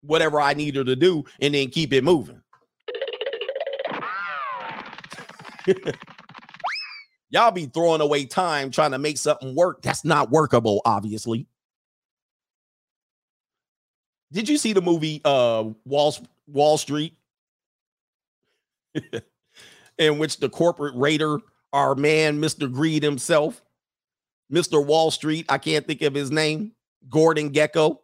[0.01, 2.42] whatever I needed to do, and then keep it moving.
[7.29, 9.81] Y'all be throwing away time trying to make something work.
[9.81, 11.47] That's not workable, obviously.
[14.31, 16.15] Did you see the movie uh Wall
[16.47, 17.15] Wall Street?
[19.97, 21.39] in which the corporate raider,
[21.71, 22.71] our man, Mr.
[22.71, 23.61] Greed himself,
[24.51, 24.83] Mr.
[24.83, 26.73] Wall Street, I can't think of his name,
[27.09, 27.99] Gordon Gekko.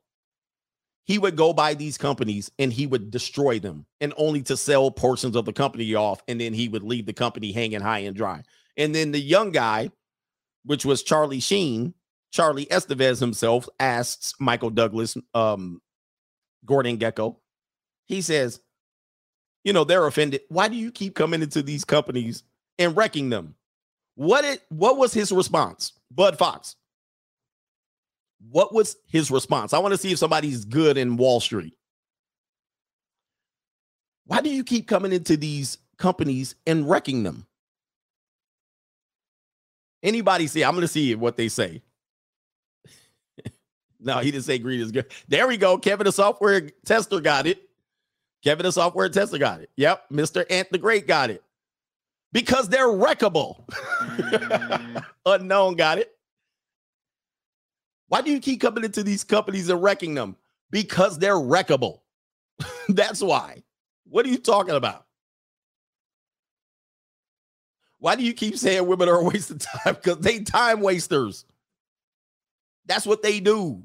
[1.10, 4.92] He would go by these companies and he would destroy them and only to sell
[4.92, 6.22] portions of the company off.
[6.28, 8.44] And then he would leave the company hanging high and dry.
[8.78, 9.90] And then the young guy,
[10.66, 11.96] which was Charlie Sheen,
[12.30, 15.82] Charlie Estevez himself asks Michael Douglas, um,
[16.64, 17.38] Gordon Gekko
[18.06, 18.60] He says,
[19.64, 20.42] you know, they're offended.
[20.50, 22.44] Why do you keep coming into these companies
[22.78, 23.56] and wrecking them?
[24.14, 25.94] What it what was his response?
[26.12, 26.76] Bud Fox.
[28.50, 29.74] What was his response?
[29.74, 31.76] I want to see if somebody's good in Wall Street.
[34.26, 37.46] Why do you keep coming into these companies and wrecking them?
[40.02, 40.64] Anybody see?
[40.64, 41.82] I'm going to see what they say.
[44.02, 45.12] No, he didn't say greed is good.
[45.28, 45.78] There we go.
[45.78, 47.62] Kevin, the software tester, got it.
[48.42, 49.70] Kevin, the software tester, got it.
[49.76, 50.06] Yep.
[50.10, 50.46] Mr.
[50.50, 51.44] Ant the Great got it.
[52.32, 53.66] Because they're wreckable.
[54.00, 55.04] Mm.
[55.26, 56.18] Unknown got it.
[58.10, 60.36] Why do you keep coming into these companies and wrecking them?
[60.72, 62.02] Because they're wreckable.
[62.90, 63.64] That's why.
[64.06, 65.06] What are you talking about?
[68.00, 69.96] Why do you keep saying women are a waste of time?
[69.96, 71.46] Because they time wasters.
[72.86, 73.84] That's what they do.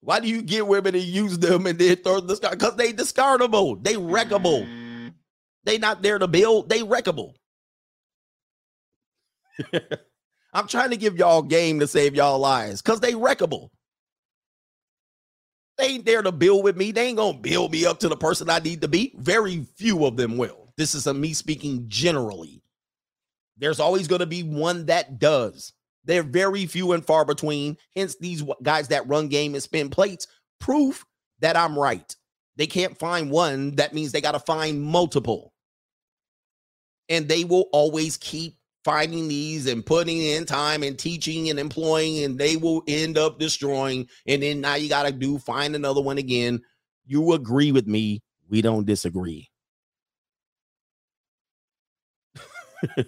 [0.00, 2.36] Why do you get women and use them and then throw the?
[2.50, 3.82] Because they discardable.
[3.82, 4.68] They wreckable.
[5.64, 6.68] They not there to build.
[6.68, 7.34] They wreckable.
[10.52, 13.70] I'm trying to give y'all game to save y'all lives because they wreckable.
[15.78, 16.92] They ain't there to build with me.
[16.92, 19.14] They ain't gonna build me up to the person I need to be.
[19.16, 20.72] Very few of them will.
[20.76, 22.62] This is a me speaking generally.
[23.56, 25.72] There's always gonna be one that does.
[26.04, 27.78] They're very few and far between.
[27.96, 30.26] Hence, these guys that run game and spin plates
[30.60, 31.04] proof
[31.40, 32.14] that I'm right.
[32.56, 33.76] They can't find one.
[33.76, 35.52] That means they got to find multiple.
[37.08, 42.24] And they will always keep finding these and putting in time and teaching and employing,
[42.24, 44.08] and they will end up destroying.
[44.26, 46.60] And then now you got to do find another one again.
[47.06, 48.22] You agree with me.
[48.48, 49.48] We don't disagree.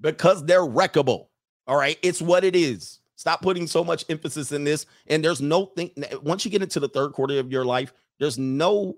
[0.00, 1.28] because they're wreckable.
[1.66, 1.98] All right.
[2.02, 3.00] It's what it is.
[3.16, 4.86] Stop putting so much emphasis in this.
[5.06, 5.90] And there's no thing
[6.22, 8.96] once you get into the third quarter of your life, there's no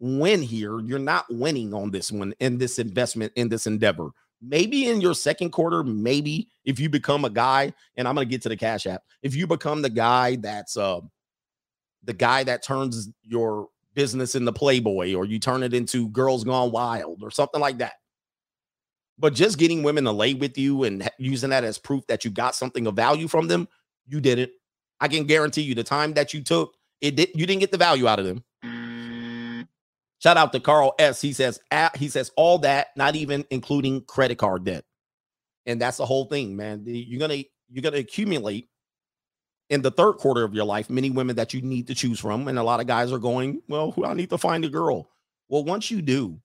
[0.00, 0.80] win here.
[0.80, 4.10] You're not winning on this one in this investment in this endeavor.
[4.40, 8.42] Maybe in your second quarter, maybe if you become a guy, and I'm gonna get
[8.42, 9.02] to the cash app.
[9.22, 11.00] If you become the guy that's uh
[12.04, 16.70] the guy that turns your business into Playboy, or you turn it into Girls Gone
[16.70, 17.94] Wild, or something like that.
[19.18, 22.30] But just getting women to lay with you and using that as proof that you
[22.30, 23.66] got something of value from them,
[24.06, 24.52] you did it.
[25.00, 27.78] I can guarantee you the time that you took, it did you didn't get the
[27.78, 28.44] value out of them.
[30.20, 31.20] Shout out to Carl S.
[31.20, 31.60] He says,
[31.96, 34.84] he says all that, not even including credit card debt.
[35.66, 36.82] And that's the whole thing, man.
[36.86, 38.68] You're gonna you're gonna accumulate
[39.70, 42.48] in the third quarter of your life many women that you need to choose from.
[42.48, 45.10] And a lot of guys are going, Well, who I need to find a girl.
[45.48, 46.40] Well, once you do,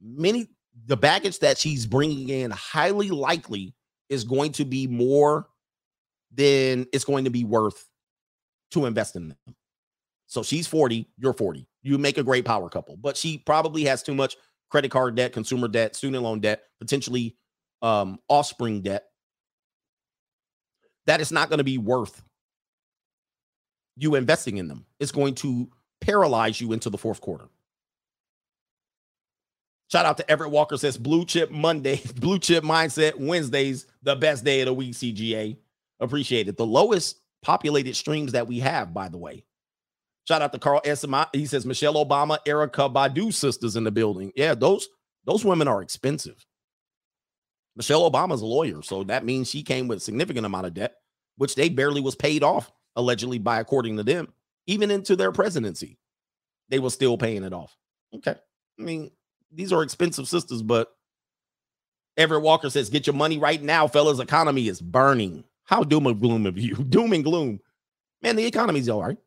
[0.00, 0.48] many
[0.86, 3.74] the baggage that she's bringing in highly likely
[4.08, 5.48] is going to be more
[6.34, 7.88] than it's going to be worth
[8.70, 9.56] to invest in them.
[10.26, 11.66] So she's 40, you're 40.
[11.86, 14.36] You make a great power couple, but she probably has too much
[14.70, 17.36] credit card debt, consumer debt, student loan debt, potentially
[17.80, 19.04] um, offspring debt.
[21.06, 22.22] That is not going to be worth
[23.96, 24.84] you investing in them.
[24.98, 27.46] It's going to paralyze you into the fourth quarter.
[29.88, 34.44] Shout out to Everett Walker says blue chip Monday, blue chip mindset Wednesdays, the best
[34.44, 35.56] day of the week, CGA.
[36.00, 36.56] Appreciate it.
[36.56, 39.44] The lowest populated streams that we have, by the way.
[40.26, 41.04] Shout out to Carl S.
[41.32, 44.32] He says Michelle Obama, Erykah Badu sisters in the building.
[44.34, 44.88] Yeah, those
[45.24, 46.44] those women are expensive.
[47.76, 50.94] Michelle Obama's a lawyer, so that means she came with a significant amount of debt,
[51.36, 54.32] which they barely was paid off allegedly by according to them,
[54.66, 55.98] even into their presidency.
[56.70, 57.76] They were still paying it off.
[58.14, 58.34] Okay.
[58.78, 59.10] I mean,
[59.52, 60.88] these are expensive sisters, but
[62.16, 64.18] Everett Walker says, get your money right now, fellas.
[64.18, 65.44] Economy is burning.
[65.64, 66.74] How doom and gloom of you?
[66.88, 67.60] Doom and gloom.
[68.22, 69.18] Man, the economy's all right.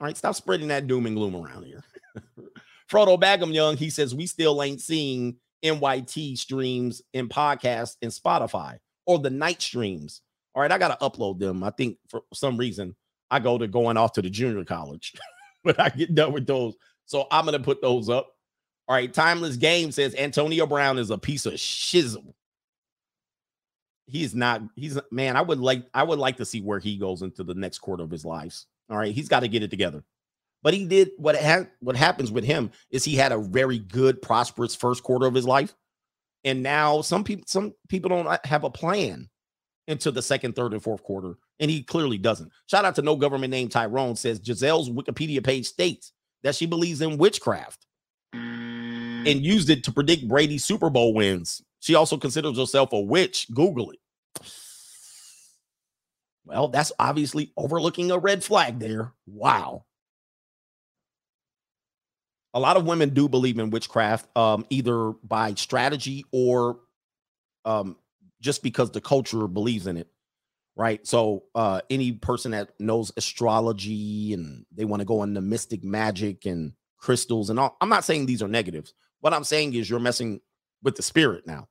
[0.00, 1.82] All right, stop spreading that doom and gloom around here.
[2.90, 8.78] Frodo Bagum Young, he says, we still ain't seeing NYT streams and podcasts and Spotify
[9.06, 10.20] or the night streams.
[10.54, 11.62] All right, I got to upload them.
[11.62, 12.94] I think for some reason
[13.30, 15.14] I go to going off to the junior college,
[15.64, 16.74] but I get done with those.
[17.06, 18.32] So I'm going to put those up.
[18.88, 22.34] All right, Timeless Game says Antonio Brown is a piece of shizzle.
[24.06, 27.22] He's not, he's man, I would like, I would like to see where he goes
[27.22, 28.64] into the next quarter of his life.
[28.88, 30.04] All right, he's got to get it together.
[30.62, 34.20] But he did what had what happens with him is he had a very good,
[34.20, 35.74] prosperous first quarter of his life.
[36.44, 39.28] And now some people, some people don't uh, have a plan
[39.88, 41.34] into the second, third, and fourth quarter.
[41.60, 42.52] And he clearly doesn't.
[42.68, 47.00] Shout out to no government name Tyrone says Gisele's Wikipedia page states that she believes
[47.00, 47.86] in witchcraft
[48.32, 51.62] and used it to predict Brady's Super Bowl wins.
[51.80, 53.46] She also considers herself a witch.
[53.52, 53.98] Google it.
[56.46, 59.12] Well, that's obviously overlooking a red flag there.
[59.26, 59.84] Wow.
[62.54, 66.78] A lot of women do believe in witchcraft, um, either by strategy or
[67.64, 67.96] um,
[68.40, 70.08] just because the culture believes in it.
[70.76, 71.04] Right.
[71.06, 76.44] So, uh, any person that knows astrology and they want to go into mystic magic
[76.44, 78.92] and crystals and all, I'm not saying these are negatives.
[79.20, 80.42] What I'm saying is you're messing
[80.82, 81.68] with the spirit now.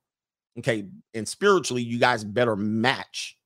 [0.59, 0.87] Okay.
[1.13, 3.37] And spiritually, you guys better match.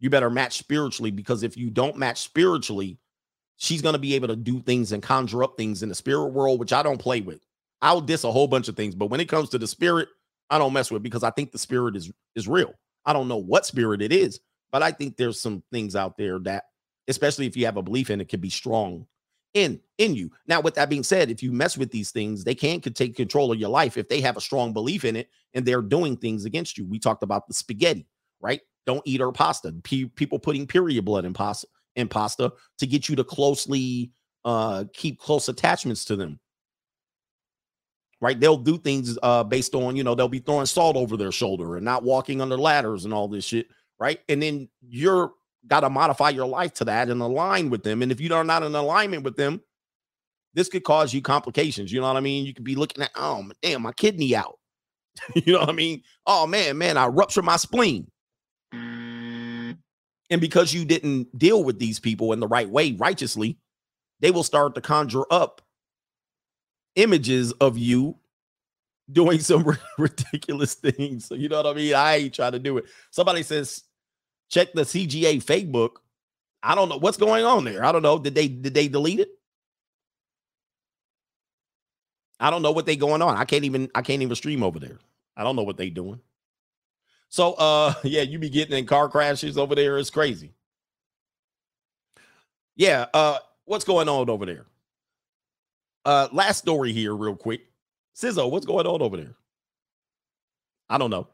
[0.00, 2.98] You better match spiritually because if you don't match spiritually,
[3.56, 6.26] she's going to be able to do things and conjure up things in the spirit
[6.26, 7.40] world, which I don't play with.
[7.82, 10.08] I'll diss a whole bunch of things, but when it comes to the spirit,
[10.50, 12.74] I don't mess with because I think the spirit is is real.
[13.04, 14.40] I don't know what spirit it is,
[14.72, 16.64] but I think there's some things out there that,
[17.06, 19.06] especially if you have a belief in it, can be strong
[19.54, 20.30] in in you.
[20.46, 23.16] Now, with that being said, if you mess with these things, they can could take
[23.16, 26.16] control of your life if they have a strong belief in it and they're doing
[26.16, 26.86] things against you.
[26.86, 28.06] We talked about the spaghetti,
[28.40, 28.60] right?
[28.86, 29.74] Don't eat our pasta.
[29.82, 31.66] P- people putting period blood in pasta
[31.96, 34.12] in pasta to get you to closely
[34.44, 36.38] uh keep close attachments to them.
[38.20, 38.38] Right?
[38.38, 41.76] They'll do things uh based on, you know, they'll be throwing salt over their shoulder
[41.76, 43.66] and not walking under ladders and all this shit,
[43.98, 44.20] right?
[44.28, 45.32] And then you're
[45.66, 48.02] got to modify your life to that and align with them.
[48.02, 49.60] And if you are not in alignment with them,
[50.54, 51.92] this could cause you complications.
[51.92, 52.46] You know what I mean?
[52.46, 54.58] You could be looking at, oh damn, my kidney out.
[55.34, 56.02] you know what I mean?
[56.26, 58.10] Oh man, man, I ruptured my spleen.
[60.30, 63.58] And because you didn't deal with these people in the right way, righteously,
[64.20, 65.62] they will start to conjure up
[66.96, 68.16] images of you
[69.10, 71.24] doing some ridiculous things.
[71.26, 71.94] So you know what I mean?
[71.94, 72.86] I ain't trying to do it.
[73.10, 73.84] Somebody says
[74.50, 76.02] check the CGA fake book.
[76.62, 77.84] I don't know what's going on there.
[77.84, 78.18] I don't know.
[78.18, 79.30] Did they did they delete it?
[82.40, 83.36] I don't know what they going on.
[83.36, 84.98] I can't even I can't even stream over there.
[85.36, 86.20] I don't know what they doing.
[87.28, 89.98] So uh yeah, you be getting in car crashes over there.
[89.98, 90.52] It's crazy.
[92.76, 94.66] Yeah, uh what's going on over there?
[96.04, 97.62] Uh last story here, real quick.
[98.16, 99.34] Sizzo, what's going on over there?
[100.88, 101.28] I don't know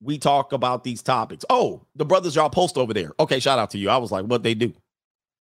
[0.00, 1.44] we talk about these topics.
[1.50, 3.12] Oh, the brothers y'all post over there.
[3.18, 3.88] Okay, shout out to you.
[3.90, 4.72] I was like, what they do?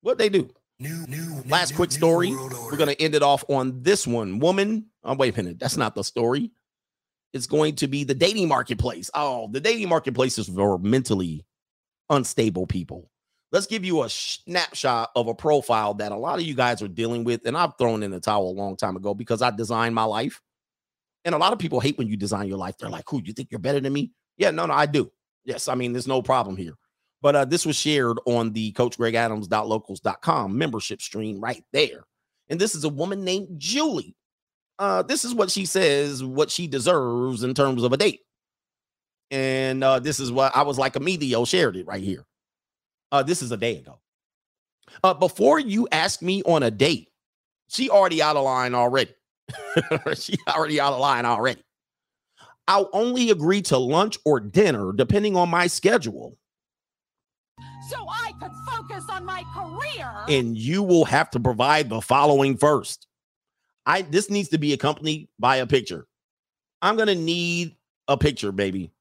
[0.00, 0.48] What they do?
[0.78, 2.30] New, new, Last new, quick story.
[2.32, 4.38] We're gonna end it off on this one.
[4.38, 4.86] Woman.
[5.02, 5.58] Oh, wait a minute.
[5.58, 6.50] That's not the story.
[7.34, 9.10] It's going to be the dating marketplace.
[9.12, 11.44] Oh, the dating marketplace is for mentally
[12.08, 13.10] unstable people.
[13.52, 16.88] let's give you a snapshot of a profile that a lot of you guys are
[16.88, 17.46] dealing with.
[17.46, 20.40] And I've thrown in the towel a long time ago because I designed my life.
[21.24, 22.76] And a lot of people hate when you design your life.
[22.78, 24.12] They're like, who, you think you're better than me?
[24.36, 25.10] Yeah, no, no, I do.
[25.44, 26.74] Yes, I mean, there's no problem here.
[27.22, 32.04] But uh, this was shared on the coachgregadams.locals.com membership stream right there.
[32.48, 34.16] And this is a woman named Julie.
[34.78, 38.20] Uh, this is what she says, what she deserves in terms of a date.
[39.30, 42.24] And uh, this is what I was like, a Emilio shared it right here.
[43.12, 43.98] Uh, this is a day ago.
[45.02, 47.08] Uh, before you ask me on a date,
[47.68, 49.14] she already out of line already.
[50.16, 51.62] she already out of line already.
[52.66, 56.36] I'll only agree to lunch or dinner depending on my schedule.
[57.88, 60.10] So I could focus on my career.
[60.28, 63.06] And you will have to provide the following first.
[63.86, 66.06] I this needs to be accompanied by a picture.
[66.82, 67.76] I'm gonna need
[68.08, 68.92] a picture, baby.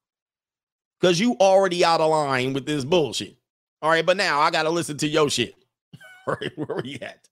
[1.00, 3.36] Because you already out of line with this bullshit.
[3.82, 5.54] All right, but now I gotta listen to your shit.
[6.26, 7.28] All right, where we at?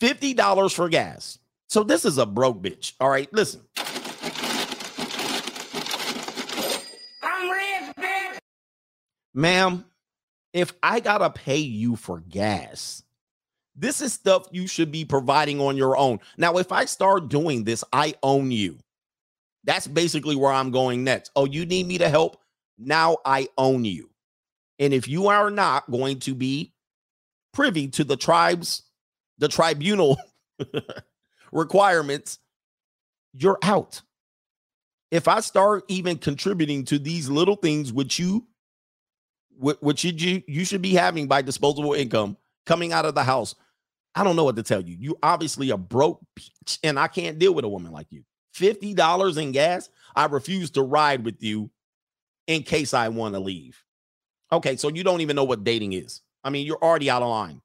[0.00, 1.38] $50 for gas.
[1.68, 2.92] So this is a broke bitch.
[3.00, 3.62] All right, listen.
[7.22, 8.38] I'm rich, bitch.
[9.34, 9.84] Ma'am,
[10.52, 13.02] if I gotta pay you for gas,
[13.78, 16.18] this is stuff you should be providing on your own.
[16.36, 18.78] Now, if I start doing this, I own you.
[19.64, 21.30] That's basically where I'm going next.
[21.36, 22.40] Oh, you need me to help?
[22.76, 24.10] Now I own you.
[24.78, 26.72] And if you are not going to be
[27.52, 28.82] privy to the tribes,
[29.38, 30.18] the tribunal
[31.52, 32.38] requirements,
[33.32, 34.02] you're out.
[35.10, 38.46] If I start even contributing to these little things which you
[39.60, 43.54] which you you should be having by disposable income coming out of the house,
[44.18, 44.96] I don't know what to tell you.
[44.98, 48.24] You obviously are broke, bitch, and I can't deal with a woman like you.
[48.56, 51.70] $50 in gas, I refuse to ride with you
[52.48, 53.80] in case I want to leave.
[54.50, 56.20] Okay, so you don't even know what dating is.
[56.42, 57.62] I mean, you're already out of line.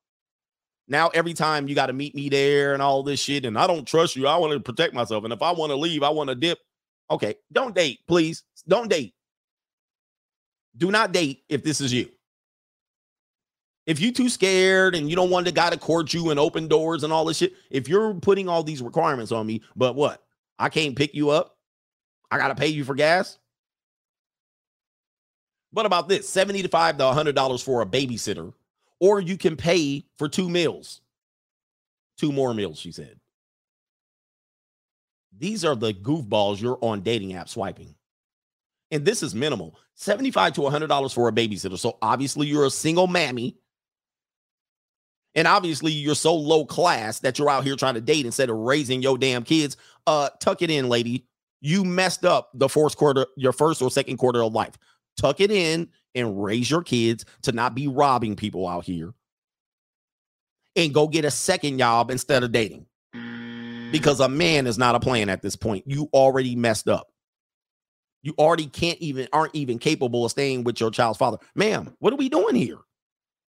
[0.87, 3.65] Now, every time you got to meet me there and all this shit, and I
[3.65, 4.27] don't trust you.
[4.27, 5.23] I want to protect myself.
[5.23, 6.59] And if I want to leave, I want to dip.
[7.09, 8.43] Okay, don't date, please.
[8.67, 9.15] Don't date.
[10.77, 12.09] Do not date if this is you.
[13.85, 16.67] If you too scared and you don't want the guy to court you and open
[16.67, 20.23] doors and all this shit, if you're putting all these requirements on me, but what?
[20.57, 21.57] I can't pick you up.
[22.31, 23.37] I got to pay you for gas.
[25.71, 26.29] What about this?
[26.29, 28.53] 75 to $100 for a babysitter,
[28.99, 31.01] or you can pay for two meals.
[32.17, 33.19] Two more meals, she said.
[35.37, 37.95] These are the goofballs you're on dating app swiping.
[38.91, 41.77] And this is minimal 75 to $100 for a babysitter.
[41.77, 43.57] So obviously, you're a single mammy.
[45.35, 48.57] And obviously, you're so low class that you're out here trying to date instead of
[48.57, 49.77] raising your damn kids.
[50.05, 51.25] Uh, tuck it in, lady.
[51.61, 54.77] You messed up the fourth quarter, your first or second quarter of life.
[55.17, 59.13] Tuck it in and raise your kids to not be robbing people out here.
[60.75, 62.85] And go get a second job instead of dating.
[63.91, 65.83] Because a man is not a plan at this point.
[65.87, 67.11] You already messed up.
[68.23, 71.37] You already can't even aren't even capable of staying with your child's father.
[71.55, 72.79] Ma'am, what are we doing here?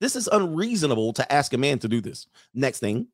[0.01, 2.27] This is unreasonable to ask a man to do this.
[2.53, 3.07] Next thing,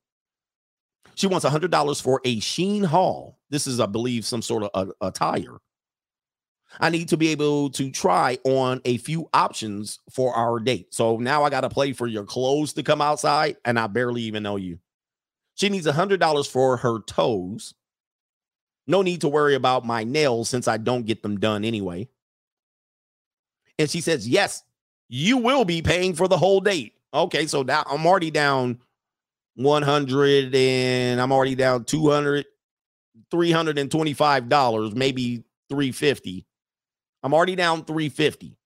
[1.16, 3.38] she wants $100 for a Shein haul.
[3.50, 5.58] This is, I believe, some sort of attire.
[6.80, 10.93] I need to be able to try on a few options for our date.
[10.93, 14.22] So now I got to play for your clothes to come outside, and I barely
[14.22, 14.80] even know you.
[15.56, 17.74] She needs $100 for her toes.
[18.88, 22.10] No need to worry about my nails since I don't get them done anyway.
[23.77, 24.64] And she says, Yes,
[25.14, 26.93] you will be paying for the whole date.
[27.14, 28.80] Okay, so now I'm already down
[29.56, 32.45] 100 and I'm already down 200
[33.31, 36.45] $325, maybe 350.
[37.23, 38.57] I'm already down 350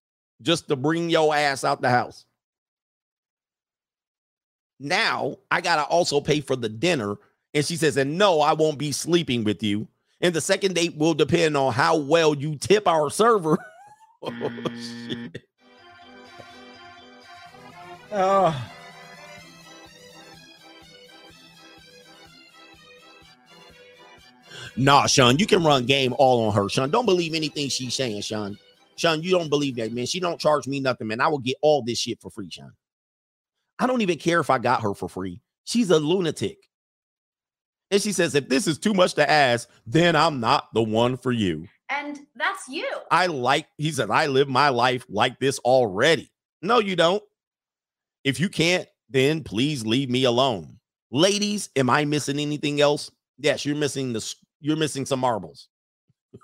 [0.42, 2.26] just to bring your ass out the house.
[4.80, 7.16] Now I got to also pay for the dinner.
[7.54, 9.88] And she says, and no, I won't be sleeping with you.
[10.22, 13.58] And the second date will depend on how well you tip our server.
[14.22, 15.34] oh, mm.
[15.34, 15.44] shit.
[18.18, 18.72] Oh.
[24.78, 26.90] Nah, Sean, you can run game all on her, Sean.
[26.90, 28.58] Don't believe anything she's saying, Sean.
[28.96, 30.06] Sean, you don't believe that, man.
[30.06, 31.20] She don't charge me nothing, man.
[31.20, 32.72] I will get all this shit for free, Sean.
[33.80, 35.42] I don't even care if I got her for free.
[35.66, 36.58] She's a lunatic.
[37.92, 41.18] And she says, if this is too much to ask, then I'm not the one
[41.18, 41.68] for you.
[41.90, 42.90] And that's you.
[43.12, 46.32] I like, he said, I live my life like this already.
[46.62, 47.22] No, you don't.
[48.26, 50.80] If you can't, then please leave me alone.
[51.12, 53.12] Ladies, am I missing anything else?
[53.38, 55.70] Yes, you're missing the you're missing some marbles.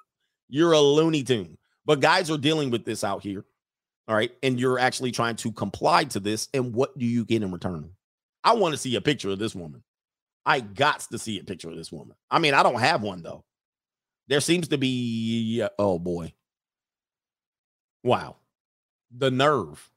[0.49, 1.57] you're a Looney Tune.
[1.85, 3.43] But guys are dealing with this out here.
[4.07, 4.31] All right.
[4.43, 6.47] And you're actually trying to comply to this.
[6.53, 7.89] And what do you get in return?
[8.43, 9.83] I want to see a picture of this woman.
[10.45, 12.15] I got to see a picture of this woman.
[12.29, 13.43] I mean, I don't have one though.
[14.27, 16.33] There seems to be, oh boy.
[18.03, 18.37] Wow.
[19.17, 19.90] The nerve.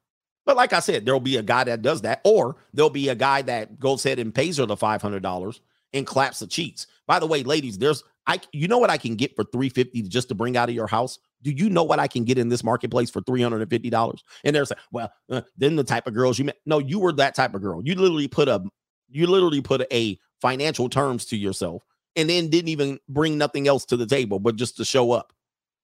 [0.45, 3.15] But like I said, there'll be a guy that does that, or there'll be a
[3.15, 5.59] guy that goes ahead and pays her the $500
[5.93, 6.87] and claps the cheeks.
[7.07, 10.29] By the way, ladies, there's I you know what I can get for 350 just
[10.29, 11.19] to bring out of your house?
[11.43, 14.19] Do you know what I can get in this marketplace for $350?
[14.43, 16.57] And there's like, well, uh, then the type of girls you met.
[16.65, 17.81] No, you were that type of girl.
[17.83, 18.63] You literally put a
[19.09, 21.83] you literally put a financial terms to yourself
[22.15, 25.33] and then didn't even bring nothing else to the table but just to show up.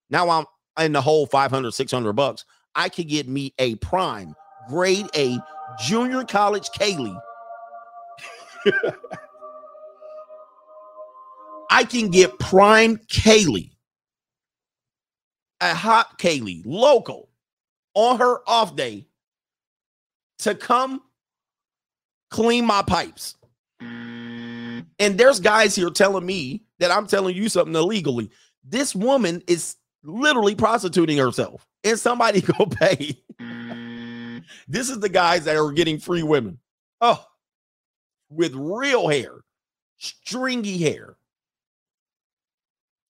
[0.10, 0.46] Now I'm
[0.84, 2.46] in the whole 500 600 bucks.
[2.74, 4.36] I could get me a prime
[4.70, 5.40] grade A
[5.80, 7.20] junior college Kaylee.
[11.72, 13.72] I can get prime Kaylee,
[15.62, 17.30] a hot Kaylee, local,
[17.94, 19.08] on her off day
[20.40, 21.02] to come
[22.30, 23.36] clean my pipes.
[23.80, 28.30] And there's guys here telling me that I'm telling you something illegally.
[28.64, 33.18] This woman is literally prostituting herself, and somebody go pay.
[34.68, 36.58] This is the guys that are getting free women.
[37.02, 37.24] Oh,
[38.30, 39.42] with real hair,
[39.98, 41.18] stringy hair,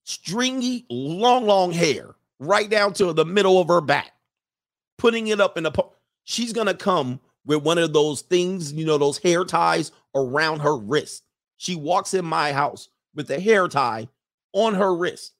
[0.03, 4.11] stringy, long, long hair, right down to the middle of her back,
[4.97, 5.71] putting it up in the.
[5.71, 10.59] Po- She's gonna come with one of those things, you know, those hair ties around
[10.59, 11.23] her wrist.
[11.57, 14.07] She walks in my house with the hair tie
[14.53, 15.33] on her wrist.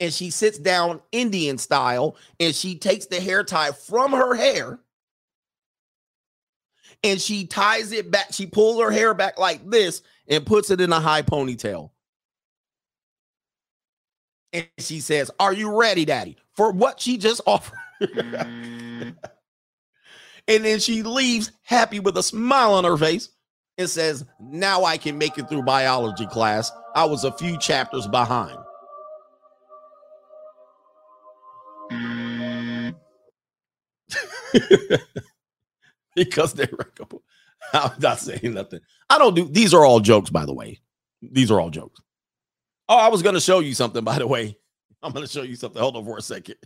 [0.00, 4.78] And she sits down Indian style and she takes the hair tie from her hair
[7.02, 8.32] and she ties it back.
[8.32, 11.90] She pulls her hair back like this and puts it in a high ponytail.
[14.52, 16.36] And she says, Are you ready, daddy?
[16.56, 17.78] For what she just offered.
[18.00, 19.16] Mm.
[20.46, 23.30] and then she leaves happy with a smile on her face
[23.76, 26.72] and says, Now I can make it through biology class.
[26.94, 28.58] I was a few chapters behind.
[36.14, 37.22] because they're recommendable.
[37.72, 38.80] I'm not saying nothing.
[39.10, 40.80] I don't do these are all jokes, by the way.
[41.22, 42.00] These are all jokes.
[42.88, 44.56] Oh, I was gonna show you something, by the way.
[45.02, 45.80] I'm gonna show you something.
[45.80, 46.56] Hold on for a second.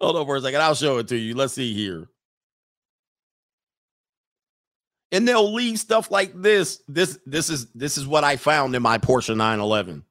[0.00, 0.60] Hold on for a second.
[0.60, 1.34] I'll show it to you.
[1.34, 2.08] Let's see here.
[5.12, 6.82] And they'll leave stuff like this.
[6.88, 10.04] This this is this is what I found in my Porsche 911.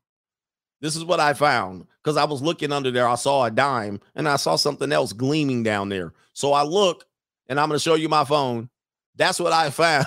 [0.82, 3.08] This is what I found because I was looking under there.
[3.08, 6.14] I saw a dime and I saw something else gleaming down there.
[6.34, 7.06] So I look
[7.48, 8.70] and I'm going to show you my phone.
[9.16, 10.06] That's what I found.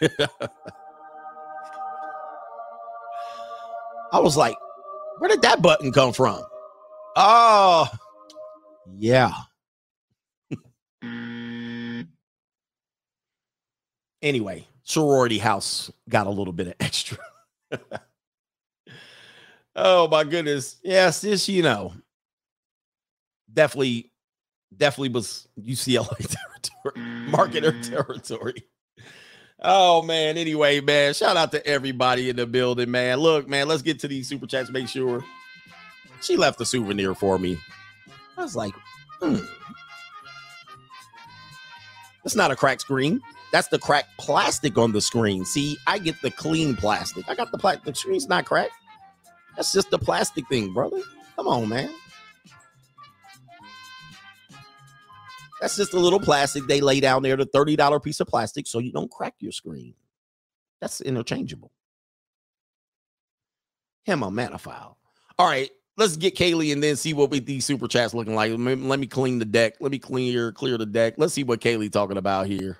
[4.10, 4.56] I was like,
[5.18, 6.42] where did that button come from?
[7.16, 7.88] Oh,
[8.96, 9.32] yeah.
[14.22, 17.18] anyway, sorority house got a little bit of extra.
[19.76, 20.76] oh my goodness.
[20.82, 21.92] Yes, this, you know,
[23.52, 24.07] definitely,
[24.76, 26.16] definitely was UCLA
[26.84, 28.64] territory, marketer territory.
[29.60, 30.36] Oh man.
[30.38, 33.18] Anyway, man, shout out to everybody in the building, man.
[33.18, 34.70] Look, man, let's get to these super chats.
[34.70, 35.24] Make sure
[36.20, 37.58] she left a souvenir for me.
[38.36, 38.74] I was like,
[39.20, 39.38] hmm.
[42.22, 43.20] That's not a cracked screen.
[43.52, 45.44] That's the cracked plastic on the screen.
[45.44, 47.28] See, I get the clean plastic.
[47.28, 47.84] I got the plastic.
[47.84, 48.72] The screen's not cracked.
[49.56, 51.00] That's just the plastic thing, brother.
[51.36, 51.90] Come on, man.
[55.60, 58.78] That's just a little plastic they lay down there, the $30 piece of plastic, so
[58.78, 59.94] you don't crack your screen.
[60.80, 61.72] That's interchangeable.
[64.04, 64.98] Him a manophile.
[65.38, 68.50] All right, let's get Kaylee and then see what we, these super chats looking like.
[68.50, 69.74] Let me, let me clean the deck.
[69.80, 71.14] Let me clear clear the deck.
[71.16, 72.78] Let's see what Kaylee talking about here.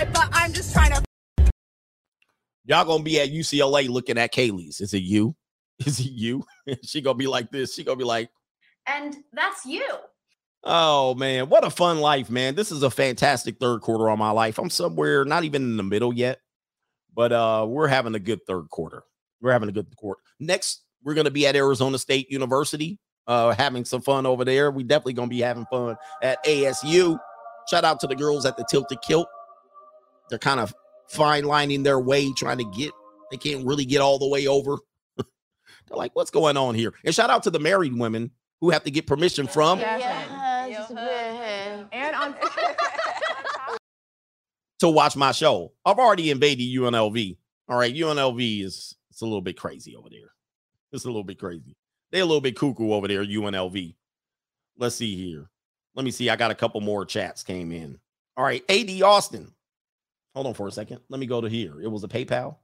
[0.00, 1.02] Relationship, but I'm just trying to.
[2.64, 4.80] Y'all gonna be at UCLA looking at Kaylee's.
[4.80, 5.34] Is it you?
[5.86, 6.44] Is it you?
[6.84, 7.74] she gonna be like this.
[7.74, 8.30] She gonna be like,
[8.86, 9.84] And that's you.
[10.64, 12.54] oh man, what a fun life, man.
[12.54, 14.58] This is a fantastic third quarter on my life.
[14.58, 16.38] I'm somewhere not even in the middle yet,
[17.14, 19.04] but uh, we're having a good third quarter.
[19.40, 20.20] We're having a good quarter.
[20.38, 24.70] Next, we're gonna be at Arizona State University, uh, having some fun over there.
[24.70, 27.18] We definitely gonna be having fun at ASU.
[27.68, 29.28] Shout out to the girls at the Tilted Kilt.
[30.30, 30.72] They're kind of
[31.08, 32.92] fine lining their way, trying to get.
[33.30, 34.78] They can't really get all the way over.
[35.16, 35.26] They're
[35.90, 36.94] like, what's going on here?
[37.04, 39.78] And shout out to the married women who have to get permission from.
[39.80, 40.90] yes.
[41.92, 42.34] And on
[44.80, 45.72] to watch my show.
[45.84, 47.36] I've already invaded UNLV.
[47.68, 50.32] All right, UNLV is it's a little bit crazy over there.
[50.92, 51.76] It's a little bit crazy.
[52.10, 53.94] They're a little bit cuckoo over there, UNLV.
[54.76, 55.48] Let's see here.
[55.94, 56.30] Let me see.
[56.30, 57.98] I got a couple more chats came in.
[58.36, 59.52] All right, AD Austin.
[60.34, 61.00] Hold on for a second.
[61.08, 61.80] Let me go to here.
[61.80, 62.56] It was a PayPal.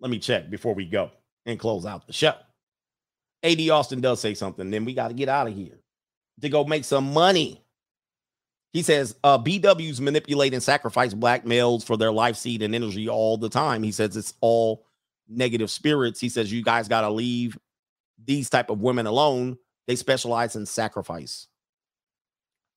[0.00, 1.10] Let me check before we go
[1.46, 2.34] and close out the show.
[3.42, 5.80] AD Austin does say something, then we got to get out of here
[6.40, 7.64] to go make some money.
[8.72, 13.08] He says uh, BWs manipulate and sacrifice black males for their life seed and energy
[13.08, 13.82] all the time.
[13.82, 14.86] He says it's all
[15.28, 16.20] negative spirits.
[16.20, 17.58] He says you guys got to leave
[18.22, 19.58] these type of women alone.
[19.86, 21.48] They specialize in sacrifice.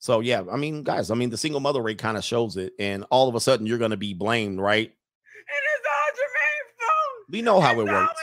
[0.03, 2.73] So yeah, I mean, guys, I mean, the single mother rate kind of shows it,
[2.77, 4.87] and all of a sudden you're going to be blamed, right?
[4.87, 5.81] It is
[6.19, 7.31] Jermaine Fo.
[7.31, 8.19] We know how it works.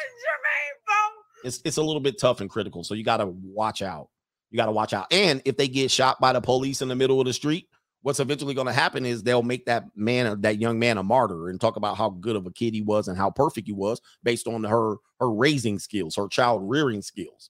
[1.43, 4.11] It's it's a little bit tough and critical, so you got to watch out.
[4.51, 5.07] You got to watch out.
[5.11, 7.67] And if they get shot by the police in the middle of the street,
[8.03, 11.49] what's eventually going to happen is they'll make that man, that young man, a martyr,
[11.49, 14.03] and talk about how good of a kid he was and how perfect he was
[14.23, 17.49] based on her her raising skills, her child rearing skills.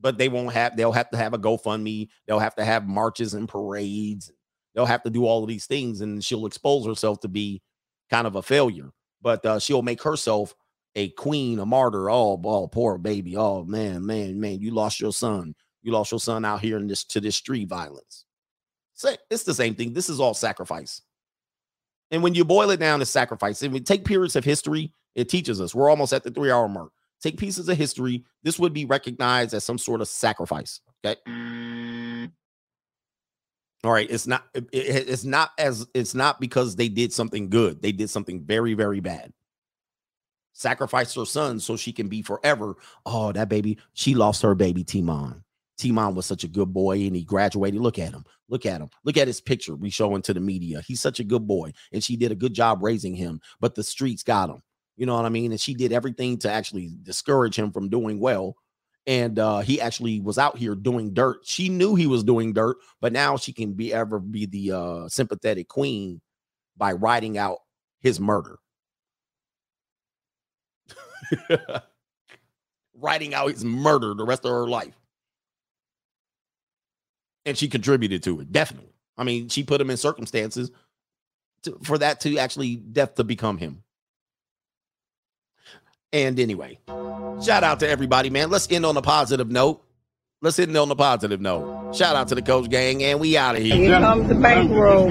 [0.00, 0.76] But they won't have.
[0.76, 2.08] They'll have to have a GoFundMe.
[2.26, 4.32] They'll have to have marches and parades.
[4.74, 7.60] They'll have to do all of these things, and she'll expose herself to be
[8.08, 8.90] kind of a failure.
[9.20, 10.54] But uh, she'll make herself
[10.94, 12.10] a queen, a martyr.
[12.10, 13.36] Oh, oh, poor baby.
[13.36, 15.54] Oh man, man, man, you lost your son.
[15.82, 18.24] You lost your son out here in this to this street violence.
[19.30, 19.92] It's the same thing.
[19.92, 21.02] This is all sacrifice.
[22.10, 25.28] And when you boil it down to sacrifice, and we take periods of history, it
[25.28, 25.74] teaches us.
[25.74, 26.92] We're almost at the three hour mark.
[27.20, 28.24] Take pieces of history.
[28.42, 30.80] This would be recognized as some sort of sacrifice.
[31.04, 31.20] Okay.
[33.84, 34.10] All right.
[34.10, 34.44] It's not.
[34.54, 35.86] It, it, it's not as.
[35.94, 37.82] It's not because they did something good.
[37.82, 39.32] They did something very, very bad.
[40.52, 42.74] Sacrificed her son so she can be forever.
[43.06, 43.78] Oh, that baby.
[43.94, 45.44] She lost her baby, Timon.
[45.80, 47.80] Timon was such a good boy and he graduated.
[47.80, 48.24] Look at him.
[48.48, 48.90] Look at him.
[49.04, 50.82] Look at his picture we show to the media.
[50.86, 53.82] He's such a good boy and she did a good job raising him, but the
[53.82, 54.62] streets got him.
[55.00, 55.50] You know what I mean?
[55.50, 58.54] And she did everything to actually discourage him from doing well.
[59.06, 61.38] And uh, he actually was out here doing dirt.
[61.42, 65.08] She knew he was doing dirt, but now she can be ever be the uh,
[65.08, 66.20] sympathetic queen
[66.76, 67.60] by writing out
[68.00, 68.58] his murder.
[72.94, 75.00] writing out his murder the rest of her life
[77.46, 80.70] and she contributed to it definitely i mean she put him in circumstances
[81.62, 83.82] to, for that to actually death to become him
[86.12, 86.78] and anyway
[87.44, 89.82] shout out to everybody man let's end on a positive note
[90.42, 93.56] let's end on a positive note shout out to the coach gang and we out
[93.56, 95.08] of here Here comes the bankroll.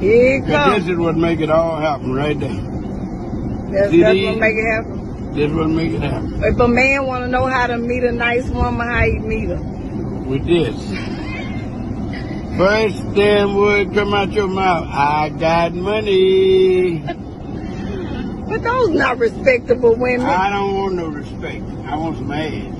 [0.00, 0.84] Here it comes.
[0.84, 2.50] This is what make it all happen right there.
[2.50, 5.32] That's, See that's what make it happen.
[5.34, 6.44] This what make it happen.
[6.44, 9.48] If a man want to know how to meet a nice woman, how you meet
[9.48, 9.56] her?
[10.26, 10.76] With this.
[12.58, 14.86] First damn word come out your mouth.
[14.88, 17.02] I got money.
[18.48, 20.26] But those not respectable women.
[20.26, 21.64] I don't want no respect.
[21.86, 22.74] I want some ass.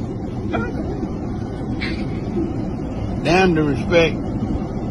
[3.25, 4.17] Damn the respect.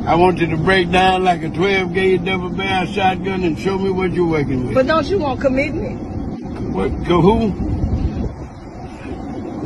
[0.08, 3.78] I want you to break down like a 12 gauge double barrel shotgun and show
[3.78, 4.74] me what you're working with.
[4.76, 6.02] But don't you want commitment?
[6.74, 6.90] What?
[7.06, 7.74] Go who?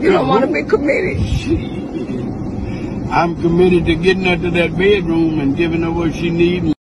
[0.02, 1.18] You don't want to be committed.
[3.10, 6.77] I'm committed to getting her to that bedroom and giving her what she needs.